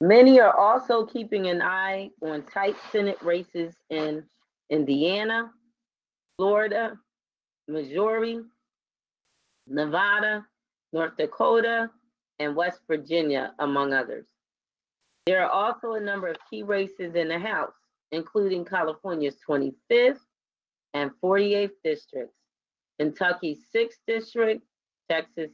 Many 0.00 0.40
are 0.40 0.56
also 0.56 1.04
keeping 1.04 1.48
an 1.48 1.60
eye 1.60 2.10
on 2.22 2.42
tight 2.44 2.76
Senate 2.90 3.20
races 3.22 3.74
in 3.90 4.24
Indiana, 4.70 5.50
Florida, 6.38 6.96
Missouri, 7.68 8.40
Nevada, 9.66 10.46
North 10.92 11.16
Dakota, 11.18 11.90
and 12.38 12.56
West 12.56 12.80
Virginia, 12.88 13.52
among 13.58 13.92
others. 13.92 14.26
There 15.26 15.44
are 15.44 15.50
also 15.50 15.92
a 15.92 16.00
number 16.00 16.28
of 16.28 16.36
key 16.48 16.62
races 16.62 17.14
in 17.14 17.28
the 17.28 17.38
House, 17.38 17.74
including 18.12 18.64
California's 18.64 19.36
25th 19.48 20.20
and 20.94 21.10
48th 21.22 21.70
districts, 21.84 22.36
Kentucky's 22.98 23.64
6th 23.74 23.98
district, 24.06 24.62
Texas' 25.08 25.52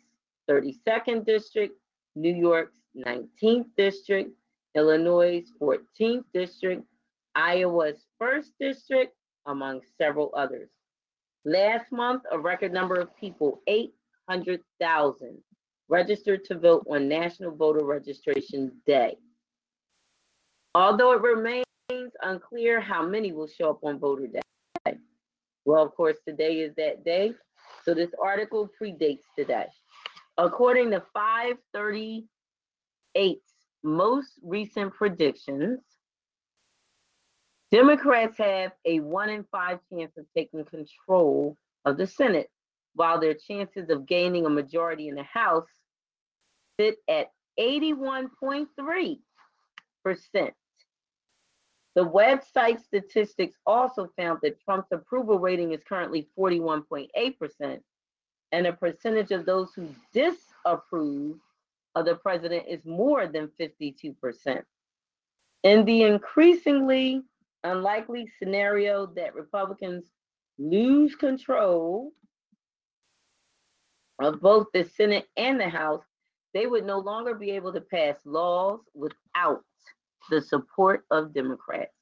32nd 0.50 1.24
district, 1.24 1.74
New 2.14 2.34
York's 2.34 2.78
19th 2.96 3.66
district, 3.76 4.30
Illinois' 4.74 5.44
14th 5.60 6.24
district, 6.32 6.82
Iowa's 7.34 8.06
1st 8.20 8.50
district, 8.58 9.14
among 9.46 9.80
several 9.98 10.32
others. 10.36 10.70
Last 11.44 11.92
month, 11.92 12.22
a 12.32 12.38
record 12.38 12.72
number 12.72 12.96
of 12.96 13.14
people, 13.16 13.62
800,000, 13.66 15.38
registered 15.88 16.44
to 16.46 16.58
vote 16.58 16.84
on 16.90 17.08
National 17.08 17.54
Voter 17.54 17.84
Registration 17.84 18.72
Day. 18.86 19.16
Although 20.74 21.12
it 21.12 21.22
remains 21.22 21.65
unclear 22.22 22.80
how 22.80 23.06
many 23.06 23.32
will 23.32 23.46
show 23.46 23.70
up 23.70 23.84
on 23.84 23.98
voter 23.98 24.26
day. 24.26 24.40
Well, 25.64 25.84
of 25.84 25.94
course, 25.94 26.16
today 26.26 26.60
is 26.60 26.74
that 26.76 27.04
day, 27.04 27.32
so 27.84 27.94
this 27.94 28.10
article 28.22 28.70
predates 28.80 29.24
today. 29.36 29.66
According 30.38 30.92
to 30.92 31.02
538's 31.16 32.28
most 33.82 34.38
recent 34.42 34.94
predictions, 34.94 35.80
Democrats 37.72 38.38
have 38.38 38.70
a 38.84 39.00
one 39.00 39.28
in 39.28 39.44
five 39.50 39.80
chance 39.92 40.16
of 40.16 40.24
taking 40.36 40.64
control 40.64 41.56
of 41.84 41.96
the 41.96 42.06
Senate, 42.06 42.48
while 42.94 43.18
their 43.20 43.34
chances 43.34 43.90
of 43.90 44.06
gaining 44.06 44.46
a 44.46 44.50
majority 44.50 45.08
in 45.08 45.16
the 45.16 45.24
House 45.24 45.66
sit 46.78 46.98
at 47.08 47.32
81.3%. 47.58 49.18
The 51.96 52.06
website 52.06 52.84
statistics 52.84 53.56
also 53.64 54.10
found 54.18 54.40
that 54.42 54.62
Trump's 54.62 54.92
approval 54.92 55.38
rating 55.38 55.72
is 55.72 55.80
currently 55.88 56.28
41.8%, 56.38 57.80
and 58.52 58.66
a 58.66 58.72
percentage 58.74 59.30
of 59.30 59.46
those 59.46 59.72
who 59.72 59.88
disapprove 60.12 61.38
of 61.94 62.04
the 62.04 62.16
president 62.16 62.66
is 62.68 62.84
more 62.84 63.26
than 63.26 63.50
52%. 63.58 64.62
In 65.62 65.86
the 65.86 66.02
increasingly 66.02 67.22
unlikely 67.64 68.30
scenario 68.38 69.06
that 69.16 69.34
Republicans 69.34 70.04
lose 70.58 71.14
control 71.14 72.12
of 74.20 74.42
both 74.42 74.66
the 74.74 74.84
Senate 74.84 75.28
and 75.38 75.58
the 75.58 75.70
House, 75.70 76.04
they 76.52 76.66
would 76.66 76.84
no 76.84 76.98
longer 76.98 77.34
be 77.34 77.52
able 77.52 77.72
to 77.72 77.80
pass 77.80 78.16
laws 78.26 78.80
without 78.94 79.64
the 80.30 80.40
support 80.40 81.04
of 81.10 81.34
Democrats. 81.34 81.92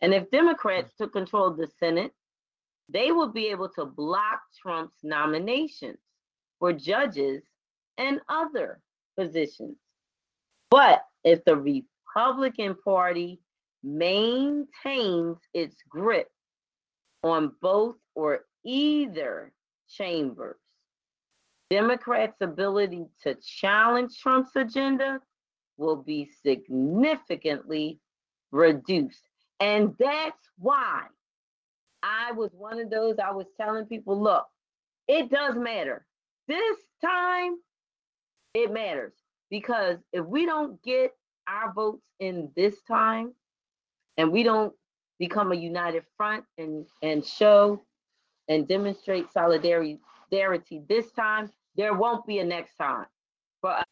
And 0.00 0.12
if 0.12 0.30
Democrats 0.30 0.92
mm. 0.92 0.96
took 0.98 1.12
control 1.12 1.46
of 1.46 1.56
the 1.56 1.68
Senate, 1.78 2.12
they 2.88 3.12
would 3.12 3.32
be 3.32 3.46
able 3.46 3.68
to 3.70 3.84
block 3.84 4.40
Trump's 4.60 4.98
nominations 5.02 5.98
for 6.58 6.72
judges 6.72 7.42
and 7.98 8.20
other 8.28 8.80
positions. 9.18 9.76
But 10.70 11.04
if 11.24 11.44
the 11.44 11.56
Republican 11.56 12.76
Party 12.84 13.40
maintains 13.82 15.38
its 15.54 15.76
grip 15.88 16.30
on 17.22 17.52
both 17.60 17.96
or 18.14 18.44
either 18.64 19.52
chambers, 19.88 20.56
Democrats' 21.70 22.40
ability 22.40 23.06
to 23.22 23.34
challenge 23.36 24.18
Trump's 24.18 24.54
agenda 24.56 25.20
will 25.82 26.02
be 26.02 26.30
significantly 26.42 27.98
reduced. 28.52 29.28
And 29.60 29.94
that's 29.98 30.48
why 30.58 31.02
I 32.02 32.32
was 32.32 32.50
one 32.52 32.80
of 32.80 32.90
those, 32.90 33.16
I 33.18 33.32
was 33.32 33.46
telling 33.60 33.86
people, 33.86 34.20
look, 34.20 34.46
it 35.08 35.30
does 35.30 35.56
matter. 35.56 36.06
This 36.48 36.76
time, 37.04 37.56
it 38.54 38.72
matters 38.72 39.12
because 39.50 39.98
if 40.12 40.24
we 40.24 40.46
don't 40.46 40.82
get 40.82 41.12
our 41.48 41.72
votes 41.72 42.04
in 42.20 42.50
this 42.56 42.76
time 42.82 43.32
and 44.16 44.30
we 44.30 44.42
don't 44.42 44.72
become 45.18 45.52
a 45.52 45.56
united 45.56 46.04
front 46.16 46.44
and, 46.58 46.86
and 47.02 47.24
show 47.24 47.82
and 48.48 48.68
demonstrate 48.68 49.32
solidarity 49.32 49.98
this 50.88 51.10
time, 51.12 51.50
there 51.76 51.94
won't 51.94 52.26
be 52.26 52.38
a 52.38 52.44
next 52.44 52.74
time 52.76 53.06
for 53.60 53.70
us. 53.70 53.84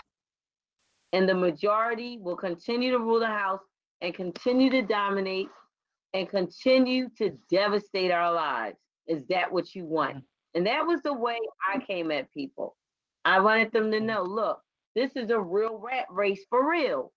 And 1.12 1.28
the 1.28 1.34
majority 1.34 2.18
will 2.18 2.36
continue 2.36 2.92
to 2.92 2.98
rule 2.98 3.20
the 3.20 3.26
House 3.26 3.60
and 4.00 4.14
continue 4.14 4.70
to 4.70 4.82
dominate 4.82 5.48
and 6.14 6.28
continue 6.28 7.08
to 7.18 7.36
devastate 7.50 8.10
our 8.10 8.32
lives. 8.32 8.76
Is 9.06 9.24
that 9.26 9.52
what 9.52 9.74
you 9.74 9.84
want? 9.84 10.24
And 10.54 10.66
that 10.66 10.86
was 10.86 11.02
the 11.02 11.12
way 11.12 11.38
I 11.72 11.78
came 11.78 12.10
at 12.10 12.32
people. 12.32 12.76
I 13.24 13.40
wanted 13.40 13.72
them 13.72 13.90
to 13.90 14.00
know, 14.00 14.22
look, 14.22 14.60
this 14.94 15.12
is 15.14 15.30
a 15.30 15.38
real 15.38 15.78
rat 15.78 16.06
race 16.10 16.44
for 16.48 16.68
real. 16.68 17.12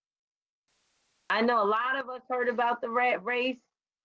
I 1.29 1.41
know 1.41 1.63
a 1.63 1.65
lot 1.65 1.97
of 1.99 2.09
us 2.09 2.21
heard 2.29 2.49
about 2.49 2.81
the 2.81 2.89
rat 2.89 3.23
race, 3.23 3.57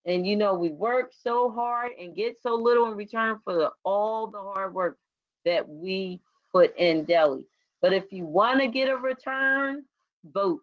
and 0.06 0.26
you 0.26 0.36
know, 0.36 0.54
we 0.54 0.70
work 0.70 1.12
so 1.12 1.50
hard 1.50 1.92
and 2.00 2.16
get 2.16 2.40
so 2.40 2.54
little 2.54 2.90
in 2.90 2.96
return 2.96 3.38
for 3.44 3.54
the, 3.54 3.70
all 3.84 4.28
the 4.28 4.40
hard 4.40 4.72
work 4.72 4.96
that 5.44 5.68
we 5.68 6.20
put 6.52 6.74
in 6.78 7.04
Delhi. 7.04 7.44
But 7.80 7.92
if 7.92 8.04
you 8.10 8.26
want 8.26 8.60
to 8.60 8.68
get 8.68 8.88
a 8.88 8.96
return, 8.96 9.84
vote. 10.24 10.62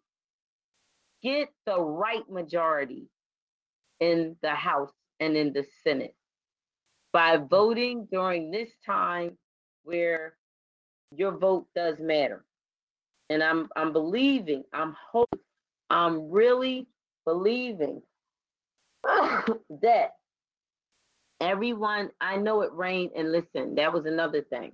Get 1.23 1.49
the 1.65 1.79
right 1.79 2.29
majority 2.29 3.07
in 3.99 4.35
the 4.41 4.51
House 4.51 4.91
and 5.19 5.35
in 5.37 5.53
the 5.53 5.65
Senate 5.83 6.15
by 7.13 7.37
voting 7.37 8.07
during 8.11 8.51
this 8.51 8.69
time 8.85 9.37
where 9.83 10.35
your 11.15 11.37
vote 11.37 11.67
does 11.75 11.95
matter. 11.99 12.43
And 13.29 13.41
I'm 13.41 13.69
I'm 13.75 13.93
believing, 13.93 14.65
I'm 14.73 14.95
hoping, 15.11 15.39
I'm 15.89 16.29
really 16.29 16.87
believing 17.25 18.01
that 19.03 20.11
everyone, 21.39 22.11
I 22.19 22.37
know 22.37 22.61
it 22.61 22.73
rained, 22.73 23.11
and 23.15 23.31
listen, 23.31 23.75
that 23.75 23.93
was 23.93 24.05
another 24.05 24.41
thing. 24.41 24.73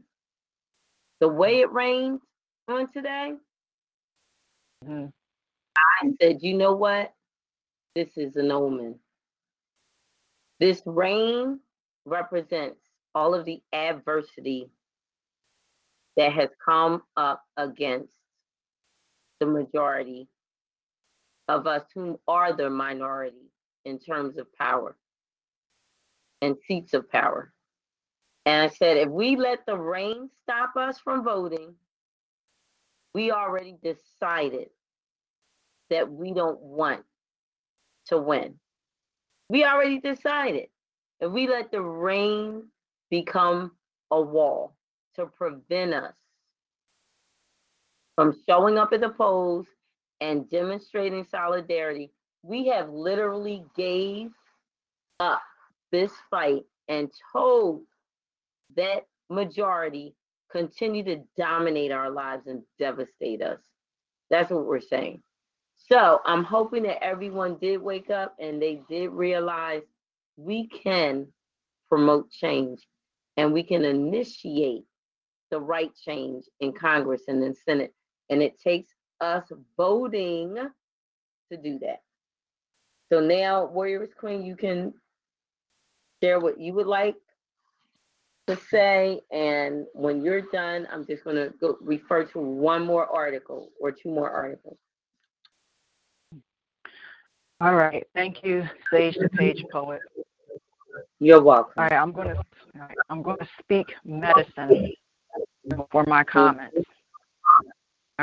The 1.20 1.28
way 1.30 1.60
it 1.60 1.72
rained 1.72 2.20
on 2.68 2.92
today, 2.92 3.38
Mhm. 4.84 5.14
I 5.78 6.14
said, 6.22 6.44
you 6.44 6.56
know 6.58 6.74
what? 6.74 7.16
This 7.96 8.18
is 8.18 8.36
an 8.36 8.52
omen. 8.52 9.00
This 10.60 10.82
rain 10.86 11.62
represents 12.06 12.82
all 13.16 13.34
of 13.34 13.46
the 13.46 13.64
adversity 13.74 14.72
that 16.18 16.34
has 16.34 16.50
come 16.64 17.04
up 17.18 17.44
against 17.58 18.14
the 19.40 19.46
majority 19.46 20.28
of 21.48 21.68
us 21.68 21.84
who 21.94 22.20
are 22.28 22.54
the 22.54 22.70
minority 22.70 23.52
in 23.86 24.00
terms 24.00 24.38
of 24.38 24.54
power 24.54 24.98
and 26.42 26.58
seats 26.68 26.94
of 26.94 27.10
power. 27.10 27.54
And 28.46 28.64
I 28.64 28.70
said, 28.76 28.98
if 28.98 29.10
we 29.10 29.36
let 29.36 29.66
the 29.66 29.78
rain 29.78 30.30
stop 30.44 30.76
us 30.76 31.00
from 31.00 31.24
voting, 31.24 31.76
we 33.14 33.32
already 33.32 33.76
decided 33.84 34.70
that 35.90 36.12
we 36.12 36.34
don't 36.34 36.60
want 36.62 37.04
to 38.08 38.18
win. 38.18 38.56
We 39.50 39.66
already 39.66 40.00
decided. 40.00 40.68
If 41.20 41.32
we 41.32 41.48
let 41.48 41.72
the 41.72 41.82
rain 41.82 42.64
become 43.10 43.72
a 44.10 44.20
wall 44.20 44.76
to 45.16 45.26
prevent 45.26 45.94
us 45.94 46.14
from 48.16 48.36
showing 48.48 48.78
up 48.78 48.94
at 48.94 49.02
the 49.02 49.10
polls 49.10 49.68
and 50.20 50.50
demonstrating 50.50 51.26
solidarity, 51.30 52.12
we 52.44 52.68
have 52.68 52.90
literally 52.90 53.64
gave 53.76 54.30
up 55.20 55.42
this 55.92 56.12
fight 56.30 56.64
and 56.88 57.12
told 57.32 57.82
that 58.76 59.06
majority 59.30 60.16
continue 60.52 61.04
to 61.06 61.24
dominate 61.38 61.92
our 61.92 62.10
lives 62.10 62.48
and 62.48 62.64
devastate 62.80 63.42
us. 63.42 63.60
That's 64.30 64.52
what 64.52 64.66
we're 64.66 64.82
saying. 64.82 65.22
So 65.90 66.20
I'm 66.26 66.44
hoping 66.44 66.84
that 66.84 67.04
everyone 67.04 67.58
did 67.60 67.82
wake 67.82 68.10
up 68.10 68.36
and 68.40 68.62
they 68.62 68.82
did 68.90 69.10
realize 69.10 69.82
we 70.38 70.68
can 70.68 71.28
promote 71.90 72.32
change 72.32 72.80
and 73.38 73.52
we 73.52 73.64
can 73.64 73.84
initiate 73.84 74.84
the 75.50 75.60
right 75.60 75.92
change 76.06 76.46
in 76.60 76.72
Congress 76.72 77.24
and 77.28 77.44
in 77.44 77.54
Senate. 77.54 77.94
And 78.30 78.42
it 78.42 78.60
takes 78.60 78.90
us 79.20 79.44
voting 79.76 80.56
to 81.52 81.58
do 81.58 81.80
that. 81.80 82.02
So 83.12 83.20
now, 83.20 83.68
Warrioress 83.68 84.16
Queen, 84.18 84.46
you 84.46 84.56
can 84.56 84.94
share 86.24 86.40
what 86.40 86.60
you 86.60 86.74
would 86.74 86.88
like 86.88 87.16
to 88.48 88.58
say. 88.70 89.22
And 89.32 89.86
when 89.94 90.24
you're 90.24 90.42
done, 90.42 90.88
I'm 90.92 91.06
just 91.06 91.24
going 91.24 91.36
to 91.36 91.54
go 91.60 91.78
refer 91.82 92.24
to 92.26 92.40
one 92.40 92.86
more 92.86 93.08
article 93.08 93.70
or 93.80 93.92
two 93.92 94.10
more 94.10 94.30
articles. 94.30 94.78
All 97.60 97.76
right. 97.76 98.06
Thank 98.16 98.44
you, 98.44 98.68
Sage 98.92 99.16
the 99.16 99.30
Page 99.30 99.64
Poet. 99.72 100.02
You're 101.20 101.42
welcome. 101.42 101.74
All 101.78 101.84
right, 101.84 101.94
I'm 101.94 102.12
going 102.12 102.30
to 102.30 102.44
right, 102.76 102.98
I'm 103.10 103.22
going 103.22 103.38
to 103.38 103.48
speak 103.60 103.94
medicine 104.04 104.92
for 105.92 106.04
my 106.08 106.24
comments. 106.24 106.78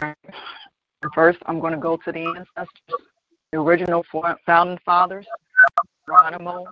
All 0.00 0.08
right. 0.08 0.16
First, 1.14 1.38
I'm 1.46 1.60
going 1.60 1.72
to 1.72 1.78
go 1.78 1.96
to 1.96 2.10
the 2.10 2.24
ancestors, 2.24 3.00
the 3.52 3.60
original 3.60 4.04
founding 4.44 4.78
fathers, 4.84 5.26
Geronimo, 6.06 6.66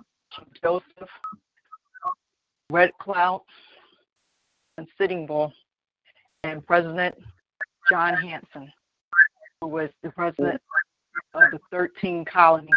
Joseph, 0.61 1.09
Red 2.69 2.91
Cloud, 2.99 3.43
and 4.77 4.87
Sitting 4.97 5.25
Bull, 5.25 5.53
and 6.43 6.65
President 6.65 7.15
John 7.89 8.13
Hanson, 8.13 8.71
who 9.61 9.67
was 9.67 9.89
the 10.03 10.11
president 10.11 10.61
of 11.33 11.43
the 11.51 11.59
13 11.71 12.25
colonies 12.25 12.69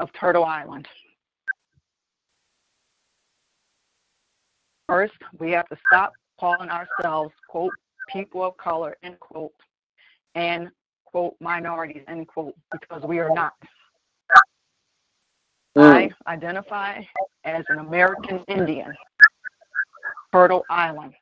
of 0.00 0.12
Turtle 0.12 0.44
Island. 0.44 0.88
First, 4.88 5.14
we 5.38 5.52
have 5.52 5.68
to 5.68 5.76
stop 5.86 6.12
calling 6.38 6.68
ourselves, 6.68 7.32
quote, 7.48 7.72
people 8.12 8.44
of 8.44 8.56
color, 8.56 8.96
end 9.02 9.20
quote, 9.20 9.52
and, 10.34 10.68
quote, 11.04 11.36
minorities, 11.40 12.02
end 12.08 12.26
quote, 12.26 12.54
because 12.72 13.02
we 13.04 13.20
are 13.20 13.32
not. 13.32 13.54
I 15.76 16.10
identify 16.26 17.02
as 17.44 17.64
an 17.68 17.78
American 17.78 18.44
Indian, 18.46 18.92
Turtle 20.32 20.64
Island. 20.70 21.14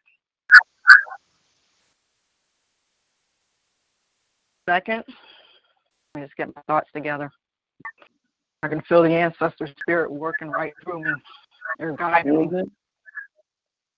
Second, 4.69 5.05
let 6.15 6.21
me 6.21 6.27
just 6.27 6.37
get 6.37 6.55
my 6.55 6.63
thoughts 6.67 6.91
together. 6.95 7.31
I 8.63 8.69
can 8.69 8.83
feel 8.83 9.03
the 9.03 9.11
ancestor 9.11 9.69
spirit 9.81 10.13
working 10.13 10.49
right 10.49 10.75
through 10.85 11.03
me. 11.03 11.13
They're 11.79 11.97
guiding 11.97 12.51
me. 12.51 12.63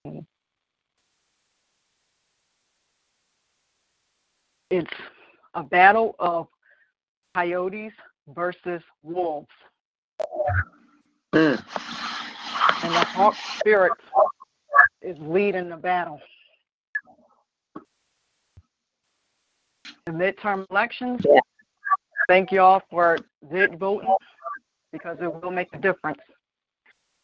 Mhm. 0.06 0.26
It's 4.70 4.92
a 5.54 5.62
battle 5.62 6.14
of 6.18 6.48
coyotes 7.34 7.92
versus 8.28 8.82
wolves. 9.02 9.50
Mm. 11.34 11.62
and 12.82 12.94
the 12.94 13.04
hawk 13.06 13.34
spirit 13.58 13.92
is 15.02 15.16
leading 15.20 15.68
the 15.68 15.76
battle. 15.76 16.20
The 20.06 20.12
midterm 20.12 20.66
elections, 20.70 21.22
thank 22.28 22.52
you 22.52 22.60
all 22.60 22.82
for 22.90 23.18
did 23.52 23.78
voting 23.78 24.14
because 24.92 25.18
it 25.20 25.42
will 25.42 25.50
make 25.50 25.68
a 25.72 25.78
difference. 25.78 26.20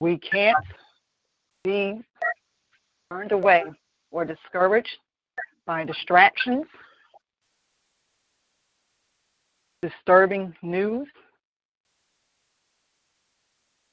We 0.00 0.18
can't 0.18 0.56
be 1.62 2.02
turned 3.10 3.32
away 3.32 3.64
or 4.10 4.24
discouraged 4.24 4.96
by 5.66 5.84
distractions, 5.84 6.66
disturbing 9.82 10.54
news, 10.62 11.06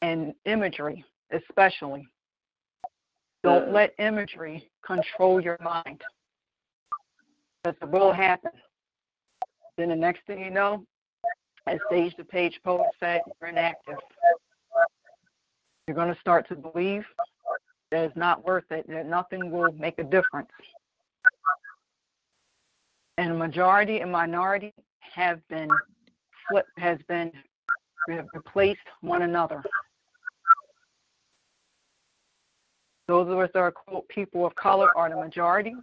and 0.02 0.34
imagery, 0.46 1.04
especially. 1.32 2.08
Don't 3.44 3.72
let 3.72 3.94
imagery 4.00 4.70
control 4.86 5.42
your 5.42 5.58
mind. 5.64 6.02
Because 7.64 7.78
it 7.82 7.90
will 7.90 8.12
happen. 8.12 8.52
Then 9.78 9.90
the 9.90 9.96
next 9.96 10.26
thing 10.26 10.40
you 10.40 10.50
know, 10.50 10.84
as 11.68 11.80
Sage 11.90 12.16
the 12.18 12.24
Page 12.24 12.60
poet 12.64 12.88
said, 13.00 13.22
you're 13.42 13.50
inactive. 13.50 13.98
You're 15.88 15.96
going 15.96 16.14
to 16.14 16.20
start 16.20 16.48
to 16.50 16.56
believe 16.56 17.06
that 17.92 18.04
it's 18.04 18.18
not 18.18 18.46
worth 18.46 18.66
it, 18.72 18.88
that 18.90 19.08
nothing 19.08 19.52
will 19.52 19.72
make 19.74 20.00
a 20.00 20.04
difference. 20.04 20.50
And 23.18 23.38
majority 23.40 24.00
and 24.00 24.12
minority 24.12 24.74
have 25.00 25.40
been 25.48 25.70
flip 26.50 26.66
has 26.78 27.00
been 27.08 27.32
have 28.10 28.28
replaced 28.34 28.80
one 29.02 29.24
another. 29.24 29.62
Those 33.08 33.30
of 33.30 33.40
us 33.40 33.50
that 33.54 33.60
are 33.60 33.72
quote 33.72 34.08
people 34.10 34.46
of 34.46 34.54
color 34.56 34.96
are 34.98 35.10
the 35.10 35.16
majority, 35.16 35.74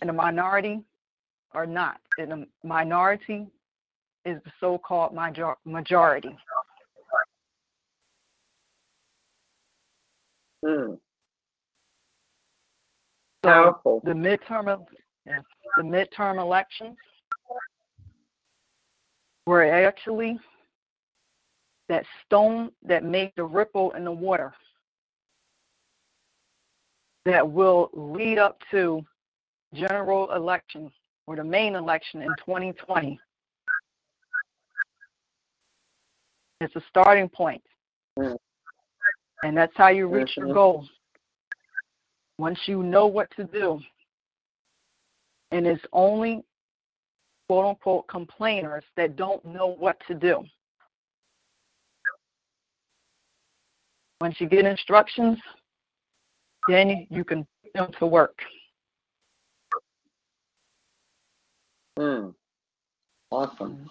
and 0.00 0.08
the 0.08 0.12
minority 0.12 0.82
are 1.52 1.66
not. 1.66 2.00
And 2.18 2.30
the 2.32 2.46
minority 2.64 3.46
is 4.24 4.42
the 4.44 4.52
so-called 4.58 5.14
major- 5.14 5.56
majority. 5.64 6.36
Mm. 10.64 10.98
So 13.44 13.50
Powerful. 13.50 14.00
the 14.04 14.10
midterm 14.10 14.84
yes, 15.24 15.44
the 15.76 15.82
midterm 15.82 16.40
elections 16.40 16.96
were 19.46 19.64
actually 19.64 20.40
that 21.88 22.04
stone 22.26 22.72
that 22.82 23.04
made 23.04 23.32
the 23.36 23.44
ripple 23.44 23.92
in 23.92 24.04
the 24.04 24.12
water 24.12 24.52
that 27.28 27.48
will 27.48 27.90
lead 27.92 28.38
up 28.38 28.58
to 28.70 29.04
general 29.74 30.32
election 30.32 30.90
or 31.26 31.36
the 31.36 31.44
main 31.44 31.74
election 31.74 32.22
in 32.22 32.34
2020. 32.36 33.20
It's 36.60 36.74
a 36.74 36.82
starting 36.88 37.28
point. 37.28 37.62
Mm. 38.18 38.36
And 39.42 39.56
that's 39.56 39.76
how 39.76 39.88
you 39.88 40.08
reach 40.08 40.36
your 40.36 40.48
Mhm. 40.48 40.54
goal. 40.54 40.88
Once 42.38 42.66
you 42.66 42.82
know 42.82 43.06
what 43.06 43.30
to 43.32 43.44
do. 43.44 43.80
And 45.50 45.66
it's 45.66 45.84
only 45.92 46.44
quote 47.48 47.66
unquote 47.66 48.06
complainers 48.08 48.84
that 48.96 49.16
don't 49.16 49.44
know 49.44 49.68
what 49.68 49.98
to 50.06 50.14
do. 50.14 50.44
Once 54.20 54.40
you 54.40 54.48
get 54.48 54.64
instructions, 54.64 55.40
then 56.68 57.06
you 57.10 57.24
can 57.24 57.46
put 57.64 57.72
them 57.74 57.90
to 57.98 58.06
work. 58.06 58.38
Mm. 61.98 62.34
Awesome. 63.30 63.90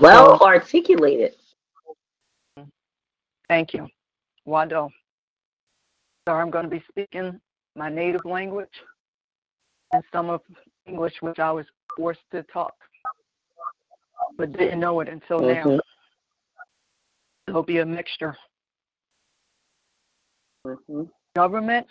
Well 0.00 0.38
So- 0.38 0.46
articulated. 0.46 1.34
Thank 3.48 3.74
you. 3.74 3.88
Wado. 4.46 4.88
So 6.26 6.34
I'm 6.34 6.50
going 6.50 6.64
to 6.64 6.70
be 6.70 6.82
speaking 6.88 7.40
my 7.74 7.88
native 7.88 8.24
language 8.24 8.70
and 9.92 10.02
some 10.12 10.30
of 10.30 10.40
English, 10.86 11.14
which 11.20 11.38
I 11.38 11.50
was 11.50 11.66
forced 11.96 12.20
to 12.30 12.42
talk, 12.44 12.74
but 14.38 14.52
didn't 14.52 14.80
know 14.80 15.00
it 15.00 15.08
until 15.08 15.40
now. 15.40 15.64
Mhm. 15.64 15.80
There'll 17.46 17.62
be 17.62 17.78
a 17.78 17.84
mixture. 17.86 18.36
Mhm. 20.64 21.10
Government 21.34 21.86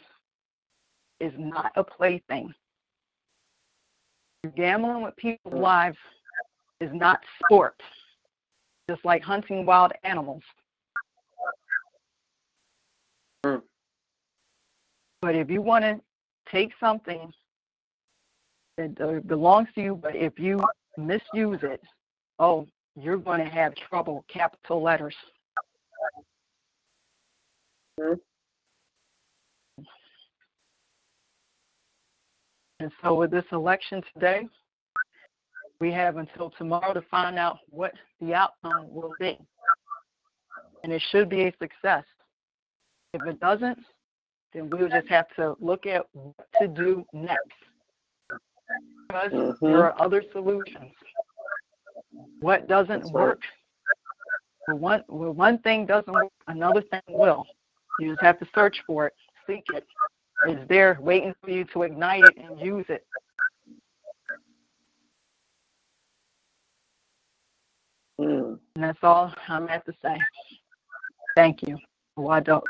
is 1.20 1.34
not 1.38 1.72
a 1.76 1.84
plaything. 1.84 2.54
Gambling 4.56 5.04
with 5.04 5.16
people's 5.18 5.54
lives 5.54 5.98
is 6.80 6.92
not 6.94 7.22
sport, 7.44 7.82
just 8.90 9.04
like 9.06 9.24
hunting 9.24 9.66
wild 9.66 9.92
animals. 10.04 10.42
Mm. 13.46 13.62
But 15.22 15.36
if 15.36 15.50
you 15.50 15.62
want 15.62 15.84
to 15.86 16.02
take 16.52 16.72
something 16.80 17.32
that 18.78 19.28
belongs 19.28 19.68
to 19.76 19.82
you, 19.82 19.96
but 19.96 20.16
if 20.16 20.40
you 20.40 20.64
misuse 20.98 21.60
it, 21.62 21.82
oh, 22.40 22.68
you're 22.96 23.18
going 23.18 23.40
to 23.40 23.50
have 23.50 23.76
trouble, 23.76 24.26
capital 24.28 24.82
letters. 24.82 25.16
Mhm. 28.00 28.20
And 32.82 32.92
so 33.04 33.14
with 33.14 33.30
this 33.30 33.46
election 33.52 34.02
today, 34.12 34.48
we 35.80 35.92
have 35.92 36.18
until 36.18 36.50
tomorrow 36.50 36.96
to 36.96 37.02
find 37.12 37.38
out 37.38 37.60
what 37.70 37.94
the 38.20 38.34
outcome 38.34 38.92
will 38.92 39.14
be. 39.20 39.38
And 40.84 40.92
it 40.92 41.00
should 41.12 41.30
be 41.30 41.44
a 41.44 41.54
success. 41.60 42.04
If 43.14 43.24
it 43.28 43.40
doesn't, 43.40 43.78
then 44.52 44.68
we'll 44.72 44.90
just 44.90 45.08
have 45.10 45.28
to 45.36 45.56
look 45.60 45.86
at 45.86 46.08
what 46.14 46.48
to 46.60 46.68
do 46.68 47.06
next. 47.14 47.54
Because 49.08 49.32
Mhm. 49.32 49.60
there 49.60 49.84
are 49.84 50.02
other 50.02 50.24
solutions. 50.32 50.96
What 52.40 52.68
doesn't 52.68 53.04
right. 53.04 53.14
work? 53.14 53.44
One, 54.66 55.04
when 55.08 55.36
one 55.36 55.60
thing 55.60 55.86
doesn't 55.86 56.12
work, 56.12 56.32
another 56.48 56.82
thing 56.82 57.02
will. 57.10 57.46
You 58.00 58.10
just 58.10 58.22
have 58.22 58.40
to 58.40 58.48
search 58.56 58.82
for 58.88 59.06
it, 59.06 59.16
seek 59.46 59.70
it. 59.70 59.88
It's 60.44 60.68
there 60.68 60.98
waiting 61.00 61.36
for 61.42 61.52
you 61.52 61.66
to 61.66 61.84
ignite 61.84 62.24
it 62.24 62.38
and 62.38 62.60
use 62.60 62.86
it. 62.90 63.06
Mm. 68.20 68.60
And 68.76 68.84
that's 68.84 69.00
all 69.04 69.34
I'm 69.48 69.70
at 69.70 69.86
to 69.86 69.94
say. 70.02 70.18
Thank 71.36 71.62
you. 71.64 71.78
Well, 72.16 72.32
I 72.32 72.40
don't. 72.40 72.64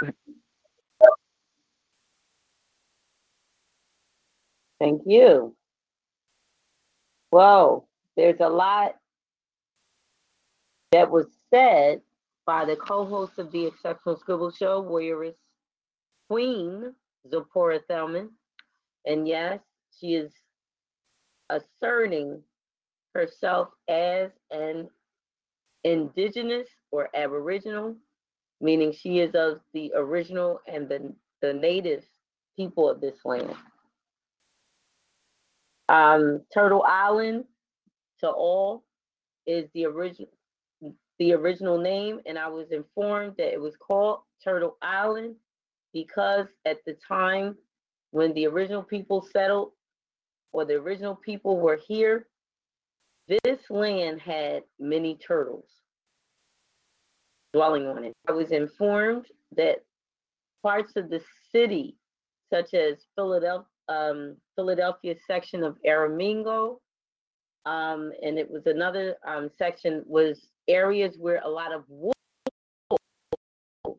Thank 4.79 5.03
you. 5.05 5.55
Well, 7.31 7.87
there's 8.17 8.39
a 8.39 8.49
lot 8.49 8.95
that 10.91 11.09
was 11.09 11.27
said 11.49 12.01
by 12.45 12.65
the 12.65 12.75
co-host 12.75 13.33
of 13.37 13.51
the 13.51 13.65
Exceptional 13.65 14.17
Scribble 14.17 14.51
Show, 14.51 14.83
Warrioress 14.83 15.35
Queen 16.29 16.93
Zipporah 17.29 17.79
Thelmon. 17.89 18.29
And 19.05 19.27
yes, 19.27 19.59
she 19.99 20.15
is 20.15 20.31
asserting 21.49 22.41
herself 23.13 23.69
as 23.89 24.31
an 24.51 24.89
indigenous 25.83 26.67
or 26.91 27.09
aboriginal, 27.15 27.95
meaning 28.59 28.91
she 28.91 29.19
is 29.19 29.33
of 29.35 29.59
the 29.73 29.91
original 29.95 30.61
and 30.67 30.87
the, 30.87 31.13
the 31.41 31.53
native 31.53 32.03
people 32.55 32.89
of 32.89 33.01
this 33.01 33.17
land. 33.25 33.55
Um, 35.89 36.41
Turtle 36.53 36.83
Island 36.87 37.45
to 38.21 38.29
all 38.29 38.83
is 39.45 39.67
the 39.73 39.85
original 39.85 40.29
the 41.19 41.33
original 41.33 41.77
name, 41.77 42.19
and 42.25 42.39
I 42.39 42.47
was 42.47 42.71
informed 42.71 43.35
that 43.37 43.53
it 43.53 43.61
was 43.61 43.75
called 43.77 44.21
Turtle 44.43 44.77
Island 44.81 45.35
because 45.93 46.47
at 46.65 46.77
the 46.85 46.95
time 47.07 47.55
when 48.11 48.33
the 48.33 48.47
original 48.47 48.83
people 48.83 49.25
settled 49.31 49.71
or 50.51 50.65
the 50.65 50.75
original 50.75 51.15
people 51.15 51.59
were 51.59 51.79
here, 51.87 52.27
this 53.27 53.59
land 53.69 54.19
had 54.19 54.63
many 54.79 55.15
turtles 55.15 55.65
dwelling 57.53 57.85
on 57.87 58.03
it. 58.03 58.13
I 58.27 58.31
was 58.31 58.51
informed 58.51 59.25
that 59.55 59.77
parts 60.63 60.93
of 60.95 61.09
the 61.09 61.21
city, 61.51 61.95
such 62.51 62.73
as 62.73 63.05
Philadelphia, 63.15 63.65
um, 63.89 64.37
Philadelphia 64.55 65.15
section 65.27 65.63
of 65.63 65.77
Aramingo, 65.85 66.79
um, 67.65 68.11
and 68.23 68.37
it 68.37 68.49
was 68.49 68.65
another 68.65 69.15
um, 69.27 69.49
section 69.57 70.03
was 70.05 70.47
areas 70.67 71.15
where 71.17 71.41
a 71.43 71.49
lot 71.49 71.73
of 71.73 71.83
wolves. 71.87 72.15
So 72.91 73.97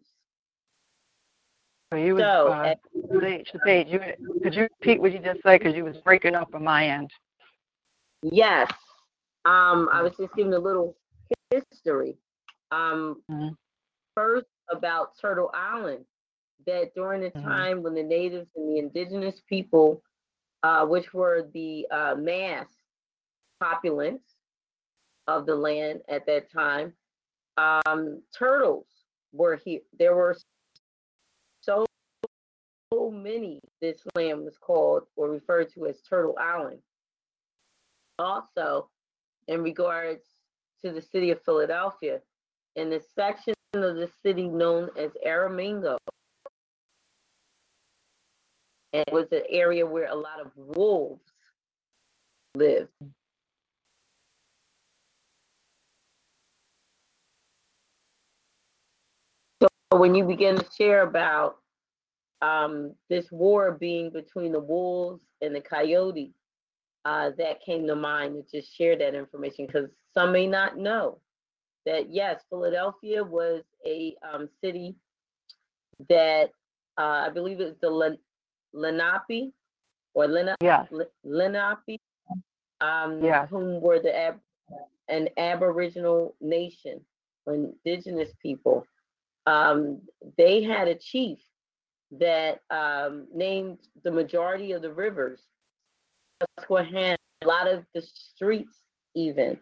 you 1.97 2.15
was, 2.17 2.23
So, 2.23 2.49
uh, 2.49 2.75
Sage, 3.65 3.89
you, 3.89 4.01
could 4.43 4.55
you 4.55 4.63
repeat 4.63 5.01
what 5.01 5.13
you 5.13 5.19
just 5.19 5.43
said? 5.43 5.59
Because 5.59 5.75
you 5.75 5.85
was 5.85 5.97
breaking 5.99 6.35
up 6.35 6.55
on 6.55 6.65
my 6.65 6.87
end. 6.87 7.11
Yes. 8.23 8.71
Um, 9.45 9.89
I 9.93 10.03
was 10.03 10.13
just 10.17 10.35
giving 10.35 10.55
a 10.55 10.59
little 10.59 10.97
history. 11.51 12.17
Um, 12.71 13.23
Mhm. 13.31 13.57
first 14.15 14.47
about 14.71 15.17
Turtle 15.21 15.51
Island, 15.53 16.07
that 16.67 16.95
during 16.95 17.21
the 17.23 17.31
Mhm. 17.31 17.43
time 17.43 17.83
when 17.83 17.95
the 17.95 18.03
natives 18.03 18.49
and 18.57 18.69
the 18.69 18.79
indigenous 18.79 19.41
people, 19.49 20.03
uh, 20.63 20.87
which 20.87 21.13
were 21.13 21.43
the 21.53 21.87
uh, 21.91 22.15
mass 22.17 22.69
populace 23.61 24.23
of 25.27 25.47
the 25.47 25.55
land 25.55 26.03
at 26.09 26.25
that 26.27 26.51
time, 26.51 26.97
um, 27.57 28.23
turtles 28.33 28.87
were 29.33 29.57
here. 29.57 29.81
There 29.99 30.15
were 30.15 30.37
many. 33.11 33.61
This 33.81 34.03
land 34.15 34.45
was 34.45 34.59
called 34.59 35.05
or 35.17 35.31
referred 35.31 35.73
to 35.75 35.87
as 35.87 36.01
Turtle 36.03 36.37
Island. 36.39 36.79
Also, 38.19 38.89
in 39.49 39.63
regards 39.63 40.25
to 40.85 40.93
the 40.93 41.03
city 41.03 41.31
of 41.31 41.43
Philadelphia, 41.43 42.21
in 42.77 42.91
the 42.91 43.03
section 43.15 43.55
of 43.75 43.97
the 43.97 44.11
city 44.23 44.49
known 44.49 44.91
as 44.99 45.11
Aramingo. 45.27 45.97
And 48.93 49.05
it 49.07 49.13
was 49.13 49.33
an 49.33 49.43
area 49.49 49.87
where 49.87 50.11
a 50.11 50.15
lot 50.15 50.41
of 50.41 50.53
wolves 50.57 51.23
lived. 52.55 52.91
So 59.63 59.69
when 59.91 60.15
you 60.15 60.25
begin 60.25 60.57
to 60.57 60.67
share 60.77 61.03
about 61.03 61.62
um, 62.43 62.95
this 63.09 63.31
war 63.33 63.73
being 63.73 64.11
between 64.11 64.53
the 64.53 64.61
wolves 64.61 65.23
and 65.41 65.55
the 65.55 65.61
coyote, 65.61 66.33
uh, 67.05 67.31
that 67.39 67.61
came 67.65 67.87
to 67.87 67.97
mind 67.97 68.35
to 68.35 68.61
just 68.61 68.77
share 68.77 68.97
that 68.99 69.15
information 69.15 69.67
because 69.67 69.89
some 70.15 70.33
may 70.33 70.47
not 70.47 70.77
know 70.77 71.19
that 71.87 72.11
yes, 72.13 72.43
Philadelphia 72.51 73.25
was 73.25 73.63
a 73.87 74.15
um, 74.33 74.49
city 74.61 74.95
that 76.09 76.51
uh, 76.99 77.25
I 77.27 77.31
believe 77.31 77.61
it 77.61 77.65
was 77.65 77.79
the 77.81 77.91
Len- 77.91 78.19
Lenape 78.73 79.53
or 80.15 80.27
Lena- 80.29 80.57
yeah. 80.63 80.87
Le- 80.91 81.07
Lenape, 81.25 82.01
um, 82.81 83.23
Yes. 83.23 83.49
whom 83.51 83.81
were 83.81 83.99
the 84.01 84.15
ab- 84.17 84.41
an 85.09 85.29
Aboriginal 85.37 86.35
nation, 86.41 87.01
or 87.47 87.55
indigenous 87.55 88.31
people. 88.41 88.87
Um, 89.47 90.01
they 90.39 90.63
had 90.63 90.89
a 90.89 90.95
chief 90.95 91.39
that 92.19 92.61
um, 92.71 93.27
named 93.35 93.79
the 94.05 94.11
majority 94.11 94.73
of 94.73 94.83
the 94.83 94.93
rivers. 94.93 95.41
A 96.69 97.47
lot 97.47 97.67
of 97.67 97.85
the 97.95 98.03
streets, 98.03 98.77
even, 99.15 99.59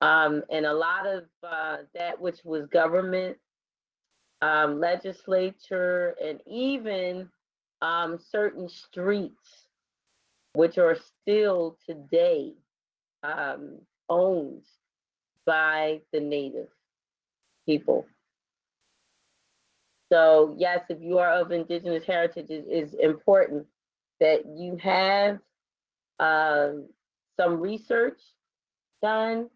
um, 0.00 0.42
and 0.50 0.66
a 0.66 0.72
lot 0.72 1.06
of 1.06 1.24
uh, 1.42 1.78
that 1.94 2.20
which 2.20 2.38
was 2.44 2.66
government, 2.66 3.36
um, 4.42 4.78
legislature, 4.78 6.14
and 6.22 6.40
even 6.46 7.28
um, 7.82 8.18
certain 8.30 8.68
streets, 8.68 9.66
which 10.54 10.78
are 10.78 10.96
still 11.22 11.76
today 11.86 12.54
um, 13.22 13.78
owned 14.08 14.64
by 15.44 16.00
the 16.12 16.20
native 16.20 16.68
people. 17.66 18.06
So 20.10 20.54
yes, 20.56 20.80
if 20.88 21.00
you 21.00 21.18
are 21.18 21.32
of 21.32 21.52
indigenous 21.52 22.04
heritage, 22.04 22.50
it 22.50 22.66
is 22.70 22.94
important 22.94 23.66
that 24.20 24.46
you 24.46 24.76
have 24.82 25.38
um, 26.18 26.88
some 27.38 27.60
research 27.60 28.20
done 29.02 29.48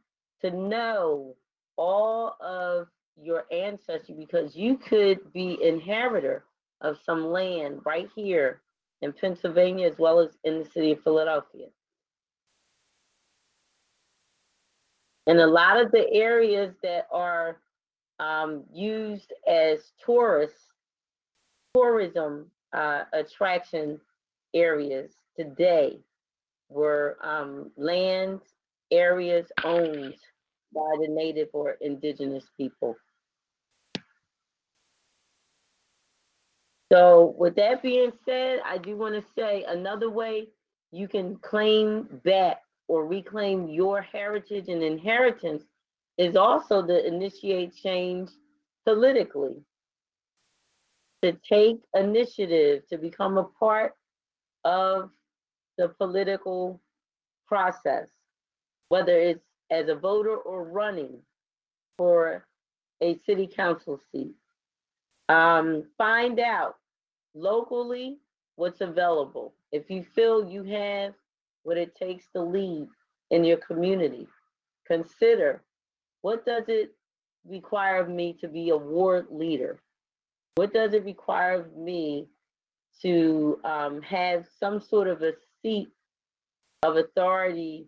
to 0.42 0.50
know 0.50 1.34
all 1.76 2.36
of 2.40 2.88
your 3.20 3.44
ancestry 3.50 4.14
because 4.14 4.54
you 4.54 4.76
could 4.76 5.32
be 5.32 5.58
inheritor 5.62 6.44
of 6.80 6.98
some 7.04 7.26
land 7.26 7.80
right 7.84 8.08
here 8.14 8.60
in 9.00 9.12
Pennsylvania 9.12 9.88
as 9.88 9.98
well 9.98 10.20
as 10.20 10.30
in 10.44 10.58
the 10.58 10.64
city 10.64 10.92
of 10.92 11.02
Philadelphia. 11.02 11.66
And 15.26 15.38
a 15.38 15.46
lot 15.46 15.80
of 15.80 15.92
the 15.92 16.10
areas 16.12 16.74
that 16.82 17.06
are 17.12 17.58
um, 18.23 18.62
used 18.73 19.32
as 19.49 19.93
tourists, 20.05 20.66
tourism 21.74 22.47
uh, 22.73 23.03
attraction 23.12 24.01
areas 24.55 25.11
today 25.36 25.99
were 26.69 27.19
um, 27.23 27.70
land 27.77 28.40
areas 28.90 29.47
owned 29.65 30.15
by 30.74 30.90
the 31.01 31.09
native 31.09 31.49
or 31.53 31.77
indigenous 31.81 32.44
people. 32.57 32.97
So 36.93 37.35
with 37.39 37.57
that 37.57 37.82
being 37.82 38.12
said, 38.24 38.61
I 38.65 38.78
do 38.78 38.97
want 38.97 39.15
to 39.15 39.24
say 39.35 39.65
another 39.66 40.11
way 40.11 40.49
you 40.93 41.09
can 41.09 41.36
claim 41.36 42.20
back 42.24 42.62
or 42.86 43.07
reclaim 43.07 43.69
your 43.69 44.03
heritage 44.03 44.69
and 44.69 44.82
inheritance 44.82 45.65
is 46.23 46.36
also 46.36 46.86
to 46.86 47.07
initiate 47.07 47.74
change 47.74 48.31
politically. 48.86 49.57
To 51.23 51.32
take 51.49 51.81
initiative, 51.94 52.82
to 52.89 52.99
become 52.99 53.39
a 53.39 53.44
part 53.44 53.94
of 54.65 55.11
the 55.78 55.89
political 55.89 56.81
process, 57.47 58.09
whether 58.89 59.16
it's 59.16 59.44
as 59.70 59.89
a 59.89 59.94
voter 59.94 60.36
or 60.36 60.65
running 60.65 61.19
for 61.97 62.44
a 63.01 63.16
city 63.27 63.47
council 63.47 64.01
seat. 64.11 64.35
Um, 65.28 65.85
find 65.97 66.39
out 66.40 66.77
locally 67.35 68.19
what's 68.57 68.81
available. 68.81 69.55
If 69.70 69.90
you 69.90 70.05
feel 70.15 70.49
you 70.49 70.62
have 70.65 71.15
what 71.62 71.78
it 71.78 71.94
takes 71.94 72.27
to 72.35 72.43
lead 72.43 72.89
in 73.31 73.44
your 73.44 73.59
community, 73.59 74.27
consider 74.86 75.62
what 76.23 76.47
does 76.47 76.65
it 76.69 76.94
require 77.47 77.99
of 78.01 78.09
me 78.09 78.36
to 78.40 78.49
be 78.49 78.70
a 78.70 78.77
ward 78.77 79.27
leader? 79.31 79.78
What 80.55 80.73
does 80.73 80.94
it 80.94 81.05
require 81.05 81.61
of 81.61 81.77
me 81.77 82.27
to 83.03 83.59
um, 83.65 84.01
have 84.03 84.47
some 84.59 84.81
sort 84.81 85.09
of 85.09 85.23
a 85.23 85.32
seat 85.61 85.89
of 86.82 86.97
authority 86.97 87.86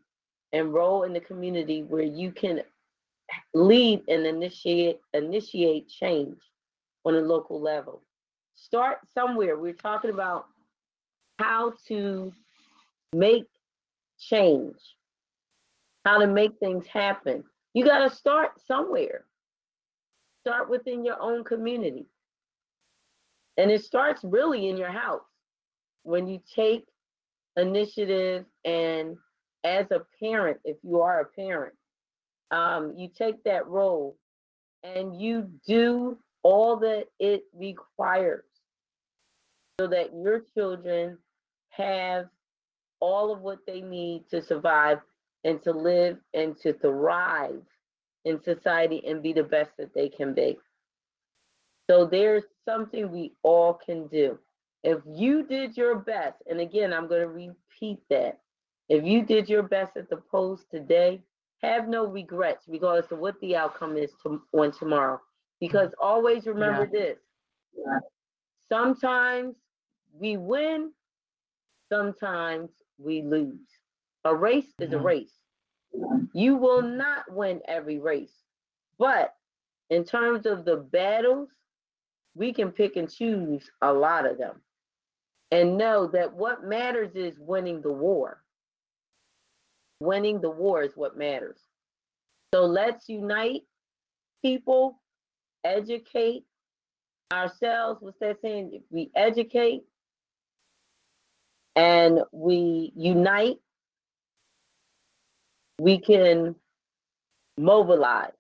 and 0.52 0.72
role 0.72 1.04
in 1.04 1.12
the 1.12 1.20
community 1.20 1.82
where 1.82 2.02
you 2.02 2.30
can 2.32 2.62
lead 3.54 4.02
and 4.08 4.26
initiate 4.26 5.00
initiate 5.14 5.88
change 5.88 6.38
on 7.04 7.14
a 7.14 7.20
local 7.20 7.60
level? 7.60 8.02
Start 8.56 8.98
somewhere. 9.12 9.56
We're 9.56 9.72
talking 9.72 10.10
about 10.10 10.46
how 11.38 11.74
to 11.88 12.32
make 13.12 13.46
change, 14.18 14.76
how 16.04 16.18
to 16.18 16.26
make 16.26 16.58
things 16.58 16.86
happen. 16.86 17.44
You 17.74 17.84
got 17.84 18.08
to 18.08 18.14
start 18.14 18.52
somewhere. 18.66 19.26
Start 20.40 20.70
within 20.70 21.04
your 21.04 21.20
own 21.20 21.44
community. 21.44 22.06
And 23.56 23.70
it 23.70 23.84
starts 23.84 24.22
really 24.24 24.68
in 24.68 24.76
your 24.76 24.90
house 24.90 25.22
when 26.02 26.26
you 26.26 26.40
take 26.54 26.86
initiative 27.56 28.44
and 28.64 29.16
as 29.64 29.90
a 29.90 30.02
parent, 30.20 30.58
if 30.64 30.76
you 30.82 31.00
are 31.00 31.20
a 31.20 31.24
parent, 31.24 31.74
um, 32.50 32.94
you 32.96 33.08
take 33.16 33.42
that 33.44 33.66
role 33.66 34.16
and 34.82 35.18
you 35.18 35.50
do 35.66 36.18
all 36.42 36.76
that 36.76 37.06
it 37.18 37.44
requires 37.54 38.44
so 39.80 39.86
that 39.88 40.10
your 40.14 40.42
children 40.54 41.16
have 41.70 42.26
all 43.00 43.32
of 43.32 43.40
what 43.40 43.58
they 43.66 43.80
need 43.80 44.24
to 44.30 44.42
survive 44.42 44.98
and 45.44 45.62
to 45.62 45.72
live 45.72 46.18
and 46.32 46.58
to 46.62 46.72
thrive 46.74 47.62
in 48.24 48.42
society 48.42 49.02
and 49.06 49.22
be 49.22 49.32
the 49.32 49.42
best 49.42 49.70
that 49.78 49.94
they 49.94 50.08
can 50.08 50.34
be. 50.34 50.58
So 51.88 52.06
there's 52.06 52.44
something 52.64 53.10
we 53.10 53.34
all 53.42 53.74
can 53.74 54.06
do. 54.06 54.38
If 54.82 55.00
you 55.06 55.44
did 55.44 55.76
your 55.76 55.96
best, 55.96 56.36
and 56.48 56.60
again, 56.60 56.92
I'm 56.92 57.08
going 57.08 57.20
to 57.20 57.28
repeat 57.28 58.00
that. 58.10 58.38
If 58.88 59.04
you 59.04 59.22
did 59.22 59.48
your 59.48 59.62
best 59.62 59.96
at 59.96 60.10
the 60.10 60.16
polls 60.16 60.64
today, 60.70 61.22
have 61.62 61.88
no 61.88 62.06
regrets 62.06 62.64
regardless 62.68 63.10
of 63.10 63.18
what 63.18 63.40
the 63.40 63.56
outcome 63.56 63.96
is 63.96 64.10
to, 64.22 64.42
on 64.52 64.72
tomorrow. 64.72 65.20
Because 65.60 65.90
always 66.00 66.46
remember 66.46 66.86
this 66.86 67.18
sometimes 68.68 69.54
we 70.18 70.36
win, 70.36 70.92
sometimes 71.90 72.70
we 72.98 73.22
lose. 73.22 73.58
A 74.24 74.34
race 74.34 74.72
is 74.78 74.92
a 74.92 74.96
Mhm. 74.96 75.04
race. 75.04 75.38
You 76.32 76.56
will 76.56 76.82
not 76.82 77.30
win 77.30 77.62
every 77.66 77.98
race. 77.98 78.44
But 78.98 79.36
in 79.90 80.04
terms 80.04 80.46
of 80.46 80.64
the 80.64 80.76
battles, 80.76 81.50
we 82.34 82.52
can 82.52 82.72
pick 82.72 82.96
and 82.96 83.10
choose 83.10 83.70
a 83.82 83.92
lot 83.92 84.26
of 84.26 84.38
them. 84.38 84.62
And 85.50 85.76
know 85.76 86.06
that 86.08 86.32
what 86.34 86.64
matters 86.64 87.14
is 87.14 87.38
winning 87.38 87.80
the 87.82 87.92
war. 87.92 88.42
Winning 90.00 90.40
the 90.40 90.50
war 90.50 90.82
is 90.82 90.96
what 90.96 91.16
matters. 91.16 91.60
So 92.52 92.64
let's 92.64 93.08
unite 93.08 93.62
people, 94.42 95.00
educate 95.64 96.46
ourselves. 97.32 98.00
What's 98.02 98.18
that 98.18 98.40
saying? 98.40 98.74
If 98.74 98.82
we 98.90 99.10
educate 99.14 99.84
and 101.76 102.20
we 102.32 102.92
unite, 102.96 103.58
we 105.78 105.98
can 105.98 106.54
mobilize. 107.58 108.32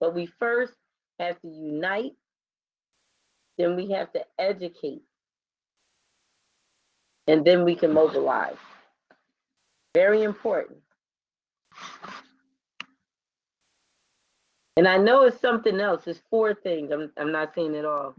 But 0.00 0.14
we 0.14 0.26
first 0.38 0.74
have 1.18 1.40
to 1.40 1.48
unite, 1.48 2.12
then 3.58 3.76
we 3.76 3.90
have 3.92 4.12
to 4.12 4.24
educate, 4.38 5.02
and 7.26 7.44
then 7.44 7.64
we 7.64 7.74
can 7.74 7.92
mobilize. 7.92 8.56
Very 9.94 10.22
important. 10.22 10.78
And 14.76 14.86
I 14.86 14.98
know 14.98 15.22
it's 15.22 15.40
something 15.40 15.80
else. 15.80 16.02
It's 16.06 16.20
four 16.28 16.52
things. 16.54 16.90
I'm 16.92 17.10
I'm 17.16 17.32
not 17.32 17.54
saying 17.54 17.74
it 17.74 17.86
all. 17.86 18.14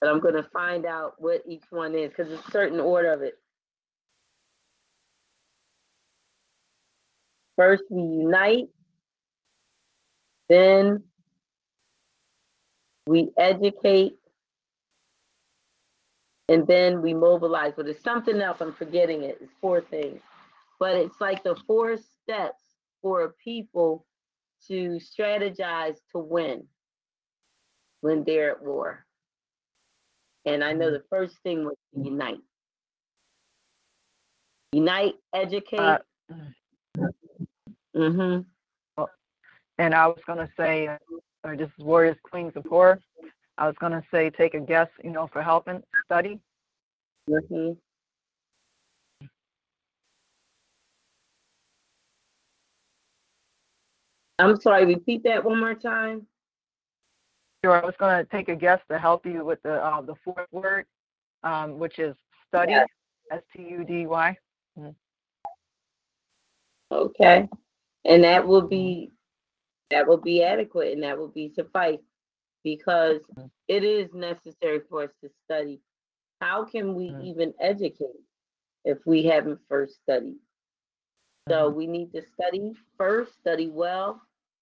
But 0.00 0.08
I'm 0.08 0.20
gonna 0.20 0.48
find 0.50 0.86
out 0.86 1.14
what 1.18 1.42
each 1.46 1.64
one 1.68 1.94
is 1.94 2.08
because 2.08 2.32
it's 2.32 2.48
a 2.48 2.50
certain 2.50 2.80
order 2.80 3.12
of 3.12 3.20
it. 3.20 3.38
First 7.58 7.82
we 7.90 8.02
unite, 8.02 8.68
then 10.48 11.02
we 13.08 13.30
educate, 13.36 14.12
and 16.48 16.68
then 16.68 17.02
we 17.02 17.14
mobilize. 17.14 17.72
But 17.76 17.88
it's 17.88 18.04
something 18.04 18.40
else. 18.40 18.58
I'm 18.60 18.72
forgetting 18.72 19.24
it. 19.24 19.38
It's 19.40 19.52
four 19.60 19.80
things. 19.80 20.20
But 20.78 20.94
it's 20.94 21.20
like 21.20 21.42
the 21.42 21.56
four 21.66 21.96
steps 21.96 22.62
for 23.02 23.24
a 23.24 23.30
people 23.32 24.06
to 24.68 25.00
strategize 25.00 25.96
to 26.12 26.18
win 26.18 26.64
when 28.02 28.22
they're 28.22 28.52
at 28.52 28.62
war. 28.62 29.04
And 30.44 30.62
I 30.62 30.74
know 30.74 30.92
the 30.92 31.02
first 31.10 31.34
thing 31.42 31.64
was 31.64 31.74
to 31.92 32.04
unite. 32.04 32.38
Unite, 34.72 35.14
educate. 35.34 35.80
Uh, 35.80 35.98
hmm 37.98 38.38
And 39.76 39.94
I 39.94 40.06
was 40.06 40.20
gonna 40.26 40.48
say, 40.56 40.86
uh, 40.86 40.98
or 41.44 41.56
this 41.56 41.68
is 41.78 41.84
Warriors 41.84 42.16
Queens 42.22 42.52
of 42.54 42.64
Horror. 42.66 43.00
I 43.58 43.66
was 43.66 43.74
gonna 43.80 44.02
say, 44.12 44.30
take 44.30 44.54
a 44.54 44.60
guess, 44.60 44.88
you 45.02 45.10
know, 45.10 45.26
for 45.26 45.42
helping 45.42 45.82
study. 46.04 46.38
hmm 47.28 47.72
I'm 54.40 54.60
sorry, 54.60 54.86
repeat 54.86 55.24
that 55.24 55.44
one 55.44 55.58
more 55.58 55.74
time. 55.74 56.24
Sure, 57.64 57.82
I 57.82 57.84
was 57.84 57.96
gonna 57.98 58.24
take 58.24 58.48
a 58.48 58.54
guess 58.54 58.78
to 58.88 58.96
help 58.96 59.26
you 59.26 59.44
with 59.44 59.60
the 59.62 59.84
uh, 59.84 60.00
the 60.02 60.14
fourth 60.24 60.46
word, 60.52 60.86
um, 61.42 61.80
which 61.80 61.98
is 61.98 62.14
study. 62.46 62.74
S 63.30 63.42
T 63.54 63.62
U 63.62 63.84
D 63.84 64.06
Y. 64.06 64.36
Okay. 66.90 67.48
And 68.08 68.24
that 68.24 68.46
will 68.46 68.66
be, 68.66 69.12
that 69.90 70.08
will 70.08 70.18
be 70.18 70.42
adequate 70.42 70.92
and 70.94 71.02
that 71.04 71.18
will 71.18 71.28
be 71.28 71.50
suffice 71.50 72.00
because 72.64 73.20
Mhm. 73.36 73.50
it 73.68 73.84
is 73.84 74.12
necessary 74.14 74.80
for 74.80 75.04
us 75.04 75.10
to 75.22 75.30
study. 75.44 75.80
How 76.40 76.64
can 76.64 76.94
we 76.94 77.06
Mhm. 77.06 77.22
even 77.22 77.54
educate 77.60 78.24
if 78.84 79.06
we 79.06 79.24
haven't 79.24 79.60
first 79.68 79.96
studied? 79.96 80.40
So 81.48 81.70
we 81.70 81.86
need 81.86 82.12
to 82.12 82.22
study 82.22 82.74
first, 82.96 83.34
study 83.34 83.68
well, 83.68 84.20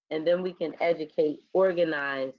and 0.09 0.25
then 0.25 0.41
we 0.41 0.53
can 0.53 0.73
educate, 0.81 1.43
organize 1.53 2.33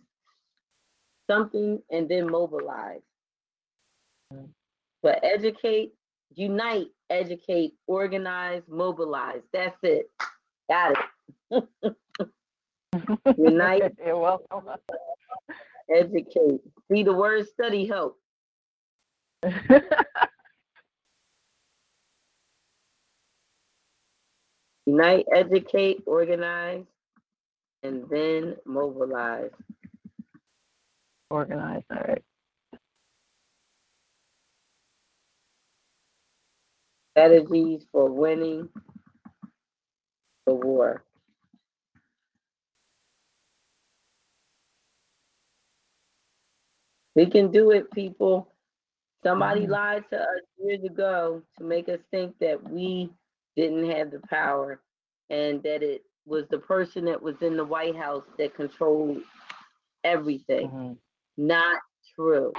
something, 1.27 1.83
and 1.91 2.09
then 2.09 2.31
mobilize. 2.31 3.03
But 5.03 5.23
educate, 5.23 5.95
unite, 6.35 6.89
educate, 7.11 7.75
organize, 7.87 8.63
mobilize. 8.69 9.43
That's 9.53 9.79
it. 9.83 10.11
Got 10.70 10.93
it. 10.93 10.99
Unite. 13.39 13.95
You're 14.05 14.19
welcome. 14.19 14.65
Educate. 15.95 16.61
See 16.90 17.03
the 17.03 17.12
word 17.12 17.47
study 17.49 17.86
help. 17.86 18.19
Unite, 24.86 25.27
educate, 25.35 26.03
organize, 26.07 26.85
and 27.82 28.05
then 28.11 28.57
mobilize. 28.65 29.51
Organize, 31.31 31.82
All 31.90 31.99
right. 32.09 32.23
Strategies 37.12 37.85
for 37.93 38.11
winning 38.11 38.69
war. 40.55 41.05
We 47.15 47.27
can 47.27 47.51
do 47.51 47.73
it, 47.73 47.91
people. 47.91 48.55
Somebody 49.25 49.66
Mhm. 49.66 49.70
lied 49.70 50.09
to 50.11 50.20
us 50.20 50.41
years 50.57 50.85
ago 50.85 51.43
to 51.57 51.65
make 51.65 51.89
us 51.89 52.01
think 52.11 52.39
that 52.39 52.62
we 52.62 53.12
didn't 53.57 53.91
have 53.91 54.12
the 54.12 54.20
power 54.20 54.81
and 55.29 55.62
that 55.65 55.83
it 55.83 56.05
was 56.27 56.47
the 56.49 56.59
person 56.59 57.05
that 57.07 57.20
was 57.20 57.35
in 57.43 57.57
the 57.57 57.65
White 57.65 57.97
House 57.97 58.25
that 58.37 58.55
controlled 58.55 59.23
everything. 60.05 60.70
Mhm. 60.70 60.99
Not 61.37 61.83
true. 62.15 62.53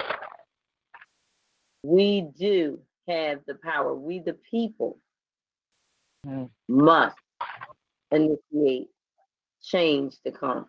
We 1.84 2.22
do 2.22 2.86
have 3.08 3.46
the 3.46 3.56
power. 3.56 3.94
We, 3.94 4.20
the 4.20 4.34
people, 4.34 5.00
Mhm. 6.26 6.52
must 6.68 7.18
initiate 8.12 8.90
change 9.62 10.16
to 10.26 10.32
come. 10.32 10.66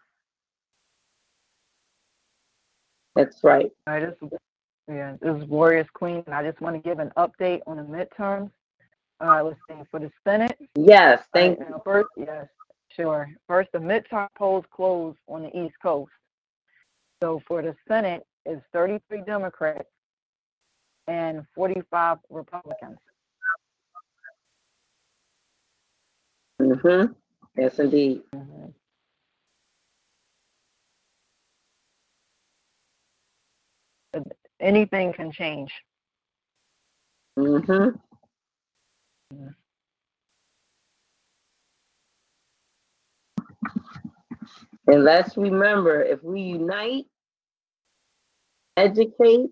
That's 3.16 3.42
right. 3.42 3.70
Right, 3.86 4.18
this, 4.20 4.30
yeah, 4.88 5.16
this 5.20 5.36
is 5.36 5.44
Warrioress 5.44 5.92
Queen, 5.92 6.22
and 6.26 6.34
I 6.34 6.42
just 6.42 6.60
want 6.60 6.76
to 6.76 6.88
give 6.88 6.98
an 6.98 7.12
update 7.16 7.60
on 7.66 7.76
the 7.76 7.82
midterms. 7.82 8.50
Uh, 9.20 9.44
let's 9.44 9.58
see, 9.68 9.76
for 9.90 10.00
the 10.00 10.10
Senate. 10.26 10.56
Yes, 10.74 11.24
thank 11.34 11.60
right, 11.60 11.68
you. 11.68 11.82
First, 11.84 12.08
yes, 12.16 12.46
sure. 12.88 13.28
First, 13.46 13.70
the 13.72 13.78
midterm 13.78 14.28
polls 14.36 14.64
closed 14.70 15.18
on 15.28 15.42
the 15.42 15.56
East 15.56 15.74
Coast. 15.82 16.10
So 17.22 17.42
for 17.46 17.60
the 17.60 17.74
Senate, 17.86 18.22
it's 18.46 18.62
33 18.72 19.22
Democrats 19.26 19.88
and 21.06 21.44
45 21.54 22.18
Republicans. 22.30 22.98
Mm-hmm. 26.60 27.12
Yes, 27.56 27.78
indeed. 27.78 28.22
Mhm. 28.34 28.74
Anything 34.60 35.12
can 35.12 35.32
change. 35.32 35.72
Mm-hmm. 37.38 37.96
Mhm. 39.32 39.54
And 44.86 45.04
let's 45.04 45.36
remember, 45.36 46.02
if 46.02 46.22
we 46.22 46.40
unite, 46.42 47.06
educate, 48.76 49.50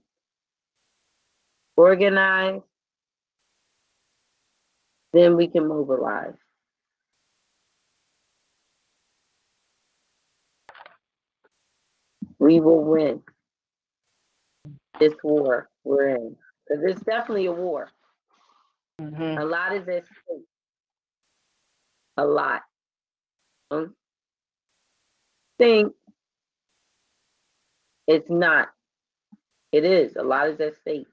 organize, 1.77 2.63
then 5.13 5.37
we 5.37 5.49
can 5.49 5.67
mobilize. 5.69 6.35
We 12.39 12.61
will 12.61 12.85
win 12.85 13.23
this 15.01 15.15
war 15.23 15.69
we're 15.85 16.09
in. 16.09 16.37
Because 16.69 16.85
it's 16.85 17.03
definitely 17.03 17.47
a 17.47 17.53
war. 17.53 17.91
Mhm. 19.01 19.41
A 19.41 19.45
lot 19.45 19.75
is 19.75 19.89
at 19.89 20.05
stake. 20.07 20.47
A 22.17 22.27
lot. 22.27 22.63
Don't 23.71 23.95
think 25.59 25.95
it's 28.07 28.31
not. 28.31 28.69
It 29.73 29.85
is. 29.85 30.17
A 30.17 30.23
lot 30.23 30.49
is 30.49 30.61
at 30.61 30.77
stake. 30.77 31.07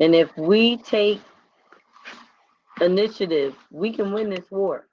And 0.00 0.14
if 0.14 0.36
we 0.36 0.78
take 0.78 1.20
initiative, 2.80 3.56
we 3.70 3.92
can 3.92 4.12
win 4.12 4.30
this 4.30 4.50
war. 4.50 4.89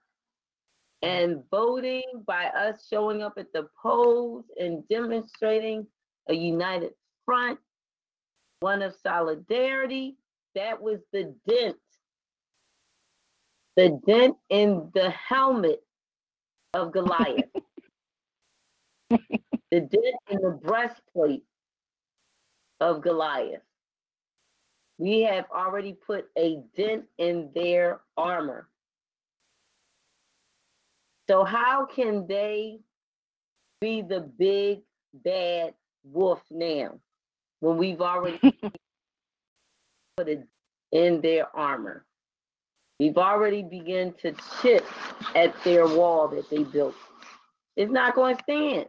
And 1.02 1.44
voting 1.52 2.04
by 2.26 2.46
us 2.46 2.88
showing 2.90 3.22
up 3.22 3.38
at 3.38 3.54
the 3.54 3.68
polls 3.82 4.46
and 4.60 4.88
demonstrating 4.90 5.86
a 6.28 6.34
united 6.34 6.94
front, 7.26 7.60
one 8.62 8.82
of 8.82 8.96
solidarity, 9.04 10.18
that 10.56 10.82
was 10.82 11.00
the 11.14 11.36
dent. 11.48 11.78
The 13.76 14.00
dent 14.08 14.38
in 14.50 14.90
the 14.96 15.12
helmet 15.12 15.84
of 16.74 16.92
Goliath. 16.92 17.46
the 19.10 19.20
dent 19.72 20.16
in 20.30 20.42
the 20.42 20.60
breastplate 20.64 21.44
of 22.80 23.02
Goliath. 23.02 23.62
We 24.98 25.22
have 25.22 25.46
already 25.54 25.94
put 25.94 26.26
a 26.38 26.64
dent 26.76 27.06
in 27.20 27.52
their 27.54 28.02
armor. 28.18 28.68
So, 31.30 31.44
how 31.44 31.86
can 31.86 32.26
they 32.26 32.80
be 33.82 34.02
the 34.02 34.22
big 34.22 34.80
bad 35.14 35.74
wolf 36.04 36.42
now 36.50 37.00
when 37.60 37.78
we've 37.78 38.02
already 38.02 38.40
put 40.18 40.30
it 40.30 40.48
in 40.92 41.22
their 41.22 41.54
armor? 41.56 42.06
We've 43.00 43.18
already 43.18 43.62
begun 43.62 44.14
to 44.22 44.34
chip 44.62 44.86
at 45.36 45.54
their 45.64 45.86
wall 45.86 46.30
that 46.30 46.50
they 46.50 46.64
built. 46.64 46.96
It's 47.76 47.92
not 47.92 48.16
going 48.16 48.38
to 48.38 48.44
stand. 48.44 48.86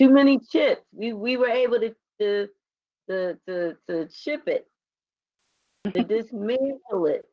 Too 0.00 0.10
many 0.10 0.40
chips. 0.40 0.82
We 0.92 1.12
we 1.12 1.36
were 1.36 1.48
able 1.48 1.78
to 1.78 1.94
to 2.20 2.48
to 3.08 3.38
to, 3.46 3.76
to 3.88 4.08
chip 4.08 4.48
it, 4.48 4.66
to 5.92 6.02
dismantle 6.02 7.06
it. 7.06 7.24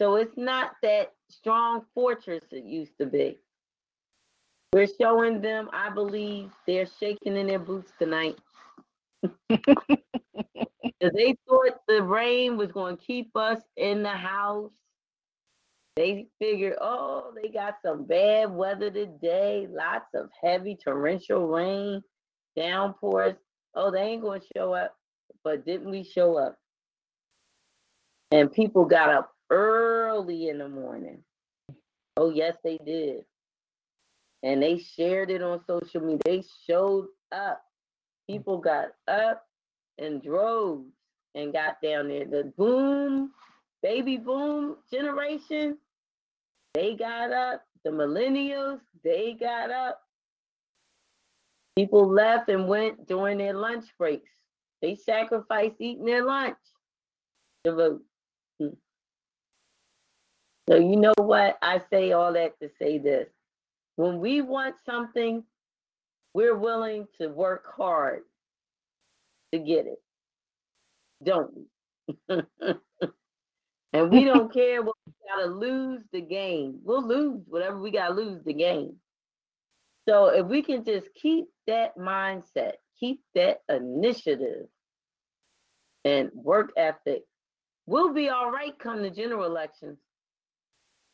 So 0.00 0.14
it's 0.14 0.36
not 0.38 0.76
that 0.82 1.12
strong 1.28 1.82
fortress 1.94 2.44
it 2.52 2.64
used 2.64 2.96
to 2.98 3.06
be. 3.06 3.38
We're 4.72 4.86
showing 4.86 5.42
them, 5.42 5.68
I 5.74 5.90
believe, 5.90 6.52
they're 6.66 6.88
shaking 6.98 7.36
in 7.36 7.48
their 7.48 7.58
boots 7.58 7.92
tonight. 7.98 8.38
they 9.50 11.36
thought 11.46 11.80
the 11.86 12.02
rain 12.02 12.56
was 12.56 12.72
going 12.72 12.96
to 12.96 13.04
keep 13.04 13.36
us 13.36 13.60
in 13.76 14.02
the 14.02 14.08
house. 14.08 14.70
They 15.96 16.28
figured, 16.38 16.76
oh, 16.80 17.34
they 17.34 17.50
got 17.50 17.74
some 17.84 18.04
bad 18.04 18.50
weather 18.52 18.90
today, 18.90 19.66
lots 19.68 20.14
of 20.14 20.30
heavy 20.42 20.78
torrential 20.82 21.46
rain, 21.46 22.02
downpours. 22.56 23.34
Oh, 23.74 23.90
they 23.90 24.00
ain't 24.00 24.22
going 24.22 24.40
to 24.40 24.46
show 24.56 24.72
up. 24.72 24.94
But 25.44 25.66
didn't 25.66 25.90
we 25.90 26.04
show 26.04 26.38
up? 26.38 26.56
And 28.30 28.50
people 28.50 28.86
got 28.86 29.10
up 29.10 29.32
early 29.50 30.48
in 30.48 30.58
the 30.58 30.68
morning. 30.68 31.22
Oh, 32.16 32.30
yes, 32.30 32.56
they 32.62 32.78
did. 32.84 33.24
And 34.42 34.62
they 34.62 34.78
shared 34.78 35.30
it 35.30 35.42
on 35.42 35.60
social 35.66 36.00
media. 36.00 36.20
They 36.24 36.44
showed 36.66 37.08
up. 37.32 37.62
People 38.28 38.58
got 38.58 38.88
up 39.08 39.44
in 39.98 40.20
droves 40.20 40.92
and 41.34 41.52
got 41.52 41.80
down 41.82 42.08
there. 42.08 42.24
The 42.24 42.52
boom, 42.56 43.32
baby 43.82 44.16
boom 44.16 44.76
generation, 44.90 45.78
they 46.74 46.94
got 46.94 47.32
up. 47.32 47.64
The 47.84 47.90
millennials, 47.90 48.80
they 49.02 49.36
got 49.38 49.70
up. 49.70 50.00
People 51.76 52.06
left 52.06 52.48
and 52.48 52.68
went 52.68 53.06
during 53.08 53.38
their 53.38 53.54
lunch 53.54 53.86
breaks. 53.98 54.30
They 54.82 54.96
sacrificed 54.96 55.76
eating 55.78 56.04
their 56.04 56.24
lunch 56.24 56.58
to 57.64 57.74
vote. 57.74 58.02
So 60.70 60.76
you 60.76 60.94
know 60.94 61.14
what? 61.16 61.58
I 61.62 61.80
say 61.90 62.12
all 62.12 62.32
that 62.34 62.60
to 62.60 62.70
say 62.78 62.98
this. 62.98 63.28
When 63.96 64.20
we 64.20 64.40
want 64.40 64.76
something, 64.86 65.42
we're 66.32 66.56
willing 66.56 67.08
to 67.20 67.26
work 67.26 67.64
hard 67.76 68.22
to 69.52 69.58
get 69.58 69.86
it, 69.86 70.00
don't 71.24 71.50
we? 71.56 71.64
and 73.92 74.10
we 74.12 74.24
don't 74.24 74.52
care 74.52 74.82
what 74.82 74.94
we 75.06 75.12
gotta 75.28 75.52
lose 75.52 76.02
the 76.12 76.20
game. 76.20 76.78
We'll 76.84 77.06
lose 77.06 77.42
whatever 77.48 77.80
we 77.80 77.90
gotta 77.90 78.14
lose 78.14 78.40
the 78.44 78.54
game. 78.54 78.94
So 80.08 80.26
if 80.26 80.46
we 80.46 80.62
can 80.62 80.84
just 80.84 81.08
keep 81.20 81.46
that 81.66 81.96
mindset, 81.98 82.74
keep 83.00 83.20
that 83.34 83.62
initiative 83.68 84.66
and 86.04 86.30
work 86.32 86.70
ethic, 86.76 87.24
we'll 87.86 88.14
be 88.14 88.28
all 88.28 88.52
right 88.52 88.78
come 88.78 89.02
the 89.02 89.10
general 89.10 89.46
elections. 89.46 89.98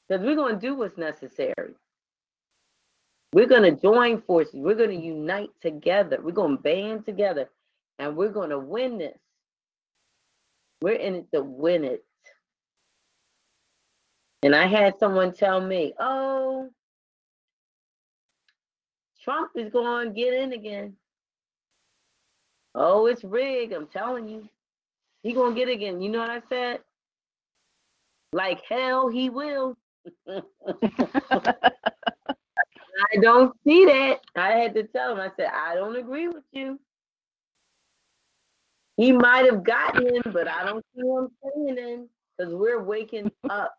Because 0.08 0.24
we're 0.24 0.36
gonna 0.36 0.56
do 0.56 0.74
what's 0.74 0.96
necessary. 0.96 1.74
We're 3.32 3.46
going 3.46 3.74
to 3.74 3.80
join 3.82 4.22
forces. 4.22 4.54
We're 4.54 4.74
going 4.74 4.98
to 4.98 5.06
unite 5.06 5.50
together. 5.60 6.18
We're 6.22 6.30
going 6.30 6.56
to 6.56 6.62
band 6.62 7.04
together 7.04 7.50
and 7.98 8.16
we're 8.16 8.30
going 8.30 8.48
to 8.48 8.58
win 8.58 8.96
this. 8.96 9.18
We're 10.80 10.94
in 10.94 11.16
it 11.16 11.26
to 11.34 11.42
win 11.42 11.84
it. 11.84 12.02
And 14.42 14.54
I 14.54 14.66
had 14.66 14.98
someone 14.98 15.34
tell 15.34 15.60
me, 15.60 15.92
oh, 15.98 16.70
Trump 19.22 19.50
is 19.54 19.70
going 19.70 20.08
to 20.08 20.14
get 20.14 20.32
in 20.32 20.52
again. 20.52 20.94
Oh, 22.74 23.06
it's 23.06 23.22
rigged. 23.22 23.74
I'm 23.74 23.86
telling 23.86 24.28
you. 24.28 24.48
He 25.22 25.32
going 25.32 25.54
to 25.54 25.60
get 25.60 25.68
again. 25.68 26.00
You 26.00 26.10
know 26.10 26.20
what 26.20 26.30
I 26.30 26.40
said? 26.48 26.80
Like 28.32 28.62
hell, 28.66 29.08
he 29.08 29.28
will. 29.30 29.76
I 33.12 33.16
don't 33.20 33.54
see 33.66 33.84
that. 33.86 34.20
I 34.36 34.52
had 34.52 34.74
to 34.74 34.84
tell 34.84 35.12
him, 35.12 35.20
I 35.20 35.30
said, 35.36 35.50
I 35.54 35.74
don't 35.74 35.96
agree 35.96 36.28
with 36.28 36.44
you. 36.52 36.80
He 38.96 39.12
might 39.12 39.44
have 39.44 39.62
gotten 39.62 40.14
him, 40.14 40.22
but 40.32 40.48
I 40.48 40.64
don't 40.64 40.84
see 40.94 41.06
him 41.06 41.28
staying 41.38 41.78
in 41.78 42.08
because 42.36 42.54
we're 42.54 42.82
waking 42.82 43.30
up 43.50 43.74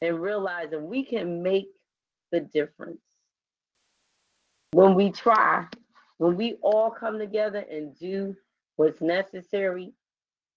and 0.00 0.20
realizing 0.20 0.86
we 0.86 1.04
can 1.04 1.42
make 1.42 1.68
the 2.30 2.40
difference. 2.40 3.00
When 4.72 4.94
we 4.94 5.10
try, 5.10 5.66
when 6.18 6.36
we 6.36 6.54
all 6.62 6.90
come 6.90 7.18
together 7.18 7.64
and 7.70 7.98
do 7.98 8.36
what's 8.76 9.00
necessary, 9.00 9.92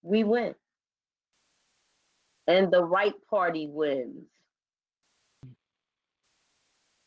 we 0.02 0.24
win. 0.24 0.54
And 2.46 2.70
the 2.70 2.84
right 2.84 3.14
party 3.28 3.66
wins 3.66 4.26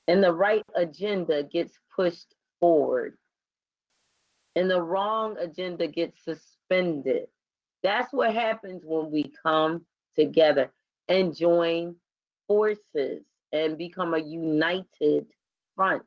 and 0.09 0.23
the 0.23 0.33
right 0.33 0.63
agenda 0.75 1.43
gets 1.43 1.77
pushed 1.95 2.33
forward 2.59 3.15
and 4.55 4.67
the 4.67 4.81
wrong 4.81 5.37
agenda 5.37 5.85
gets 5.85 6.23
suspended. 6.23 7.27
That's 7.83 8.11
what 8.11 8.33
happens 8.33 8.81
when 8.83 9.11
we 9.11 9.31
come 9.43 9.85
together 10.15 10.71
and 11.07 11.37
join 11.37 11.95
forces 12.47 13.21
and 13.53 13.77
become 13.77 14.15
a 14.15 14.19
united 14.19 15.27
front 15.75 16.01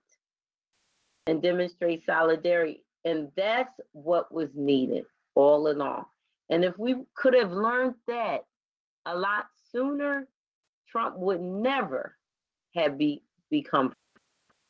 and 1.29 1.41
demonstrate 1.41 2.05
solidarity. 2.05 2.83
And 3.05 3.29
that's 3.37 3.79
what 3.93 4.35
was 4.35 4.51
needed 4.53 5.05
all 5.37 5.69
in 5.69 5.81
all. 5.81 6.13
And 6.51 6.65
if 6.65 6.77
we 6.77 6.97
could 7.15 7.35
have 7.35 7.53
learned 7.53 7.95
that 8.09 8.47
a 9.07 9.17
lot 9.17 9.47
sooner, 9.71 10.27
Trump 10.89 11.17
would 11.19 11.41
never 11.41 12.17
have 12.75 12.99
be, 12.99 13.23
become 13.53 13.93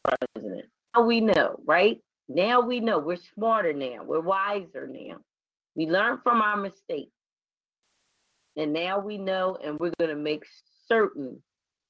president. 0.04 0.66
Now 0.94 1.02
we 1.02 1.22
know, 1.22 1.59
right? 1.64 1.98
Now 2.28 2.60
we 2.60 2.80
know. 2.80 2.98
We're 2.98 3.16
smarter 3.34 3.72
now. 3.72 4.04
We're 4.04 4.20
wiser 4.20 4.86
now. 4.86 5.18
We 5.74 5.86
learned 5.86 6.18
from 6.22 6.42
our 6.42 6.59
mistakes. 6.59 7.12
And 8.56 8.74
now 8.74 8.98
we 8.98 9.16
know, 9.16 9.56
and 9.64 9.80
we're 9.80 9.92
going 9.98 10.10
to 10.10 10.22
make 10.22 10.44
certain 10.86 11.42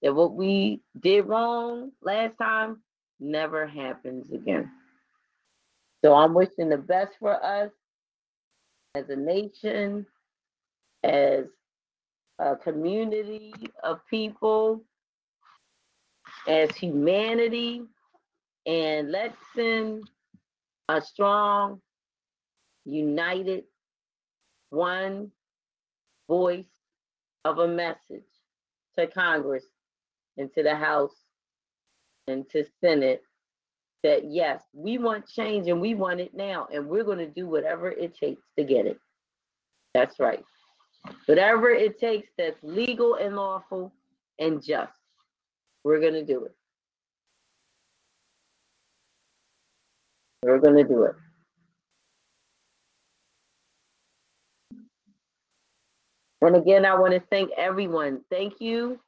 that 0.02 0.14
what 0.14 0.34
we 0.34 0.80
did 1.00 1.26
wrong 1.26 1.90
last 2.02 2.36
time 2.38 2.82
never 3.18 3.66
happens 3.66 4.30
again. 4.30 4.70
So 6.04 6.14
I'm 6.14 6.34
wishing 6.34 6.68
the 6.68 6.78
best 6.78 7.12
for 7.18 7.42
us 7.44 7.70
as 8.94 9.08
a 9.08 9.16
nation, 9.16 10.06
as 11.02 11.46
a 12.38 12.56
community 12.56 13.52
of 13.82 14.00
people, 14.08 14.84
as 16.48 16.70
humanity, 16.76 17.82
and 18.66 19.10
let's 19.10 19.36
send 19.54 20.04
a 20.88 21.00
strong, 21.00 21.80
united, 22.84 23.64
one 24.70 25.30
voice 26.28 26.64
of 27.44 27.58
a 27.58 27.68
message 27.68 28.24
to 28.98 29.06
Congress 29.06 29.64
and 30.36 30.52
to 30.54 30.62
the 30.62 30.74
House 30.74 31.14
and 32.28 32.48
to 32.50 32.64
Senate 32.80 33.22
that 34.02 34.24
yes, 34.24 34.62
we 34.72 34.98
want 34.98 35.28
change 35.28 35.68
and 35.68 35.80
we 35.80 35.94
want 35.94 36.20
it 36.20 36.34
now, 36.34 36.66
and 36.72 36.86
we're 36.86 37.04
going 37.04 37.18
to 37.18 37.26
do 37.26 37.46
whatever 37.46 37.90
it 37.90 38.16
takes 38.16 38.42
to 38.58 38.64
get 38.64 38.86
it. 38.86 38.98
That's 39.94 40.18
right. 40.18 40.44
Whatever 41.26 41.70
it 41.70 42.00
takes 42.00 42.28
that's 42.36 42.62
legal 42.62 43.14
and 43.16 43.36
lawful 43.36 43.92
and 44.38 44.62
just, 44.62 44.92
we're 45.84 46.00
going 46.00 46.14
to 46.14 46.24
do 46.24 46.44
it. 46.44 46.54
We're 50.42 50.58
going 50.58 50.76
to 50.76 50.84
do 50.84 51.04
it. 51.04 51.14
And 56.40 56.56
again, 56.56 56.84
I 56.84 56.94
want 56.98 57.14
to 57.14 57.20
thank 57.30 57.50
everyone. 57.56 58.20
Thank 58.28 58.60
you 58.60 58.98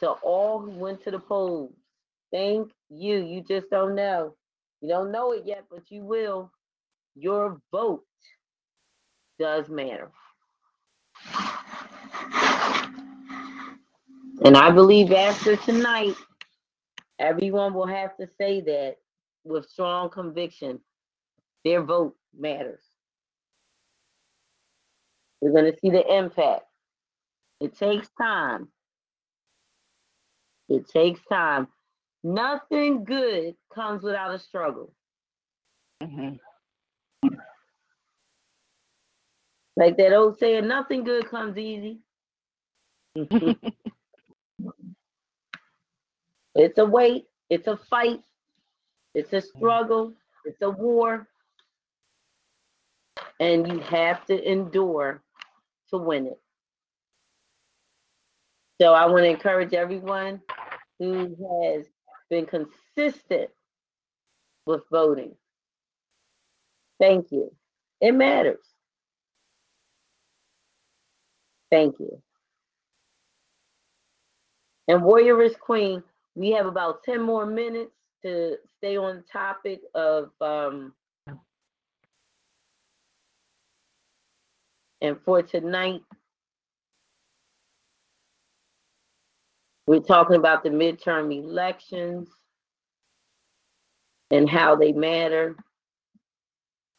to 0.00 0.10
all 0.10 0.60
who 0.60 0.72
went 0.72 1.02
to 1.04 1.10
the 1.10 1.18
polls. 1.18 1.72
Thank 2.30 2.70
you. 2.90 3.24
You 3.24 3.42
just 3.42 3.70
don't 3.70 3.94
know. 3.94 4.34
You 4.82 4.88
don't 4.88 5.10
know 5.10 5.32
it 5.32 5.44
yet, 5.46 5.64
but 5.70 5.90
you 5.90 6.04
will. 6.04 6.52
Your 7.16 7.60
vote 7.72 8.04
does 9.38 9.68
matter. 9.70 10.10
And 14.44 14.56
I 14.56 14.70
believe 14.70 15.12
after 15.12 15.56
tonight, 15.56 16.14
everyone 17.18 17.74
will 17.74 17.86
have 17.86 18.16
to 18.18 18.28
say 18.38 18.60
that 18.62 18.96
with 19.44 19.68
strong 19.68 20.10
conviction. 20.10 20.80
Their 21.64 21.82
vote 21.82 22.16
matters. 22.38 22.82
We're 25.40 25.52
going 25.52 25.72
to 25.72 25.78
see 25.80 25.90
the 25.90 26.06
impact. 26.16 26.64
It 27.60 27.76
takes 27.76 28.08
time. 28.20 28.68
It 30.68 30.88
takes 30.88 31.20
time. 31.30 31.68
Nothing 32.24 33.04
good 33.04 33.54
comes 33.74 34.02
without 34.02 34.34
a 34.34 34.38
struggle. 34.38 34.92
hmm 36.02 36.30
Like 39.76 39.96
that 39.98 40.12
old 40.14 40.38
saying, 40.38 40.68
nothing 40.68 41.04
good 41.04 41.28
comes 41.28 41.58
easy. 41.58 42.00
it's 46.54 46.78
a 46.78 46.84
wait, 46.84 47.26
it's 47.50 47.66
a 47.66 47.76
fight, 47.76 48.20
it's 49.14 49.32
a 49.32 49.40
struggle, 49.40 50.12
it's 50.44 50.62
a 50.62 50.70
war. 50.70 51.28
And 53.40 53.66
you 53.68 53.78
have 53.80 54.24
to 54.26 54.50
endure 54.50 55.22
to 55.90 55.98
win 55.98 56.26
it. 56.26 56.40
So 58.80 58.94
I 58.94 59.06
want 59.06 59.24
to 59.24 59.28
encourage 59.30 59.74
everyone 59.74 60.40
who 60.98 61.36
has 61.64 61.86
been 62.30 62.46
consistent 62.46 63.50
with 64.66 64.82
voting. 64.90 65.34
Thank 67.00 67.32
you. 67.32 67.52
It 68.00 68.12
matters. 68.12 68.64
Thank 71.70 71.98
you. 72.00 72.22
And 74.88 75.02
Warrioress 75.02 75.58
Queen, 75.58 76.02
we 76.34 76.50
have 76.52 76.66
about 76.66 77.04
10 77.04 77.20
more 77.20 77.46
minutes 77.46 77.92
to 78.22 78.56
stay 78.78 78.96
on 78.96 79.16
the 79.16 79.22
topic 79.30 79.80
of 79.94 80.30
um 80.40 80.92
and 85.00 85.16
for 85.24 85.40
tonight 85.40 86.02
we're 89.86 90.00
talking 90.00 90.36
about 90.36 90.64
the 90.64 90.70
midterm 90.70 91.32
elections 91.32 92.28
and 94.30 94.48
how 94.48 94.76
they 94.76 94.92
matter. 94.92 95.56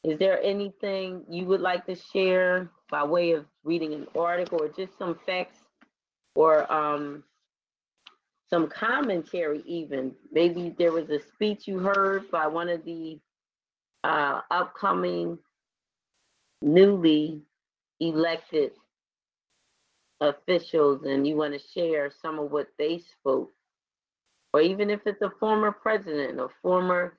Is 0.03 0.17
there 0.17 0.41
anything 0.41 1.23
you 1.29 1.45
would 1.45 1.61
like 1.61 1.85
to 1.87 1.95
share 1.95 2.71
by 2.89 3.03
way 3.03 3.31
of 3.33 3.45
reading 3.63 3.93
an 3.93 4.07
article 4.17 4.63
or 4.63 4.69
just 4.69 4.97
some 4.97 5.19
facts 5.25 5.59
or 6.35 6.71
um, 6.71 7.23
some 8.49 8.67
commentary 8.67 9.61
even? 9.65 10.13
Maybe 10.31 10.76
there 10.77 10.91
was 10.91 11.09
a 11.09 11.19
speech 11.19 11.67
you 11.67 11.80
heard 11.80 12.30
by 12.31 12.47
one 12.47 12.69
of 12.69 12.84
the 12.84 13.19
uh, 14.03 14.41
upcoming 14.49 15.38
newly 16.61 17.41
elected 17.99 18.71
officials 20.21 21.05
and 21.05 21.26
you 21.26 21.35
want 21.35 21.53
to 21.53 21.67
share 21.73 22.11
some 22.21 22.39
of 22.39 22.51
what 22.51 22.67
they 22.77 22.99
spoke. 22.99 23.51
Or 24.53 24.61
even 24.61 24.89
if 24.89 25.01
it's 25.05 25.21
a 25.21 25.31
former 25.39 25.71
president 25.71 26.39
or 26.39 26.49
former 26.61 27.17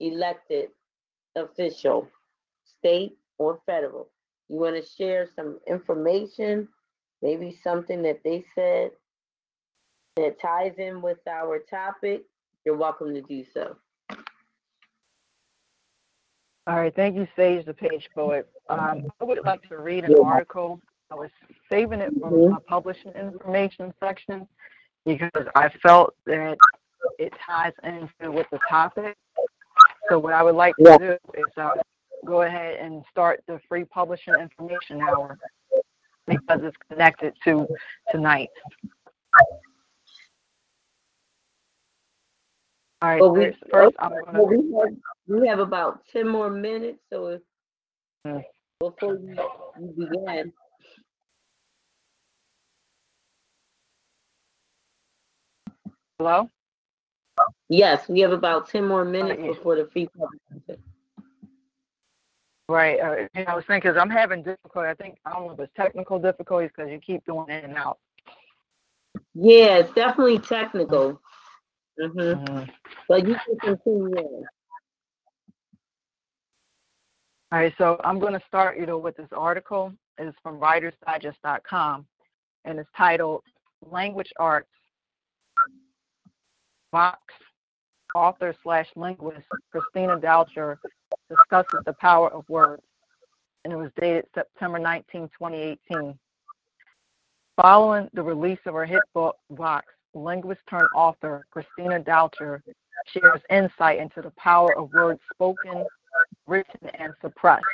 elected 0.00 0.70
official, 1.36 2.08
state 2.78 3.16
or 3.38 3.60
federal. 3.66 4.08
You 4.48 4.56
want 4.56 4.76
to 4.76 4.88
share 4.88 5.28
some 5.34 5.58
information, 5.66 6.68
maybe 7.22 7.58
something 7.62 8.02
that 8.02 8.22
they 8.24 8.44
said 8.54 8.90
that 10.16 10.40
ties 10.40 10.72
in 10.78 11.02
with 11.02 11.18
our 11.28 11.58
topic, 11.58 12.22
you're 12.64 12.76
welcome 12.76 13.14
to 13.14 13.20
do 13.22 13.44
so. 13.52 13.76
All 16.66 16.76
right, 16.76 16.94
thank 16.94 17.16
you, 17.16 17.28
Sage, 17.36 17.64
the 17.64 17.74
page 17.74 18.08
poet. 18.14 18.48
Um, 18.68 19.08
I 19.20 19.24
would 19.24 19.44
like 19.44 19.62
to 19.68 19.78
read 19.78 20.04
an 20.04 20.16
article. 20.24 20.80
I 21.12 21.14
was 21.14 21.30
saving 21.70 22.00
it 22.00 22.12
from 22.20 22.32
Mhm. 22.32 22.50
my 22.50 22.58
publishing 22.66 23.12
information 23.12 23.94
section 24.00 24.48
because 25.04 25.46
I 25.54 25.68
felt 25.68 26.16
that 26.24 26.58
it 27.18 27.32
ties 27.34 27.74
into 27.84 28.32
with 28.32 28.48
the 28.50 28.58
topic. 28.68 29.16
So 30.08 30.18
what 30.18 30.32
I 30.32 30.42
would 30.42 30.56
like 30.56 30.74
to 30.78 30.98
do 30.98 31.18
is 31.34 31.46
uh, 31.56 31.74
go 32.24 32.42
ahead 32.42 32.78
and 32.78 33.04
start 33.10 33.44
the 33.46 33.60
free 33.68 33.84
publishing 33.84 34.34
information 34.34 35.00
hour 35.02 35.38
because 36.26 36.64
it's 36.64 36.76
connected 36.88 37.34
to 37.44 37.68
tonight. 38.10 38.50
All 43.02 43.08
right, 43.10 43.20
Well, 43.20 43.32
we- 43.32 43.44
first, 43.46 43.58
first 43.70 43.96
I'm 43.98 44.10
gonna. 44.10 44.42
Well, 44.42 44.46
we 44.46 44.56
have, 44.56 44.96
we 45.40 45.48
have 45.48 45.58
about 45.58 46.06
ten 46.06 46.26
more 46.26 46.48
minutes, 46.50 46.98
so 47.10 47.26
if, 47.28 47.42
Hmm. 48.24 48.38
before 48.80 49.16
you, 49.16 49.36
you 49.78 50.08
begin. 50.08 50.52
Hello? 56.18 56.48
Yes, 57.68 58.08
we 58.08 58.20
have 58.20 58.32
about 58.32 58.68
ten 58.70 58.86
more 58.88 59.04
minutes 59.04 59.40
yeah. 59.42 59.48
before 59.48 59.76
the 59.76 59.86
free 59.90 60.08
public. 60.16 60.80
Right. 62.68 62.98
Uh, 62.98 63.16
you 63.34 63.44
know, 63.44 63.52
I 63.52 63.54
was 63.54 63.64
thinking, 63.66 63.90
because 63.90 64.00
I'm 64.00 64.10
having 64.10 64.42
difficulty. 64.42 64.88
I 64.88 64.94
think, 64.94 65.18
I 65.24 65.32
don't 65.32 65.46
know 65.46 65.52
if 65.52 65.60
it's 65.60 65.72
technical 65.76 66.18
difficulties 66.18 66.70
because 66.74 66.90
you 66.90 66.98
keep 66.98 67.24
going 67.26 67.48
in 67.50 67.64
and 67.64 67.76
out. 67.76 67.98
Yeah, 69.34 69.76
it's 69.76 69.92
definitely 69.92 70.38
technical. 70.40 71.20
Hmm 71.98 72.18
Mhm. 72.18 72.70
but 73.08 73.26
you 73.26 73.36
can 73.44 73.58
continue 73.58 74.16
on. 74.16 74.44
All 77.52 77.58
right. 77.60 77.72
So 77.78 77.98
I'm 78.04 78.18
going 78.18 78.32
to 78.38 78.46
start, 78.46 78.78
you 78.78 78.86
know, 78.86 78.98
with 78.98 79.16
this 79.16 79.28
article. 79.32 79.92
It's 80.18 80.36
from 80.42 80.58
writersdigest.com 80.58 82.06
and 82.64 82.78
it's 82.78 82.88
titled 82.96 83.42
Language 83.82 84.32
Arts 84.38 84.68
Vox 86.92 87.20
author 88.14 88.54
slash 88.62 88.88
linguist 88.96 89.46
Christina 89.70 90.18
Dalcher 90.18 90.78
discusses 91.28 91.80
the 91.84 91.92
power 91.94 92.30
of 92.32 92.48
words. 92.48 92.82
And 93.64 93.72
it 93.72 93.76
was 93.76 93.90
dated 94.00 94.26
September 94.34 94.78
19, 94.78 95.28
2018. 95.38 96.18
Following 97.60 98.08
the 98.14 98.22
release 98.22 98.58
of 98.66 98.74
her 98.74 98.86
hit 98.86 99.02
book, 99.12 99.36
Vox, 99.50 99.86
linguist 100.16 100.60
turned 100.68 100.88
author 100.94 101.46
Christina 101.50 102.00
Dalcher 102.00 102.62
shares 103.06 103.40
insight 103.50 103.98
into 103.98 104.22
the 104.22 104.32
power 104.36 104.76
of 104.76 104.92
words 104.92 105.20
spoken, 105.32 105.84
written, 106.46 106.88
and 106.98 107.12
suppressed. 107.20 107.64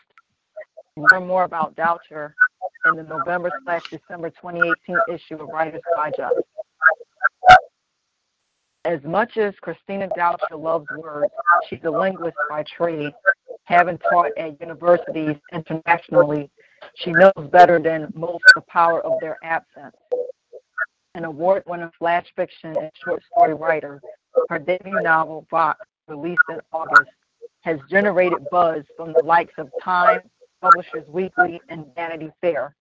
Learn 0.96 1.26
more 1.26 1.44
about 1.44 1.74
Dalcher 1.76 2.34
in 2.86 2.96
the 2.96 3.02
November 3.04 3.50
slash 3.64 3.84
December 3.88 4.30
2018 4.30 4.96
issue 5.08 5.42
of 5.42 5.48
Writer's 5.48 5.80
Digest. 5.96 6.34
As 8.84 9.02
much 9.04 9.36
as 9.36 9.54
Christina 9.60 10.08
Dalcher 10.16 10.56
loves 10.56 10.86
words, 10.98 11.32
she's 11.68 11.78
a 11.84 11.90
linguist 11.90 12.36
by 12.50 12.64
trade, 12.64 13.12
having 13.64 13.98
taught 13.98 14.36
at 14.36 14.60
universities 14.60 15.36
internationally. 15.52 16.50
She 16.96 17.12
knows 17.12 17.48
better 17.52 17.78
than 17.78 18.12
most 18.14 18.42
the 18.56 18.62
power 18.62 19.00
of 19.02 19.12
their 19.20 19.38
absence. 19.44 19.94
An 21.14 21.26
award 21.26 21.62
winning 21.66 21.90
flash 21.98 22.26
fiction 22.36 22.74
and 22.74 22.90
short 23.04 23.22
story 23.30 23.52
writer, 23.52 24.00
her 24.48 24.58
debut 24.58 24.98
novel, 25.02 25.46
Vox, 25.50 25.78
released 26.08 26.40
in 26.48 26.58
August, 26.72 27.10
has 27.60 27.78
generated 27.90 28.38
buzz 28.50 28.82
from 28.96 29.12
the 29.12 29.22
likes 29.22 29.52
of 29.58 29.70
Time, 29.82 30.20
Publishers 30.62 31.06
Weekly, 31.08 31.60
and 31.68 31.84
Vanity 31.94 32.30
Fair. 32.40 32.74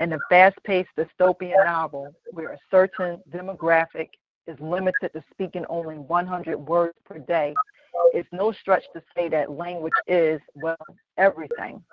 In 0.00 0.08
the 0.08 0.18
fast 0.30 0.56
paced 0.64 0.88
dystopian 0.96 1.62
novel, 1.66 2.14
where 2.30 2.52
a 2.52 2.58
certain 2.70 3.20
demographic 3.30 4.08
is 4.46 4.58
limited 4.58 5.12
to 5.12 5.22
speaking 5.30 5.66
only 5.68 5.96
100 5.96 6.56
words 6.56 6.94
per 7.04 7.18
day, 7.18 7.54
it's 8.14 8.28
no 8.32 8.52
stretch 8.52 8.84
to 8.94 9.02
say 9.14 9.28
that 9.28 9.50
language 9.50 9.92
is, 10.06 10.40
well, 10.54 10.76
everything. 11.18 11.84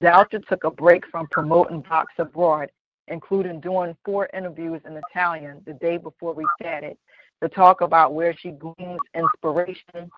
Dalcher 0.00 0.38
took 0.38 0.62
a 0.62 0.70
break 0.70 1.04
from 1.08 1.26
promoting 1.32 1.82
Vox 1.82 2.12
abroad, 2.18 2.70
including 3.08 3.60
doing 3.60 3.96
four 4.04 4.28
interviews 4.34 4.80
in 4.86 5.00
Italian 5.10 5.62
the 5.66 5.74
day 5.74 5.96
before 5.96 6.34
we 6.34 6.46
chatted, 6.62 6.96
to 7.42 7.48
talk 7.48 7.80
about 7.80 8.14
where 8.14 8.34
she 8.36 8.50
gleans 8.50 9.00
inspiration, 9.14 10.10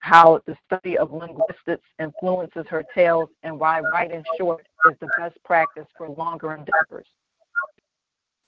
how 0.00 0.40
the 0.46 0.56
study 0.66 0.98
of 0.98 1.12
linguistics 1.12 1.86
influences 1.98 2.66
her 2.68 2.84
tales, 2.94 3.28
and 3.42 3.58
why 3.58 3.80
writing 3.80 4.22
short 4.38 4.66
is 4.90 4.96
the 5.00 5.08
best 5.18 5.36
practice 5.44 5.86
for 5.96 6.08
longer 6.08 6.54
endeavors. 6.54 7.06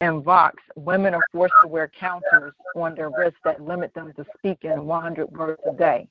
In 0.03 0.23
Vox, 0.23 0.63
women 0.75 1.15
are 1.15 1.25
forced 1.33 1.55
to 1.63 1.69
wear 1.69 1.89
counters 1.89 2.53
on 2.75 2.95
their 2.95 3.09
wrists 3.09 3.41
that 3.45 3.63
limit 3.63 3.95
them 3.95 4.13
to 4.17 4.27
speaking 4.37 4.85
100 4.85 5.31
words 5.33 5.61
a 5.67 5.75
day. 5.75 6.07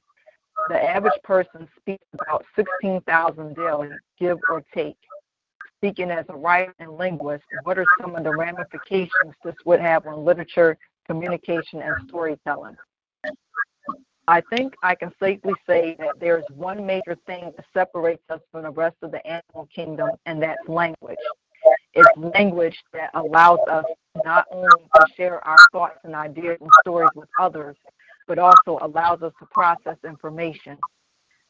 The 0.70 0.82
average 0.82 1.22
person 1.24 1.68
speaks 1.80 2.06
about 2.20 2.46
16,000 2.56 3.56
daily, 3.56 3.90
give 4.20 4.40
or 4.50 4.64
take. 4.74 4.98
Speaking 5.86 6.10
as 6.10 6.26
a 6.30 6.36
writer 6.36 6.74
and 6.80 6.98
linguist, 6.98 7.44
what 7.62 7.78
are 7.78 7.86
some 8.02 8.16
of 8.16 8.24
the 8.24 8.36
ramifications 8.36 9.36
this 9.44 9.54
would 9.66 9.80
have 9.80 10.08
on 10.08 10.26
literature, 10.26 10.80
communication, 11.06 11.80
and 11.80 11.94
storytelling? 12.08 12.76
I 14.28 14.42
think 14.50 14.74
I 14.82 14.96
can 14.96 15.12
safely 15.22 15.54
say 15.70 15.96
that 16.00 16.20
there's 16.20 16.44
one 16.56 16.88
major 16.88 17.16
thing 17.28 17.54
that 17.56 17.66
separates 17.72 18.24
us 18.32 18.40
from 18.52 18.64
the 18.64 18.72
rest 18.72 18.96
of 19.04 19.12
the 19.12 19.24
animal 19.28 19.70
kingdom, 19.76 20.10
and 20.26 20.42
that's 20.42 20.68
language. 20.68 21.20
It's 21.94 22.10
language 22.18 22.82
that 22.94 23.12
allows 23.14 23.60
us 23.70 23.86
not 24.24 24.48
only 24.50 24.68
to 24.96 25.06
share 25.16 25.48
our 25.48 25.58
thoughts 25.72 26.00
and 26.04 26.16
ideas 26.16 26.58
and 26.62 26.70
stories 26.82 27.12
with 27.14 27.30
others, 27.40 27.78
but 28.28 28.40
also 28.40 28.80
allows 28.82 29.22
us 29.22 29.34
to 29.38 29.46
process 29.54 29.98
information. 30.04 30.80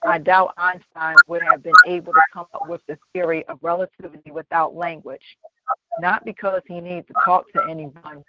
I 0.08 0.20
doubt 0.20 0.54
Einstein 0.58 1.16
would 1.28 1.42
have 1.50 1.64
been 1.64 1.74
able 1.88 2.14
to 2.14 2.22
come 2.34 2.46
up 2.54 2.68
with 2.68 2.82
the 2.88 2.98
theory 3.14 3.46
of 3.48 3.60
relativity 3.62 4.32
without 4.32 4.76
language. 4.76 5.38
Not 6.00 6.24
because 6.26 6.62
he 6.68 6.80
needed 6.80 7.08
to 7.08 7.14
talk 7.26 7.52
to 7.54 7.64
anyone, 7.70 8.24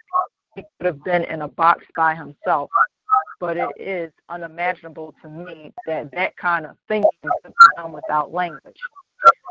he 0.55 0.62
could 0.62 0.86
have 0.86 1.05
been 1.05 1.24
in 1.24 1.43
a 1.43 1.48
box 1.48 1.85
by 1.94 2.15
himself. 2.15 2.70
But 3.40 3.59
it 3.59 3.69
is 3.78 4.12
unimaginable 4.28 5.15
to 5.23 5.28
me 5.28 5.73
that 5.86 6.11
that 6.12 6.36
kind 6.36 6.65
of 6.65 6.77
thinking 6.89 7.11
could 7.23 7.53
done 7.77 7.93
without 7.93 8.32
language. 8.32 8.78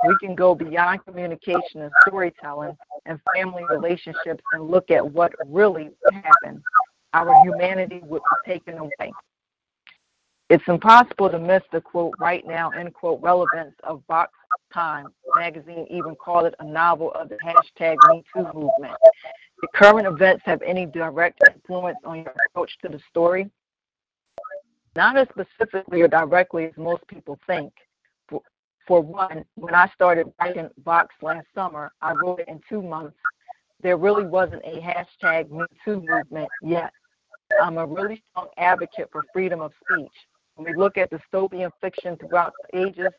We 0.07 0.15
can 0.19 0.35
go 0.35 0.55
beyond 0.55 1.05
communication 1.05 1.81
and 1.81 1.91
storytelling 2.07 2.75
and 3.05 3.19
family 3.35 3.63
relationships 3.69 4.43
and 4.53 4.69
look 4.69 4.89
at 4.91 5.05
what 5.05 5.33
really 5.47 5.91
happened. 6.11 6.61
Our 7.13 7.33
humanity 7.43 8.01
would 8.03 8.21
be 8.21 8.53
taken 8.53 8.77
away. 8.77 9.11
It's 10.49 10.63
impossible 10.67 11.29
to 11.31 11.39
miss 11.39 11.63
the 11.71 11.81
quote 11.81 12.13
right 12.19 12.45
now 12.45 12.69
end 12.69 12.93
quote 12.93 13.19
relevance 13.21 13.73
of 13.83 14.03
Vox 14.07 14.31
Time 14.71 15.07
magazine 15.35 15.87
even 15.89 16.15
called 16.15 16.45
it 16.45 16.53
a 16.59 16.63
novel 16.63 17.11
of 17.13 17.29
the 17.29 17.37
hashtag 17.37 17.95
Me 18.09 18.23
Too 18.31 18.43
movement. 18.53 18.93
The 19.61 19.67
current 19.73 20.05
events 20.05 20.43
have 20.45 20.61
any 20.61 20.85
direct 20.85 21.41
influence 21.49 21.97
on 22.03 22.17
your 22.17 22.33
approach 22.49 22.77
to 22.83 22.89
the 22.89 22.99
story? 23.09 23.49
Not 24.95 25.17
as 25.17 25.27
specifically 25.29 26.01
or 26.01 26.07
directly 26.07 26.65
as 26.65 26.77
most 26.77 27.07
people 27.07 27.39
think. 27.47 27.73
For, 28.29 28.41
for 28.87 29.01
one, 29.01 29.45
when 29.55 29.73
I 29.73 29.89
started 29.95 30.31
writing 30.39 30.69
Vox 30.83 31.15
last 31.23 31.47
summer, 31.55 31.91
I 32.03 32.13
wrote 32.13 32.41
it 32.41 32.47
in 32.47 32.61
two 32.69 32.83
months. 32.83 33.17
There 33.81 33.97
really 33.97 34.25
wasn't 34.25 34.61
a 34.63 34.79
hashtag 34.79 35.49
Me 35.49 35.65
Too 35.83 36.03
movement 36.07 36.49
yet. 36.61 36.91
I'm 37.63 37.79
a 37.79 37.85
really 37.85 38.21
strong 38.29 38.49
advocate 38.57 39.09
for 39.11 39.23
freedom 39.33 39.61
of 39.61 39.71
speech. 39.83 40.11
When 40.55 40.71
we 40.71 40.77
look 40.77 40.97
at 40.97 41.11
dystopian 41.11 41.71
fiction 41.81 42.17
throughout 42.17 42.53
the 42.71 42.87
ages, 42.87 43.11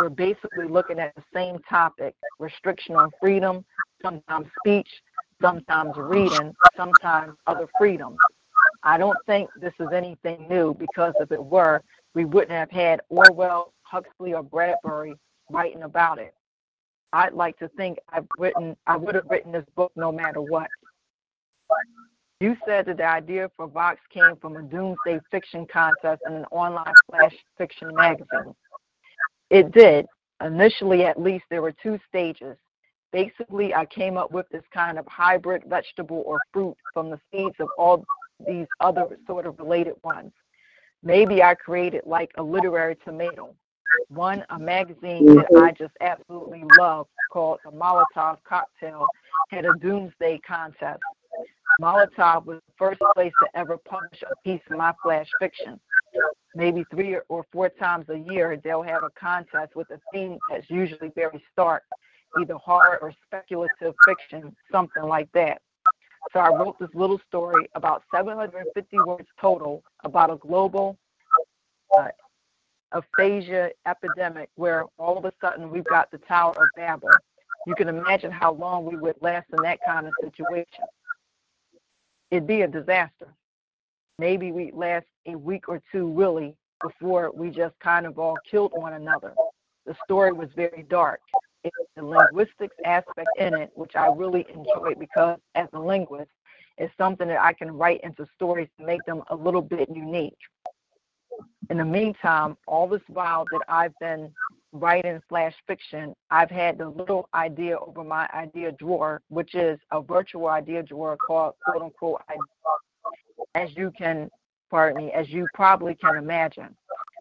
we're 0.00 0.08
basically 0.08 0.66
looking 0.68 0.98
at 0.98 1.14
the 1.14 1.22
same 1.34 1.58
topic 1.68 2.14
restriction 2.38 2.96
on 2.96 3.10
freedom, 3.20 3.64
sometimes 4.02 4.46
speech, 4.60 4.88
sometimes 5.40 5.96
reading, 5.96 6.54
sometimes 6.76 7.34
other 7.46 7.68
freedoms. 7.78 8.16
I 8.82 8.96
don't 8.96 9.18
think 9.26 9.50
this 9.60 9.74
is 9.80 9.88
anything 9.92 10.46
new 10.48 10.74
because 10.74 11.12
if 11.20 11.30
it 11.30 11.44
were, 11.44 11.82
we 12.14 12.24
wouldn't 12.24 12.52
have 12.52 12.70
had 12.70 13.00
Orwell, 13.10 13.74
Huxley, 13.82 14.32
or 14.32 14.42
Bradbury 14.42 15.14
writing 15.50 15.82
about 15.82 16.18
it. 16.18 16.34
I'd 17.12 17.32
like 17.32 17.58
to 17.58 17.68
think 17.68 17.98
I've 18.10 18.26
written 18.38 18.76
I 18.86 18.96
would 18.96 19.14
have 19.14 19.26
written 19.28 19.52
this 19.52 19.64
book 19.76 19.92
no 19.96 20.12
matter 20.12 20.40
what. 20.40 20.68
You 22.40 22.56
said 22.64 22.86
that 22.86 22.98
the 22.98 23.04
idea 23.04 23.50
for 23.56 23.66
Vox 23.66 23.98
came 24.10 24.36
from 24.40 24.56
a 24.56 24.62
doomsday 24.62 25.18
fiction 25.28 25.66
contest 25.66 26.22
in 26.24 26.34
an 26.34 26.44
online 26.52 26.92
flash 27.10 27.34
fiction 27.56 27.92
magazine. 27.92 28.54
It 29.50 29.72
did. 29.72 30.06
Initially, 30.44 31.04
at 31.04 31.20
least, 31.20 31.46
there 31.50 31.62
were 31.62 31.74
two 31.82 31.98
stages. 32.08 32.56
Basically, 33.12 33.74
I 33.74 33.86
came 33.86 34.16
up 34.16 34.30
with 34.30 34.48
this 34.50 34.62
kind 34.72 35.00
of 35.00 35.06
hybrid 35.08 35.64
vegetable 35.66 36.22
or 36.26 36.38
fruit 36.52 36.76
from 36.94 37.10
the 37.10 37.18
seeds 37.32 37.56
of 37.58 37.68
all 37.76 38.04
these 38.46 38.66
other 38.80 39.18
sort 39.26 39.46
of 39.46 39.58
related 39.58 39.94
ones. 40.04 40.30
Maybe 41.02 41.42
I 41.42 41.56
created 41.56 42.02
like 42.06 42.30
a 42.36 42.42
literary 42.42 42.96
tomato. 43.04 43.52
One, 44.10 44.44
a 44.50 44.60
magazine 44.60 45.26
that 45.26 45.46
I 45.56 45.72
just 45.72 45.94
absolutely 46.00 46.62
love 46.78 47.08
called 47.32 47.58
the 47.64 47.72
Molotov 47.72 48.38
Cocktail 48.44 49.06
had 49.50 49.64
a 49.64 49.72
doomsday 49.80 50.38
contest. 50.46 51.00
Molotov 51.80 52.44
was 52.44 52.58
the 52.66 52.72
first 52.76 53.00
place 53.14 53.32
to 53.40 53.58
ever 53.58 53.78
publish 53.78 54.22
a 54.28 54.34
piece 54.42 54.60
of 54.68 54.76
my 54.78 54.92
flash 55.02 55.28
fiction. 55.40 55.78
Maybe 56.56 56.84
three 56.90 57.16
or 57.28 57.46
four 57.52 57.68
times 57.68 58.08
a 58.08 58.18
year, 58.18 58.56
they'll 58.56 58.82
have 58.82 59.04
a 59.04 59.10
contest 59.10 59.76
with 59.76 59.88
a 59.90 60.00
theme 60.12 60.38
that's 60.50 60.68
usually 60.68 61.10
very 61.14 61.42
stark, 61.52 61.84
either 62.40 62.54
horror 62.54 62.98
or 63.00 63.12
speculative 63.26 63.94
fiction, 64.04 64.56
something 64.72 65.04
like 65.04 65.30
that. 65.32 65.62
So 66.32 66.40
I 66.40 66.48
wrote 66.48 66.78
this 66.80 66.90
little 66.94 67.20
story, 67.28 67.68
about 67.76 68.02
750 68.12 68.98
words 69.06 69.28
total, 69.40 69.84
about 70.02 70.32
a 70.32 70.36
global 70.36 70.98
uh, 71.96 72.08
aphasia 72.90 73.70
epidemic 73.86 74.50
where 74.56 74.84
all 74.98 75.16
of 75.16 75.24
a 75.24 75.32
sudden 75.40 75.70
we've 75.70 75.84
got 75.84 76.10
the 76.10 76.18
Tower 76.18 76.52
of 76.52 76.68
Babel. 76.74 77.08
You 77.66 77.76
can 77.76 77.88
imagine 77.88 78.32
how 78.32 78.52
long 78.52 78.84
we 78.84 78.96
would 78.96 79.16
last 79.20 79.46
in 79.56 79.62
that 79.62 79.78
kind 79.86 80.08
of 80.08 80.12
situation 80.20 80.84
it'd 82.30 82.46
be 82.46 82.62
a 82.62 82.68
disaster. 82.68 83.28
Maybe 84.18 84.52
we'd 84.52 84.74
last 84.74 85.06
a 85.26 85.36
week 85.36 85.68
or 85.68 85.80
two 85.92 86.10
really 86.12 86.54
before 86.82 87.30
we 87.34 87.50
just 87.50 87.78
kind 87.80 88.06
of 88.06 88.18
all 88.18 88.36
killed 88.50 88.72
one 88.74 88.94
another. 88.94 89.34
The 89.86 89.96
story 90.04 90.32
was 90.32 90.48
very 90.54 90.84
dark. 90.88 91.20
It's 91.64 91.74
the 91.96 92.04
linguistics 92.04 92.76
aspect 92.84 93.28
in 93.38 93.54
it, 93.54 93.70
which 93.74 93.96
I 93.96 94.08
really 94.08 94.46
enjoyed 94.54 94.98
because 94.98 95.38
as 95.54 95.68
a 95.72 95.78
linguist, 95.78 96.30
it's 96.76 96.92
something 96.96 97.26
that 97.28 97.42
I 97.42 97.52
can 97.52 97.72
write 97.72 98.00
into 98.02 98.26
stories 98.34 98.68
to 98.78 98.86
make 98.86 99.04
them 99.04 99.22
a 99.30 99.34
little 99.34 99.62
bit 99.62 99.88
unique. 99.92 100.38
In 101.70 101.78
the 101.78 101.84
meantime, 101.84 102.56
all 102.66 102.86
this 102.86 103.02
while 103.08 103.44
that 103.50 103.60
I've 103.68 103.92
been 104.00 104.32
writing 104.72 105.20
slash 105.28 105.54
fiction, 105.66 106.14
I've 106.30 106.50
had 106.50 106.78
the 106.78 106.88
little 106.88 107.28
idea 107.34 107.78
over 107.78 108.04
my 108.04 108.28
idea 108.34 108.72
drawer, 108.72 109.22
which 109.28 109.54
is 109.54 109.78
a 109.92 110.02
virtual 110.02 110.48
idea 110.48 110.82
drawer 110.82 111.16
called 111.16 111.54
quote 111.64 111.82
unquote 111.82 112.22
as 113.54 113.70
you 113.76 113.90
can 113.96 114.30
pardon 114.70 115.04
me, 115.06 115.12
as 115.12 115.28
you 115.30 115.46
probably 115.54 115.94
can 115.94 116.16
imagine. 116.16 116.76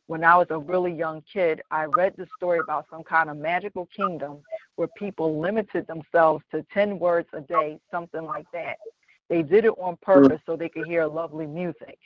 When 0.08 0.24
I 0.24 0.38
was 0.38 0.48
a 0.50 0.58
really 0.58 0.94
young 0.94 1.22
kid, 1.32 1.62
I 1.70 1.84
read 1.84 2.14
the 2.18 2.28
story 2.38 2.60
about 2.60 2.86
some 2.90 3.04
kind 3.04 3.30
of 3.30 3.38
magical 3.38 3.88
kingdom 3.96 4.42
where 4.76 4.88
people 4.98 5.40
limited 5.40 5.86
themselves 5.88 6.44
to 6.52 6.66
10 6.74 7.00
words 7.00 7.28
a 7.34 7.42
day, 7.42 7.80
something 7.92 8.24
like 8.24 8.46
that. 8.54 8.78
They 9.30 9.42
did 9.42 9.66
it 9.66 9.74
on 9.78 9.98
purpose 10.02 10.40
so 10.46 10.56
they 10.56 10.70
could 10.70 10.88
hear 10.88 11.06
lovely 11.06 11.46
music. 11.46 11.98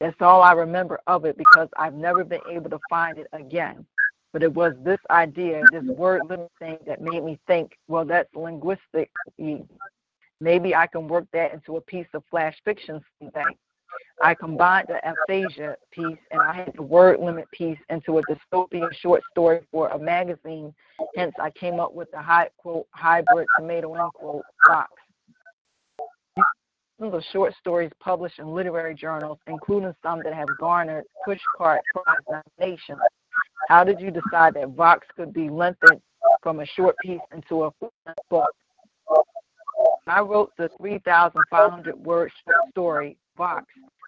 That's 0.00 0.20
all 0.20 0.42
I 0.42 0.52
remember 0.52 1.00
of 1.06 1.24
it 1.24 1.36
because 1.38 1.68
I've 1.78 1.94
never 1.94 2.24
been 2.24 2.40
able 2.50 2.70
to 2.70 2.78
find 2.90 3.16
it 3.18 3.26
again. 3.32 3.86
But 4.32 4.42
it 4.42 4.54
was 4.54 4.74
this 4.84 5.00
idea, 5.10 5.62
this 5.72 5.84
word 5.84 6.22
limit 6.28 6.50
thing 6.58 6.78
that 6.86 7.00
made 7.00 7.24
me 7.24 7.38
think, 7.46 7.76
well, 7.88 8.04
that's 8.04 8.32
linguistic. 8.34 9.10
Maybe 10.40 10.74
I 10.74 10.86
can 10.86 11.08
work 11.08 11.26
that 11.32 11.52
into 11.52 11.76
a 11.76 11.80
piece 11.80 12.06
of 12.14 12.22
flash 12.30 12.56
fiction 12.64 13.00
someday. 13.18 13.44
I 14.22 14.34
combined 14.34 14.88
the 14.88 15.00
aphasia 15.06 15.76
piece 15.90 16.18
and 16.30 16.40
I 16.40 16.52
had 16.52 16.72
the 16.76 16.82
word 16.82 17.20
limit 17.20 17.50
piece 17.52 17.78
into 17.88 18.18
a 18.18 18.22
dystopian 18.22 18.92
short 18.94 19.22
story 19.30 19.60
for 19.72 19.88
a 19.88 19.98
magazine. 19.98 20.74
Hence, 21.16 21.34
I 21.40 21.50
came 21.50 21.80
up 21.80 21.94
with 21.94 22.10
the 22.10 22.20
high 22.20 22.50
quote 22.58 22.86
hybrid 22.92 23.46
tomato 23.58 23.94
end 23.94 24.12
quote 24.14 24.44
Vox. 24.68 24.90
Are 27.02 27.22
short 27.32 27.54
stories 27.58 27.90
published 27.98 28.38
in 28.38 28.54
literary 28.54 28.94
journals, 28.94 29.38
including 29.46 29.94
some 30.02 30.20
that 30.22 30.34
have 30.34 30.48
garnered 30.58 31.04
Pushcart 31.26 31.78
Prize 31.94 32.42
nominations. 32.58 33.00
How 33.68 33.84
did 33.84 34.00
you 34.00 34.10
decide 34.10 34.54
that 34.54 34.70
Vox 34.70 35.06
could 35.16 35.32
be 35.32 35.48
lengthened 35.48 36.00
from 36.42 36.60
a 36.60 36.66
short 36.66 36.96
piece 37.04 37.20
into 37.32 37.64
a 37.64 37.70
book? 38.28 38.54
I 40.06 40.20
wrote 40.20 40.52
the 40.58 40.68
3,500 40.78 41.96
word 42.04 42.32
short 42.44 42.70
story, 42.70 43.16
Vox, 43.36 43.64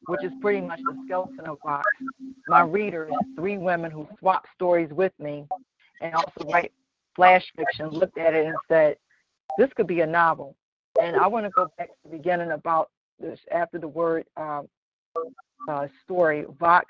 which 0.07 0.25
is 0.25 0.33
pretty 0.41 0.61
much 0.61 0.81
the 0.81 0.97
skeleton 1.07 1.47
of 1.47 1.59
Vox. 1.63 1.87
My 2.49 2.63
readers, 2.63 3.13
three 3.37 3.57
women 3.57 3.91
who 3.91 4.09
swap 4.19 4.45
stories 4.55 4.91
with 4.91 5.13
me 5.21 5.47
and 6.01 6.15
also 6.15 6.51
write 6.51 6.73
flash 7.15 7.45
fiction, 7.57 7.89
looked 7.91 8.19
at 8.19 8.35
it 8.35 8.47
and 8.47 8.57
said, 8.69 8.97
this 9.59 9.71
could 9.77 9.87
be 9.87 10.01
a 10.01 10.07
novel. 10.07 10.57
And 11.01 11.17
I 11.17 11.27
want 11.27 11.47
to 11.47 11.51
go 11.51 11.69
back 11.79 11.89
to 11.89 11.95
the 12.05 12.17
beginning 12.17 12.51
about 12.51 12.91
this 13.21 13.39
after 13.53 13.79
the 13.79 13.89
word 13.89 14.25
uh, 14.37 14.63
uh, 15.69 15.87
story. 16.05 16.45
Vox 16.59 16.87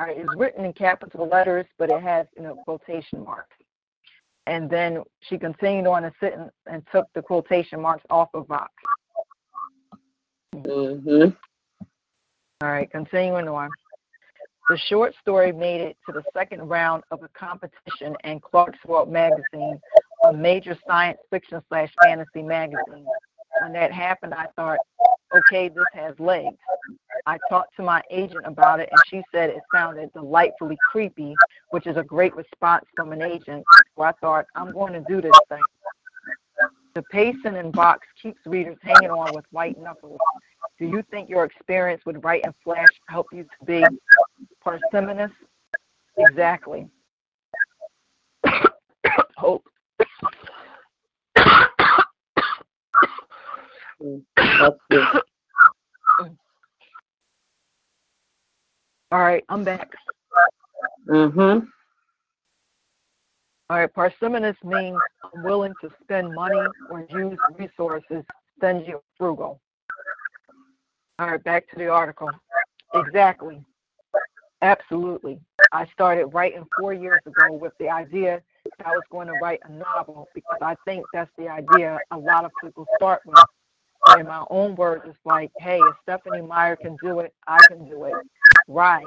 is 0.00 0.28
written 0.36 0.64
in 0.64 0.72
capital 0.72 1.28
letters, 1.28 1.66
but 1.78 1.90
it 1.90 2.02
has 2.02 2.26
you 2.36 2.42
know 2.42 2.56
quotation 2.64 3.24
marks. 3.24 3.56
And 4.46 4.68
then 4.68 5.02
she 5.20 5.38
continued 5.38 5.86
on 5.86 6.04
a 6.04 6.12
sentence 6.20 6.52
and 6.66 6.82
took 6.92 7.06
the 7.14 7.22
quotation 7.22 7.80
marks 7.80 8.04
off 8.10 8.28
of 8.34 8.46
Vox. 8.46 8.72
Mm-hmm. 10.54 11.30
All 12.60 12.68
right, 12.70 12.90
continuing 12.90 13.48
on. 13.48 13.70
The 14.68 14.78
short 14.78 15.14
story 15.20 15.52
made 15.52 15.82
it 15.82 15.96
to 16.06 16.12
the 16.12 16.22
second 16.34 16.66
round 16.68 17.04
of 17.10 17.22
a 17.22 17.28
competition 17.28 18.16
in 18.24 18.40
Clarkesworld 18.40 19.10
magazine, 19.10 19.78
a 20.24 20.32
major 20.32 20.76
science 20.86 21.18
fiction 21.30 21.62
slash 21.68 21.92
fantasy 22.02 22.42
magazine. 22.42 23.06
When 23.60 23.72
that 23.74 23.92
happened, 23.92 24.32
I 24.32 24.46
thought, 24.56 24.78
okay, 25.36 25.68
this 25.68 25.84
has 25.92 26.18
legs. 26.18 26.56
I 27.26 27.38
talked 27.48 27.74
to 27.76 27.82
my 27.82 28.02
agent 28.10 28.42
about 28.44 28.80
it, 28.80 28.88
and 28.90 29.00
she 29.08 29.22
said 29.32 29.50
it 29.50 29.62
sounded 29.74 30.12
delightfully 30.12 30.76
creepy, 30.90 31.34
which 31.70 31.86
is 31.86 31.96
a 31.96 32.02
great 32.02 32.34
response 32.36 32.84
from 32.94 33.12
an 33.12 33.22
agent. 33.22 33.64
So 33.96 34.02
I 34.02 34.12
thought, 34.12 34.46
I'm 34.54 34.72
going 34.72 34.92
to 34.92 35.04
do 35.08 35.20
this 35.22 35.32
thing. 35.48 35.62
The 36.94 37.02
pacing 37.04 37.56
in 37.56 37.72
Vox 37.72 38.06
keeps 38.22 38.38
readers 38.46 38.76
hanging 38.82 39.10
on 39.10 39.34
with 39.34 39.44
white 39.50 39.80
knuckles. 39.80 40.20
Do 40.78 40.86
you 40.86 41.02
think 41.10 41.28
your 41.28 41.44
experience 41.44 42.02
with 42.04 42.22
Write 42.22 42.42
and 42.44 42.54
Flash 42.62 42.88
helped 43.08 43.32
you 43.32 43.44
to 43.44 43.64
be 43.64 43.84
parsimonious? 44.62 45.32
Exactly. 46.16 46.88
Hope. 49.36 49.64
Oh. 54.06 54.20
That's 54.36 54.76
good. 54.90 55.22
All 59.14 59.20
right, 59.20 59.44
I'm 59.48 59.62
back. 59.62 59.92
Mm-hmm. 61.08 61.68
All 63.70 63.78
right, 63.78 63.94
parsimonious 63.94 64.56
means 64.64 64.98
willing 65.34 65.72
to 65.82 65.90
spend 66.02 66.34
money 66.34 66.60
or 66.90 67.06
use 67.08 67.38
resources, 67.56 68.24
stingy 68.58 68.92
or 68.92 69.02
frugal. 69.16 69.60
All 71.20 71.28
right, 71.28 71.44
back 71.44 71.70
to 71.70 71.76
the 71.76 71.86
article. 71.86 72.28
Exactly. 72.92 73.64
Absolutely. 74.62 75.38
I 75.70 75.86
started 75.92 76.26
writing 76.34 76.66
four 76.80 76.92
years 76.92 77.20
ago 77.24 77.52
with 77.52 77.72
the 77.78 77.90
idea 77.90 78.42
that 78.64 78.84
I 78.88 78.90
was 78.90 79.04
going 79.12 79.28
to 79.28 79.34
write 79.40 79.60
a 79.62 79.70
novel 79.70 80.26
because 80.34 80.58
I 80.60 80.74
think 80.84 81.06
that's 81.14 81.30
the 81.38 81.48
idea 81.48 82.00
a 82.10 82.18
lot 82.18 82.44
of 82.44 82.50
people 82.60 82.84
start 82.96 83.22
with. 83.24 83.38
In 84.18 84.26
my 84.26 84.44
own 84.50 84.74
words, 84.74 85.04
it's 85.06 85.16
like, 85.24 85.52
hey, 85.60 85.78
if 85.78 85.94
Stephenie 86.02 86.42
Meyer 86.42 86.74
can 86.74 86.96
do 87.02 87.20
it, 87.20 87.32
I 87.46 87.58
can 87.68 87.88
do 87.88 88.04
it. 88.04 88.14
Right. 88.68 89.04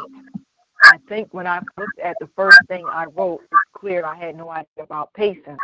I 0.83 0.97
think 1.09 1.33
when 1.33 1.47
I 1.47 1.59
looked 1.77 1.99
at 1.99 2.15
the 2.19 2.29
first 2.35 2.57
thing 2.67 2.85
I 2.91 3.05
wrote, 3.05 3.41
it's 3.41 3.61
clear 3.73 4.05
I 4.05 4.15
had 4.15 4.35
no 4.37 4.49
idea 4.49 4.83
about 4.83 5.13
pacing. 5.13 5.57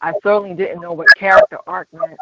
I 0.00 0.12
certainly 0.22 0.54
didn't 0.54 0.80
know 0.80 0.92
what 0.92 1.08
character 1.18 1.58
arc 1.66 1.88
meant. 1.92 2.16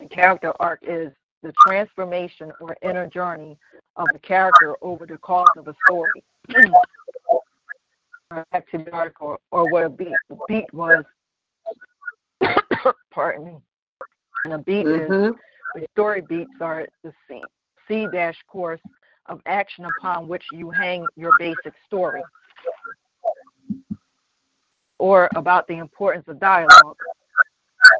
The 0.00 0.06
character 0.06 0.52
arc 0.60 0.80
is 0.82 1.12
the 1.42 1.52
transformation 1.66 2.52
or 2.60 2.76
inner 2.82 3.06
journey 3.06 3.58
of 3.96 4.06
a 4.14 4.18
character 4.18 4.74
over 4.82 5.06
the 5.06 5.18
course 5.18 5.50
of 5.56 5.68
a 5.68 5.74
story. 5.86 6.10
Back 8.30 8.68
to 8.70 8.78
the 8.78 8.90
article, 8.92 9.40
or 9.52 9.70
what 9.70 9.84
a 9.84 9.88
beat. 9.88 10.08
The 10.28 10.36
beat 10.48 10.72
was, 10.72 11.04
pardon 13.12 13.44
me, 13.44 13.56
and 14.44 14.54
a 14.54 14.58
beat 14.58 14.86
is 14.86 15.08
Mm-hmm. 15.08 15.78
the 15.78 15.86
story 15.92 16.22
beats 16.22 16.50
are 16.60 16.86
the 17.04 17.12
C, 17.28 17.40
C 17.86 18.08
dash 18.12 18.36
course 18.48 18.80
of 19.28 19.40
action 19.46 19.86
upon 19.98 20.28
which 20.28 20.44
you 20.52 20.70
hang 20.70 21.06
your 21.16 21.32
basic 21.38 21.74
story. 21.86 22.22
Or 24.98 25.28
about 25.36 25.66
the 25.68 25.74
importance 25.74 26.26
of 26.28 26.40
dialogue. 26.40 26.96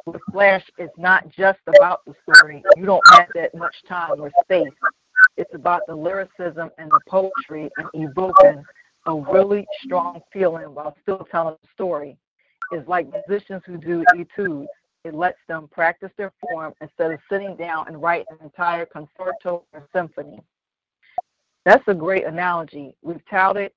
With 0.05 0.21
Flash, 0.31 0.65
it's 0.77 0.97
not 0.97 1.29
just 1.29 1.59
about 1.67 2.01
the 2.05 2.13
story. 2.23 2.63
You 2.75 2.85
don't 2.85 3.03
have 3.11 3.27
that 3.35 3.55
much 3.55 3.75
time 3.87 4.19
or 4.19 4.31
space. 4.43 4.73
It's 5.37 5.53
about 5.53 5.81
the 5.87 5.95
lyricism 5.95 6.71
and 6.77 6.89
the 6.89 6.99
poetry 7.07 7.69
and 7.77 7.87
evoking 7.93 8.63
a 9.05 9.15
really 9.15 9.65
strong 9.83 10.21
feeling 10.33 10.73
while 10.73 10.95
still 11.01 11.25
telling 11.31 11.55
the 11.61 11.67
story. 11.73 12.17
It's 12.71 12.87
like 12.87 13.07
musicians 13.11 13.63
who 13.65 13.77
do 13.77 14.03
etudes. 14.17 14.67
It 15.03 15.13
lets 15.13 15.37
them 15.47 15.69
practice 15.69 16.11
their 16.17 16.33
form 16.41 16.73
instead 16.81 17.11
of 17.11 17.19
sitting 17.31 17.55
down 17.55 17.87
and 17.87 18.01
writing 18.01 18.25
an 18.31 18.45
entire 18.45 18.85
concerto 18.85 19.63
or 19.71 19.87
symphony. 19.93 20.41
That's 21.67 21.85
a 21.89 21.93
great 21.93 22.23
analogy. 22.23 22.95
We've 23.01 23.19
touted 23.29 23.73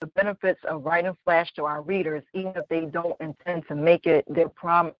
the 0.00 0.06
benefits 0.06 0.60
of 0.70 0.84
writing 0.84 1.16
flash 1.24 1.52
to 1.54 1.64
our 1.64 1.82
readers, 1.82 2.22
even 2.32 2.52
if 2.54 2.68
they 2.68 2.82
don't 2.82 3.20
intend 3.20 3.64
to 3.66 3.74
make 3.74 4.06
it 4.06 4.24
their 4.28 4.48
prom 4.48 4.92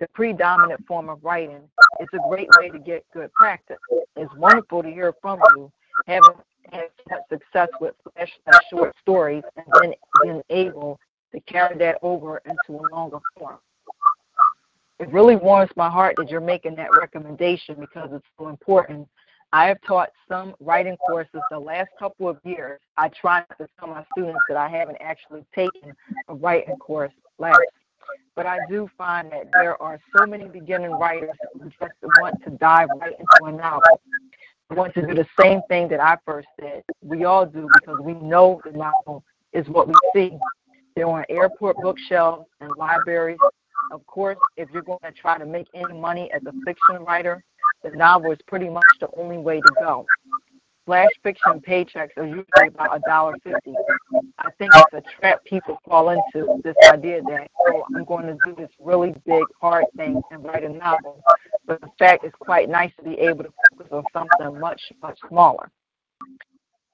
the 0.00 0.08
predominant 0.08 0.84
form 0.88 1.08
of 1.08 1.22
writing. 1.22 1.60
It's 2.00 2.12
a 2.14 2.28
great 2.28 2.48
way 2.58 2.68
to 2.70 2.80
get 2.80 3.06
good 3.14 3.32
practice. 3.32 3.76
It's 4.16 4.34
wonderful 4.34 4.82
to 4.82 4.90
hear 4.90 5.14
from 5.22 5.38
you, 5.54 5.70
having 6.08 6.34
had 6.72 6.88
success 7.30 7.68
with 7.80 7.94
flash 8.12 8.32
uh, 8.52 8.58
short 8.68 8.96
stories, 9.00 9.44
and 9.56 9.66
then 9.80 9.92
being 10.24 10.42
able 10.50 10.98
to 11.32 11.40
carry 11.42 11.78
that 11.78 11.98
over 12.02 12.42
into 12.44 12.82
a 12.82 12.84
longer 12.92 13.18
form. 13.38 13.58
It 14.98 15.08
really 15.12 15.36
warms 15.36 15.70
my 15.76 15.88
heart 15.88 16.16
that 16.16 16.28
you're 16.28 16.40
making 16.40 16.74
that 16.74 16.88
recommendation 17.00 17.76
because 17.78 18.10
it's 18.12 18.26
so 18.36 18.48
important. 18.48 19.06
I 19.54 19.66
have 19.66 19.78
taught 19.86 20.10
some 20.28 20.54
writing 20.60 20.96
courses 20.96 21.40
the 21.50 21.58
last 21.58 21.90
couple 21.98 22.26
of 22.28 22.38
years. 22.42 22.80
I 22.96 23.08
try 23.08 23.44
to 23.58 23.68
tell 23.78 23.88
my 23.88 24.04
students 24.16 24.40
that 24.48 24.56
I 24.56 24.66
haven't 24.66 24.96
actually 25.00 25.44
taken 25.54 25.92
a 26.28 26.34
writing 26.34 26.76
course 26.76 27.12
last. 27.38 27.60
But 28.34 28.46
I 28.46 28.58
do 28.70 28.88
find 28.96 29.30
that 29.30 29.50
there 29.52 29.80
are 29.82 30.00
so 30.16 30.24
many 30.24 30.46
beginning 30.46 30.90
writers 30.92 31.36
who 31.52 31.68
just 31.68 31.92
want 32.18 32.42
to 32.44 32.50
dive 32.50 32.88
right 32.98 33.12
into 33.12 33.44
a 33.44 33.52
novel. 33.52 34.00
They 34.70 34.76
want 34.76 34.94
to 34.94 35.06
do 35.06 35.14
the 35.14 35.26
same 35.38 35.60
thing 35.68 35.88
that 35.88 36.00
I 36.00 36.16
first 36.24 36.48
did. 36.58 36.82
We 37.02 37.24
all 37.24 37.44
do 37.44 37.68
because 37.74 38.00
we 38.00 38.14
know 38.14 38.60
the 38.64 38.72
novel 38.72 39.22
is 39.52 39.68
what 39.68 39.86
we 39.86 39.94
see. 40.14 40.38
They're 40.96 41.06
on 41.06 41.24
airport 41.28 41.76
bookshelves 41.76 42.46
and 42.60 42.70
libraries. 42.78 43.38
Of 43.90 44.06
course, 44.06 44.38
if 44.56 44.70
you're 44.72 44.82
going 44.82 45.00
to 45.04 45.12
try 45.12 45.36
to 45.36 45.44
make 45.44 45.66
any 45.74 45.92
money 45.92 46.30
as 46.32 46.40
a 46.46 46.52
fiction 46.64 47.04
writer, 47.04 47.44
the 47.82 47.90
novel 47.90 48.32
is 48.32 48.38
pretty 48.46 48.68
much 48.68 48.84
the 49.00 49.08
only 49.16 49.38
way 49.38 49.60
to 49.60 49.72
go. 49.80 50.06
Flash 50.84 51.10
fiction 51.22 51.60
paychecks 51.60 52.10
are 52.16 52.26
usually 52.26 52.68
about 52.68 52.96
a 52.96 53.00
dollar 53.06 53.34
fifty. 53.44 53.72
I 54.38 54.50
think 54.58 54.72
it's 54.74 55.06
a 55.06 55.20
trap 55.20 55.44
people 55.44 55.78
fall 55.88 56.10
into 56.10 56.60
this 56.64 56.74
idea 56.90 57.22
that 57.22 57.48
oh 57.68 57.84
I'm 57.94 58.04
going 58.04 58.26
to 58.26 58.36
do 58.44 58.54
this 58.56 58.70
really 58.80 59.14
big 59.24 59.44
hard 59.60 59.84
thing 59.96 60.20
and 60.32 60.44
write 60.44 60.64
a 60.64 60.68
novel. 60.68 61.22
But 61.66 61.80
in 61.82 61.90
fact 61.98 62.24
it's 62.24 62.34
quite 62.40 62.68
nice 62.68 62.90
to 62.96 63.04
be 63.04 63.14
able 63.20 63.44
to 63.44 63.52
focus 63.70 63.92
on 63.92 64.04
something 64.12 64.58
much, 64.58 64.80
much 65.00 65.18
smaller. 65.28 65.70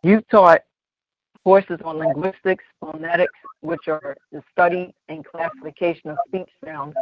You 0.03 0.21
taught 0.31 0.63
courses 1.43 1.81
on 1.83 1.97
linguistics, 1.97 2.65
phonetics, 2.81 3.33
which 3.63 3.89
are 3.89 4.15
the 4.33 4.43
study 4.53 4.95
and 5.09 5.25
classification 5.25 6.11
of 6.11 6.19
speech 6.27 6.51
sounds, 6.63 6.95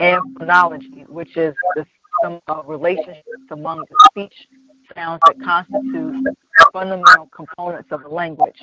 and 0.00 0.36
phonology, 0.36 1.08
which 1.08 1.34
is 1.38 1.54
the 1.76 1.86
some 2.22 2.40
uh, 2.48 2.62
relationships 2.64 3.24
among 3.50 3.80
the 3.80 4.08
speech 4.10 4.34
sounds 4.94 5.20
that 5.26 5.40
constitute 5.42 6.26
fundamental 6.72 7.28
components 7.34 7.88
of 7.90 8.04
a 8.04 8.08
language. 8.08 8.58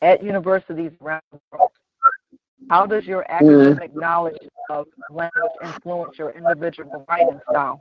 At 0.00 0.22
universities 0.22 0.92
around 1.02 1.22
the 1.32 1.40
world, 1.50 1.70
how 2.70 2.86
does 2.86 3.04
your 3.04 3.28
academic 3.30 3.94
knowledge 3.94 4.36
of 4.70 4.86
language 5.10 5.52
influence 5.62 6.18
your 6.18 6.30
individual 6.30 7.04
writing 7.08 7.40
style? 7.50 7.80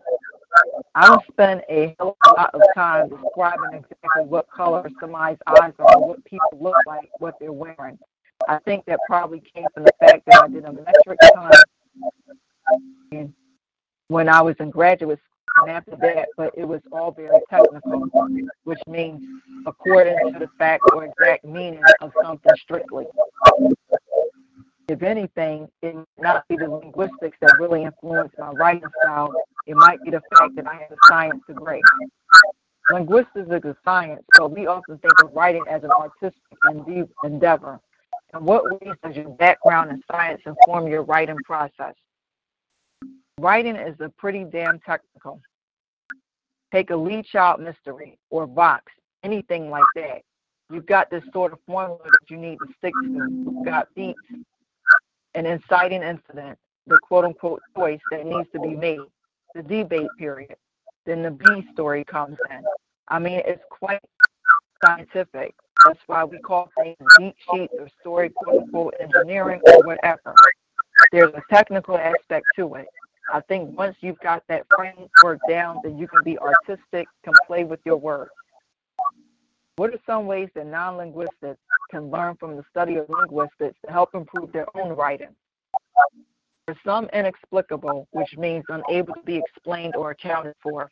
I 0.95 1.07
don't 1.07 1.21
spend 1.31 1.61
a 1.69 1.95
hell 1.99 2.17
of 2.25 2.31
a 2.31 2.41
lot 2.41 2.55
of 2.55 2.61
time 2.73 3.09
describing 3.09 3.73
exactly 3.73 4.23
what 4.27 4.49
color 4.49 4.89
somebody's 4.99 5.37
eyes 5.45 5.73
are, 5.77 5.99
what 5.99 6.23
people 6.25 6.57
look 6.59 6.75
like, 6.87 7.09
what 7.19 7.35
they're 7.39 7.53
wearing. 7.53 7.99
I 8.47 8.59
think 8.59 8.85
that 8.85 8.99
probably 9.07 9.41
came 9.53 9.65
from 9.73 9.83
the 9.83 9.93
fact 9.99 10.23
that 10.27 10.43
I 10.43 10.47
did 10.47 10.65
a 10.65 10.71
metric 10.71 11.19
ton 11.33 11.51
when 14.09 14.29
I 14.29 14.41
was 14.41 14.55
in 14.59 14.69
graduate 14.69 15.19
school 15.19 15.67
and 15.67 15.71
after 15.71 15.95
that, 15.97 16.29
but 16.37 16.53
it 16.55 16.65
was 16.65 16.81
all 16.91 17.11
very 17.11 17.39
technical, 17.49 18.07
which 18.63 18.79
means 18.87 19.21
according 19.65 20.17
to 20.33 20.39
the 20.39 20.47
fact 20.57 20.83
or 20.93 21.05
exact 21.05 21.45
meaning 21.45 21.81
of 22.01 22.11
something 22.23 22.51
strictly. 22.57 23.05
If 24.87 25.03
anything, 25.03 25.67
it 25.81 25.95
might 25.95 26.05
not 26.21 26.47
be 26.47 26.55
the 26.55 26.69
linguistics 26.69 27.37
that 27.41 27.57
really 27.59 27.83
influenced 27.83 28.35
my 28.37 28.51
writing 28.51 28.87
style. 29.03 29.33
It 29.65 29.75
might 29.75 30.01
be 30.03 30.11
the 30.11 30.21
fact 30.37 30.55
that 30.55 30.67
I 30.67 30.75
have 30.75 30.91
a 30.91 30.95
science 31.09 31.41
degree. 31.47 31.81
Linguistics 32.91 33.49
is 33.49 33.63
a 33.65 33.75
science, 33.83 34.23
so 34.35 34.47
we 34.47 34.67
often 34.67 34.97
think 34.99 35.21
of 35.21 35.33
writing 35.33 35.63
as 35.69 35.83
an 35.83 35.89
artistic 35.91 36.41
endeav- 36.65 37.09
endeavor. 37.25 37.81
In 38.33 38.45
what 38.45 38.63
ways 38.63 38.95
does 39.03 39.15
your 39.15 39.29
background 39.29 39.91
in 39.91 40.01
science 40.09 40.41
inform 40.45 40.87
your 40.87 41.03
writing 41.03 41.37
process? 41.43 41.95
Writing 43.39 43.75
is 43.75 43.95
a 43.99 44.09
pretty 44.09 44.43
damn 44.43 44.79
technical. 44.79 45.39
Take 46.71 46.89
a 46.89 46.95
Lee 46.95 47.21
Child 47.21 47.61
mystery 47.61 48.17
or 48.31 48.47
Vox, 48.47 48.91
anything 49.23 49.69
like 49.69 49.83
that. 49.95 50.23
You've 50.71 50.87
got 50.87 51.11
this 51.11 51.23
sort 51.31 51.53
of 51.53 51.59
formula 51.67 51.99
that 52.03 52.31
you 52.31 52.37
need 52.37 52.57
to 52.57 52.73
stick 52.79 52.93
to. 53.03 53.09
You've 53.09 53.63
got 53.63 53.93
beats, 53.93 54.19
an 55.35 55.45
inciting 55.45 56.01
incident, 56.01 56.57
the 56.87 56.97
quote 57.03 57.25
unquote 57.25 57.61
choice 57.75 57.99
that 58.11 58.25
needs 58.25 58.49
to 58.53 58.59
be 58.59 58.75
made, 58.75 58.99
the 59.53 59.61
debate 59.61 60.09
period. 60.17 60.55
Then 61.05 61.21
the 61.21 61.31
B 61.31 61.45
story 61.73 62.03
comes 62.03 62.37
in. 62.49 62.63
I 63.07 63.19
mean, 63.19 63.41
it's 63.45 63.63
quite 63.69 64.01
scientific. 64.83 65.53
That's 65.85 65.99
why 66.07 66.23
we 66.23 66.39
call 66.39 66.69
things 66.75 66.97
beat 67.19 67.35
sheets 67.53 67.73
or 67.79 67.87
story 68.01 68.29
quote 68.29 68.63
unquote 68.63 68.95
engineering 68.99 69.61
or 69.67 69.83
whatever. 69.83 70.33
There's 71.11 71.33
a 71.33 71.53
technical 71.53 71.97
aspect 71.97 72.47
to 72.57 72.73
it. 72.75 72.87
I 73.33 73.41
think 73.41 73.77
once 73.77 73.97
you've 74.01 74.19
got 74.19 74.43
that 74.47 74.65
framework 74.75 75.39
down, 75.49 75.79
then 75.83 75.97
you 75.97 76.07
can 76.07 76.23
be 76.23 76.37
artistic, 76.39 77.07
can 77.23 77.33
play 77.45 77.63
with 77.63 77.79
your 77.85 77.97
words. 77.97 78.31
What 79.75 79.93
are 79.93 79.99
some 80.05 80.25
ways 80.25 80.49
that 80.55 80.65
non-linguistics 80.65 81.59
can 81.91 82.09
learn 82.09 82.35
from 82.37 82.55
the 82.55 82.63
study 82.69 82.95
of 82.95 83.07
linguistics 83.09 83.77
to 83.85 83.91
help 83.91 84.15
improve 84.15 84.51
their 84.51 84.65
own 84.75 84.95
writing? 84.95 85.35
For 86.65 86.75
some 86.85 87.09
inexplicable, 87.13 88.07
which 88.11 88.37
means 88.37 88.63
unable 88.69 89.13
to 89.13 89.21
be 89.23 89.37
explained 89.37 89.95
or 89.95 90.11
accounted 90.11 90.55
for, 90.63 90.89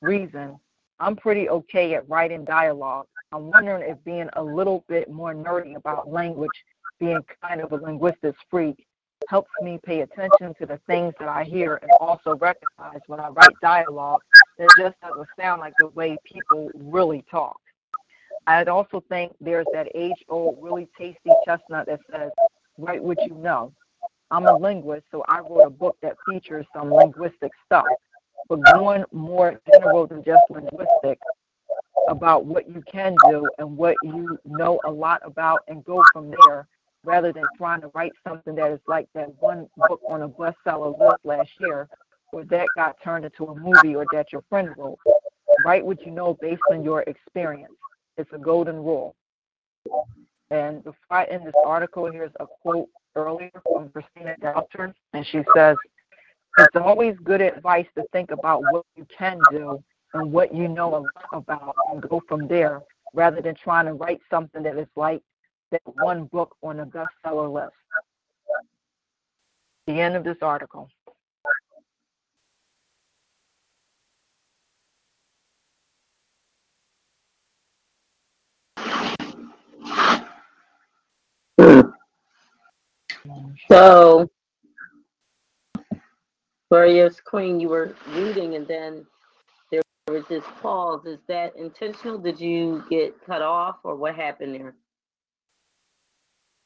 reason, 0.00 0.58
I'm 1.00 1.16
pretty 1.16 1.48
okay 1.48 1.94
at 1.94 2.08
writing 2.08 2.44
dialogue. 2.44 3.06
I'm 3.30 3.50
wondering 3.50 3.88
if 3.88 4.02
being 4.04 4.28
a 4.32 4.42
little 4.42 4.84
bit 4.88 5.10
more 5.10 5.34
nerdy 5.34 5.76
about 5.76 6.10
language, 6.10 6.64
being 6.98 7.20
kind 7.42 7.60
of 7.60 7.72
a 7.72 7.76
linguistics 7.76 8.38
freak, 8.50 8.86
helps 9.28 9.50
me 9.62 9.78
pay 9.84 10.00
attention 10.00 10.54
to 10.54 10.66
the 10.66 10.78
things 10.86 11.14
that 11.18 11.28
I 11.28 11.44
hear 11.44 11.76
and 11.82 11.90
also 12.00 12.36
recognize 12.36 13.00
when 13.06 13.20
I 13.20 13.28
write 13.28 13.54
dialogue 13.60 14.20
that 14.58 14.68
just 14.78 14.94
doesn't 15.00 15.28
sound 15.38 15.60
like 15.60 15.74
the 15.78 15.88
way 15.88 16.16
people 16.24 16.70
really 16.74 17.24
talk. 17.30 17.60
I'd 18.46 18.68
also 18.68 19.02
think 19.08 19.34
there's 19.40 19.66
that 19.72 19.88
age 19.94 20.24
old, 20.28 20.58
really 20.60 20.88
tasty 20.96 21.30
chestnut 21.44 21.86
that 21.86 22.00
says, 22.10 22.30
write 22.78 23.02
what 23.02 23.18
you 23.26 23.34
know. 23.34 23.72
I'm 24.30 24.46
a 24.46 24.56
linguist, 24.56 25.04
so 25.10 25.24
I 25.28 25.40
wrote 25.40 25.66
a 25.66 25.70
book 25.70 25.96
that 26.02 26.16
features 26.28 26.66
some 26.74 26.92
linguistic 26.92 27.52
stuff. 27.66 27.86
But 28.48 28.60
going 28.72 29.04
more 29.12 29.60
general 29.70 30.06
than 30.06 30.24
just 30.24 30.42
linguistic 30.48 31.18
about 32.08 32.46
what 32.46 32.68
you 32.68 32.82
can 32.90 33.14
do 33.28 33.46
and 33.58 33.76
what 33.76 33.96
you 34.02 34.38
know 34.46 34.80
a 34.86 34.90
lot 34.90 35.20
about 35.24 35.60
and 35.68 35.84
go 35.84 36.02
from 36.12 36.30
there 36.30 36.66
rather 37.04 37.32
than 37.32 37.44
trying 37.56 37.80
to 37.80 37.90
write 37.94 38.12
something 38.26 38.54
that 38.56 38.70
is 38.70 38.80
like 38.86 39.08
that 39.14 39.28
one 39.40 39.68
book 39.76 40.00
on 40.08 40.22
a 40.22 40.28
bestseller 40.28 40.98
list 40.98 41.18
last 41.24 41.50
year 41.60 41.88
or 42.32 42.44
that 42.44 42.66
got 42.76 42.96
turned 43.02 43.24
into 43.24 43.46
a 43.46 43.54
movie 43.54 43.94
or 43.94 44.04
that 44.12 44.32
your 44.32 44.42
friend 44.48 44.70
wrote. 44.76 44.98
Write 45.64 45.84
what 45.84 46.04
you 46.04 46.12
know 46.12 46.36
based 46.40 46.62
on 46.70 46.84
your 46.84 47.02
experience. 47.02 47.72
It's 48.16 48.30
a 48.32 48.38
golden 48.38 48.76
rule. 48.76 49.14
And 50.50 50.82
before 50.82 50.96
I 51.10 51.24
end 51.24 51.46
this 51.46 51.54
article, 51.64 52.10
here's 52.10 52.32
a 52.40 52.46
quote 52.62 52.88
earlier 53.14 53.50
from 53.64 53.90
Christina 53.90 54.34
Dalton, 54.40 54.94
and 55.12 55.26
she 55.26 55.42
says, 55.54 55.76
It's 56.58 56.76
always 56.76 57.16
good 57.24 57.40
advice 57.40 57.86
to 57.96 58.04
think 58.12 58.30
about 58.30 58.62
what 58.70 58.84
you 58.96 59.06
can 59.16 59.38
do 59.50 59.82
and 60.14 60.32
what 60.32 60.54
you 60.54 60.68
know 60.68 61.06
about 61.32 61.74
and 61.92 62.02
go 62.02 62.22
from 62.28 62.48
there 62.48 62.80
rather 63.14 63.40
than 63.40 63.54
trying 63.54 63.86
to 63.86 63.94
write 63.94 64.20
something 64.30 64.62
that 64.62 64.76
is 64.78 64.88
like 64.96 65.22
that 65.70 65.82
one 65.84 66.24
book 66.24 66.56
on 66.62 66.80
a 66.80 66.86
bestseller 66.86 67.52
list. 67.52 67.74
The 69.86 70.00
end 70.00 70.16
of 70.16 70.24
this 70.24 70.38
article. 70.42 70.88
So, 83.70 84.28
Warrioress 86.72 87.22
Queen, 87.24 87.60
you 87.60 87.68
were 87.68 87.94
reading 88.08 88.54
and 88.54 88.66
then 88.66 89.06
there 89.70 89.82
was 90.08 90.24
this 90.28 90.44
pause. 90.62 91.04
Is 91.06 91.18
that 91.28 91.54
intentional? 91.56 92.18
Did 92.18 92.40
you 92.40 92.84
get 92.88 93.14
cut 93.26 93.42
off 93.42 93.76
or 93.84 93.96
what 93.96 94.14
happened 94.14 94.54
there? 94.54 94.74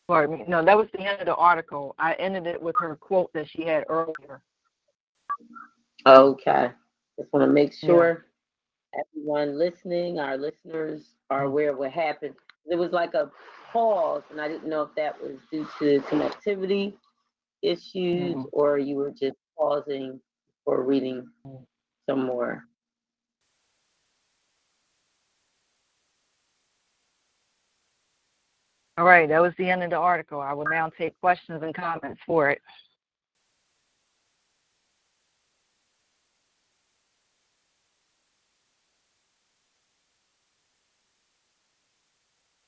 Pardon 0.09 0.39
me. 0.39 0.45
No, 0.49 0.65
that 0.65 0.77
was 0.77 0.89
the 0.93 1.01
end 1.01 1.21
of 1.21 1.27
the 1.27 1.35
article. 1.35 1.95
I 1.99 2.15
ended 2.15 2.47
it 2.47 2.61
with 2.61 2.77
her 2.79 2.97
quote 2.97 3.33
that 3.35 3.49
she 3.49 3.65
had 3.65 3.85
earlier. 3.89 4.43
Okay. 6.07 6.71
Just 7.19 7.33
want 7.33 7.47
to 7.47 7.53
make 7.53 7.73
sure 7.73 8.27
everyone 8.99 9.59
listening, 9.59 10.19
our 10.19 10.37
listeners, 10.37 11.15
are 11.31 11.45
aware 11.45 11.71
of 11.71 11.79
what 11.79 11.93
happened. 11.93 12.35
There 12.67 12.79
was 12.79 12.93
like 12.93 13.15
a 13.15 13.31
pause, 13.73 14.23
and 14.31 14.41
I 14.41 14.49
didn't 14.49 14.69
know 14.69 14.83
if 14.83 14.95
that 14.97 15.21
was 15.23 15.37
due 15.51 15.67
to 15.79 16.01
connectivity 16.09 16.95
issues 17.63 18.35
Mhm. 18.35 18.49
or 18.53 18.79
you 18.79 18.97
were 18.97 19.11
just 19.11 19.37
pausing 19.57 20.21
for 20.65 20.83
reading 20.83 21.29
some 22.07 22.25
more. 22.25 22.65
All 28.99 29.07
right, 29.07 29.29
that 29.29 29.41
was 29.41 29.55
the 29.57 29.71
end 29.71 29.83
of 29.83 29.91
the 29.91 29.97
article. 29.97 30.41
I 30.41 30.53
will 30.53 30.67
now 30.71 30.91
take 30.91 31.19
questions 31.21 31.63
and 31.63 31.75
comments 31.75 32.21
for 32.27 32.51
it. 32.51 32.61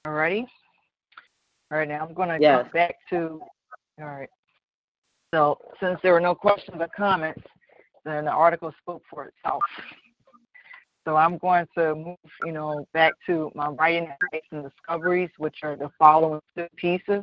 All 0.06 0.12
righty. 0.12 0.46
All 1.70 1.78
right, 1.78 1.88
now 1.88 2.06
I'm 2.06 2.14
going 2.14 2.28
to 2.30 2.38
Yes. 2.38 2.62
come 2.62 2.72
back 2.72 2.96
to, 3.10 3.40
all 4.00 4.06
right. 4.06 4.28
So 5.34 5.58
since 5.80 5.98
there 6.02 6.12
were 6.12 6.20
no 6.20 6.34
questions 6.34 6.76
or 6.80 6.88
comments, 6.96 7.42
then 8.04 8.26
the 8.26 8.30
article 8.30 8.72
spoke 8.80 9.02
for 9.10 9.26
itself. 9.26 9.62
So 11.06 11.16
I'm 11.16 11.36
going 11.38 11.66
to 11.76 11.94
move, 11.94 12.16
you 12.44 12.52
know, 12.52 12.86
back 12.94 13.12
to 13.26 13.52
my 13.54 13.68
writing 13.68 14.04
advice 14.22 14.42
and 14.52 14.64
discoveries, 14.64 15.30
which 15.36 15.58
are 15.62 15.76
the 15.76 15.90
following 15.98 16.40
two 16.56 16.66
pieces. 16.76 17.22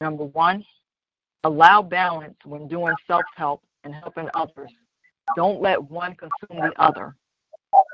Number 0.00 0.24
one, 0.24 0.64
allow 1.44 1.80
balance 1.80 2.36
when 2.44 2.68
doing 2.68 2.94
self-help 3.06 3.62
and 3.84 3.94
helping 3.94 4.28
others. 4.34 4.70
Don't 5.34 5.62
let 5.62 5.82
one 5.82 6.14
consume 6.14 6.62
the 6.62 6.72
other. 6.80 7.14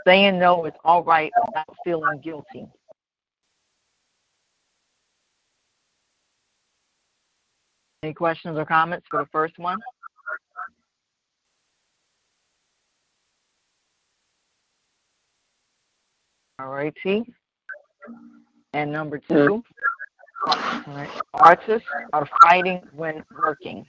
Saying 0.06 0.38
no 0.38 0.64
is 0.64 0.72
all 0.84 1.04
right 1.04 1.32
without 1.46 1.76
feeling 1.84 2.20
guilty. 2.20 2.66
Any 8.02 8.12
questions 8.12 8.58
or 8.58 8.64
comments 8.64 9.06
for 9.08 9.22
the 9.22 9.28
first 9.30 9.58
one? 9.58 9.78
All 16.60 16.68
righty. 16.68 17.24
And 18.72 18.92
number 18.92 19.18
two, 19.18 19.64
mm-hmm. 20.46 20.90
all 20.90 20.96
right, 20.96 21.10
artists 21.32 21.88
are 22.12 22.28
fighting 22.42 22.80
when 22.92 23.24
working. 23.36 23.84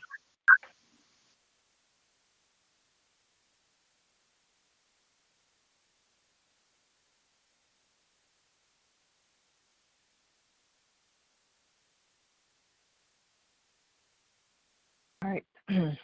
All 15.23 15.31
right. 15.31 15.43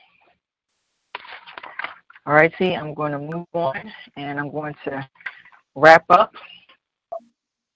All 2.28 2.36
righty, 2.36 2.76
I'm 2.76 2.94
going 2.94 3.14
to 3.14 3.20
move 3.20 3.48
on 3.54 3.92
and 4.16 4.40
I'm 4.40 4.52
going 4.52 4.76
to 4.86 5.10
wrap 5.76 6.06
up 6.10 6.34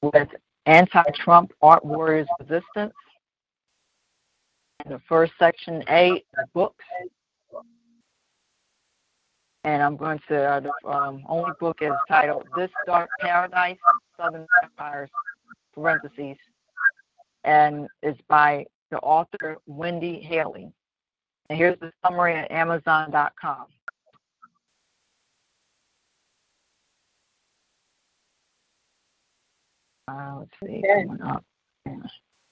with 0.01 0.27
anti-Trump 0.65 1.51
art 1.61 1.85
warriors 1.85 2.27
resistance. 2.39 2.93
The 4.87 5.01
first 5.07 5.33
section 5.39 5.83
A, 5.89 6.23
books. 6.53 6.83
And 9.63 9.81
I'm 9.81 9.97
going 9.97 10.19
to, 10.27 10.43
uh, 10.43 10.59
the 10.59 10.87
um, 10.87 11.23
only 11.27 11.51
book 11.59 11.79
is 11.81 11.91
titled 12.07 12.45
This 12.55 12.69
Dark 12.85 13.09
Paradise, 13.19 13.77
Southern 14.15 14.45
Empires, 14.63 15.09
parentheses, 15.73 16.37
and 17.43 17.87
it's 18.03 18.19
by 18.27 18.65
the 18.91 18.99
author 18.99 19.57
Wendy 19.65 20.19
Haley. 20.19 20.71
And 21.49 21.57
here's 21.57 21.79
the 21.79 21.91
summary 22.05 22.35
at 22.35 22.51
Amazon.com. 22.51 23.65
Uh, 30.07 30.35
let's 30.39 30.51
see, 30.63 30.79
Okay. 30.83 31.05
coming 31.05 31.21
up. 31.21 31.43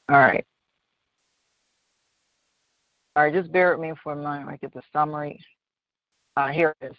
All 0.10 0.18
right. 0.18 0.46
All 3.16 3.24
right, 3.24 3.34
just 3.34 3.52
bear 3.52 3.72
with 3.72 3.88
me 3.88 3.94
for 4.04 4.14
a 4.14 4.16
moment. 4.16 4.50
I 4.50 4.58
get 4.58 4.74
the 4.74 4.82
summary. 4.92 5.40
Uh, 6.36 6.48
here 6.48 6.76
it 6.82 6.88
is. 6.92 6.98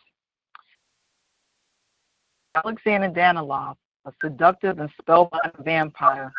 Alexander 2.54 3.10
Danilov, 3.10 3.76
a 4.04 4.12
seductive 4.22 4.78
and 4.78 4.88
spellbound 5.00 5.52
vampire, 5.64 6.32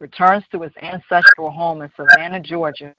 returns 0.00 0.44
to 0.50 0.62
his 0.62 0.72
ancestral 0.82 1.50
home 1.50 1.82
in 1.82 1.90
Savannah, 1.96 2.40
Georgia, 2.40 2.92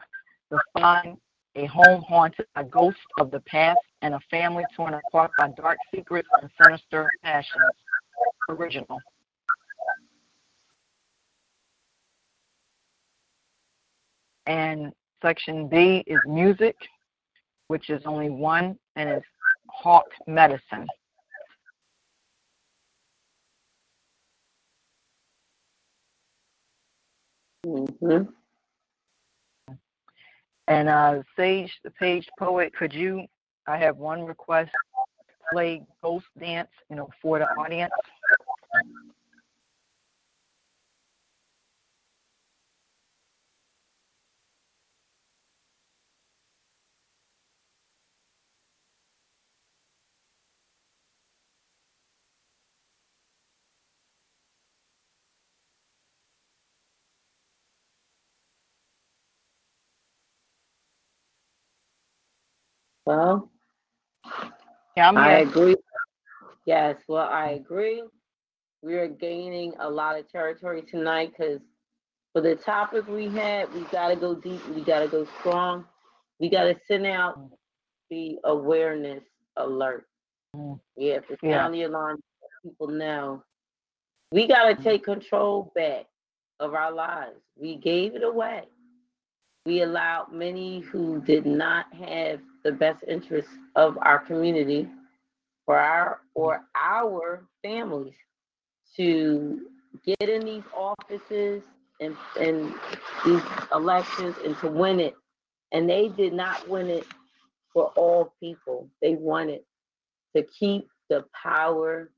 to 0.52 0.60
find 0.74 1.18
a 1.56 1.66
home 1.66 2.02
haunted 2.02 2.48
by 2.56 2.64
ghosts 2.64 3.02
of 3.20 3.30
the 3.32 3.42
past 3.42 3.80
and 4.02 4.14
a 4.14 4.20
family 4.32 4.64
torn 4.76 4.94
apart 4.94 5.32
by 5.38 5.50
dark 5.50 5.78
secrets 5.94 6.30
and 6.42 6.50
sinister 6.62 7.10
passions. 7.24 7.64
Original. 8.48 9.02
And 14.48 14.94
section 15.22 15.68
B 15.68 16.04
is 16.08 16.20
music. 16.26 16.76
which 17.68 17.90
is 17.90 18.02
only 18.06 18.30
one, 18.30 18.78
and 18.96 19.10
it's 19.10 19.26
Hawk 19.70 20.06
Medicine. 20.28 20.88
hmm 27.66 28.24
And 30.68 30.90
uh, 30.90 31.24
Sage, 31.36 31.74
the 31.84 31.92
page 31.92 32.28
poet, 32.40 32.74
could 32.76 32.94
you? 32.94 33.26
I 33.68 33.78
have 33.78 33.98
one 33.98 34.24
request: 34.24 34.72
play 35.52 35.84
Ghost 36.04 36.28
Dance, 36.40 36.70
you 36.90 36.96
know, 36.96 37.10
for 37.22 37.40
the 37.40 37.50
audience. 37.50 37.94
Well, 63.06 63.50
Yeah, 64.98 65.10
I'm 65.10 65.18
I 65.18 65.38
here. 65.38 65.42
agree. 65.42 65.76
Yes, 66.66 66.98
well, 67.08 67.28
I 67.28 67.52
agree. 67.52 68.04
We 68.82 68.96
are 68.96 69.08
gaining 69.08 69.74
a 69.80 69.90
lot 69.90 70.18
of 70.20 70.30
territory 70.32 70.82
tonight 70.84 71.34
because 71.38 71.60
for 72.34 72.42
the 72.42 72.56
topic 72.56 73.08
we 73.08 73.30
had, 73.30 73.72
we 73.74 73.82
got 73.86 74.10
to 74.10 74.16
go 74.16 74.36
deep. 74.36 74.62
We 74.76 74.84
got 74.84 75.00
to 75.00 75.08
go 75.08 75.26
strong. 75.40 75.86
We 76.40 76.50
got 76.50 76.64
to 76.64 76.76
send 76.88 77.06
out 77.06 77.40
the 78.10 78.38
awareness 78.44 79.24
alert. 79.58 80.08
Mm. 80.56 80.80
We 80.98 81.08
have 81.08 81.28
to 81.28 81.38
Yeah. 81.42 81.64
sound 81.64 81.74
the 81.76 81.84
alarm. 81.84 82.22
People 82.64 82.88
know. 82.88 83.44
We 84.32 84.48
got 84.48 84.66
to 84.76 84.84
take 84.84 85.04
control 85.04 85.72
back 85.76 86.06
of 86.60 86.74
our 86.74 86.92
lives. 86.92 87.40
We 87.58 87.78
gave 87.78 88.16
it 88.16 88.24
away. 88.24 88.64
We 89.66 89.82
allowed 89.82 90.32
many 90.32 90.82
who 90.82 91.22
did 91.22 91.46
not 91.46 91.86
have 91.94 92.40
the 92.66 92.72
best 92.74 93.06
interests 93.08 93.52
of 93.78 93.98
our 94.02 94.20
community 94.20 94.90
for 95.66 95.78
our 95.78 96.20
or 96.34 96.62
our 96.76 97.46
families 97.64 98.16
to 98.98 99.62
get 100.06 100.30
in 100.30 100.46
these 100.46 100.64
offices 100.76 101.64
and 102.02 102.18
and 102.40 102.74
these 103.24 103.42
elections 103.74 104.36
and 104.44 104.58
to 104.60 104.68
win 104.68 105.00
it. 105.00 105.16
And 105.72 105.90
they 105.90 106.10
did 106.10 106.34
not 106.34 106.68
win 106.68 106.90
it 106.90 107.08
for 107.72 107.92
all 107.96 108.34
people. 108.40 108.90
They 109.02 109.16
wanted 109.16 109.62
to 110.36 110.44
keep 110.44 110.90
the 111.10 111.26
power 111.34 112.10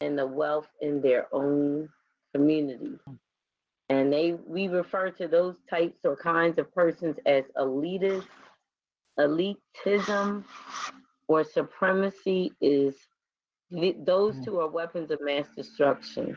and 0.00 0.18
the 0.18 0.26
wealth 0.26 0.66
in 0.80 1.00
their 1.00 1.28
own 1.32 1.88
community. 2.34 2.98
And 3.88 4.12
they 4.12 4.32
we 4.46 4.68
refer 4.68 5.10
to 5.10 5.28
those 5.28 5.54
types 5.70 5.98
or 6.04 6.16
kinds 6.16 6.58
of 6.58 6.74
persons 6.74 7.16
as 7.26 7.44
elitists, 7.56 8.24
elitism, 9.18 10.44
or 11.28 11.44
supremacy 11.44 12.52
is 12.60 12.96
those 14.04 14.38
Mm. 14.38 14.44
two 14.44 14.60
are 14.60 14.68
weapons 14.68 15.10
of 15.10 15.20
mass 15.22 15.48
destruction. 15.56 16.36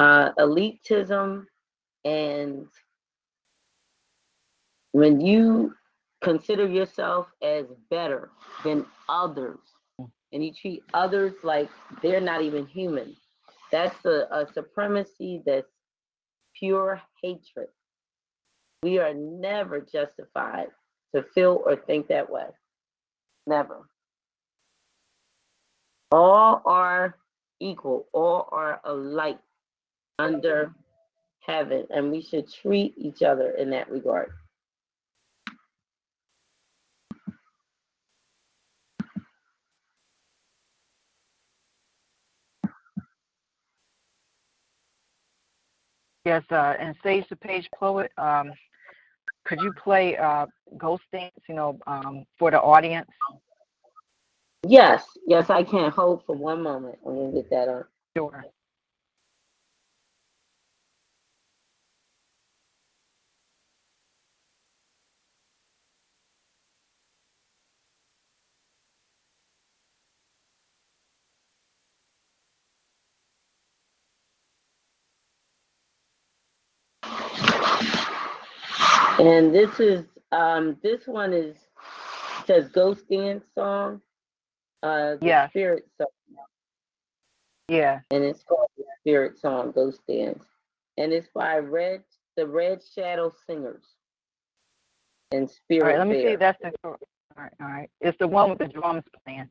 Uh, 0.00 0.32
elitism 0.38 1.46
and 2.04 2.66
when 4.92 5.20
you 5.20 5.74
consider 6.22 6.66
yourself 6.66 7.28
as 7.42 7.66
better 7.90 8.30
than 8.64 8.86
others 9.08 9.58
and 10.32 10.44
you 10.44 10.52
treat 10.52 10.82
others 10.94 11.34
like 11.42 11.68
they're 12.02 12.20
not 12.20 12.42
even 12.42 12.66
human, 12.66 13.14
that's 13.70 14.04
a, 14.04 14.26
a 14.30 14.46
supremacy 14.52 15.42
that's 15.46 15.72
pure 16.58 17.00
hatred. 17.22 17.68
We 18.82 18.98
are 18.98 19.14
never 19.14 19.80
justified 19.80 20.68
to 21.14 21.22
feel 21.34 21.62
or 21.64 21.76
think 21.76 22.08
that 22.08 22.28
way. 22.28 22.46
Never. 23.46 23.88
All 26.10 26.62
are 26.64 27.16
equal, 27.60 28.06
all 28.12 28.48
are 28.52 28.80
alike 28.84 29.38
under 30.18 30.74
heaven, 31.40 31.86
and 31.90 32.10
we 32.10 32.22
should 32.22 32.50
treat 32.52 32.94
each 32.96 33.22
other 33.22 33.50
in 33.52 33.70
that 33.70 33.90
regard. 33.90 34.30
Yes, 46.24 46.42
uh, 46.50 46.74
and 46.78 46.96
Sage 47.02 47.28
the 47.28 47.36
Page 47.36 47.68
Poet, 47.78 48.10
um, 48.16 48.50
could 49.44 49.60
you 49.60 49.72
play 49.72 50.16
uh, 50.16 50.46
Ghost 50.76 51.04
Dance, 51.12 51.34
you 51.48 51.54
know, 51.54 51.78
um, 51.86 52.24
for 52.38 52.50
the 52.50 52.60
audience? 52.60 53.08
Yes, 54.66 55.04
yes, 55.26 55.50
I 55.50 55.62
can 55.62 55.90
hold 55.90 56.24
for 56.24 56.34
one 56.34 56.62
moment. 56.62 56.98
I'm 57.06 57.14
gonna 57.14 57.32
get 57.32 57.50
that 57.50 57.68
on. 57.68 57.84
Sure. 58.16 58.44
And 79.24 79.54
this 79.54 79.80
is 79.80 80.04
um 80.32 80.76
this 80.82 81.06
one 81.06 81.32
is 81.32 81.56
says 82.46 82.68
Ghost 82.68 83.08
Dance 83.10 83.44
song. 83.54 84.02
Uh 84.82 85.16
Yes. 85.22 85.50
spirit 85.50 85.88
song. 85.98 86.08
Yeah. 87.68 88.00
and 88.10 88.22
it's 88.24 88.42
called 88.42 88.68
the 88.76 88.84
Spirit 89.00 89.38
Song 89.38 89.72
Ghost 89.72 90.00
Dance. 90.06 90.44
And 90.98 91.12
it's 91.12 91.28
by 91.34 91.58
Red 91.58 92.02
the 92.36 92.46
Red 92.46 92.80
Shadow 92.94 93.32
Singers 93.46 93.84
and 95.32 95.50
Spirit 95.50 95.84
right, 95.84 95.98
let 95.98 96.08
me 96.08 96.14
see. 96.16 96.22
Bear. 96.24 96.34
if 96.34 96.40
That's 96.40 96.58
the. 96.62 96.72
All 96.84 96.98
right, 97.36 97.52
all 97.60 97.68
right. 97.68 97.90
It's 98.00 98.18
the 98.18 98.28
one 98.28 98.50
with 98.50 98.58
the 98.58 98.68
drums 98.68 99.04
playing. 99.24 99.48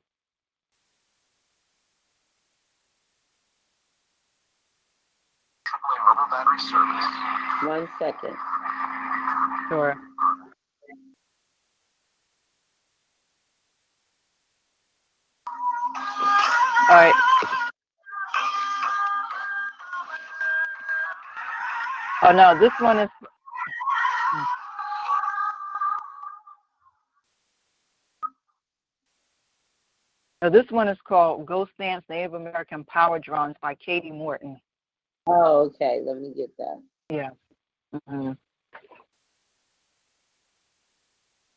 One 7.63 7.89
second. 7.99 8.35
Sure. 9.69 9.95
All 16.89 16.95
right. 16.95 17.13
Oh 22.23 22.31
no, 22.31 22.59
this 22.59 22.71
one 22.79 22.99
is. 22.99 23.09
So 30.43 30.49
this 30.49 30.65
one 30.71 30.89
is 30.89 30.97
called 31.07 31.45
Ghost 31.45 31.71
Dance 31.79 32.03
Native 32.09 32.33
American 32.33 32.83
Power 32.83 33.17
Drums 33.17 33.55
by 33.61 33.75
Katie 33.75 34.11
Morton. 34.11 34.59
Oh, 35.25 35.71
okay. 35.73 36.01
Let 36.05 36.17
me 36.17 36.33
get 36.35 36.49
that. 36.57 36.81
Yeah. 37.09 37.29
Mhm. 38.09 38.37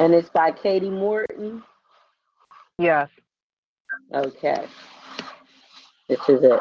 And 0.00 0.14
it's 0.14 0.30
by 0.30 0.50
Katie 0.50 0.88
Morton. 0.88 1.62
Yes. 2.78 3.10
Okay. 4.14 4.64
This 6.08 6.18
is 6.26 6.42
it. 6.42 6.60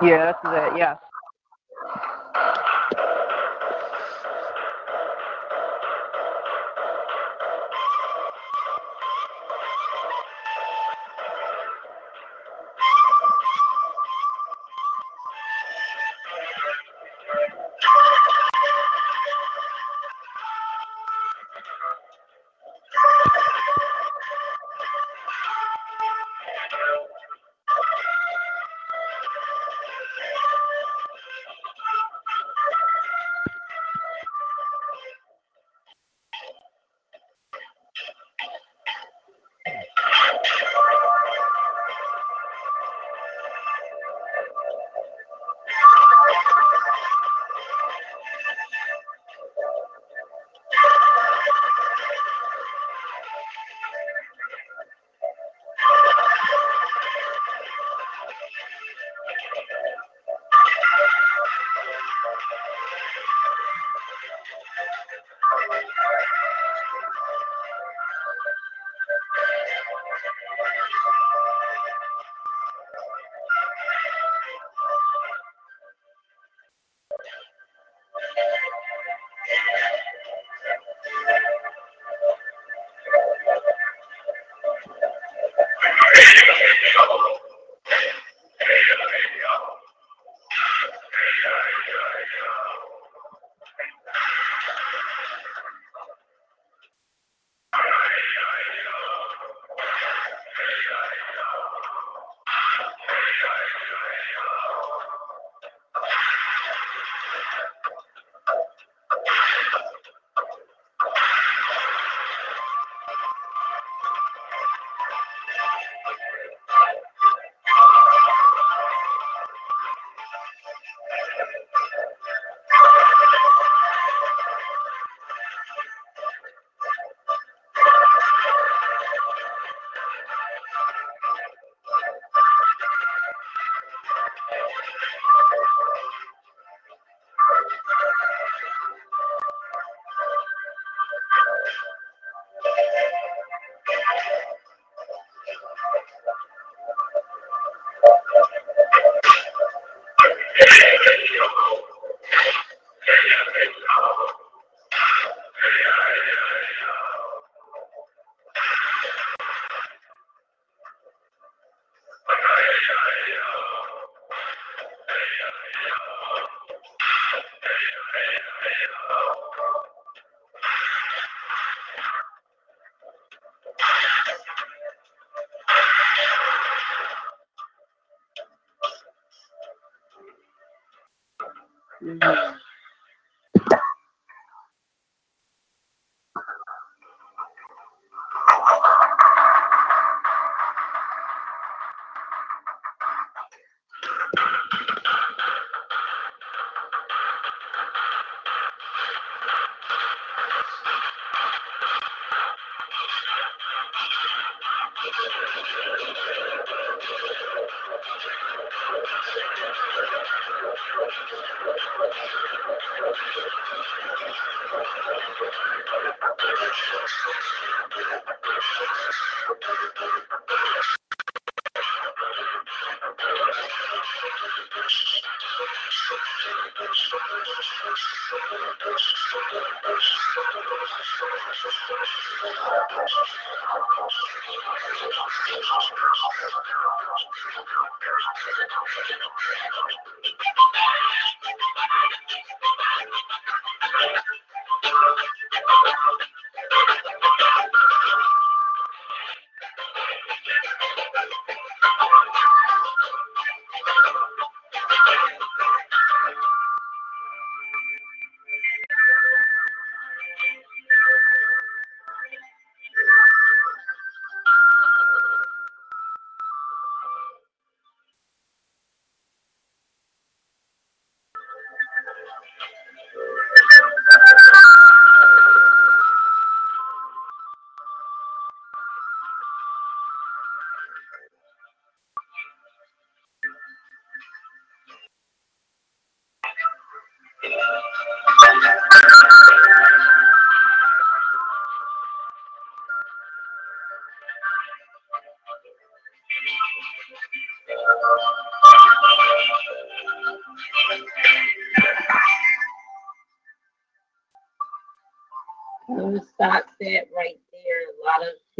Yeah, 0.00 0.32
that's 0.32 0.38
it. 0.44 0.78
Yes. 0.78 0.98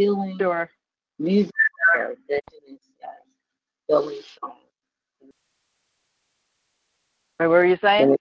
Of 0.08 0.38
Sure. 0.38 0.70
music 1.18 1.52
is 2.68 2.78
uh, 3.04 3.08
healing 3.88 4.20
songs. 4.40 4.56
What 7.38 7.48
were 7.50 7.64
you 7.64 7.76
saying? 7.76 8.16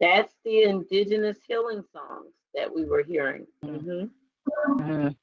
That's 0.00 0.34
the 0.44 0.62
indigenous 0.64 1.38
healing 1.46 1.82
songs 1.92 2.32
that 2.54 2.72
we 2.74 2.84
were 2.84 3.02
hearing. 3.02 3.46
Mm. 3.64 3.80
hmm 3.82 4.04
Mhm. 4.80 5.16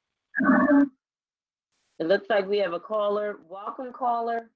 And 2.00 2.10
looks 2.10 2.30
like 2.30 2.48
we 2.48 2.58
have 2.60 2.74
a 2.74 2.80
caller. 2.80 3.40
Welcome, 3.48 3.92
caller. 3.94 4.50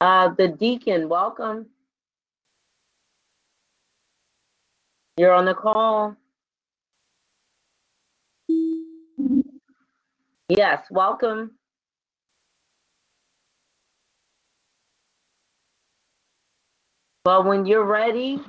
Uh, 0.00 0.28
the 0.28 0.48
deacon, 0.48 1.08
welcome. 1.08 1.66
You're 5.22 5.34
on 5.34 5.44
the 5.44 5.54
call. 5.54 6.16
Yes, 10.48 10.84
welcome. 10.90 11.52
Well, 17.24 17.44
when 17.44 17.66
you're 17.66 17.84
ready, 17.84 18.40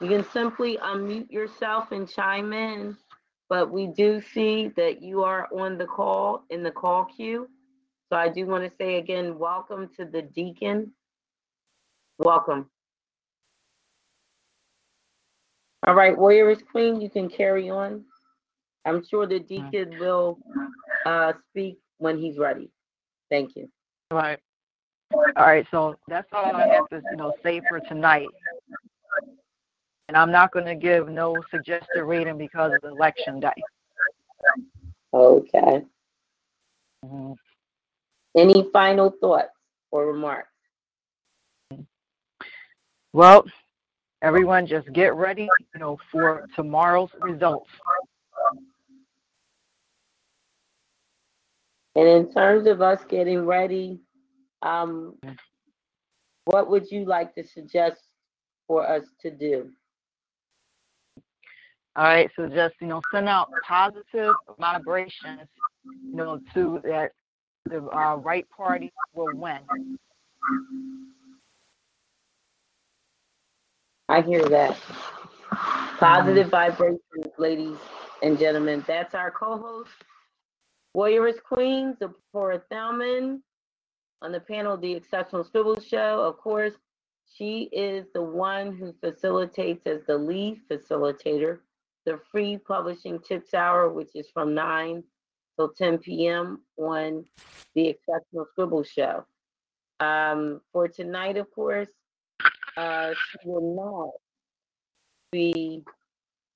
you 0.00 0.08
can 0.08 0.28
simply 0.32 0.78
unmute 0.78 1.30
yourself 1.30 1.92
and 1.92 2.10
chime 2.10 2.52
in. 2.52 2.96
But 3.48 3.70
we 3.70 3.86
do 3.86 4.20
see 4.20 4.72
that 4.76 5.00
you 5.00 5.22
are 5.22 5.46
on 5.56 5.78
the 5.78 5.86
call, 5.86 6.42
in 6.50 6.64
the 6.64 6.72
call 6.72 7.04
queue. 7.04 7.48
So 8.08 8.18
I 8.18 8.28
do 8.30 8.46
want 8.46 8.64
to 8.64 8.76
say 8.78 8.96
again, 8.96 9.38
welcome 9.38 9.90
to 9.96 10.04
the 10.04 10.22
deacon. 10.22 10.90
Welcome. 12.18 12.68
All 15.88 15.94
right, 15.94 16.14
Warrioress 16.14 16.60
Queen, 16.70 17.00
you 17.00 17.08
can 17.08 17.30
carry 17.30 17.70
on. 17.70 18.04
I'm 18.84 19.02
sure 19.08 19.26
the 19.26 19.38
deacon 19.38 19.98
will 19.98 20.38
uh, 21.06 21.32
speak 21.48 21.78
when 21.96 22.18
he's 22.18 22.36
ready. 22.36 22.70
Thank 23.30 23.56
you. 23.56 23.70
Right. 24.10 24.38
All 25.14 25.46
right, 25.46 25.66
so 25.70 25.94
that's 26.06 26.28
all 26.34 26.44
I 26.54 26.66
have 26.66 26.90
to, 26.90 27.00
you 27.10 27.16
know, 27.16 27.32
say 27.42 27.62
for 27.70 27.80
tonight. 27.80 28.28
And 30.08 30.16
I'm 30.18 30.30
not 30.30 30.52
going 30.52 30.66
to 30.66 30.74
give 30.74 31.08
no 31.08 31.34
suggested 31.50 32.02
reading 32.04 32.36
because 32.36 32.72
of 32.74 32.84
election 32.84 33.40
day. 33.40 33.48
Okay. 35.14 35.86
Mhm. 37.02 37.34
Any 38.36 38.68
final 38.74 39.14
thoughts 39.22 39.56
or 39.90 40.06
remarks? 40.06 40.50
Well, 43.14 43.46
everyone 44.22 44.66
just 44.66 44.92
get 44.92 45.14
ready, 45.14 45.48
you 45.74 45.80
know, 45.80 45.98
for 46.10 46.46
tomorrow's 46.54 47.10
results. 47.20 47.70
And 51.94 52.06
in 52.06 52.32
terms 52.32 52.68
of 52.68 52.80
us 52.80 53.00
getting 53.08 53.44
ready, 53.44 53.98
um, 54.62 55.16
what 56.44 56.70
would 56.70 56.90
you 56.90 57.04
like 57.04 57.34
to 57.34 57.46
suggest 57.46 58.00
for 58.66 58.88
us 58.88 59.04
to 59.22 59.30
do? 59.30 59.70
All 61.96 62.04
right, 62.04 62.30
so 62.36 62.48
just, 62.48 62.76
you 62.80 62.86
know, 62.86 63.02
send 63.12 63.28
out 63.28 63.50
positive 63.66 64.34
vibrations, 64.60 65.48
you 65.84 66.14
know, 66.14 66.40
to 66.54 66.80
that 66.84 67.10
the 67.64 67.82
uh, 67.90 68.14
right 68.16 68.46
party 68.48 68.92
will 69.14 69.34
win. 69.34 69.58
I 74.08 74.22
hear 74.22 74.42
that. 74.48 74.78
Positive 75.98 76.48
vibrations, 76.48 77.00
ladies 77.36 77.76
and 78.22 78.38
gentlemen. 78.38 78.84
That's 78.86 79.14
our 79.14 79.30
co-host, 79.30 79.90
Warrioress 80.96 81.42
Queen, 81.42 81.94
Zipporah 81.98 82.62
Thelmon, 82.70 83.42
on 84.22 84.32
the 84.32 84.40
panel, 84.40 84.76
The 84.76 84.94
Exceptional 84.94 85.44
Scribble 85.44 85.80
Show. 85.80 86.20
Of 86.20 86.38
course, 86.38 86.72
she 87.34 87.68
is 87.72 88.06
the 88.14 88.22
one 88.22 88.76
who 88.76 88.94
facilitates 89.00 89.86
as 89.86 90.00
the 90.06 90.16
lead 90.16 90.60
facilitator 90.70 91.58
the 92.06 92.18
free 92.32 92.56
publishing 92.56 93.18
tips 93.18 93.52
hour, 93.52 93.90
which 93.90 94.08
is 94.14 94.28
from 94.32 94.54
9 94.54 95.02
till 95.56 95.68
10 95.68 95.98
p.m. 95.98 96.62
on 96.78 97.26
The 97.74 97.88
Exceptional 97.88 98.46
Scribble 98.52 98.82
Show. 98.82 99.26
Um, 100.00 100.62
for 100.72 100.88
tonight, 100.88 101.36
of 101.36 101.50
course, 101.50 101.88
uh, 102.78 103.14
she 103.14 103.48
will 103.48 103.74
not 103.76 104.12
be 105.32 105.84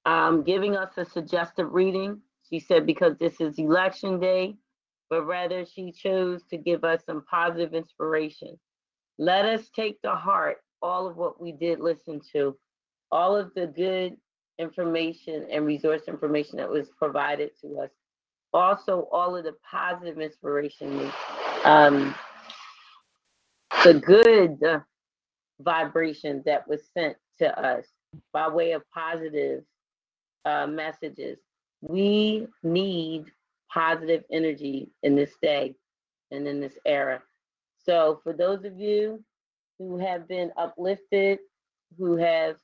um, 0.07 0.45
giving 0.45 0.77
us 0.77 0.93
a 0.97 1.05
suggested 1.05 1.67
reading. 1.67 2.21
She 2.49 2.61
said 2.61 2.87
because 2.87 3.17
this 3.19 3.41
is 3.41 3.59
election 3.59 4.21
day, 4.21 4.57
but 5.11 5.25
rather 5.25 5.67
she 5.67 5.93
chose 5.93 6.43
to 6.51 6.57
give 6.59 6.85
us 6.85 7.03
some 7.07 7.25
positive 7.29 7.75
inspiration. 7.75 8.59
Let 9.19 9.47
us 9.47 9.69
take 9.75 10.01
to 10.03 10.13
heart 10.13 10.59
all 10.81 11.09
of 11.09 11.17
what 11.17 11.41
we 11.43 11.53
did 11.53 11.81
listen 11.81 12.21
to, 12.33 12.57
all 13.11 13.37
of 13.37 13.53
the 13.55 13.67
good 13.67 14.17
information 14.59 15.47
and 15.51 15.67
resource 15.67 16.03
information 16.09 16.59
that 16.59 16.71
was 16.71 16.89
provided 16.99 17.51
to 17.63 17.81
us. 17.81 17.91
Also, 18.55 19.09
all 19.13 19.37
of 19.37 19.45
the 19.45 19.55
positive 19.69 20.21
inspiration, 20.21 21.11
um, 21.65 22.15
the 23.85 23.95
good 23.95 24.61
vibration 25.63 26.43
that 26.47 26.67
was 26.69 26.81
sent 26.93 27.17
to 27.39 27.59
us 27.61 27.87
by 28.33 28.49
way 28.49 28.73
of 28.73 28.83
positive 28.93 29.65
uh, 30.45 30.67
messages. 30.67 31.39
We 31.81 32.47
need 32.63 33.27
positive 33.73 34.25
energy 34.31 34.91
in 35.03 35.17
this 35.17 35.33
day 35.41 35.75
and 36.31 36.47
in 36.47 36.61
this 36.61 36.79
era. 36.85 37.23
So, 37.85 38.21
for 38.23 38.33
those 38.33 38.65
of 38.65 38.79
you 38.79 39.25
who 39.79 39.99
have 39.99 40.29
been 40.29 40.53
uplifted, 40.57 41.39
who 41.99 42.17
have 42.17 42.57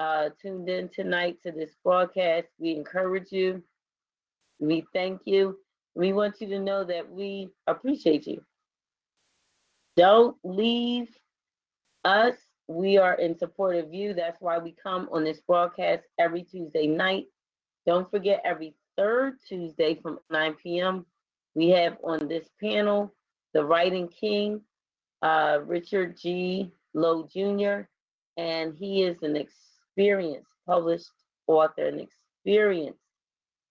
uh, 0.00 0.30
tuned 0.40 0.68
in 0.68 0.88
tonight 0.88 1.38
to 1.44 1.52
this 1.52 1.70
broadcast, 1.84 2.48
we 2.58 2.72
encourage 2.72 3.30
you. 3.30 3.62
We 4.58 4.84
thank 4.92 5.20
you. 5.24 5.58
We 5.94 6.12
want 6.12 6.40
you 6.40 6.48
to 6.48 6.58
know 6.58 6.84
that 6.84 7.08
we 7.10 7.48
appreciate 7.66 8.26
you. 8.26 8.42
Don't 9.96 10.36
leave 10.44 11.08
us. 12.08 12.34
We 12.68 12.96
are 12.96 13.14
in 13.14 13.38
support 13.38 13.76
of 13.76 13.92
you. 13.92 14.14
That's 14.14 14.40
why 14.40 14.58
we 14.58 14.74
come 14.82 15.08
on 15.12 15.24
this 15.24 15.40
broadcast 15.40 16.04
every 16.18 16.42
Tuesday 16.42 16.86
night. 16.86 17.26
Don't 17.86 18.10
forget, 18.10 18.40
every 18.44 18.74
third 18.96 19.34
Tuesday 19.46 19.94
from 19.94 20.18
9 20.30 20.54
p.m., 20.62 21.06
we 21.54 21.68
have 21.70 21.96
on 22.02 22.28
this 22.28 22.48
panel 22.62 23.14
the 23.54 23.64
Writing 23.64 24.08
King, 24.08 24.60
uh, 25.22 25.58
Richard 25.64 26.16
G. 26.16 26.70
Lowe 26.94 27.28
Jr., 27.32 27.86
and 28.36 28.74
he 28.74 29.02
is 29.02 29.16
an 29.22 29.36
experienced 29.36 30.48
published 30.66 31.10
author, 31.46 31.86
an 31.86 32.00
experienced 32.00 33.00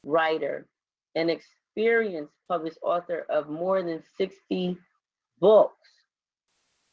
writer, 0.03 0.67
an 1.15 1.29
experienced 1.29 2.33
published 2.47 2.79
author 2.81 3.25
of 3.29 3.49
more 3.49 3.81
than 3.81 4.03
60 4.17 4.77
books. 5.39 5.89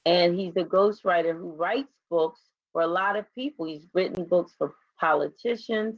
And 0.06 0.38
he's 0.38 0.56
a 0.56 0.64
ghostwriter 0.64 1.36
who 1.36 1.52
writes 1.52 1.92
books 2.10 2.40
for 2.72 2.82
a 2.82 2.86
lot 2.86 3.16
of 3.16 3.32
people. 3.34 3.66
He's 3.66 3.86
written 3.94 4.24
books 4.24 4.52
for 4.58 4.74
politicians, 5.00 5.96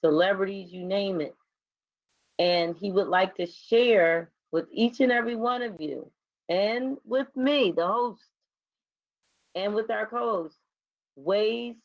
celebrities, 0.00 0.72
you 0.72 0.84
name 0.84 1.20
it. 1.20 1.34
And 2.38 2.76
he 2.76 2.90
would 2.90 3.08
like 3.08 3.36
to 3.36 3.46
share 3.46 4.30
with 4.50 4.66
each 4.70 5.00
and 5.00 5.12
every 5.12 5.36
one 5.36 5.62
of 5.62 5.80
you 5.80 6.10
and 6.48 6.98
with 7.04 7.28
me, 7.36 7.72
the 7.72 7.86
host, 7.86 8.22
and 9.54 9.74
with 9.74 9.90
our 9.90 10.06
co-hosts, 10.06 10.58
ways 11.16 11.76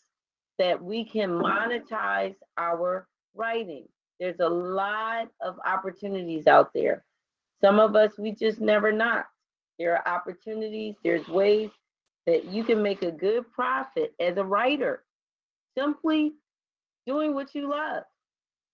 that 0.58 0.82
we 0.82 1.06
can 1.06 1.30
monetize 1.30 2.36
our 2.58 3.08
writing. 3.36 3.86
There's 4.20 4.40
a 4.40 4.50
lot 4.50 5.30
of 5.42 5.60
opportunities 5.66 6.48
out 6.48 6.74
there. 6.74 7.04
Some 7.62 7.80
of 7.80 7.96
us, 7.96 8.18
we 8.18 8.32
just 8.32 8.60
never 8.60 8.92
knock. 8.92 9.28
There 9.80 9.96
are 9.96 10.08
opportunities, 10.08 10.96
there's 11.04 11.28
ways 11.28 11.70
that 12.26 12.46
you 12.46 12.64
can 12.64 12.82
make 12.82 13.04
a 13.04 13.12
good 13.12 13.52
profit 13.52 14.14
as 14.20 14.38
a 14.38 14.44
writer, 14.44 15.04
simply 15.78 16.34
doing 17.06 17.34
what 17.34 17.56
you 17.56 17.70
love. 17.70 18.04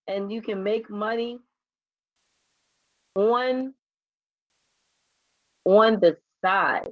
And 0.08 0.32
you 0.32 0.42
can 0.42 0.64
make 0.64 0.90
money 0.90 1.40
on, 3.16 3.74
on 5.66 6.00
the 6.00 6.18
side, 6.44 6.90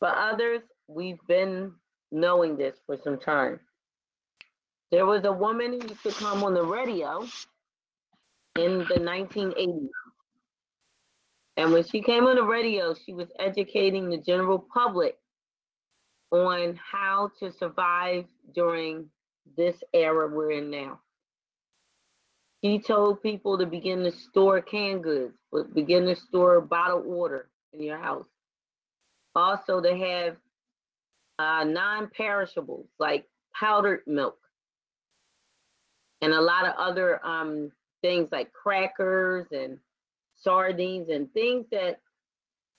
For 0.00 0.08
others, 0.08 0.62
we've 0.88 1.24
been 1.28 1.72
knowing 2.10 2.56
this 2.56 2.80
for 2.86 2.96
some 2.96 3.18
time. 3.20 3.60
There 4.92 5.06
was 5.06 5.24
a 5.24 5.32
woman 5.32 5.72
who 5.72 5.88
used 5.88 6.02
to 6.02 6.12
come 6.12 6.44
on 6.44 6.52
the 6.52 6.62
radio 6.62 7.26
in 8.56 8.80
the 8.80 9.00
1980s. 9.00 9.88
And 11.56 11.72
when 11.72 11.82
she 11.84 12.02
came 12.02 12.26
on 12.26 12.36
the 12.36 12.44
radio, 12.44 12.94
she 12.94 13.14
was 13.14 13.28
educating 13.38 14.10
the 14.10 14.18
general 14.18 14.58
public 14.58 15.16
on 16.30 16.78
how 16.92 17.30
to 17.40 17.50
survive 17.52 18.26
during 18.54 19.06
this 19.56 19.82
era 19.94 20.28
we're 20.28 20.52
in 20.52 20.70
now. 20.70 21.00
She 22.62 22.78
told 22.78 23.22
people 23.22 23.56
to 23.58 23.66
begin 23.66 24.04
to 24.04 24.12
store 24.12 24.60
canned 24.60 25.04
goods, 25.04 25.34
begin 25.72 26.04
to 26.04 26.16
store 26.16 26.60
bottled 26.60 27.06
water 27.06 27.48
in 27.72 27.82
your 27.82 27.98
house. 27.98 28.28
Also, 29.34 29.80
to 29.80 29.96
have 29.96 30.36
uh, 31.38 31.64
non-perishables 31.64 32.88
like 32.98 33.26
powdered 33.54 34.02
milk 34.06 34.36
and 36.22 36.32
a 36.32 36.40
lot 36.40 36.66
of 36.66 36.74
other 36.78 37.24
um, 37.26 37.70
things 38.00 38.28
like 38.32 38.52
crackers 38.52 39.46
and 39.52 39.78
sardines 40.36 41.08
and 41.10 41.32
things 41.32 41.66
that 41.70 42.00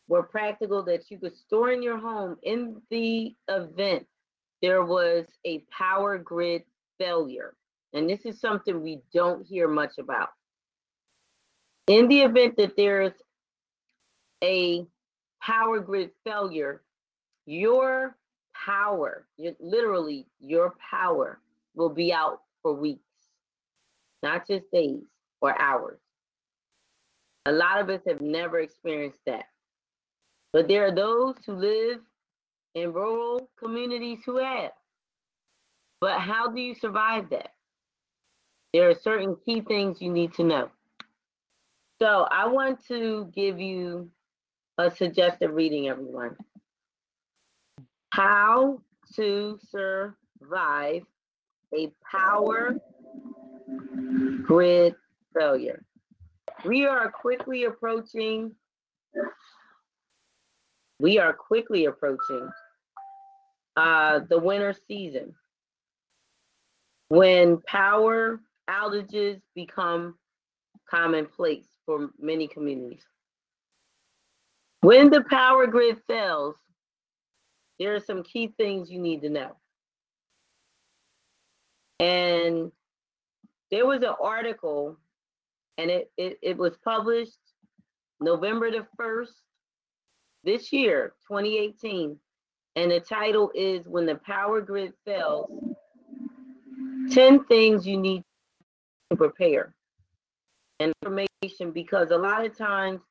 were 0.08 0.24
practical 0.24 0.84
that 0.84 1.10
you 1.12 1.18
could 1.18 1.36
store 1.38 1.72
in 1.72 1.84
your 1.84 1.98
home 1.98 2.38
in 2.44 2.82
the 2.90 3.36
event 3.48 4.06
there 4.64 4.84
was 4.86 5.26
a 5.46 5.60
power 5.78 6.18
grid 6.18 6.64
failure. 6.98 7.54
And 7.92 8.10
this 8.10 8.22
is 8.26 8.40
something 8.40 8.82
we 8.82 9.02
don't 9.14 9.46
hear 9.46 9.68
much 9.68 9.98
about. 10.00 10.30
In 11.88 12.08
the 12.08 12.22
event 12.22 12.56
that 12.56 12.78
there's 12.78 13.12
a 14.42 14.88
power 15.42 15.80
grid 15.82 16.12
failure, 16.24 16.82
your 17.46 18.18
power, 18.54 19.28
your- 19.36 19.58
literally 19.60 20.28
your 20.40 20.76
power 20.90 21.42
will 21.76 21.90
be 21.90 22.14
out 22.14 22.44
for 22.62 22.74
weeks, 22.74 23.04
not 24.24 24.48
just 24.48 24.72
days 24.72 25.04
or 25.42 25.62
hours. 25.62 26.00
A 27.46 27.52
lot 27.52 27.82
of 27.82 27.90
us 27.90 28.02
have 28.08 28.22
never 28.22 28.60
experienced 28.60 29.20
that. 29.26 29.46
But 30.54 30.68
there 30.68 30.86
are 30.86 30.96
those 30.96 31.36
who 31.46 31.54
live 31.54 32.00
in 32.74 32.94
rural 32.94 33.50
communities 33.60 34.20
who 34.26 34.38
have. 34.38 34.72
But 36.00 36.20
how 36.20 36.50
do 36.50 36.62
you 36.62 36.74
survive 36.74 37.30
that? 37.32 37.50
There 38.74 38.90
are 38.90 38.96
certain 38.96 39.36
key 39.46 39.62
things 39.62 40.02
you 40.02 40.12
need 40.12 40.34
to 40.36 40.44
know. 40.44 40.70
So 42.02 42.28
I 42.32 42.48
want 42.48 42.86
to 42.88 43.30
give 43.36 43.60
you 43.60 44.10
a 44.78 44.90
suggested 44.90 45.50
reading, 45.52 45.90
everyone. 45.90 46.36
How 48.12 48.82
to 49.16 49.60
survive 49.70 51.04
a 51.76 51.92
power 52.10 52.80
grid 54.44 54.96
failure. 55.34 55.84
We 56.66 56.86
are 56.86 57.12
quickly 57.12 57.66
approaching 57.66 58.56
we 61.00 61.20
are 61.20 61.34
quickly 61.34 61.86
approaching 61.86 62.50
uh, 63.76 64.20
the 64.30 64.40
winter 64.40 64.74
season 64.88 65.34
when 67.10 67.60
power 67.68 68.40
outages 68.70 69.42
become 69.54 70.16
commonplace 70.90 71.68
for 71.86 72.10
many 72.20 72.48
communities. 72.48 73.04
When 74.82 75.10
the 75.10 75.24
power 75.24 75.68
grid 75.68 76.02
fails, 76.08 76.56
there 77.80 77.96
are 77.96 78.00
some 78.00 78.24
key 78.24 78.54
things 78.58 78.90
you 78.90 79.00
need 79.00 79.22
to 79.24 79.30
know. 79.30 79.58
And 82.00 82.72
there 83.74 83.88
was 83.88 84.04
an 84.04 84.14
article, 84.22 85.00
and 85.80 85.90
it, 85.90 86.12
it, 86.16 86.38
it 86.44 86.56
was 86.56 86.78
published 86.86 87.40
November 88.22 88.70
the 88.70 88.86
1st, 89.02 89.32
this 90.44 90.72
year, 90.72 91.14
2018. 91.28 92.16
And 92.76 92.92
the 92.92 93.00
title 93.00 93.52
is 93.56 93.88
When 93.88 94.06
the 94.06 94.18
Power 94.18 94.62
Grid 94.62 94.94
Fails 95.06 95.50
10 97.10 97.46
Things 97.46 97.88
You 97.88 97.98
Need 97.98 98.24
to 99.10 99.18
Prepare. 99.18 99.74
And 100.80 100.94
information 101.02 101.72
because 101.72 102.12
a 102.12 102.18
lot 102.18 102.46
of 102.46 102.56
times 102.56 103.02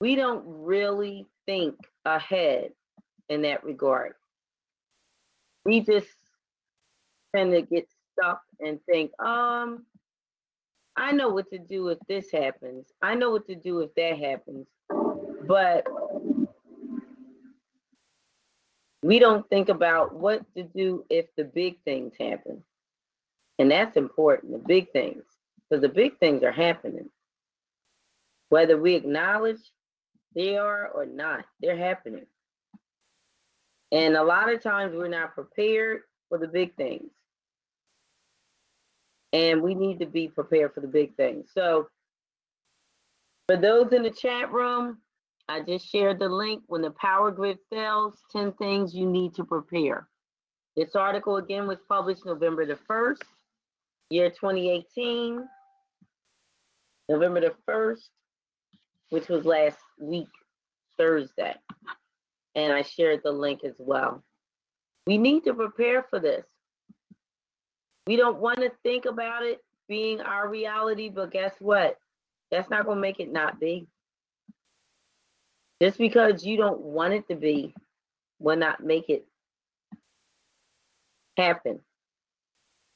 we 0.00 0.16
don't 0.16 0.42
really 0.46 1.26
think 1.44 1.74
ahead 2.06 2.70
in 3.28 3.42
that 3.42 3.62
regard. 3.62 4.14
We 5.66 5.80
just 5.80 6.08
tend 7.36 7.52
to 7.52 7.60
get 7.60 7.86
stuck 8.16 8.40
and 8.60 8.78
think, 8.90 9.10
um, 9.20 9.84
I 10.96 11.12
know 11.12 11.28
what 11.28 11.50
to 11.50 11.58
do 11.58 11.88
if 11.88 11.98
this 12.08 12.30
happens. 12.30 12.86
I 13.02 13.14
know 13.14 13.30
what 13.30 13.46
to 13.48 13.54
do 13.54 13.80
if 13.80 13.94
that 13.96 14.18
happens. 14.18 14.66
But 15.46 15.86
we 19.02 19.18
don't 19.18 19.48
think 19.50 19.68
about 19.68 20.14
what 20.14 20.42
to 20.56 20.62
do 20.62 21.04
if 21.10 21.26
the 21.36 21.44
big 21.44 21.76
things 21.84 22.14
happen. 22.18 22.62
And 23.58 23.70
that's 23.70 23.96
important, 23.96 24.52
the 24.52 24.58
big 24.58 24.90
things, 24.92 25.24
because 25.68 25.82
the 25.82 25.88
big 25.88 26.18
things 26.18 26.42
are 26.42 26.52
happening. 26.52 27.10
Whether 28.48 28.80
we 28.80 28.94
acknowledge 28.94 29.60
they 30.34 30.56
are 30.56 30.88
or 30.88 31.06
not, 31.06 31.44
they're 31.60 31.76
happening. 31.76 32.26
And 33.92 34.16
a 34.16 34.24
lot 34.24 34.52
of 34.52 34.62
times 34.62 34.94
we're 34.96 35.08
not 35.08 35.34
prepared 35.34 36.00
for 36.28 36.38
the 36.38 36.48
big 36.48 36.74
things. 36.76 37.10
And 39.34 39.60
we 39.60 39.74
need 39.74 39.98
to 39.98 40.06
be 40.06 40.28
prepared 40.28 40.72
for 40.72 40.80
the 40.80 40.86
big 40.86 41.14
things. 41.16 41.50
So, 41.52 41.88
for 43.48 43.56
those 43.56 43.92
in 43.92 44.02
the 44.02 44.10
chat 44.10 44.50
room, 44.50 44.98
I 45.48 45.60
just 45.60 45.86
shared 45.90 46.18
the 46.18 46.28
link. 46.28 46.62
When 46.68 46.80
the 46.80 46.92
power 46.92 47.30
grid 47.30 47.58
fails, 47.68 48.14
10 48.32 48.52
things 48.52 48.94
you 48.94 49.10
need 49.10 49.34
to 49.34 49.44
prepare. 49.44 50.08
This 50.76 50.94
article 50.94 51.36
again 51.36 51.66
was 51.66 51.78
published 51.88 52.24
November 52.24 52.64
the 52.64 52.78
1st, 52.88 53.22
year 54.08 54.30
2018. 54.30 55.46
November 57.08 57.40
the 57.40 57.54
1st, 57.68 58.08
which 59.10 59.28
was 59.28 59.44
last 59.44 59.78
week, 59.98 60.28
Thursday. 60.96 61.54
And 62.54 62.72
I 62.72 62.82
shared 62.82 63.20
the 63.22 63.32
link 63.32 63.64
as 63.64 63.74
well. 63.78 64.22
We 65.06 65.18
need 65.18 65.44
to 65.44 65.54
prepare 65.54 66.06
for 66.08 66.18
this. 66.18 66.46
We 68.06 68.16
don't 68.16 68.38
want 68.38 68.58
to 68.58 68.70
think 68.82 69.06
about 69.06 69.44
it 69.44 69.62
being 69.88 70.20
our 70.20 70.48
reality, 70.48 71.08
but 71.08 71.30
guess 71.30 71.54
what? 71.58 71.96
That's 72.50 72.70
not 72.70 72.84
going 72.84 72.98
to 72.98 73.02
make 73.02 73.20
it 73.20 73.32
not 73.32 73.58
be. 73.58 73.86
Just 75.80 75.98
because 75.98 76.44
you 76.44 76.56
don't 76.56 76.80
want 76.80 77.14
it 77.14 77.28
to 77.28 77.34
be 77.34 77.74
will 78.38 78.56
not 78.56 78.82
make 78.82 79.08
it 79.08 79.26
happen. 81.36 81.80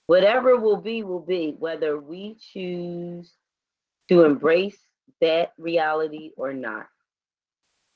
Whatever 0.07 0.57
will 0.57 0.81
be, 0.81 1.03
will 1.03 1.20
be, 1.20 1.55
whether 1.59 1.99
we 1.99 2.37
choose 2.53 3.33
to 4.09 4.25
embrace 4.25 4.78
that 5.20 5.53
reality 5.59 6.31
or 6.37 6.53
not. 6.53 6.87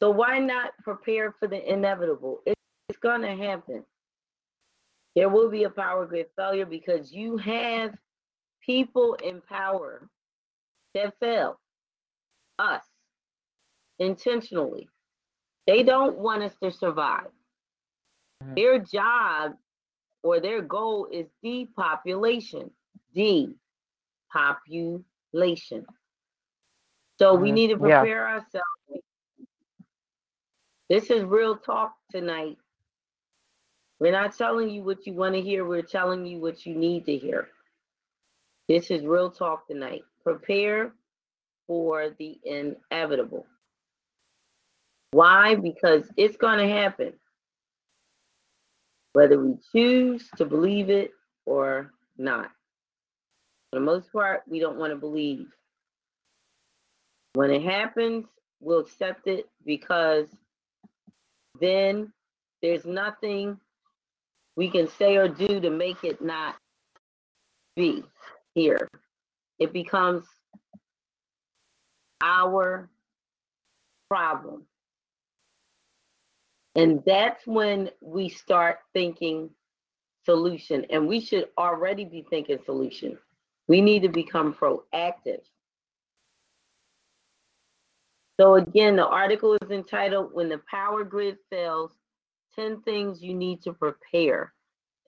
So 0.00 0.10
why 0.10 0.38
not 0.38 0.72
prepare 0.82 1.32
for 1.38 1.46
the 1.46 1.72
inevitable? 1.72 2.40
It's 2.44 2.98
going 3.00 3.22
to 3.22 3.36
happen. 3.36 3.84
There 5.14 5.28
will 5.28 5.50
be 5.50 5.64
a 5.64 5.70
power 5.70 6.06
grid 6.06 6.26
failure 6.36 6.66
because 6.66 7.12
you 7.12 7.36
have 7.38 7.94
people 8.64 9.14
in 9.14 9.40
power 9.42 10.08
that 10.94 11.14
fail 11.20 11.58
us 12.58 12.84
intentionally. 13.98 14.88
They 15.66 15.82
don't 15.82 16.18
want 16.18 16.42
us 16.42 16.54
to 16.62 16.70
survive. 16.70 17.30
Mhm. 18.42 18.56
Their 18.56 18.78
job 18.78 19.56
or 20.22 20.40
their 20.40 20.62
goal 20.62 21.06
is 21.10 21.26
depopulation. 21.42 22.70
Depopulation. 23.14 25.86
So 27.18 27.34
we 27.34 27.50
Mhm. 27.50 27.54
need 27.54 27.68
to 27.68 27.78
Yeah. 27.78 28.00
prepare 28.00 28.28
ourselves. 28.28 28.66
This 30.88 31.10
is 31.10 31.24
real 31.24 31.56
talk 31.56 31.96
tonight. 32.10 32.58
We're 34.02 34.10
not 34.10 34.36
telling 34.36 34.68
you 34.68 34.82
what 34.82 35.06
you 35.06 35.12
want 35.12 35.36
to 35.36 35.40
hear, 35.40 35.64
we're 35.64 35.82
telling 35.82 36.26
you 36.26 36.40
what 36.40 36.66
you 36.66 36.74
need 36.74 37.06
to 37.06 37.16
hear. 37.16 37.46
This 38.68 38.90
is 38.90 39.06
real 39.06 39.30
talk 39.30 39.68
tonight. 39.68 40.02
Prepare 40.24 40.92
for 41.68 42.10
the 42.18 42.36
inevitable. 42.42 43.46
Why? 45.12 45.54
Because 45.54 46.02
it's 46.16 46.36
going 46.36 46.58
to 46.58 46.66
happen. 46.66 47.12
Whether 49.12 49.38
we 49.38 49.54
choose 49.70 50.28
to 50.36 50.46
believe 50.46 50.90
it 50.90 51.12
or 51.46 51.92
not. 52.18 52.50
For 53.70 53.78
the 53.78 53.86
most 53.86 54.12
part, 54.12 54.42
we 54.48 54.58
don't 54.58 54.78
want 54.78 54.92
to 54.92 54.98
believe. 54.98 55.46
When 57.34 57.52
it 57.52 57.62
happens, 57.62 58.26
we'll 58.58 58.80
accept 58.80 59.28
it 59.28 59.48
because 59.64 60.26
then 61.60 62.12
there's 62.62 62.84
nothing 62.84 63.60
we 64.56 64.70
can 64.70 64.88
say 64.88 65.16
or 65.16 65.28
do 65.28 65.60
to 65.60 65.70
make 65.70 66.04
it 66.04 66.22
not 66.22 66.56
be 67.76 68.04
here. 68.54 68.88
It 69.58 69.72
becomes 69.72 70.24
our 72.22 72.90
problem. 74.08 74.66
And 76.74 77.02
that's 77.04 77.46
when 77.46 77.90
we 78.00 78.28
start 78.28 78.78
thinking 78.92 79.50
solution. 80.24 80.86
And 80.90 81.06
we 81.06 81.20
should 81.20 81.48
already 81.58 82.04
be 82.04 82.24
thinking 82.30 82.58
solution. 82.64 83.18
We 83.68 83.80
need 83.80 84.02
to 84.02 84.08
become 84.08 84.54
proactive. 84.54 85.40
So 88.40 88.54
again, 88.54 88.96
the 88.96 89.06
article 89.06 89.56
is 89.62 89.70
entitled 89.70 90.30
When 90.32 90.48
the 90.48 90.60
Power 90.70 91.04
Grid 91.04 91.36
Fails 91.50 91.92
10 92.54 92.82
Things 92.82 93.22
You 93.22 93.34
Need 93.34 93.62
to 93.62 93.72
Prepare. 93.72 94.52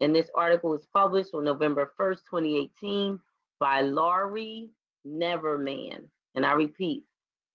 And 0.00 0.14
this 0.14 0.30
article 0.34 0.70
was 0.70 0.86
published 0.92 1.34
on 1.34 1.44
November 1.44 1.92
1st, 1.98 2.18
2018 2.30 3.18
by 3.60 3.82
Laurie 3.82 4.70
Neverman. 5.06 6.04
And 6.34 6.44
I 6.44 6.52
repeat, 6.52 7.04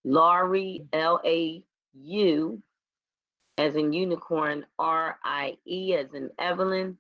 Laurie, 0.06 0.86
L 0.94 1.20
A 1.26 1.64
U, 1.94 2.62
as 3.58 3.76
in 3.76 3.92
unicorn, 3.92 4.66
R 4.78 5.18
I 5.24 5.58
E, 5.66 5.96
as 5.96 6.14
in 6.14 6.30
Evelyn, 6.40 6.98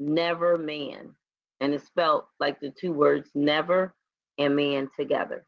Neverman. 0.00 1.10
And 1.60 1.72
it's 1.72 1.86
spelled 1.86 2.24
like 2.40 2.60
the 2.60 2.70
two 2.70 2.92
words 2.92 3.30
never 3.34 3.94
and 4.38 4.54
man 4.54 4.90
together. 4.98 5.46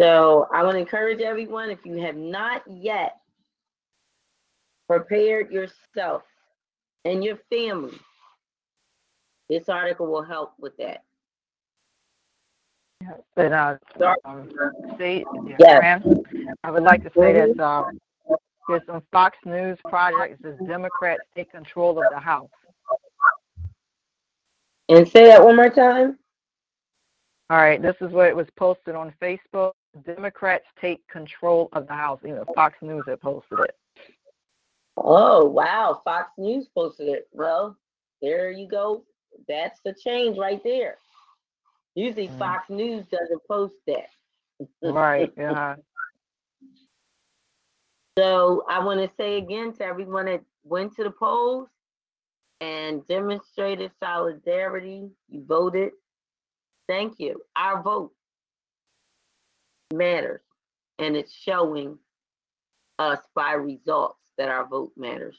So 0.00 0.46
I 0.54 0.62
want 0.62 0.76
to 0.76 0.80
encourage 0.80 1.20
everyone 1.20 1.70
if 1.70 1.84
you 1.84 1.96
have 1.96 2.16
not 2.16 2.62
yet 2.68 3.16
prepared 4.88 5.52
yourself 5.52 6.22
and 7.04 7.22
your 7.22 7.38
family, 7.50 7.98
this 9.48 9.68
article 9.68 10.06
will 10.06 10.22
help 10.22 10.54
with 10.58 10.76
that. 10.78 11.02
And 13.36 13.54
uh, 13.54 13.76
um, 14.24 14.50
say, 14.98 15.24
yeah, 15.58 16.00
Yes. 16.04 16.06
I 16.64 16.70
would 16.70 16.82
like 16.82 17.04
to 17.04 17.10
say 17.16 17.32
that 17.32 17.60
um, 17.60 17.98
there's 18.68 18.82
some 18.86 19.02
Fox 19.12 19.38
News 19.44 19.78
projects 19.88 20.44
as 20.44 20.54
Democrats 20.66 21.22
take 21.34 21.50
control 21.52 21.98
of 21.98 22.04
the 22.12 22.18
House. 22.18 22.50
And 24.88 25.06
say 25.06 25.26
that 25.26 25.42
one 25.42 25.56
more 25.56 25.70
time. 25.70 26.18
All 27.50 27.58
right, 27.58 27.80
this 27.80 27.96
is 28.00 28.10
what 28.10 28.26
it 28.26 28.36
was 28.36 28.48
posted 28.56 28.94
on 28.94 29.14
Facebook. 29.22 29.72
Democrats 30.04 30.64
take 30.80 31.06
control 31.08 31.68
of 31.72 31.86
the 31.86 31.94
House. 31.94 32.20
You 32.22 32.34
know, 32.34 32.44
Fox 32.54 32.76
News 32.82 33.04
had 33.06 33.20
posted 33.20 33.60
it. 33.60 33.74
Oh, 35.04 35.44
wow. 35.44 36.00
Fox 36.04 36.30
News 36.38 36.68
posted 36.74 37.08
it. 37.08 37.28
Well, 37.32 37.76
there 38.20 38.50
you 38.50 38.68
go. 38.68 39.04
That's 39.46 39.80
the 39.84 39.94
change 39.94 40.36
right 40.38 40.62
there. 40.64 40.98
Usually 41.94 42.28
Mhm. 42.28 42.38
Fox 42.38 42.68
News 42.70 43.06
doesn't 43.08 43.42
post 43.46 43.74
that. 43.86 44.10
Right. 44.82 45.32
Yeah. 45.36 45.76
So 48.18 48.64
I 48.68 48.80
want 48.84 49.00
to 49.00 49.16
say 49.16 49.36
again 49.38 49.72
to 49.74 49.84
everyone 49.84 50.26
that 50.26 50.42
went 50.64 50.96
to 50.96 51.04
the 51.04 51.10
polls 51.10 51.68
and 52.60 53.06
demonstrated 53.06 53.92
solidarity, 54.00 55.08
you 55.28 55.44
voted. 55.44 55.92
Thank 56.88 57.20
you. 57.20 57.40
Our 57.54 57.80
vote 57.80 58.12
matters, 59.92 60.40
and 60.98 61.16
it's 61.16 61.32
showing 61.32 61.96
us 62.98 63.18
by 63.34 63.52
results 63.52 64.18
that 64.36 64.48
our 64.48 64.66
vote 64.66 64.92
matters. 64.96 65.36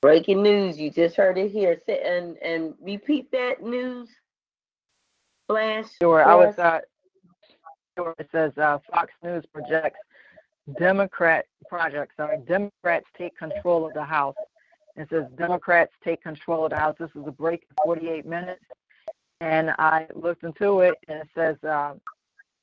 Breaking 0.00 0.42
news, 0.42 0.78
you 0.78 0.90
just 0.90 1.14
heard 1.14 1.38
it 1.38 1.50
here. 1.52 1.80
Say, 1.86 2.00
and, 2.04 2.36
and 2.38 2.74
repeat 2.80 3.30
that 3.30 3.62
news 3.62 4.08
flash. 5.46 5.86
Sure. 6.00 6.24
I 6.24 6.34
was. 6.34 6.58
Uh, 6.58 6.80
sure. 7.96 8.14
It 8.18 8.28
says 8.32 8.52
uh, 8.58 8.78
Fox 8.90 9.12
News 9.22 9.44
projects 9.52 9.98
Democrat 10.78 11.46
project. 11.68 12.12
Sorry, 12.16 12.38
Democrats 12.46 13.06
take 13.16 13.36
control 13.36 13.86
of 13.86 13.94
the 13.94 14.04
House. 14.04 14.34
It 14.96 15.08
says 15.10 15.24
Democrats 15.36 15.92
take 16.04 16.22
control 16.22 16.64
of 16.64 16.70
the 16.70 16.76
House. 16.76 16.96
This 16.98 17.10
is 17.14 17.26
a 17.26 17.32
break 17.32 17.62
in 17.62 17.76
48 17.84 18.26
minutes, 18.26 18.64
and 19.40 19.70
I 19.78 20.06
looked 20.14 20.44
into 20.44 20.80
it, 20.80 20.94
and 21.08 21.20
it 21.20 21.28
says 21.34 21.56
uh, 21.64 21.94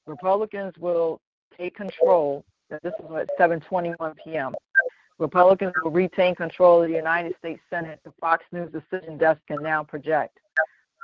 Republicans 0.06 0.74
will 0.78 1.20
take 1.58 1.76
control. 1.76 2.44
This 2.70 2.80
is 2.84 3.06
at 3.16 3.30
7:21 3.40 4.16
p.m. 4.24 4.54
Republicans 5.18 5.74
will 5.84 5.92
retain 5.92 6.34
control 6.34 6.82
of 6.82 6.90
the 6.90 6.96
United 6.96 7.36
States 7.38 7.60
Senate, 7.70 8.00
the 8.06 8.14
Fox 8.22 8.46
News 8.52 8.72
decision 8.72 9.18
desk 9.18 9.42
can 9.48 9.62
now 9.62 9.84
project. 9.84 10.40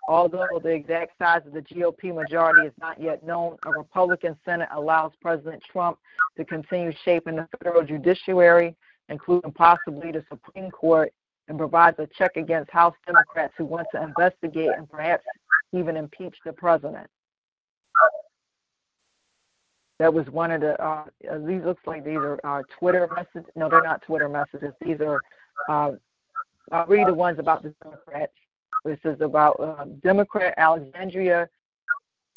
Although 0.08 0.60
the 0.62 0.70
exact 0.70 1.18
size 1.18 1.42
of 1.48 1.54
the 1.54 1.62
GOP 1.62 2.14
majority 2.14 2.68
is 2.68 2.74
not 2.80 3.02
yet 3.02 3.26
known, 3.26 3.58
a 3.66 3.72
Republican 3.72 4.38
Senate 4.46 4.70
allows 4.72 5.12
President 5.22 5.62
Trump 5.70 5.98
to 6.38 6.46
continue 6.46 6.94
shaping 7.04 7.36
the 7.36 7.48
federal 7.58 7.84
judiciary, 7.84 8.76
including 9.10 9.52
possibly 9.52 10.12
the 10.12 10.24
Supreme 10.30 10.70
Court, 10.70 11.12
and 11.48 11.58
provides 11.58 11.98
a 12.00 12.08
check 12.18 12.38
against 12.38 12.72
House 12.72 12.96
Democrats 13.06 13.54
who 13.58 13.66
want 13.66 13.88
to 13.94 14.02
investigate 14.02 14.72
and 14.78 14.90
perhaps 14.90 15.24
even 15.74 15.98
impeach 15.98 16.36
the 16.46 16.54
president. 16.54 17.08
That 20.00 20.14
was 20.14 20.28
one 20.30 20.52
of 20.52 20.62
the, 20.62 20.82
uh, 20.84 21.06
uh, 21.32 21.38
these 21.40 21.64
looks 21.64 21.82
like 21.86 22.04
these 22.04 22.18
are 22.18 22.40
uh, 22.44 22.64
Twitter 22.80 23.08
messages. 23.16 23.50
No, 23.56 23.70
they're 23.70 23.82
not 23.82 24.02
Twitter 24.02 24.28
messages. 24.28 24.74
These 24.82 25.00
are, 25.00 25.22
uh, 25.70 25.92
I'll 26.72 26.86
read 26.88 27.08
the 27.08 27.14
ones 27.14 27.40
about 27.40 27.64
the 27.64 27.74
Democrats. 27.82 28.34
This 28.84 29.00
is 29.06 29.22
about 29.22 29.60
uh, 29.60 29.86
Democrat 30.04 30.54
Alexandria 30.58 31.48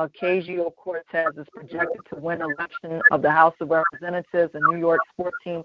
Ocasio 0.01 0.75
Cortez 0.77 1.37
is 1.37 1.47
projected 1.53 2.01
to 2.13 2.21
win 2.21 2.41
election 2.41 3.03
of 3.11 3.21
the 3.21 3.31
House 3.31 3.55
of 3.61 3.71
Representatives 3.71 4.55
in 4.55 4.61
New 4.71 4.79
York's 4.79 5.05
14th 5.19 5.65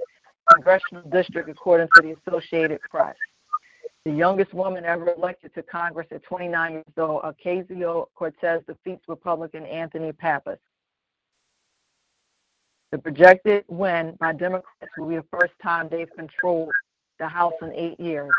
congressional 0.52 1.04
district, 1.10 1.50
according 1.50 1.88
to 1.96 2.02
the 2.02 2.16
Associated 2.28 2.82
Press. 2.90 3.16
The 4.06 4.12
youngest 4.12 4.54
woman 4.54 4.86
ever 4.86 5.14
elected 5.14 5.54
to 5.54 5.64
Congress 5.64 6.08
at 6.12 6.24
29 6.24 6.72
years 6.74 6.84
old, 6.98 7.22
Ocasio 7.22 8.08
Cortez 8.16 8.62
defeats 8.68 9.04
Republican 9.08 9.66
Anthony 9.66 10.12
Pappas. 10.12 10.58
The 12.94 13.00
projected 13.00 13.66
win 13.70 14.16
by 14.20 14.34
Democrats 14.34 14.92
will 15.00 15.08
be 15.08 15.16
the 15.16 15.26
first 15.32 15.54
time 15.64 15.88
they've 15.90 16.16
controlled 16.16 16.70
the 17.18 17.28
House 17.28 17.56
in 17.64 17.74
eight 17.74 18.00
years. 18.00 18.30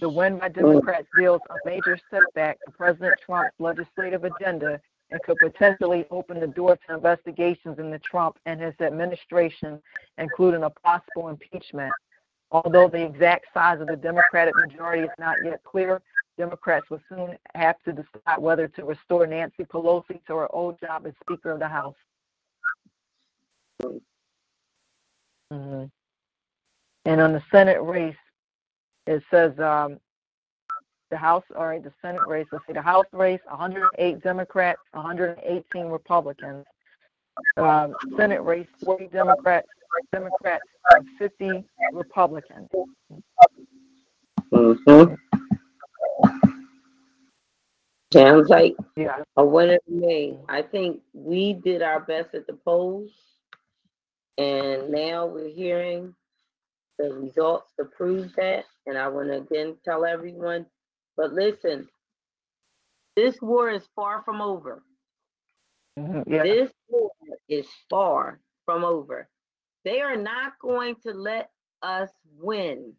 The 0.00 0.08
win 0.08 0.40
by 0.40 0.48
Democrats 0.48 1.06
deals 1.16 1.40
a 1.48 1.54
major 1.64 1.96
setback 2.10 2.58
to 2.64 2.72
President 2.72 3.14
Trump's 3.24 3.54
legislative 3.60 4.24
agenda 4.24 4.80
and 5.12 5.22
could 5.22 5.38
potentially 5.38 6.04
open 6.10 6.40
the 6.40 6.48
door 6.48 6.76
to 6.88 6.94
investigations 6.96 7.78
into 7.78 7.96
Trump 8.00 8.40
and 8.44 8.60
his 8.60 8.74
administration, 8.80 9.80
including 10.18 10.64
a 10.64 10.70
possible 10.70 11.28
impeachment. 11.28 11.92
Although 12.50 12.88
the 12.88 13.04
exact 13.04 13.46
size 13.54 13.80
of 13.80 13.86
the 13.86 13.94
Democratic 13.94 14.56
majority 14.56 15.04
is 15.04 15.14
not 15.16 15.36
yet 15.44 15.62
clear, 15.62 16.02
Democrats 16.36 16.90
will 16.90 17.02
soon 17.08 17.38
have 17.54 17.76
to 17.84 17.92
decide 17.92 18.38
whether 18.40 18.66
to 18.66 18.84
restore 18.84 19.28
Nancy 19.28 19.62
Pelosi 19.62 20.20
to 20.26 20.34
her 20.34 20.52
old 20.52 20.80
job 20.80 21.06
as 21.06 21.12
Speaker 21.22 21.52
of 21.52 21.60
the 21.60 21.68
House. 21.68 21.94
Mhm. 25.52 25.90
And 27.04 27.20
on 27.20 27.32
the 27.32 27.42
Senate 27.50 27.82
race, 27.82 28.16
it 29.06 29.22
says 29.30 29.58
um, 29.58 30.00
the 31.10 31.16
House, 31.16 31.44
all 31.56 31.66
right, 31.66 31.82
the 31.82 31.92
Senate 32.00 32.26
race, 32.26 32.46
let's 32.50 32.66
see, 32.66 32.72
the 32.72 32.82
House 32.82 33.06
race, 33.12 33.40
108 33.48 34.22
Democrats, 34.22 34.80
118 34.92 35.86
Republicans. 35.86 36.64
Um, 37.56 37.94
Senate 38.16 38.42
race, 38.42 38.66
40 38.84 39.08
Democrats, 39.08 39.68
Democrats, 40.12 40.64
50 41.18 41.64
Republicans. 41.92 42.68
Mhm. 44.50 45.18
Sounds 48.12 48.48
like 48.48 48.76
Yeah. 48.96 49.24
a 49.36 49.44
winner 49.44 49.78
to 49.78 49.90
me. 49.90 50.38
I 50.48 50.62
think 50.62 51.02
we 51.12 51.52
did 51.54 51.82
our 51.82 52.00
best 52.00 52.34
at 52.34 52.46
the 52.46 52.54
polls. 52.54 53.10
And 54.38 54.90
now 54.90 55.26
we're 55.26 55.48
hearing 55.48 56.14
the 56.98 57.12
results 57.12 57.72
to 57.78 57.84
prove 57.84 58.34
that. 58.36 58.64
And 58.86 58.98
I 58.98 59.08
want 59.08 59.28
to 59.28 59.38
again 59.38 59.76
tell 59.84 60.04
everyone, 60.04 60.66
but 61.16 61.32
listen, 61.32 61.88
this 63.16 63.40
war 63.40 63.70
is 63.70 63.86
far 63.94 64.22
from 64.22 64.40
over. 64.40 64.82
Mhm, 65.98 66.24
Yeah. 66.26 66.42
This 66.42 66.72
war 66.88 67.12
is 67.48 67.68
far 67.88 68.40
from 68.64 68.84
over. 68.84 69.28
They 69.84 70.00
are 70.00 70.16
not 70.16 70.58
going 70.58 70.96
to 71.02 71.12
let 71.12 71.50
us 71.82 72.10
win. 72.38 72.96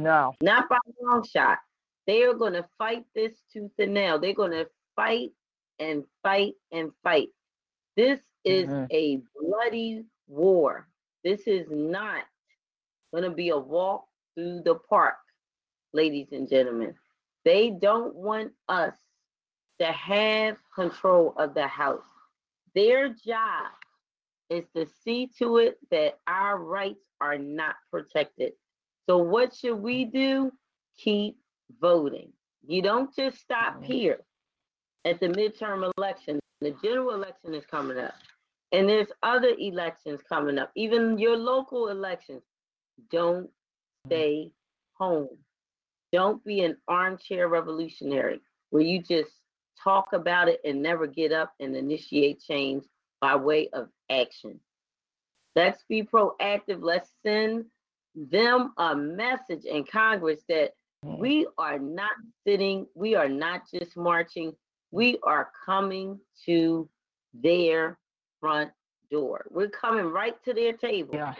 No. 0.00 0.34
not 0.40 0.68
by 0.68 0.76
a 0.76 1.04
long 1.04 1.24
shot. 1.24 1.58
They 2.06 2.22
are 2.22 2.34
going 2.34 2.52
to 2.52 2.68
fight 2.78 3.04
this 3.14 3.42
tooth 3.52 3.72
and 3.78 3.94
nail. 3.94 4.18
They're 4.18 4.32
going 4.32 4.52
to 4.52 4.70
fight 4.94 5.32
and 5.80 6.04
fight 6.22 6.54
and 6.70 6.92
fight. 7.02 7.28
This 7.96 8.20
is 8.48 8.68
Mhm. 8.68 8.86
a 8.90 9.16
bloody 9.36 10.06
war. 10.26 10.88
This 11.24 11.46
is 11.46 11.70
not 11.70 12.24
going 13.12 13.24
to 13.24 13.30
be 13.30 13.50
a 13.50 13.58
walk 13.58 14.08
through 14.34 14.62
the 14.62 14.76
park, 14.76 15.18
ladies 15.92 16.32
and 16.32 16.48
gentlemen. 16.48 16.98
They 17.44 17.70
don't 17.70 18.14
want 18.14 18.54
us 18.68 18.94
to 19.78 19.86
have 19.92 20.58
control 20.74 21.34
of 21.36 21.54
the 21.54 21.66
house. 21.66 22.06
Their 22.74 23.08
job 23.10 23.72
is 24.50 24.64
to 24.74 24.86
see 24.86 25.28
to 25.38 25.58
it 25.58 25.78
that 25.90 26.20
our 26.26 26.58
rights 26.58 27.04
are 27.20 27.38
not 27.38 27.76
protected. 27.90 28.54
So 29.06 29.18
what 29.18 29.54
should 29.54 29.76
we 29.76 30.04
do? 30.04 30.52
Keep 30.96 31.38
voting. 31.80 32.32
You 32.66 32.82
don't 32.82 33.14
just 33.14 33.38
stop 33.38 33.76
Mhm. 33.76 33.84
here 33.84 34.26
at 35.04 35.20
the 35.20 35.28
midterm 35.28 35.90
election. 35.96 36.40
The 36.60 36.72
general 36.82 37.12
election 37.14 37.54
is 37.54 37.64
coming 37.66 37.98
up. 37.98 38.14
And 38.72 38.88
there's 38.88 39.08
other 39.22 39.54
elections 39.58 40.20
coming 40.28 40.58
up, 40.58 40.70
even 40.76 41.18
your 41.18 41.36
local 41.36 41.88
elections. 41.88 42.42
Don't 43.10 43.48
stay 44.06 44.50
home. 44.94 45.28
Don't 46.12 46.44
be 46.44 46.64
an 46.64 46.76
armchair 46.88 47.48
revolutionary 47.48 48.40
where 48.70 48.82
you 48.82 49.02
just 49.02 49.30
talk 49.82 50.12
about 50.12 50.48
it 50.48 50.60
and 50.64 50.82
never 50.82 51.06
get 51.06 51.32
up 51.32 51.52
and 51.60 51.76
initiate 51.76 52.40
change 52.40 52.84
by 53.20 53.36
way 53.36 53.68
of 53.72 53.88
action. 54.10 54.60
Let's 55.54 55.82
be 55.88 56.02
proactive. 56.02 56.82
Let's 56.82 57.10
send 57.24 57.66
them 58.14 58.72
a 58.78 58.94
message 58.94 59.64
in 59.64 59.84
Congress 59.84 60.40
that 60.48 60.72
Mhm. 61.04 61.18
we 61.18 61.46
are 61.58 61.78
not 61.78 62.10
sitting, 62.44 62.86
we 62.94 63.14
are 63.14 63.28
not 63.28 63.62
just 63.72 63.96
marching, 63.96 64.56
we 64.90 65.18
are 65.22 65.52
coming 65.64 66.20
to 66.44 66.88
their 67.32 67.98
front 68.40 68.70
door. 69.10 69.46
We're 69.50 69.68
coming 69.70 70.06
right 70.06 70.34
to 70.44 70.54
their 70.54 70.72
table. 70.74 71.14
Yeah. 71.14 71.34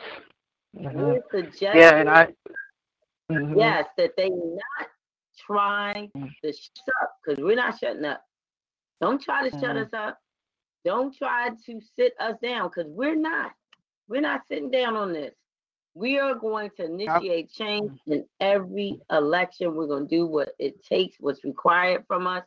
Mhm. 0.76 0.94
We're 0.94 1.22
suggesting, 1.30 1.80
Yeah, 1.80 1.96
and 1.96 2.08
I. 2.08 2.34
Mhm. 3.30 3.56
yes, 3.56 3.88
that 3.96 4.16
they 4.16 4.28
not 4.30 4.88
try 5.36 6.10
Mm. 6.16 6.30
to 6.42 6.52
shut 6.52 6.94
up 7.02 7.16
because 7.22 7.42
we're 7.42 7.56
not 7.56 7.78
shutting 7.78 8.04
up. 8.04 8.22
Don't 9.00 9.20
try 9.22 9.48
to 9.48 9.58
shut 9.58 9.76
Mhm. 9.76 9.86
us 9.86 9.92
up. 9.92 10.18
Don't 10.84 11.14
try 11.14 11.50
to 11.50 11.80
sit 11.96 12.14
us 12.18 12.38
down 12.40 12.68
because 12.68 12.86
we're 12.88 13.16
not. 13.16 13.52
We're 14.08 14.20
not 14.20 14.46
sitting 14.48 14.70
down 14.70 14.96
on 14.96 15.12
this. 15.12 15.34
We 15.94 16.18
are 16.18 16.34
going 16.34 16.70
to 16.76 16.84
initiate 16.84 17.50
change 17.50 18.00
in 18.06 18.28
every 18.40 19.00
election. 19.10 19.74
We're 19.74 19.86
going 19.86 20.08
to 20.08 20.16
do 20.16 20.26
what 20.26 20.54
it 20.58 20.82
takes, 20.84 21.18
what's 21.20 21.44
required 21.44 22.06
from 22.06 22.26
us. 22.26 22.44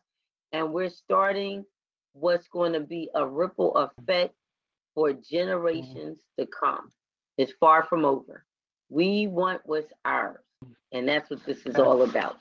And 0.53 0.73
we're 0.73 0.89
starting 0.89 1.65
what's 2.13 2.47
going 2.47 2.73
to 2.73 2.79
be 2.79 3.09
a 3.13 3.25
ripple 3.25 3.75
effect 3.77 4.33
for 4.95 5.09
mm-hmm. 5.09 5.21
generations 5.29 6.17
to 6.39 6.47
come. 6.47 6.91
It's 7.37 7.53
far 7.59 7.83
from 7.83 8.05
over. 8.05 8.45
We 8.89 9.27
want 9.27 9.61
what's 9.65 9.91
ours. 10.05 10.43
And 10.91 11.07
that's 11.07 11.29
what 11.29 11.45
this 11.45 11.65
is 11.65 11.75
all 11.75 12.03
about. 12.03 12.37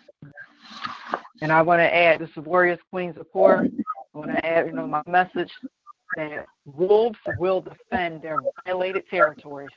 And 1.41 1.53
I 1.53 1.63
want 1.63 1.81
to 1.81 1.95
add, 1.95 2.21
this 2.21 2.31
is 2.31 2.45
Warriors 2.45 2.81
Queens 2.91 3.17
of 3.17 3.31
Poor. 3.33 3.67
I 4.15 4.19
want 4.19 4.33
to 4.33 4.45
add, 4.45 4.67
you 4.67 4.73
know, 4.73 4.87
my 4.87 5.03
message 5.07 5.53
that 6.17 6.47
wolves 6.65 7.19
will 7.39 7.61
defend 7.61 8.23
their 8.23 8.39
violated 8.65 9.09
territories. 9.09 9.71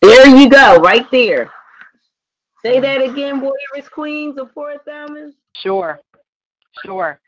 There 0.00 0.26
you 0.28 0.48
go, 0.48 0.76
right 0.78 1.06
there. 1.10 1.50
Say 2.64 2.76
mm-hmm. 2.76 2.82
that 2.82 3.02
again, 3.02 3.40
Warriors, 3.40 3.88
Queens 3.92 4.38
of 4.38 4.50
Four 4.52 4.76
Thousands. 4.86 5.34
Sure, 5.54 6.00
sure. 6.84 7.20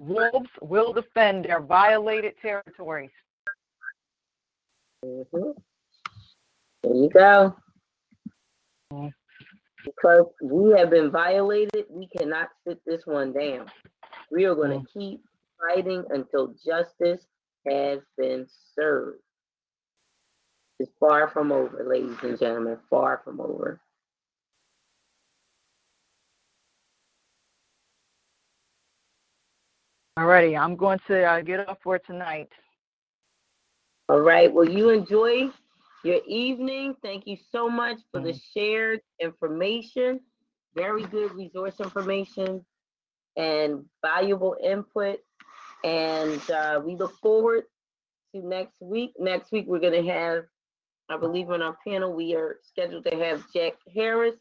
Wolves 0.00 0.48
will 0.62 0.94
defend 0.94 1.44
their 1.44 1.60
violated 1.60 2.32
territories. 2.40 3.10
Mhm. 5.04 5.62
There 6.82 6.94
you 6.94 7.10
go. 7.10 7.54
Mhm. 8.90 9.12
Because 9.84 10.26
we 10.42 10.70
have 10.70 10.88
been 10.88 11.10
violated, 11.10 11.84
we 11.90 12.08
cannot 12.08 12.50
sit 12.66 12.82
this 12.86 13.06
one 13.06 13.34
down. 13.34 13.70
We 14.30 14.46
are 14.46 14.54
going 14.54 14.80
to 14.80 14.92
keep 14.92 15.22
fighting 15.58 16.02
until 16.10 16.54
justice 16.54 17.26
has 17.66 18.00
been 18.16 18.46
served. 18.74 19.22
It's 20.78 20.90
far 20.98 21.28
from 21.28 21.52
over, 21.52 21.84
ladies 21.84 22.16
and 22.22 22.38
gentlemen, 22.38 22.78
far 22.88 23.18
from 23.22 23.38
over. 23.38 23.78
Alrighty, 30.20 30.54
I'm 30.54 30.76
going 30.76 30.98
to 31.06 31.24
uh, 31.24 31.40
get 31.40 31.66
up 31.66 31.78
for 31.82 31.98
tonight. 31.98 32.50
All 34.10 34.20
right, 34.20 34.52
well, 34.52 34.68
you 34.68 34.90
enjoy 34.90 35.48
your 36.04 36.20
evening. 36.26 36.94
Thank 37.02 37.26
you 37.26 37.38
so 37.50 37.70
much 37.70 37.96
for 38.12 38.20
the 38.20 38.38
shared 38.52 39.00
information. 39.18 40.20
Very 40.74 41.04
good 41.04 41.32
resource 41.32 41.80
information 41.80 42.66
and 43.38 43.86
valuable 44.04 44.56
input. 44.62 45.20
And 45.84 46.50
uh, 46.50 46.82
we 46.84 46.96
look 46.96 47.16
forward 47.22 47.62
to 48.34 48.46
next 48.46 48.76
week. 48.78 49.12
Next 49.18 49.50
week, 49.52 49.64
we're 49.66 49.80
going 49.80 50.04
to 50.04 50.12
have, 50.12 50.44
I 51.08 51.16
believe 51.16 51.48
on 51.48 51.62
our 51.62 51.78
panel, 51.82 52.12
we 52.12 52.34
are 52.34 52.58
scheduled 52.60 53.06
to 53.06 53.16
have 53.16 53.42
Jack 53.54 53.72
Harris. 53.94 54.36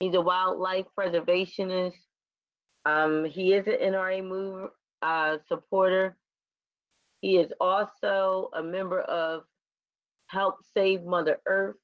He's 0.00 0.14
a 0.14 0.20
wildlife 0.20 0.86
preservationist. 0.98 1.92
Um, 2.86 3.24
he 3.24 3.54
is 3.54 3.66
an 3.66 3.92
NRA 3.92 4.26
move 4.26 4.70
uh, 5.02 5.38
supporter. 5.48 6.16
He 7.20 7.36
is 7.36 7.50
also 7.60 8.50
a 8.54 8.62
member 8.62 9.00
of 9.00 9.44
Help 10.26 10.56
Save 10.74 11.04
Mother 11.04 11.38
Earth. 11.46 11.76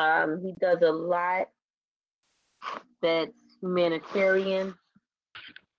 Um, 0.00 0.40
he 0.42 0.54
does 0.60 0.78
a 0.82 0.90
lot 0.90 1.48
that's 3.02 3.32
humanitarian 3.60 4.74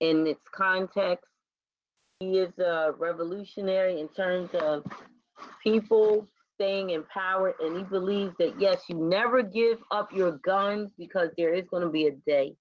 in 0.00 0.26
its 0.26 0.42
context. 0.54 1.26
He 2.20 2.38
is 2.38 2.56
a 2.58 2.92
revolutionary 2.96 4.00
in 4.00 4.08
terms 4.08 4.50
of 4.54 4.84
people 5.62 6.28
staying 6.54 6.90
empowered, 6.90 7.54
and 7.60 7.76
he 7.76 7.82
believes 7.84 8.34
that 8.38 8.60
yes, 8.60 8.82
you 8.88 8.96
never 8.96 9.42
give 9.42 9.78
up 9.90 10.12
your 10.12 10.38
guns 10.44 10.92
because 10.96 11.30
there 11.36 11.52
is 11.52 11.64
going 11.70 11.82
to 11.82 11.88
be 11.88 12.06
a 12.06 12.12
day 12.26 12.54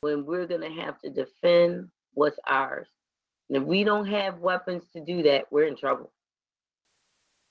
when 0.00 0.24
we're 0.24 0.46
going 0.46 0.62
to 0.62 0.80
have 0.82 0.98
to 1.00 1.10
defend 1.10 1.88
what's 2.14 2.38
ours. 2.46 2.88
And 3.48 3.58
if 3.58 3.64
we 3.64 3.84
don't 3.84 4.06
have 4.06 4.38
weapons 4.38 4.84
to 4.92 5.04
do 5.04 5.22
that, 5.24 5.46
we're 5.50 5.66
in 5.66 5.76
trouble. 5.76 6.12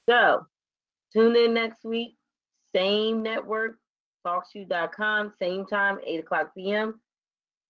So 0.09 0.45
tune 1.13 1.35
in 1.35 1.53
next 1.53 1.83
week, 1.83 2.15
same 2.73 3.21
network, 3.21 3.77
talkshoe.com, 4.25 5.33
same 5.39 5.65
time, 5.65 5.99
8 6.05 6.19
o'clock 6.21 6.51
p.m. 6.55 6.99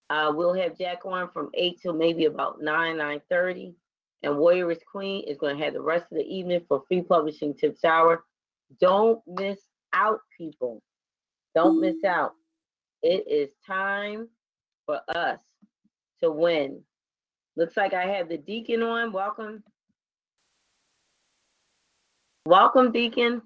Uh, 0.09 0.32
we'll 0.33 0.53
have 0.53 0.77
Jack 0.77 1.06
on 1.06 1.30
from 1.32 1.49
8 1.53 1.80
till 1.82 1.93
maybe 1.93 2.25
about 2.25 2.61
9, 2.61 2.95
9.30. 2.95 3.74
And 4.24 4.33
Warrioress 4.33 4.80
Queen 4.91 5.24
is 5.27 5.38
going 5.38 5.58
to 5.58 5.64
have 5.64 5.74
the 5.74 5.82
rest 5.82 6.06
of 6.11 6.17
the 6.17 6.24
evening 6.24 6.61
for 6.67 6.83
Free 6.88 7.01
Publishing 7.01 7.53
Tips 7.53 7.85
Hour. 7.85 8.24
Don't 8.80 9.22
miss 9.27 9.59
out, 9.93 10.19
people. 10.38 10.82
Don't 11.56 11.80
miss 11.80 12.03
out. 12.03 12.33
It 13.01 13.25
is 13.30 13.49
time 13.66 14.27
for 14.90 15.01
us 15.16 15.40
to 16.19 16.32
win. 16.32 16.82
Looks 17.56 17.77
like 17.77 17.93
I 17.93 18.08
have 18.08 18.27
the 18.27 18.38
Deacon 18.38 18.82
on. 18.82 19.11
Welcome. 19.11 19.64
Welcome, 22.48 22.92
Deacon. 22.92 23.43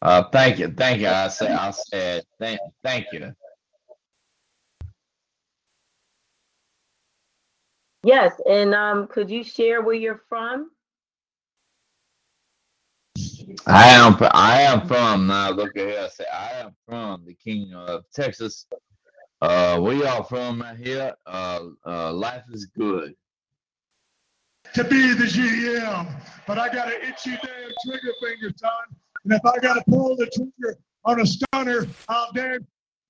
Uh, 0.00 0.22
thank 0.32 0.58
you, 0.58 0.68
thank 0.68 1.02
you. 1.02 1.08
I 1.08 1.28
said, 1.28 1.50
I 1.50 1.70
said, 1.72 2.24
thank, 2.40 2.58
thank 2.82 3.06
you. 3.12 3.34
Yes, 8.02 8.32
and 8.48 8.74
um, 8.74 9.08
could 9.08 9.30
you 9.30 9.44
share 9.44 9.82
where 9.82 9.94
you're 9.94 10.22
from? 10.26 10.70
I 13.66 13.88
am, 13.90 14.16
I 14.32 14.62
am 14.62 14.88
from, 14.88 15.26
now 15.26 15.50
look 15.50 15.76
at 15.76 15.86
here, 15.86 16.00
I 16.02 16.08
say, 16.08 16.24
I 16.32 16.60
am 16.60 16.74
from 16.88 17.26
the 17.26 17.34
King 17.34 17.74
of 17.74 18.04
Texas. 18.14 18.66
Uh, 19.42 19.76
where 19.80 19.96
y'all 19.96 20.22
from 20.22 20.62
right 20.62 20.76
here? 20.76 21.12
Uh, 21.26 21.58
uh, 21.84 22.12
life 22.12 22.44
is 22.52 22.66
good. 22.66 23.12
to 24.72 24.84
be 24.84 25.12
the 25.14 25.24
GM, 25.24 26.14
but 26.46 26.60
I 26.60 26.68
got 26.68 26.86
an 26.86 27.00
itchy 27.02 27.30
damn 27.30 27.70
trigger 27.84 28.12
finger, 28.22 28.54
son. 28.56 28.70
And 29.24 29.32
if 29.32 29.44
I 29.44 29.58
got 29.58 29.74
to 29.74 29.82
pull 29.88 30.14
the 30.14 30.26
trigger 30.26 30.78
on 31.04 31.20
a 31.20 31.26
stunner, 31.26 31.88
I'll 32.08 32.30
damn 32.32 32.64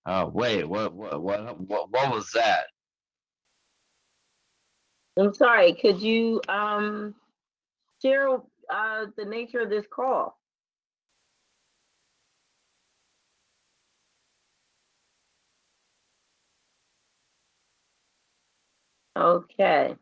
Uh, 0.06 0.30
wait, 0.32 0.64
what, 0.64 0.94
what, 0.94 1.22
what, 1.22 1.60
what, 1.60 1.90
what 1.90 2.10
was 2.10 2.30
that? 2.32 2.64
I'm 5.18 5.34
sorry, 5.34 5.74
could 5.74 6.00
you 6.00 6.40
um 6.48 7.14
share 8.00 8.38
uh 8.70 9.04
the 9.18 9.24
nature 9.26 9.60
of 9.60 9.68
this 9.68 9.84
call? 9.86 10.38
Okay. 19.16 19.96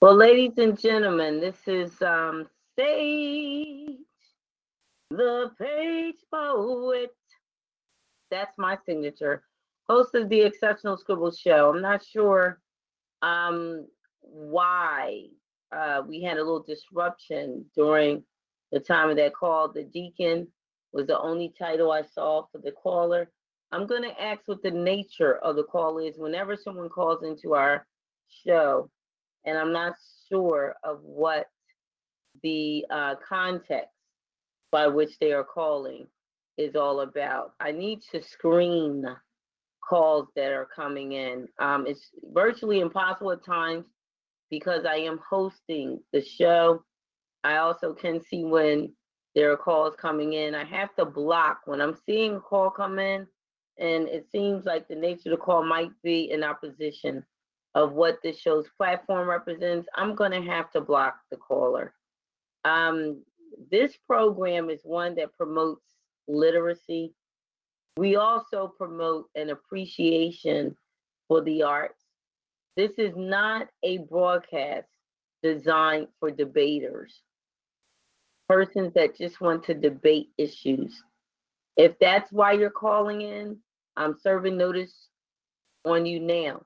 Well, 0.00 0.14
ladies 0.16 0.58
and 0.58 0.78
gentlemen, 0.78 1.40
this 1.40 1.56
is 1.66 2.00
um 2.02 2.46
Sage, 2.78 3.96
the 5.10 5.50
page 5.58 6.16
poet. 6.32 7.10
That's 8.30 8.56
my 8.58 8.78
signature. 8.86 9.44
Host 9.88 10.14
of 10.14 10.28
the 10.28 10.42
Exceptional 10.42 10.96
Scribble 10.96 11.32
Show. 11.32 11.70
I'm 11.70 11.82
not 11.82 12.04
sure 12.04 12.60
um 13.22 13.86
why 14.20 15.26
uh 15.72 16.02
we 16.06 16.22
had 16.22 16.36
a 16.36 16.44
little 16.44 16.62
disruption 16.62 17.64
during 17.74 18.22
the 18.72 18.80
time 18.80 19.10
of 19.10 19.16
that 19.16 19.34
call. 19.34 19.72
The 19.72 19.84
deacon 19.84 20.48
was 20.92 21.06
the 21.06 21.18
only 21.18 21.52
title 21.58 21.92
I 21.92 22.02
saw 22.02 22.46
for 22.50 22.58
the 22.58 22.72
caller. 22.72 23.30
I'm 23.72 23.86
gonna 23.86 24.14
ask 24.20 24.40
what 24.46 24.62
the 24.62 24.70
nature 24.70 25.36
of 25.38 25.56
the 25.56 25.64
call 25.64 25.98
is 25.98 26.18
whenever 26.18 26.56
someone 26.56 26.88
calls 26.88 27.22
into 27.22 27.54
our 27.54 27.86
show, 28.44 28.90
and 29.44 29.56
I'm 29.56 29.72
not 29.72 29.94
sure 30.28 30.74
of 30.82 31.00
what 31.02 31.46
the 32.42 32.84
uh, 32.90 33.14
context 33.26 33.94
by 34.72 34.86
which 34.86 35.18
they 35.20 35.32
are 35.32 35.44
calling 35.44 36.06
is 36.56 36.76
all 36.76 37.00
about. 37.00 37.52
I 37.60 37.72
need 37.72 38.00
to 38.12 38.22
screen 38.22 39.04
calls 39.88 40.28
that 40.36 40.52
are 40.52 40.68
coming 40.74 41.12
in. 41.12 41.48
Um, 41.58 41.86
it's 41.86 42.10
virtually 42.32 42.80
impossible 42.80 43.32
at 43.32 43.44
times 43.44 43.84
because 44.50 44.84
I 44.84 44.96
am 44.96 45.20
hosting 45.28 46.00
the 46.12 46.22
show. 46.22 46.84
I 47.42 47.56
also 47.56 47.94
can 47.94 48.20
see 48.22 48.44
when 48.44 48.92
there 49.34 49.52
are 49.52 49.56
calls 49.56 49.94
coming 49.96 50.32
in. 50.32 50.54
I 50.54 50.64
have 50.64 50.94
to 50.96 51.04
block 51.04 51.60
when 51.66 51.80
I'm 51.80 51.96
seeing 52.06 52.36
a 52.36 52.40
call 52.40 52.70
come 52.70 52.98
in, 52.98 53.26
and 53.78 54.08
it 54.08 54.26
seems 54.30 54.64
like 54.64 54.88
the 54.88 54.94
nature 54.94 55.32
of 55.32 55.38
the 55.38 55.44
call 55.44 55.64
might 55.64 55.90
be 56.02 56.30
in 56.30 56.42
opposition 56.42 57.24
of 57.74 57.92
what 57.92 58.18
this 58.22 58.38
show's 58.38 58.66
platform 58.76 59.28
represents. 59.28 59.88
I'm 59.94 60.14
going 60.14 60.32
to 60.32 60.42
have 60.50 60.70
to 60.72 60.80
block 60.80 61.16
the 61.30 61.36
caller. 61.36 61.94
Um, 62.64 63.22
this 63.70 63.96
program 64.06 64.70
is 64.70 64.80
one 64.82 65.14
that 65.16 65.36
promotes 65.36 65.86
literacy. 66.26 67.14
We 67.96 68.16
also 68.16 68.72
promote 68.76 69.26
an 69.34 69.50
appreciation 69.50 70.76
for 71.28 71.42
the 71.42 71.62
arts. 71.62 72.02
This 72.76 72.92
is 72.98 73.14
not 73.16 73.68
a 73.82 73.98
broadcast 73.98 74.88
designed 75.42 76.08
for 76.18 76.30
debaters, 76.30 77.22
persons 78.50 78.92
that 78.94 79.16
just 79.16 79.40
want 79.40 79.62
to 79.62 79.74
debate 79.74 80.28
issues. 80.36 81.04
If 81.76 81.96
that's 82.00 82.32
why 82.32 82.52
you're 82.54 82.68
calling 82.68 83.20
in, 83.20 83.56
I'm 83.96 84.16
serving 84.20 84.56
notice 84.56 85.06
on 85.84 86.04
you 86.04 86.18
now. 86.18 86.62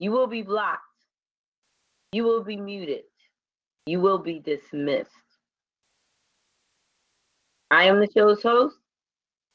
You 0.00 0.10
will 0.10 0.26
be 0.26 0.42
blocked. 0.42 0.82
You 2.10 2.24
will 2.24 2.42
be 2.42 2.56
muted. 2.56 3.04
You 3.86 4.00
will 4.00 4.18
be 4.18 4.40
dismissed. 4.40 5.12
I 7.70 7.84
am 7.84 8.00
the 8.00 8.08
show's 8.12 8.42
host, 8.42 8.76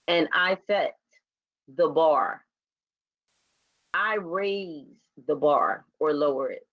and 0.07 0.29
I 0.31 0.57
set 0.65 0.95
the 1.75 1.89
bar. 1.89 2.45
I 3.93 4.15
raise 4.15 4.85
the 5.27 5.35
bar 5.35 5.83
or 5.99 6.13
lower 6.13 6.49
it 6.49 6.65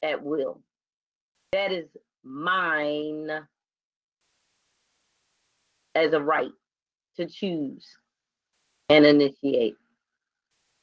at 0.00 0.22
will. 0.22 0.60
That 1.50 1.72
is 1.72 1.88
mine 2.22 3.30
as 5.94 6.12
a 6.12 6.20
right 6.20 6.52
to 7.16 7.26
choose 7.26 7.86
and 8.88 9.04
initiate. 9.04 9.76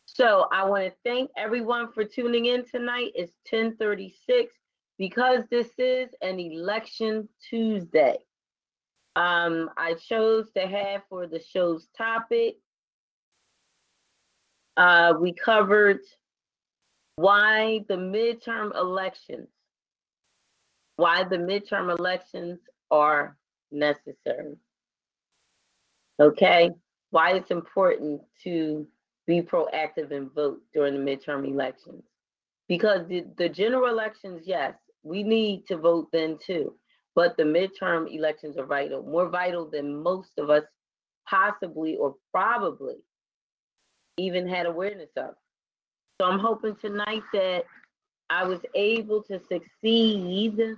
So 0.06 0.48
I 0.52 0.66
want 0.66 0.86
to 0.86 0.94
thank 1.04 1.30
everyone 1.38 1.92
for 1.92 2.04
tuning 2.04 2.46
in 2.46 2.66
tonight. 2.66 3.12
It's 3.16 3.34
1036 3.50 4.54
because 4.98 5.44
this 5.52 5.70
is 5.78 6.10
an 6.22 6.40
election 6.40 7.30
Tuesday. 7.50 8.18
Um, 9.16 9.70
I 9.78 9.96
chose 9.96 10.50
to 10.56 10.66
have 10.68 11.02
for 11.10 11.28
the 11.28 11.40
show's 11.40 11.88
topic. 11.98 12.58
Uh, 14.76 15.16
we 15.20 15.34
covered 15.34 16.02
why 17.16 17.84
the 17.88 17.96
midterm 17.96 18.76
elections, 18.76 19.50
why 20.96 21.24
the 21.24 21.38
midterm 21.38 21.96
elections 21.98 22.60
are 22.92 23.38
necessary. 23.72 24.56
Okay, 26.20 26.72
why 27.12 27.34
it's 27.34 27.52
important 27.52 28.22
to 28.44 28.88
be 29.28 29.42
proactive 29.42 30.12
and 30.12 30.34
vote 30.34 30.62
during 30.74 30.94
the 30.94 31.00
midterm 31.00 31.48
elections. 31.48 32.04
Because 32.68 33.08
the, 33.08 33.26
the 33.38 33.50
general 33.50 33.90
elections, 33.90 34.44
yes, 34.46 34.74
we 35.04 35.24
need 35.24 35.66
to 35.68 35.78
vote 35.78 36.08
then 36.12 36.38
too. 36.44 36.74
But 37.14 37.38
the 37.38 37.44
midterm 37.44 38.14
elections 38.14 38.58
are 38.58 38.66
vital, 38.66 39.04
more 39.04 39.30
vital 39.30 39.70
than 39.70 40.02
most 40.02 40.32
of 40.38 40.50
us 40.50 40.64
possibly 41.28 41.98
or 41.98 42.16
probably 42.32 42.96
even 44.18 44.48
had 44.48 44.66
awareness 44.66 45.10
of. 45.18 45.32
So 46.20 46.28
I'm 46.28 46.40
hoping 46.40 46.76
tonight 46.82 47.24
that 47.34 47.66
I 48.30 48.44
was 48.44 48.60
able 48.76 49.24
to 49.24 49.40
succeed 49.40 50.76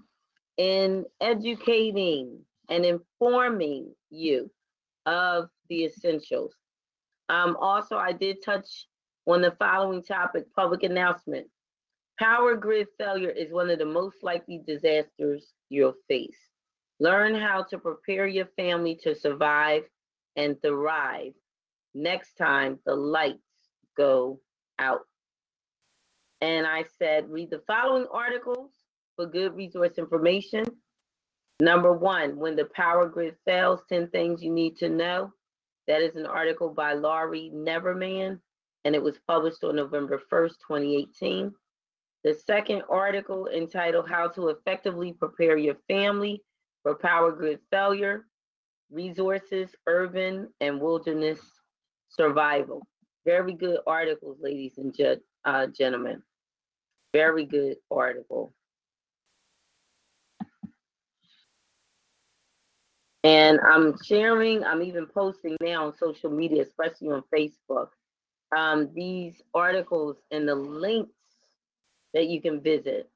in 0.57 1.05
educating 1.21 2.39
and 2.69 2.85
informing 2.85 3.93
you 4.09 4.51
of 5.09 5.49
the 5.69 5.85
essentials. 5.85 6.53
Um, 7.27 7.57
also, 7.59 7.97
I 7.97 8.13
did 8.13 8.43
touch 8.43 8.87
on 9.27 9.41
the 9.41 9.51
following 9.59 10.03
topic, 10.03 10.45
public 10.55 10.83
announcement. 10.83 11.47
Power 12.17 12.55
grid 12.55 12.87
failure 12.97 13.29
is 13.29 13.51
one 13.51 13.69
of 13.69 13.79
the 13.79 13.85
most 13.85 14.17
likely 14.23 14.61
disasters 14.65 15.53
you'll 15.69 15.95
face. 16.07 16.37
Learn 16.99 17.33
how 17.33 17.63
to 17.69 17.77
prepare 17.77 18.27
your 18.27 18.47
family 18.57 18.99
to 19.03 19.15
survive 19.15 19.83
and 20.35 20.61
thrive 20.61 21.33
next 21.95 22.35
time 22.35 22.79
the 22.85 22.95
lights 22.95 23.39
go 23.97 24.39
out. 24.77 25.01
And 26.41 26.67
I 26.67 26.85
said, 26.97 27.29
read 27.29 27.49
the 27.49 27.61
following 27.67 28.07
articles 28.11 28.71
for 29.15 29.25
good 29.25 29.55
resource 29.55 29.97
information. 29.97 30.65
Number 31.61 31.91
one, 31.91 32.37
when 32.37 32.55
the 32.55 32.65
power 32.65 33.07
grid 33.07 33.35
fails, 33.45 33.81
10 33.89 34.09
things 34.09 34.41
you 34.41 34.51
need 34.51 34.77
to 34.77 34.89
know. 34.89 35.33
That 35.87 36.01
is 36.01 36.15
an 36.15 36.25
article 36.25 36.69
by 36.69 36.93
Laurie 36.93 37.51
Neverman, 37.53 38.39
and 38.85 38.95
it 38.95 39.01
was 39.01 39.19
published 39.27 39.63
on 39.63 39.75
November 39.75 40.21
1st, 40.31 40.53
2018. 40.67 41.53
The 42.23 42.33
second 42.33 42.83
article 42.89 43.47
entitled 43.47 44.09
How 44.09 44.27
to 44.29 44.49
Effectively 44.49 45.13
Prepare 45.13 45.57
Your 45.57 45.77
Family 45.87 46.43
for 46.83 46.95
Power 46.95 47.31
Grid 47.31 47.59
Failure, 47.71 48.25
Resources, 48.91 49.69
Urban 49.87 50.49
and 50.61 50.79
Wilderness 50.79 51.39
Survival. 52.09 52.85
Very 53.25 53.53
good 53.53 53.79
articles, 53.85 54.37
ladies 54.41 54.77
and 54.77 54.95
gen- 54.95 55.21
uh, 55.45 55.67
gentlemen. 55.67 56.21
Very 57.13 57.45
good 57.45 57.77
article. 57.91 58.53
And 63.23 63.59
I'm 63.61 63.95
sharing, 64.01 64.63
I'm 64.63 64.81
even 64.81 65.05
posting 65.05 65.57
now 65.61 65.87
on 65.87 65.97
social 65.97 66.29
media, 66.29 66.63
especially 66.63 67.09
on 67.09 67.23
Facebook, 67.33 67.89
um, 68.55 68.89
these 68.93 69.41
articles 69.53 70.17
and 70.31 70.47
the 70.47 70.55
links 70.55 71.11
that 72.13 72.27
you 72.27 72.41
can 72.41 72.61
visit. 72.61 73.09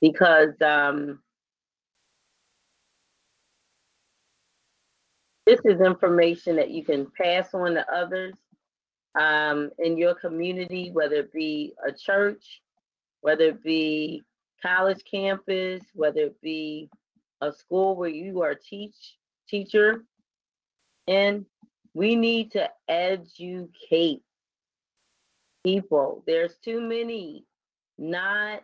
Because 0.00 0.54
um, 0.62 1.20
this 5.46 5.60
is 5.64 5.80
information 5.80 6.56
that 6.56 6.70
you 6.70 6.84
can 6.84 7.06
pass 7.16 7.52
on 7.52 7.74
to 7.74 7.86
others 7.92 8.34
um, 9.14 9.70
in 9.78 9.98
your 9.98 10.14
community, 10.14 10.90
whether 10.90 11.16
it 11.16 11.32
be 11.32 11.74
a 11.86 11.92
church, 11.92 12.62
whether 13.20 13.44
it 13.44 13.62
be 13.62 14.22
college 14.62 15.02
campus, 15.08 15.82
whether 15.94 16.20
it 16.20 16.40
be 16.40 16.88
a 17.42 17.52
school 17.52 17.96
where 17.96 18.08
you 18.08 18.42
are 18.42 18.54
teach 18.54 19.18
teacher, 19.48 20.04
and 21.08 21.44
we 21.92 22.14
need 22.14 22.52
to 22.52 22.70
educate 22.88 24.22
people. 25.64 26.22
There's 26.26 26.56
too 26.64 26.80
many 26.80 27.44
not 27.98 28.62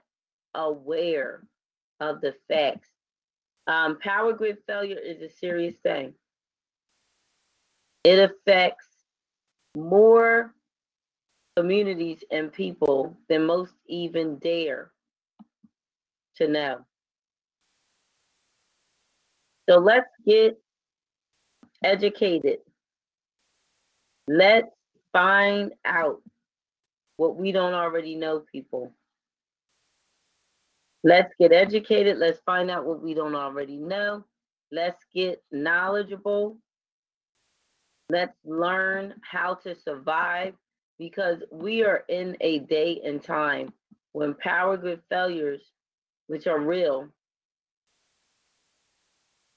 aware 0.55 1.43
of 2.01 2.21
the 2.21 2.35
facts. 2.49 2.89
Um, 3.67 3.99
power 3.99 4.33
grid 4.33 4.59
failure 4.67 4.99
is 4.99 5.21
a 5.21 5.29
serious 5.29 5.75
thing. 5.83 6.15
It 8.05 8.19
affects 8.19 8.87
more 9.77 10.55
communities 11.57 12.23
and 12.31 12.53
people 12.53 13.19
than 13.29 13.45
most 13.45 13.75
even 13.87 14.39
dare 14.39 14.93
to 16.37 16.47
know. 16.47 16.87
So 19.69 19.79
let's 19.79 20.09
get 20.27 20.59
educated. 21.85 22.59
Let's 24.27 24.71
find 25.13 25.73
out 25.85 26.23
what 27.19 27.37
we 27.37 27.53
don't 27.53 27.75
already 27.75 28.15
know, 28.15 28.45
people. 28.51 28.93
Let's 31.05 31.35
get 31.39 31.53
educated. 31.53 32.17
Let's 32.17 32.41
find 32.47 32.71
out 32.71 32.87
what 32.87 33.03
we 33.03 33.13
don't 33.13 33.35
already 33.35 33.77
know. 33.77 34.25
Let's 34.73 35.05
get 35.15 35.43
knowledgeable. 35.53 36.57
Let's 38.11 38.37
learn 38.45 39.15
how 39.23 39.55
to 39.65 39.75
survive 39.75 40.55
because 40.99 41.43
we 41.53 41.85
are 41.85 42.05
in 42.09 42.37
a 42.41 42.61
day 42.61 43.01
and 43.05 43.23
time 43.23 43.73
when 44.13 44.35
power 44.35 44.77
grid 44.79 45.01
failures, 45.11 45.61
which 46.27 46.47
are 46.47 46.59
real, 46.59 47.09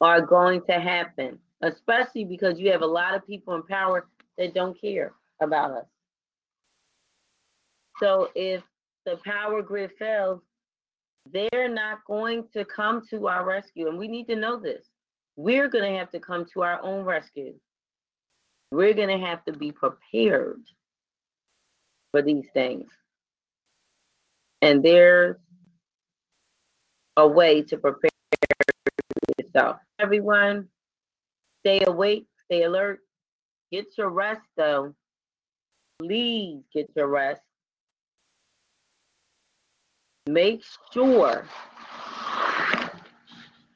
are 0.01 0.21
going 0.21 0.61
to 0.63 0.79
happen, 0.79 1.37
especially 1.61 2.25
because 2.25 2.59
you 2.59 2.71
have 2.71 2.81
a 2.81 2.87
lot 2.87 3.15
of 3.15 3.25
people 3.25 3.55
in 3.55 3.63
power 3.63 4.07
that 4.37 4.53
don't 4.53 4.79
care 4.79 5.13
about 5.41 5.71
us. 5.71 5.85
So 7.99 8.29
if 8.35 8.63
the 9.05 9.17
power 9.23 9.61
grid 9.61 9.91
fails, 9.99 10.41
they're 11.31 11.69
not 11.69 11.99
going 12.07 12.45
to 12.53 12.65
come 12.65 13.05
to 13.11 13.27
our 13.27 13.45
rescue. 13.45 13.87
And 13.87 13.97
we 13.97 14.07
need 14.07 14.27
to 14.27 14.35
know 14.35 14.59
this. 14.59 14.85
We're 15.35 15.69
going 15.69 15.91
to 15.91 15.99
have 15.99 16.11
to 16.11 16.19
come 16.19 16.45
to 16.53 16.63
our 16.63 16.81
own 16.81 17.05
rescue. 17.05 17.53
We're 18.71 18.93
going 18.93 19.19
to 19.19 19.25
have 19.25 19.43
to 19.45 19.53
be 19.53 19.71
prepared 19.71 20.61
for 22.11 22.21
these 22.21 22.45
things. 22.53 22.89
And 24.61 24.83
there's 24.83 25.37
a 27.17 27.27
way 27.27 27.61
to 27.63 27.77
prepare 27.77 28.09
yourself. 29.37 29.77
Everyone, 30.01 30.67
stay 31.59 31.81
awake, 31.85 32.25
stay 32.45 32.63
alert. 32.63 33.01
Get 33.71 33.85
your 33.99 34.09
rest, 34.09 34.41
though. 34.57 34.95
Please 35.99 36.63
get 36.73 36.89
your 36.95 37.07
rest. 37.07 37.41
Make 40.27 40.63
sure, 40.91 41.47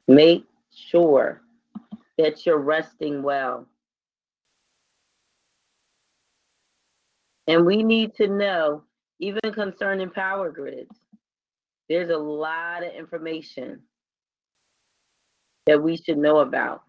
make 0.08 0.44
sure 0.74 1.42
that 2.18 2.44
you're 2.44 2.58
resting 2.58 3.22
well. 3.22 3.68
And 7.46 7.64
we 7.64 7.84
need 7.84 8.14
to 8.16 8.26
know, 8.26 8.82
even 9.20 9.52
concerning 9.52 10.10
power 10.10 10.50
grids, 10.50 10.98
there's 11.88 12.10
a 12.10 12.18
lot 12.18 12.82
of 12.82 12.92
information 12.94 13.82
that 15.66 15.82
we 15.82 15.96
should 15.96 16.18
know 16.18 16.38
about. 16.38 16.82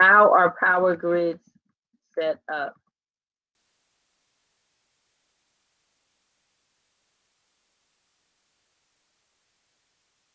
How 0.00 0.32
are 0.32 0.54
power 0.58 0.96
grids 0.96 1.50
set 2.18 2.40
up? 2.52 2.74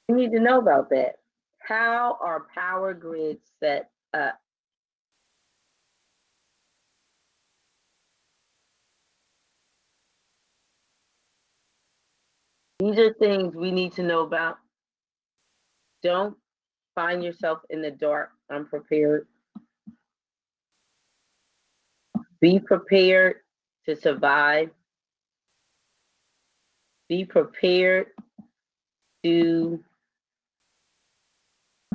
We 0.08 0.16
need 0.16 0.32
to 0.32 0.40
know 0.40 0.58
about 0.58 0.90
that. 0.90 1.18
How 1.60 2.18
are 2.20 2.48
power 2.56 2.96
grids 2.96 3.46
set 3.60 3.92
up? 4.14 4.40
These 12.90 12.98
are 12.98 13.14
things 13.14 13.56
we 13.56 13.70
need 13.70 13.92
to 13.94 14.04
know 14.04 14.22
about. 14.22 14.58
Don't 16.02 16.36
find 16.96 17.24
yourself 17.24 17.60
in 17.70 17.84
the 17.84 17.92
dark 17.92 18.32
unprepared. 18.52 19.28
Be 22.42 22.60
prepared 22.60 23.36
to 23.86 23.96
survive. 23.96 24.72
Be 27.08 27.26
prepared 27.26 28.08
to 29.24 29.84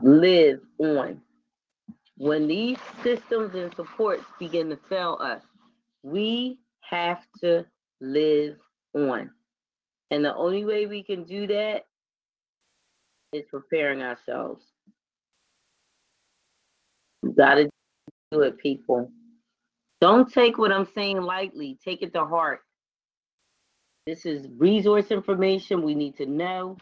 live 0.00 0.60
on. 0.78 1.20
When 2.18 2.47
these 2.47 2.78
systems 3.02 3.56
and 3.56 3.74
supports 3.74 4.23
begin 4.39 4.68
to 4.70 4.76
fail 4.89 5.18
us, 5.20 5.42
we 6.05 6.60
have 6.89 7.18
to 7.40 7.66
live 8.00 8.58
on. 8.94 9.32
And 10.10 10.24
the 10.24 10.34
only 10.34 10.65
way 10.65 10.86
we 10.86 11.02
can 11.02 11.24
do 11.24 11.47
that 11.47 11.84
is 13.33 13.44
preparing 13.50 14.02
ourselves. 14.02 14.65
We 17.23 17.33
gotta 17.33 17.68
do 18.31 18.42
it, 18.42 18.58
people. 18.58 19.10
Don't 20.00 20.31
take 20.31 20.58
what 20.58 20.73
I'm 20.73 20.86
saying 20.94 21.23
lightly. 21.23 21.78
Take 21.84 22.02
it 22.02 22.12
to 22.15 22.26
heart. 22.26 22.60
This 24.07 24.26
is 24.26 24.47
resource 24.58 25.10
information 25.10 25.83
we 25.83 25.94
need 25.94 26.16
to 26.18 26.26
know. 26.26 26.76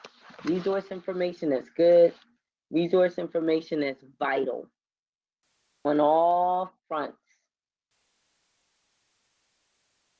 Resource 0.44 0.86
information 0.90 1.50
that's 1.50 1.68
good. 1.76 2.12
Resource 2.70 3.18
information 3.18 3.80
that's 3.80 4.02
vital 4.18 4.66
on 5.84 6.00
all 6.00 6.72
fronts. 6.88 7.16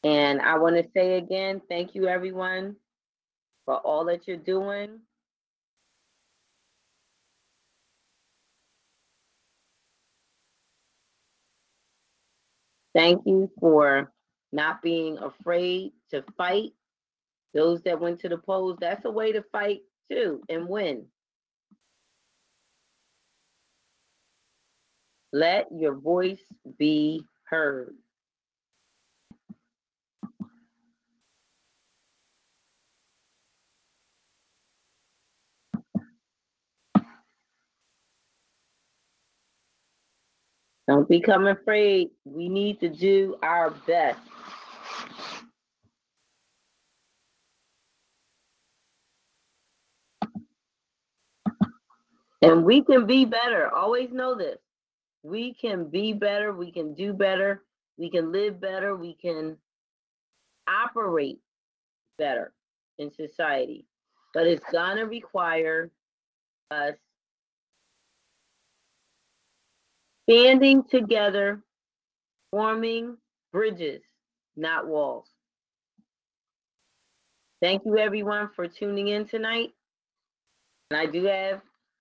And 0.04 0.40
I 0.40 0.58
want 0.58 0.76
to 0.76 0.88
say 0.94 1.18
again, 1.18 1.60
thank 1.68 1.94
you 1.94 2.06
everyone 2.06 2.76
for 3.64 3.76
all 3.76 4.04
that 4.06 4.28
you're 4.28 4.36
doing. 4.36 5.00
Thank 12.94 13.22
you 13.26 13.50
for 13.60 14.12
not 14.52 14.82
being 14.82 15.18
afraid 15.18 15.92
to 16.10 16.24
fight. 16.36 16.72
Those 17.54 17.82
that 17.82 18.00
went 18.00 18.20
to 18.20 18.28
the 18.28 18.38
polls, 18.38 18.78
that's 18.80 19.04
a 19.04 19.10
way 19.10 19.32
to 19.32 19.42
fight 19.52 19.80
too 20.10 20.42
and 20.48 20.68
win. 20.68 21.06
Let 25.32 25.68
your 25.72 25.94
voice 25.94 26.42
be 26.78 27.24
heard. 27.44 27.94
Don't 40.92 41.08
become 41.08 41.46
afraid. 41.46 42.10
We 42.26 42.50
need 42.50 42.78
to 42.80 42.90
do 42.90 43.38
our 43.42 43.70
best. 43.86 44.18
And 52.42 52.62
we 52.62 52.82
can 52.82 53.06
be 53.06 53.24
better. 53.24 53.74
Always 53.74 54.10
know 54.12 54.34
this. 54.34 54.58
We 55.22 55.54
can 55.54 55.88
be 55.88 56.12
better. 56.12 56.52
We 56.52 56.70
can 56.70 56.92
do 56.92 57.14
better. 57.14 57.62
We 57.96 58.10
can 58.10 58.30
live 58.30 58.60
better. 58.60 58.94
We 58.94 59.14
can 59.14 59.56
operate 60.68 61.38
better 62.18 62.52
in 62.98 63.10
society. 63.14 63.86
But 64.34 64.46
it's 64.46 64.70
going 64.70 64.98
to 64.98 65.04
require 65.04 65.90
us 66.70 66.96
standing 70.28 70.84
together, 70.84 71.62
forming 72.50 73.16
bridges, 73.52 74.02
not 74.56 74.86
walls. 74.86 75.28
Thank 77.60 77.82
you, 77.84 77.98
everyone, 77.98 78.50
for 78.54 78.66
tuning 78.66 79.08
in 79.08 79.26
tonight. 79.26 79.70
And 80.90 81.00
I 81.00 81.06
do 81.06 81.24
have, 81.24 81.60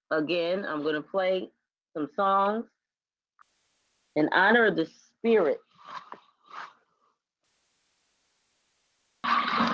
again, 0.09 0.65
I'm 0.67 0.81
going 0.81 0.95
to 0.95 1.01
play 1.01 1.49
some 1.95 2.09
songs 2.15 2.65
in 4.15 4.29
honor 4.33 4.67
of 4.67 4.75
the 4.75 4.87
spirit 5.17 5.59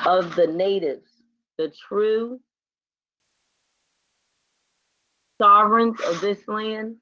of 0.06 0.36
the 0.36 0.48
natives, 0.48 1.10
the 1.58 1.72
true 1.88 2.40
sovereigns 5.42 6.00
of 6.02 6.22
this 6.22 6.48
land. 6.48 6.96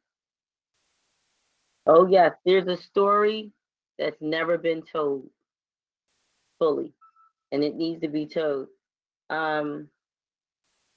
Oh, 1.87 2.07
yes, 2.07 2.33
there's 2.45 2.67
a 2.67 2.77
story 2.77 3.51
that's 3.97 4.21
never 4.21 4.57
been 4.57 4.83
told 4.83 5.29
fully, 6.59 6.93
and 7.51 7.63
it 7.63 7.75
needs 7.75 8.01
to 8.01 8.09
be 8.09 8.27
told. 8.27 8.67
Um, 9.29 9.89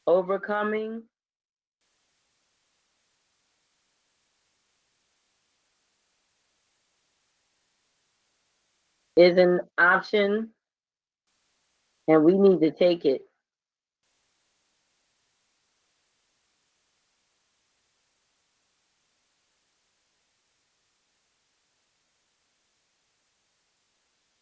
overcoming 0.07 1.05
is 9.17 9.37
an 9.39 9.61
option, 9.79 10.51
and 12.09 12.25
we 12.25 12.39
need 12.39 12.61
to 12.61 12.71
take 12.73 13.05
it. 13.05 13.28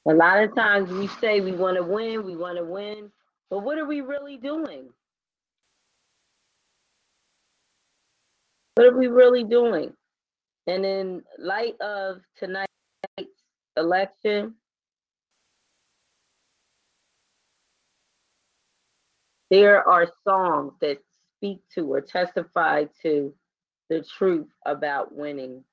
A 0.09 0.15
lot 0.15 0.43
of 0.43 0.55
times 0.55 0.91
we 0.91 1.09
say 1.09 1.41
we 1.41 1.52
want 1.52 1.76
to 1.76 1.83
win, 1.83 2.25
we 2.25 2.36
want 2.36 2.59
to 2.59 2.65
win, 2.65 3.10
but 3.51 3.60
what 3.60 3.78
are 3.78 3.86
we 3.86 4.02
really 4.02 4.36
doing? 4.36 4.89
What 8.76 8.86
are 8.86 8.97
we 8.97 9.09
really 9.09 9.44
doing? 9.44 9.93
And 10.68 10.85
in 10.86 11.23
light 11.39 11.75
of 11.81 12.18
tonight's 12.39 12.73
election, 13.76 14.55
there 19.51 19.89
are 19.89 20.09
songs 20.25 20.75
that 20.81 20.99
speak 21.39 21.60
to 21.75 21.93
or 21.93 22.01
testify 22.01 22.85
to 23.02 23.35
the 23.91 24.05
truth 24.18 24.49
about 24.67 25.15
winning 25.15 25.65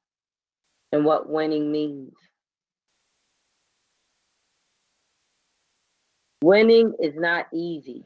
and 0.91 1.05
what 1.05 1.29
winning 1.29 1.71
means. 1.71 2.13
Winning 6.43 6.93
is 6.99 7.15
not 7.15 7.47
easy 7.53 8.03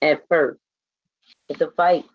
at 0.00 0.26
first. 0.26 0.58
It's 1.50 1.60
a 1.60 1.70
fight. 1.72 2.06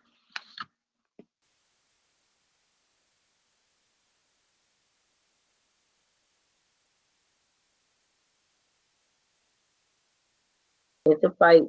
It's 11.05 11.23
a 11.23 11.29
fight. 11.37 11.65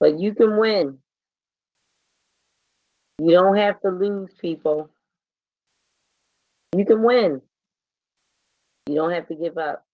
But 0.00 0.20
you 0.20 0.34
can 0.34 0.58
win. 0.58 0.98
You 3.18 3.30
don't 3.30 3.56
have 3.56 3.80
to 3.80 3.88
lose, 3.88 4.34
people. 4.38 4.90
You 6.76 6.84
can 6.84 7.02
win. 7.02 7.40
You 8.86 8.96
don't 8.96 9.12
have 9.12 9.28
to 9.28 9.34
give 9.34 9.56
up. 9.56 9.86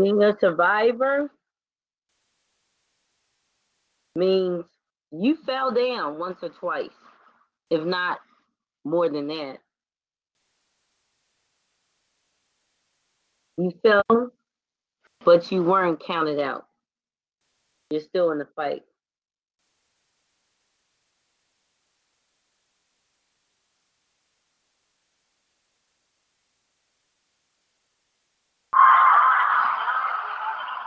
Being 0.00 0.22
a 0.22 0.34
survivor 0.40 1.30
means 4.16 4.64
you 5.12 5.36
fell 5.44 5.72
down 5.72 6.18
once 6.18 6.38
or 6.42 6.48
twice, 6.48 6.88
if 7.68 7.84
not 7.84 8.20
more 8.82 9.10
than 9.10 9.28
that. 9.28 9.58
You 13.58 13.74
fell, 13.82 14.32
but 15.22 15.52
you 15.52 15.62
weren't 15.62 16.00
counted 16.00 16.40
out. 16.40 16.66
You're 17.90 18.00
still 18.00 18.30
in 18.30 18.38
the 18.38 18.48
fight. 18.56 18.82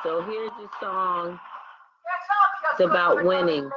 So 0.03 0.22
here's 0.23 0.51
the 0.59 0.67
song. 0.82 1.40
It's 2.72 2.82
about 2.82 3.23
winning. 3.23 3.69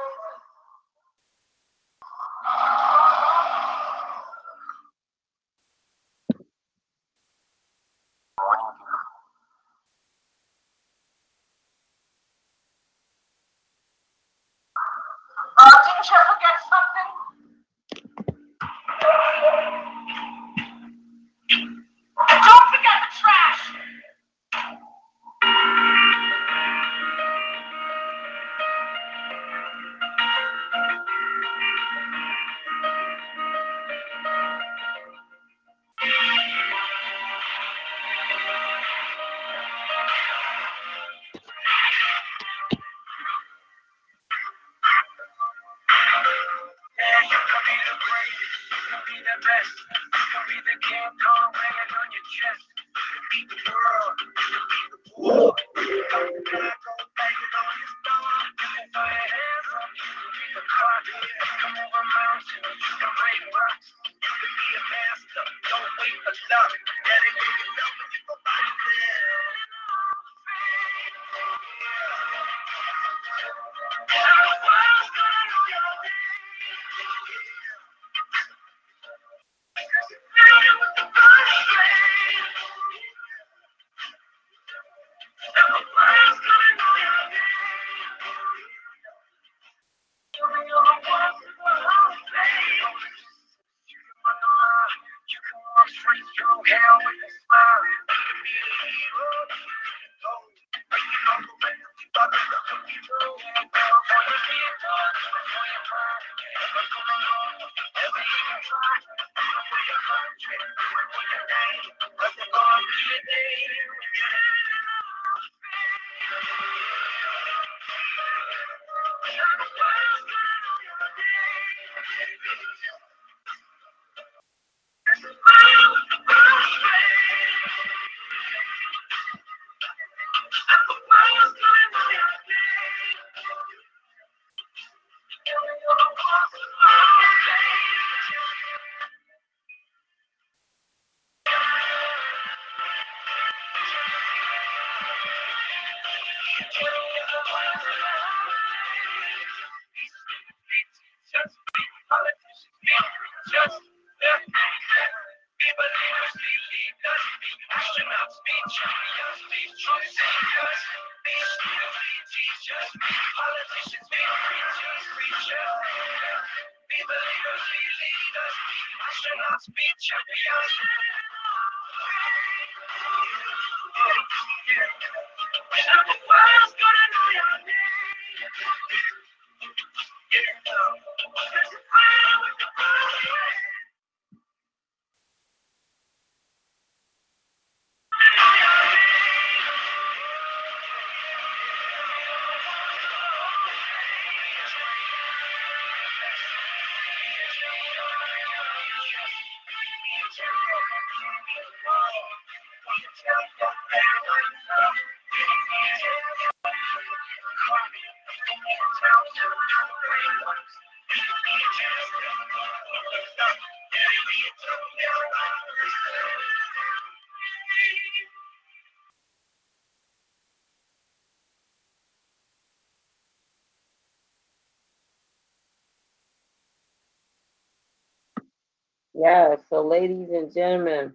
Gentlemen, 230.53 231.13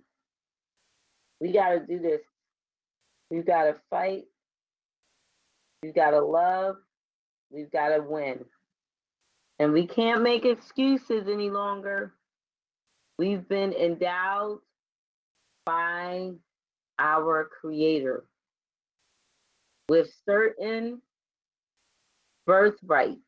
we 1.41 1.52
got 1.52 1.70
to 1.70 1.81
do 1.81 1.99
this. 1.99 2.20
We've 3.31 3.47
got 3.47 3.65
to 3.65 3.77
fight. 3.91 4.25
We've 5.83 5.94
got 5.94 6.11
to 6.11 6.20
love. 6.20 6.77
We've 7.51 7.70
got 7.70 7.89
to 7.89 8.02
win. 8.02 8.44
And 9.59 9.73
we 9.73 9.86
can't 9.86 10.23
make 10.23 10.44
excuses 10.44 11.28
any 11.28 11.51
longer. 11.51 12.15
We've 13.19 13.47
been 13.49 13.73
endowed 13.73 14.59
by 15.65 16.33
our 16.99 17.49
Creator 17.61 18.25
with 19.89 20.12
certain 20.25 21.02
birthrights. 22.47 23.20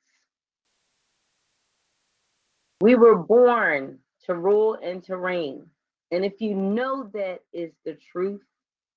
We 2.81 2.94
were 2.94 3.16
born 3.16 3.99
to 4.26 4.34
rule 4.34 4.78
and 4.83 5.02
to 5.05 5.16
reign. 5.16 5.66
And 6.10 6.24
if 6.24 6.41
you 6.41 6.55
know 6.55 7.10
that 7.15 7.41
is 7.52 7.73
the 7.84 7.97
truth, 8.12 8.42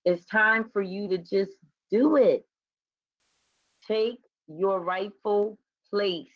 it's 0.06 0.26
time 0.26 0.69
for 0.72 0.82
you 0.82 1.08
to 1.10 1.18
just 1.18 1.52
do 1.92 2.16
it. 2.18 2.45
Take 3.88 4.19
your 4.48 4.80
rightful 4.82 5.58
place. 5.90 6.27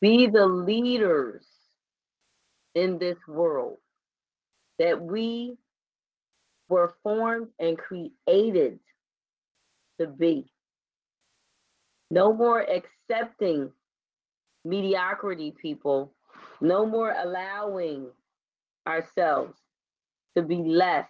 Be 0.00 0.26
the 0.26 0.46
leaders 0.46 1.46
in 2.74 2.98
this 2.98 3.16
world 3.26 3.78
that 4.78 5.00
we 5.00 5.56
were 6.68 6.94
formed 7.02 7.48
and 7.58 7.78
created 7.78 8.78
to 9.98 10.06
be. 10.06 10.44
No 12.10 12.32
more 12.32 12.60
accepting 12.60 13.70
mediocrity, 14.64 15.54
people. 15.60 16.12
No 16.60 16.86
more 16.86 17.14
allowing 17.16 18.08
ourselves 18.86 19.56
to 20.36 20.42
be 20.42 20.56
less. 20.56 21.08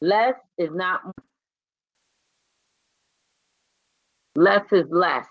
Less 0.00 0.34
is 0.58 0.70
not 0.72 1.00
less 4.36 4.64
is 4.72 4.86
less. 4.90 5.26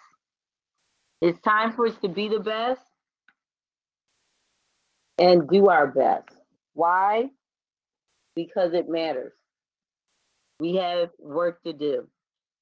It's 1.21 1.39
time 1.41 1.73
for 1.73 1.87
us 1.87 1.95
to 2.01 2.09
be 2.09 2.27
the 2.29 2.39
best 2.39 2.81
and 5.17 5.47
do 5.49 5.69
our 5.69 5.87
best. 5.87 6.29
Why? 6.73 7.29
Because 8.35 8.73
it 8.73 8.89
matters. 8.89 9.33
We 10.59 10.75
have 10.75 11.09
work 11.19 11.61
to 11.63 11.73
do. 11.73 12.07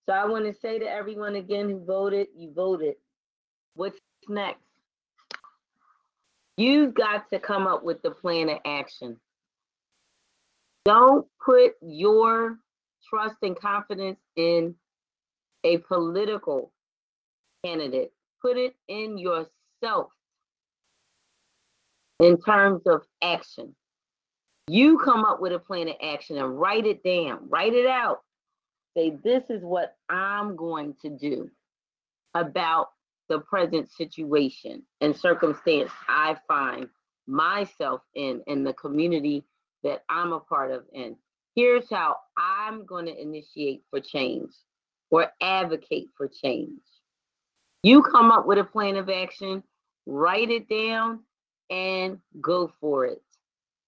So 0.08 0.14
I 0.16 0.26
want 0.26 0.46
to 0.46 0.54
say 0.54 0.80
to 0.80 0.86
everyone 0.86 1.36
again 1.36 1.70
who 1.70 1.86
voted, 1.86 2.28
you 2.36 2.52
voted. 2.54 2.96
What's 3.76 4.00
next? 4.28 4.62
You've 6.58 6.94
got 6.94 7.30
to 7.32 7.40
come 7.40 7.68
up 7.68 7.84
with 7.84 8.02
the 8.02 8.12
plan 8.12 8.50
of 8.50 8.60
action. 8.66 9.20
Don't 10.86 11.28
put 11.44 11.74
your 11.82 12.58
trust 13.10 13.38
and 13.42 13.58
confidence 13.58 14.20
in 14.36 14.76
a 15.64 15.78
political 15.78 16.72
candidate. 17.64 18.12
Put 18.42 18.58
it 18.58 18.76
in 18.88 19.18
yourself 19.18 20.12
in 22.20 22.40
terms 22.40 22.82
of 22.86 23.02
action. 23.24 23.76
You 24.68 25.00
come 25.00 25.26
up 25.26 25.42
with 25.42 25.54
a 25.54 25.60
plan 25.60 25.88
of 25.90 25.96
action 26.02 26.38
and 26.38 26.60
write 26.60 26.86
it 26.86 27.04
down, 27.04 27.50
write 27.50 27.74
it 27.74 27.88
out. 27.88 28.22
Say, 28.96 29.18
this 29.24 29.44
is 29.50 29.62
what 29.64 29.96
I'm 30.10 30.56
going 30.56 30.96
to 31.02 31.10
do 31.10 31.50
about 32.34 32.90
the 33.32 33.40
present 33.40 33.90
situation 33.90 34.84
and 35.00 35.16
circumstance 35.16 35.90
I 36.10 36.36
find 36.50 36.90
myself 37.28 38.02
in 38.14 38.42
and 38.46 38.68
the 38.68 38.74
community 38.74 39.46
that 39.84 40.04
I'm 40.10 40.34
a 40.34 40.42
part 40.42 40.70
of 40.72 40.84
in. 40.92 41.16
Here's 41.56 41.90
how 41.90 42.18
I'm 42.38 42.86
going 42.86 43.06
to 43.06 43.18
initiate 43.18 43.84
for 43.90 44.02
change 44.02 44.52
or 45.12 45.28
advocate 45.42 46.10
for 46.18 46.28
change. 46.28 46.82
You 47.84 48.02
come 48.04 48.32
up 48.32 48.46
with 48.48 48.58
a 48.58 48.66
plan 48.66 48.98
of 48.98 49.10
action, 49.10 49.64
write 50.06 50.50
it 50.50 50.68
down, 50.68 51.22
and 51.70 52.18
go 52.42 52.70
for 52.82 53.06
it. 53.06 53.22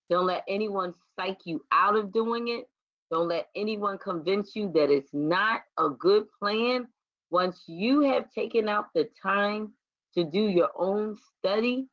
Don't 0.09 0.25
let 0.25 0.45
anyone 0.47 0.93
psych 1.17 1.39
you 1.43 1.65
out 1.73 1.97
of 1.97 2.13
doing 2.13 2.47
it. 2.47 2.69
Don't 3.11 3.27
let 3.27 3.49
anyone 3.57 3.97
convince 3.97 4.55
you 4.55 4.71
that 4.73 4.89
it's 4.89 5.13
not 5.13 5.63
a 5.77 5.89
good 5.89 6.27
plan. 6.39 6.87
Once 7.33 7.63
you 7.65 8.01
have 8.01 8.31
taken 8.31 8.69
out 8.69 8.93
the 8.93 9.09
time 9.19 9.73
to 10.13 10.23
do 10.23 10.49
your 10.49 10.69
own 10.77 11.17
study 11.39 11.87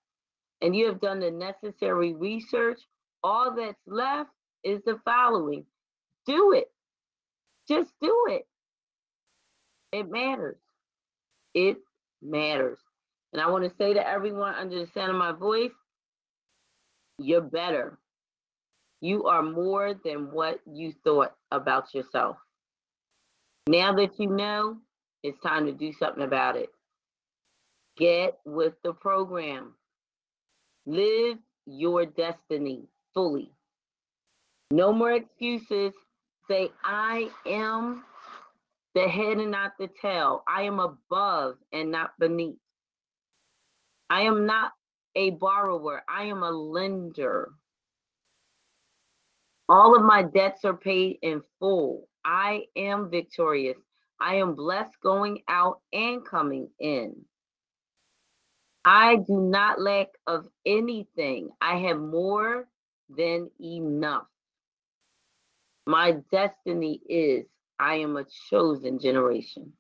and 0.61 0.77
you 0.77 0.85
have 0.85 1.01
done 1.01 1.19
the 1.19 1.31
necessary 1.31 2.13
research, 2.13 2.79
all 3.25 3.55
that's 3.57 3.81
left 3.87 4.29
is 4.65 4.83
the 4.85 5.01
following 5.03 5.65
do 6.27 6.53
it. 6.53 6.71
Just 7.67 7.89
do 8.03 8.15
it. 8.29 8.47
It 9.93 10.11
matters. 10.11 10.59
It 11.55 11.79
matters. 12.21 12.79
And 13.33 13.41
I 13.41 13.49
want 13.49 13.65
to 13.65 13.75
say 13.79 13.95
to 13.95 14.07
everyone 14.07 14.55
under 14.57 14.79
the 14.79 14.91
sound 14.93 15.11
of 15.11 15.17
my 15.17 15.33
voice, 15.33 15.73
you're 17.19 17.41
better. 17.41 17.99
You 19.01 19.25
are 19.25 19.43
more 19.43 19.95
than 20.05 20.31
what 20.33 20.61
you 20.71 20.93
thought 21.03 21.33
about 21.51 21.95
yourself. 21.95 22.37
Now 23.67 23.95
that 23.95 24.21
you 24.21 24.29
know, 24.29 24.77
it's 25.23 25.41
time 25.41 25.67
to 25.67 25.73
do 25.73 25.93
something 25.93 26.23
about 26.23 26.57
it. 26.57 26.71
Get 27.97 28.39
with 28.45 28.75
the 28.83 28.93
program. 28.93 29.75
Live 30.87 31.39
your 31.67 32.07
destiny 32.07 32.89
fully. 33.15 33.53
No 34.71 34.93
more 34.93 35.13
excuses. 35.13 35.93
Say, 36.49 36.71
I 36.83 37.31
am 37.47 38.05
the 38.95 39.09
head 39.09 39.39
and 39.39 39.51
not 39.51 39.73
the 39.79 39.89
tail. 40.01 40.43
I 40.49 40.63
am 40.63 40.81
above 40.81 41.57
and 41.73 41.91
not 41.91 42.13
beneath. 42.19 42.57
I 44.09 44.23
am 44.23 44.47
not 44.47 44.73
a 45.15 45.31
borrower. 45.31 46.03
I 46.09 46.25
am 46.25 46.43
a 46.43 46.51
lender. 46.51 47.51
All 49.69 49.95
of 49.95 50.03
my 50.03 50.23
debts 50.23 50.65
are 50.65 50.77
paid 50.77 51.19
in 51.23 51.43
full. 51.61 52.09
I 52.25 52.65
am 52.77 53.11
victorious. 53.11 53.79
I 54.21 54.37
am 54.37 54.55
blessed 54.55 55.01
going 55.03 55.43
out 55.49 55.81
and 55.93 56.25
coming 56.25 56.69
in. 56.79 57.17
I 58.85 59.17
do 59.17 59.41
not 59.41 59.81
lack 59.81 60.09
of 60.27 60.47
anything. 60.65 61.51
I 61.61 61.77
have 61.77 61.99
more 61.99 62.69
than 63.09 63.51
enough. 63.61 64.27
My 65.87 66.17
destiny 66.31 67.01
is 67.09 67.47
I 67.79 67.97
am 67.97 68.17
a 68.17 68.27
chosen 68.49 68.99
generation. 68.99 69.73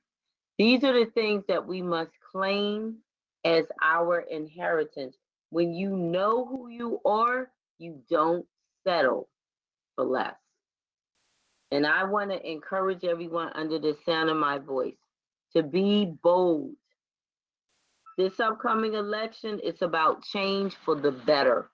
These 0.58 0.84
are 0.84 0.92
the 0.92 1.10
things 1.10 1.44
that 1.48 1.66
we 1.66 1.82
must 1.82 2.10
claim 2.32 2.96
as 3.44 3.64
our 3.82 4.20
inheritance. 4.20 5.16
When 5.50 5.72
you 5.72 5.96
know 5.96 6.44
who 6.44 6.68
you 6.68 7.00
are, 7.04 7.50
you 7.78 8.02
don't 8.10 8.46
settle 8.84 9.28
for 9.96 10.04
less. 10.04 10.34
And 11.70 11.86
I 11.86 12.04
want 12.04 12.30
to 12.30 12.50
encourage 12.50 13.04
everyone 13.04 13.52
under 13.54 13.78
the 13.78 13.96
sound 14.04 14.28
of 14.28 14.36
my 14.36 14.58
voice 14.58 14.96
to 15.54 15.62
be 15.62 16.12
bold. 16.22 16.74
This 18.18 18.38
upcoming 18.40 18.94
election, 18.94 19.60
it's 19.62 19.82
about 19.82 20.22
change 20.24 20.74
for 20.84 20.94
the 20.94 21.12
better. 21.12 21.70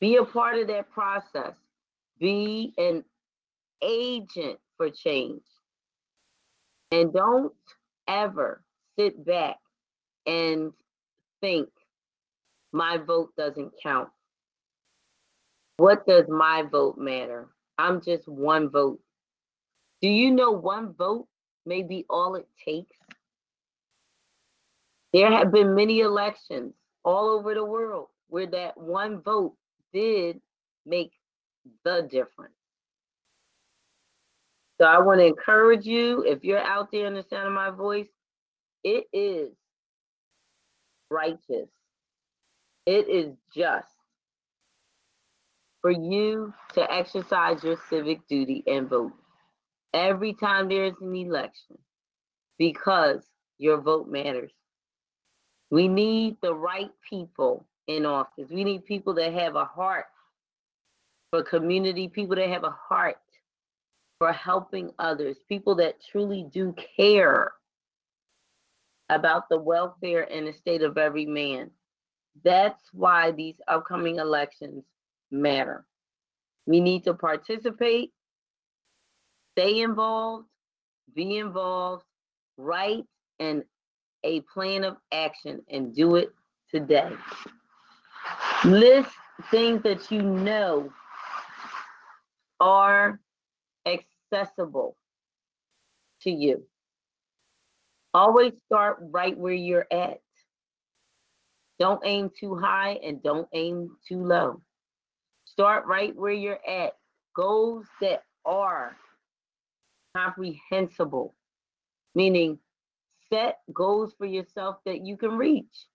Be 0.00 0.16
a 0.16 0.24
part 0.24 0.58
of 0.58 0.66
that 0.68 0.90
process. 0.90 1.54
Be 2.18 2.72
an 2.78 3.04
agent 3.82 4.58
for 4.76 4.90
change. 4.90 5.42
And 6.90 7.12
don't 7.12 7.52
ever 8.08 8.62
sit 8.98 9.24
back 9.24 9.56
and 10.26 10.72
think 11.40 11.68
my 12.72 12.96
vote 12.96 13.30
doesn't 13.36 13.72
count. 13.82 14.08
What 15.76 16.06
does 16.06 16.24
my 16.28 16.62
vote 16.70 16.98
matter? 16.98 17.48
I'm 17.80 18.02
just 18.02 18.28
one 18.28 18.68
vote. 18.68 19.00
Do 20.02 20.08
you 20.08 20.30
know 20.30 20.50
one 20.50 20.92
vote 20.92 21.26
may 21.64 21.82
be 21.82 22.04
all 22.10 22.34
it 22.34 22.46
takes? 22.64 22.96
There 25.12 25.30
have 25.30 25.50
been 25.50 25.74
many 25.74 26.00
elections 26.00 26.74
all 27.04 27.30
over 27.30 27.54
the 27.54 27.64
world 27.64 28.08
where 28.28 28.46
that 28.46 28.76
one 28.76 29.22
vote 29.22 29.54
did 29.92 30.40
make 30.86 31.12
the 31.84 32.06
difference. 32.10 32.54
So 34.78 34.86
I 34.86 34.98
want 34.98 35.20
to 35.20 35.26
encourage 35.26 35.84
you, 35.84 36.22
if 36.22 36.44
you're 36.44 36.58
out 36.58 36.90
there 36.92 37.06
in 37.06 37.14
the 37.14 37.22
sound 37.22 37.48
of 37.48 37.52
my 37.52 37.70
voice, 37.70 38.08
it 38.84 39.04
is 39.12 39.50
righteous. 41.10 41.68
It 42.86 43.08
is 43.08 43.34
just 43.54 43.88
for 45.80 45.90
you 45.90 46.52
to 46.74 46.92
exercise 46.92 47.62
your 47.64 47.76
civic 47.88 48.26
duty 48.28 48.62
and 48.66 48.88
vote 48.88 49.12
every 49.94 50.34
time 50.34 50.68
there 50.68 50.84
is 50.84 50.94
an 51.00 51.14
election 51.14 51.78
because 52.58 53.24
your 53.58 53.80
vote 53.80 54.08
matters. 54.08 54.52
We 55.70 55.88
need 55.88 56.36
the 56.42 56.54
right 56.54 56.90
people 57.08 57.64
in 57.86 58.04
office. 58.04 58.48
We 58.50 58.64
need 58.64 58.84
people 58.84 59.14
that 59.14 59.32
have 59.32 59.56
a 59.56 59.64
heart 59.64 60.06
for 61.30 61.42
community, 61.42 62.08
people 62.08 62.36
that 62.36 62.48
have 62.48 62.64
a 62.64 62.76
heart 62.88 63.16
for 64.18 64.32
helping 64.32 64.90
others, 64.98 65.36
people 65.48 65.74
that 65.76 65.96
truly 66.10 66.46
do 66.52 66.74
care 66.96 67.52
about 69.08 69.48
the 69.48 69.58
welfare 69.58 70.30
and 70.30 70.46
the 70.46 70.52
state 70.52 70.82
of 70.82 70.98
every 70.98 71.26
man. 71.26 71.70
That's 72.44 72.82
why 72.92 73.32
these 73.32 73.56
upcoming 73.66 74.16
elections 74.16 74.84
matter. 75.30 75.84
We 76.66 76.80
need 76.80 77.04
to 77.04 77.14
participate, 77.14 78.12
stay 79.52 79.80
involved, 79.80 80.46
be 81.14 81.38
involved, 81.38 82.04
write 82.56 83.04
and 83.38 83.64
a 84.24 84.40
plan 84.42 84.84
of 84.84 84.96
action 85.12 85.62
and 85.70 85.94
do 85.94 86.16
it 86.16 86.30
today. 86.70 87.10
List 88.64 89.10
things 89.50 89.82
that 89.82 90.10
you 90.10 90.22
know 90.22 90.92
are 92.60 93.18
accessible 93.86 94.96
to 96.22 96.30
you. 96.30 96.62
Always 98.12 98.52
start 98.66 98.98
right 99.00 99.36
where 99.36 99.54
you're 99.54 99.86
at. 99.90 100.20
Don't 101.78 102.02
aim 102.04 102.30
too 102.38 102.56
high 102.56 102.98
and 103.02 103.22
don't 103.22 103.48
aim 103.54 103.96
too 104.06 104.22
low. 104.22 104.60
Start 105.52 105.86
right 105.86 106.14
where 106.14 106.32
you're 106.32 106.60
at. 106.68 106.92
Goals 107.34 107.86
that 108.00 108.22
are 108.44 108.96
comprehensible, 110.16 111.34
meaning 112.14 112.58
set 113.32 113.58
goals 113.72 114.12
for 114.18 114.26
yourself 114.26 114.76
that 114.84 115.04
you 115.04 115.16
can 115.16 115.36
reach. 115.36 115.86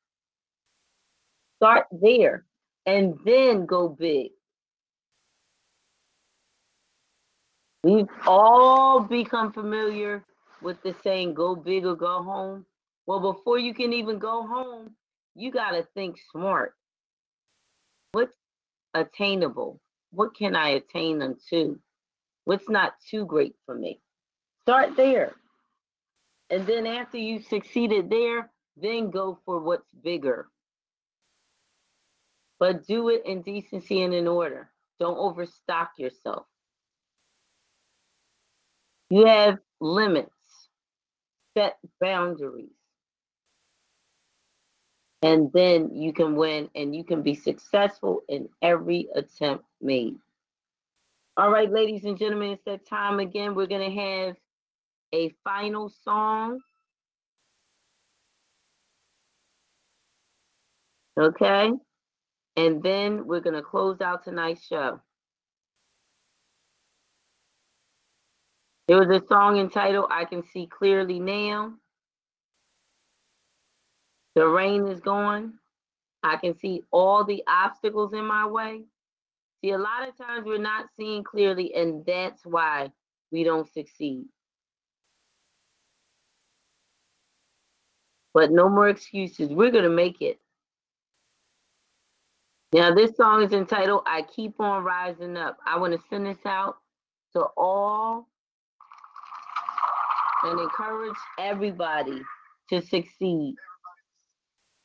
Start 1.58 1.88
there 1.92 2.45
and 2.85 3.17
then 3.25 3.66
go 3.66 3.90
big. 3.90 4.32
We've 7.84 8.09
all 8.25 9.00
become 9.00 9.53
familiar 9.53 10.24
with 10.61 10.82
the 10.84 10.95
saying 11.03 11.34
go 11.34 11.56
big 11.56 11.85
or 11.85 11.95
go 11.95 12.24
home. 12.24 12.66
Well, 13.06 13.19
before 13.19 13.59
you 13.59 13.74
can 13.74 13.93
even 13.93 14.17
go 14.17 14.48
home, 14.48 14.95
you 15.35 15.51
got 15.51 15.72
to 15.72 15.88
think 15.93 16.17
smart. 16.32 16.74
What's 18.14 18.35
attainable? 18.95 19.80
What 20.11 20.35
can 20.35 20.56
I 20.56 20.69
attain 20.69 21.22
unto? 21.22 21.77
What's 22.45 22.69
not 22.69 22.93
too 23.09 23.25
great 23.25 23.56
for 23.65 23.75
me? 23.75 23.99
Start 24.64 24.95
there. 24.95 25.35
And 26.49 26.65
then 26.65 26.88
after 26.88 27.17
you 27.17 27.41
succeeded 27.41 28.09
there, 28.09 28.51
then 28.77 29.09
go 29.11 29.38
for 29.45 29.59
what's 29.59 29.91
bigger. 30.03 30.48
But 32.59 32.88
do 32.88 33.09
it 33.09 33.24
in 33.25 33.41
decency 33.41 34.01
and 34.01 34.14
in 34.14 34.27
order. 34.27 34.72
Don't 34.99 35.17
overstock 35.17 35.91
yourself. 35.98 36.45
You 39.09 39.25
have 39.25 39.59
limits, 39.82 40.32
set 41.56 41.77
boundaries. 41.99 42.69
And 45.25 45.51
then 45.53 45.89
you 45.95 46.13
can 46.13 46.35
win 46.35 46.69
and 46.75 46.95
you 46.95 47.03
can 47.03 47.23
be 47.23 47.33
successful 47.33 48.21
in 48.29 48.47
every 48.61 49.07
attempt 49.15 49.65
made. 49.81 50.17
All 51.35 51.49
right, 51.49 51.71
ladies 51.71 52.05
and 52.05 52.15
gentlemen, 52.15 52.51
it's 52.51 52.63
that 52.65 52.87
time 52.87 53.19
again. 53.19 53.55
We're 53.55 53.65
going 53.65 53.89
to 53.91 54.01
have 54.01 54.35
a 55.15 55.33
final 55.43 55.89
song. 55.89 56.59
Okay. 61.19 61.71
And 62.55 62.83
then 62.83 63.25
we're 63.25 63.39
going 63.39 63.55
to 63.55 63.63
close 63.63 64.01
out 64.01 64.23
tonight's 64.23 64.67
show. 64.67 65.01
There 68.87 68.99
was 68.99 69.09
a 69.09 69.25
song 69.25 69.57
entitled 69.57 70.05
I 70.11 70.25
Can 70.25 70.43
See 70.43 70.67
Clearly 70.67 71.19
Now. 71.19 71.73
The 74.35 74.47
rain 74.47 74.88
is 74.88 74.99
gone. 74.99 75.53
I 76.23 76.38
can 76.38 76.57
see 76.57 76.83
all 76.91 77.23
the 77.23 77.43
obstacles 77.47 78.14
in 78.14 78.25
my 78.25 78.47
way. 78.47 78.81
See, 79.61 79.72
a 79.72 79.77
lot 79.77 80.07
of 80.07 80.17
times 80.17 80.45
we're 80.45 80.57
not 80.57 80.88
seeing 80.97 81.23
clearly, 81.23 81.73
and 81.73 82.05
that's 82.05 82.45
why 82.45 82.91
we 83.31 83.43
don't 83.43 83.72
succeed. 83.73 84.25
But 88.33 88.51
no 88.51 88.67
more 88.69 88.89
excuses. 88.89 89.49
We're 89.49 89.72
going 89.72 89.85
to 89.85 89.89
make 89.89 90.22
it. 90.22 90.39
Now, 92.73 92.93
this 92.93 93.15
song 93.15 93.43
is 93.43 93.53
entitled 93.53 94.03
I 94.05 94.23
Keep 94.23 94.59
On 94.59 94.83
Rising 94.83 95.38
Up. 95.38 95.57
I 95.65 95.80
want 95.80 95.93
to 95.93 96.07
send 96.09 96.25
this 96.25 96.45
out 96.45 96.77
to 97.33 97.45
all 97.55 98.27
and 100.43 100.59
encourage 100.59 101.15
everybody 101.39 102.22
to 102.69 102.81
succeed. 102.81 103.55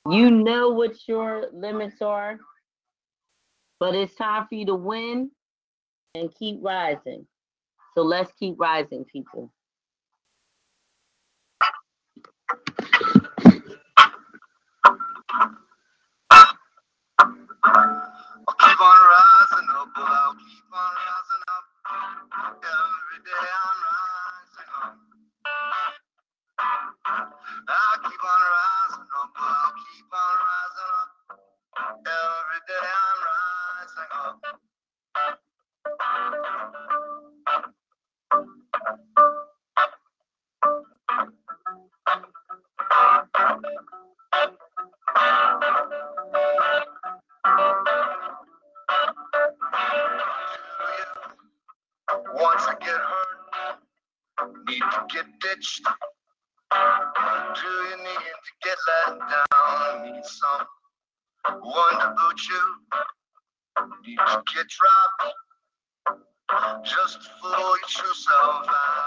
You 0.09 0.31
know 0.31 0.71
what 0.71 0.97
your 1.07 1.47
limits 1.53 2.01
are, 2.01 2.39
but 3.79 3.95
it's 3.95 4.15
time 4.15 4.47
for 4.49 4.55
you 4.55 4.65
to 4.67 4.75
win 4.75 5.31
and 6.15 6.35
keep 6.35 6.59
rising. 6.63 7.27
So 7.95 8.03
let's 8.03 8.33
keep 8.39 8.55
rising, 8.59 9.05
people. 9.05 9.53
Keep 18.59 18.81
on 18.81 19.01
rising 19.11 19.69
up, 19.71 19.89
get? 55.61 55.97
Do 57.55 57.69
you 57.69 57.97
need 57.99 58.37
to 58.47 58.53
get 58.63 58.79
let 58.89 59.19
down? 59.19 60.05
Need 60.05 60.25
someone 60.25 61.97
to 62.01 62.09
boot 62.17 62.41
you? 62.49 62.65
Need 64.07 64.19
to 64.19 64.43
get 64.55 64.67
dropped? 64.69 65.35
Just 66.85 67.19
fool 67.41 67.51
your 67.53 67.77
true 67.89 68.15
self 68.15 68.67
out. 68.69 69.00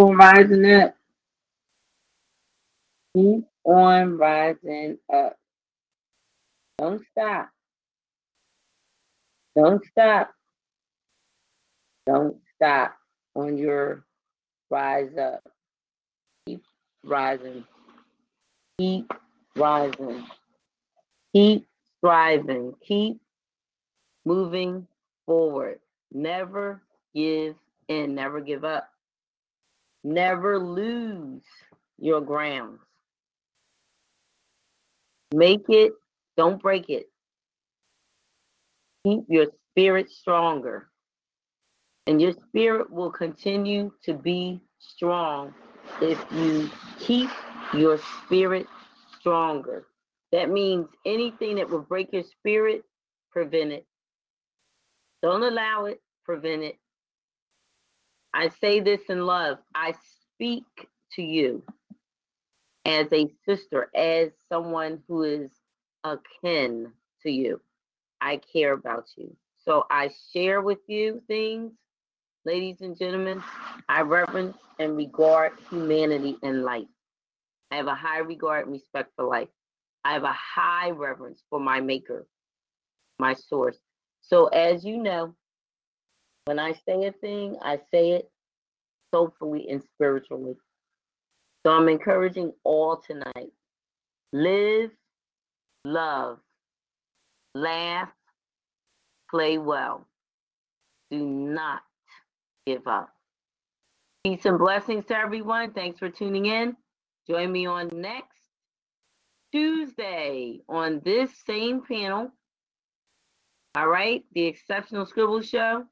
On 0.00 0.16
rising 0.16 0.72
up. 0.72 0.94
Keep 3.16 3.44
on 3.64 4.16
rising 4.16 4.98
up. 5.12 5.36
Don't 6.78 7.02
stop. 7.10 7.50
Don't 9.56 9.84
stop. 9.86 10.30
Don't 12.06 12.36
stop 12.56 12.96
on 13.34 13.58
your 13.58 14.04
rise 14.70 15.16
up. 15.20 15.42
Keep 16.46 16.62
rising. 17.04 17.64
Keep 18.78 19.12
rising. 19.56 20.24
Keep 21.34 21.66
striving. 21.98 22.74
Keep 22.86 23.20
moving 24.24 24.86
forward. 25.26 25.80
Never 26.12 26.82
give 27.14 27.56
in. 27.88 28.14
Never 28.14 28.40
give 28.40 28.64
up. 28.64 28.88
Never 30.30 30.60
lose 30.60 31.42
your 31.98 32.20
grounds. 32.20 32.78
Make 35.34 35.64
it, 35.68 35.92
don't 36.36 36.62
break 36.62 36.88
it. 36.88 37.06
Keep 39.04 39.24
your 39.28 39.46
spirit 39.72 40.08
stronger. 40.08 40.86
And 42.06 42.22
your 42.22 42.32
spirit 42.46 42.92
will 42.92 43.10
continue 43.10 43.90
to 44.04 44.14
be 44.14 44.60
strong 44.78 45.52
if 46.00 46.24
you 46.30 46.70
keep 47.00 47.30
your 47.74 47.98
spirit 48.24 48.68
stronger. 49.18 49.88
That 50.30 50.48
means 50.48 50.86
anything 51.04 51.56
that 51.56 51.68
will 51.68 51.82
break 51.82 52.12
your 52.12 52.22
spirit, 52.22 52.84
prevent 53.32 53.72
it. 53.72 53.84
Don't 55.22 55.42
allow 55.42 55.86
it, 55.86 56.00
prevent 56.24 56.62
it. 56.62 56.76
I 58.32 58.50
say 58.60 58.78
this 58.78 59.00
in 59.08 59.26
love. 59.26 59.58
I 59.74 59.94
speak 60.40 60.88
to 61.12 61.22
you 61.22 61.62
as 62.86 63.06
a 63.12 63.28
sister, 63.44 63.90
as 63.94 64.30
someone 64.48 65.02
who 65.06 65.22
is 65.22 65.50
akin 66.02 66.90
to 67.22 67.30
you. 67.30 67.60
I 68.22 68.40
care 68.50 68.72
about 68.72 69.04
you. 69.16 69.36
So 69.66 69.84
I 69.90 70.10
share 70.32 70.62
with 70.62 70.78
you 70.86 71.22
things, 71.26 71.72
ladies 72.46 72.80
and 72.80 72.96
gentlemen. 72.96 73.42
I 73.86 74.00
reverence 74.00 74.56
and 74.78 74.96
regard 74.96 75.52
humanity 75.68 76.38
and 76.42 76.64
life. 76.64 76.88
I 77.70 77.76
have 77.76 77.86
a 77.88 77.94
high 77.94 78.20
regard 78.20 78.64
and 78.64 78.72
respect 78.72 79.12
for 79.16 79.26
life. 79.26 79.48
I 80.04 80.14
have 80.14 80.24
a 80.24 80.32
high 80.32 80.90
reverence 80.90 81.42
for 81.50 81.60
my 81.60 81.82
maker, 81.82 82.26
my 83.18 83.34
source. 83.34 83.76
So 84.22 84.46
as 84.46 84.86
you 84.86 84.96
know, 84.96 85.34
when 86.46 86.58
I 86.58 86.72
say 86.72 87.04
a 87.04 87.12
thing, 87.12 87.58
I 87.60 87.76
say 87.92 88.12
it 88.12 88.30
soulfully 89.10 89.68
and 89.68 89.82
spiritually. 89.82 90.56
So 91.64 91.72
I'm 91.72 91.88
encouraging 91.88 92.52
all 92.64 92.96
tonight. 92.96 93.52
Live, 94.32 94.90
love, 95.84 96.38
laugh, 97.54 98.10
play 99.30 99.58
well. 99.58 100.06
Do 101.10 101.24
not 101.24 101.82
give 102.66 102.86
up. 102.86 103.10
Peace 104.24 104.44
and 104.44 104.58
blessings 104.58 105.06
to 105.06 105.16
everyone. 105.16 105.72
Thanks 105.72 105.98
for 105.98 106.08
tuning 106.08 106.46
in. 106.46 106.76
Join 107.28 107.50
me 107.50 107.66
on 107.66 107.88
next 107.92 108.38
Tuesday 109.52 110.60
on 110.68 111.00
this 111.04 111.30
same 111.46 111.82
panel. 111.82 112.30
All 113.76 113.88
right, 113.88 114.24
the 114.32 114.44
Exceptional 114.44 115.06
Scribble 115.06 115.42
Show. 115.42 115.84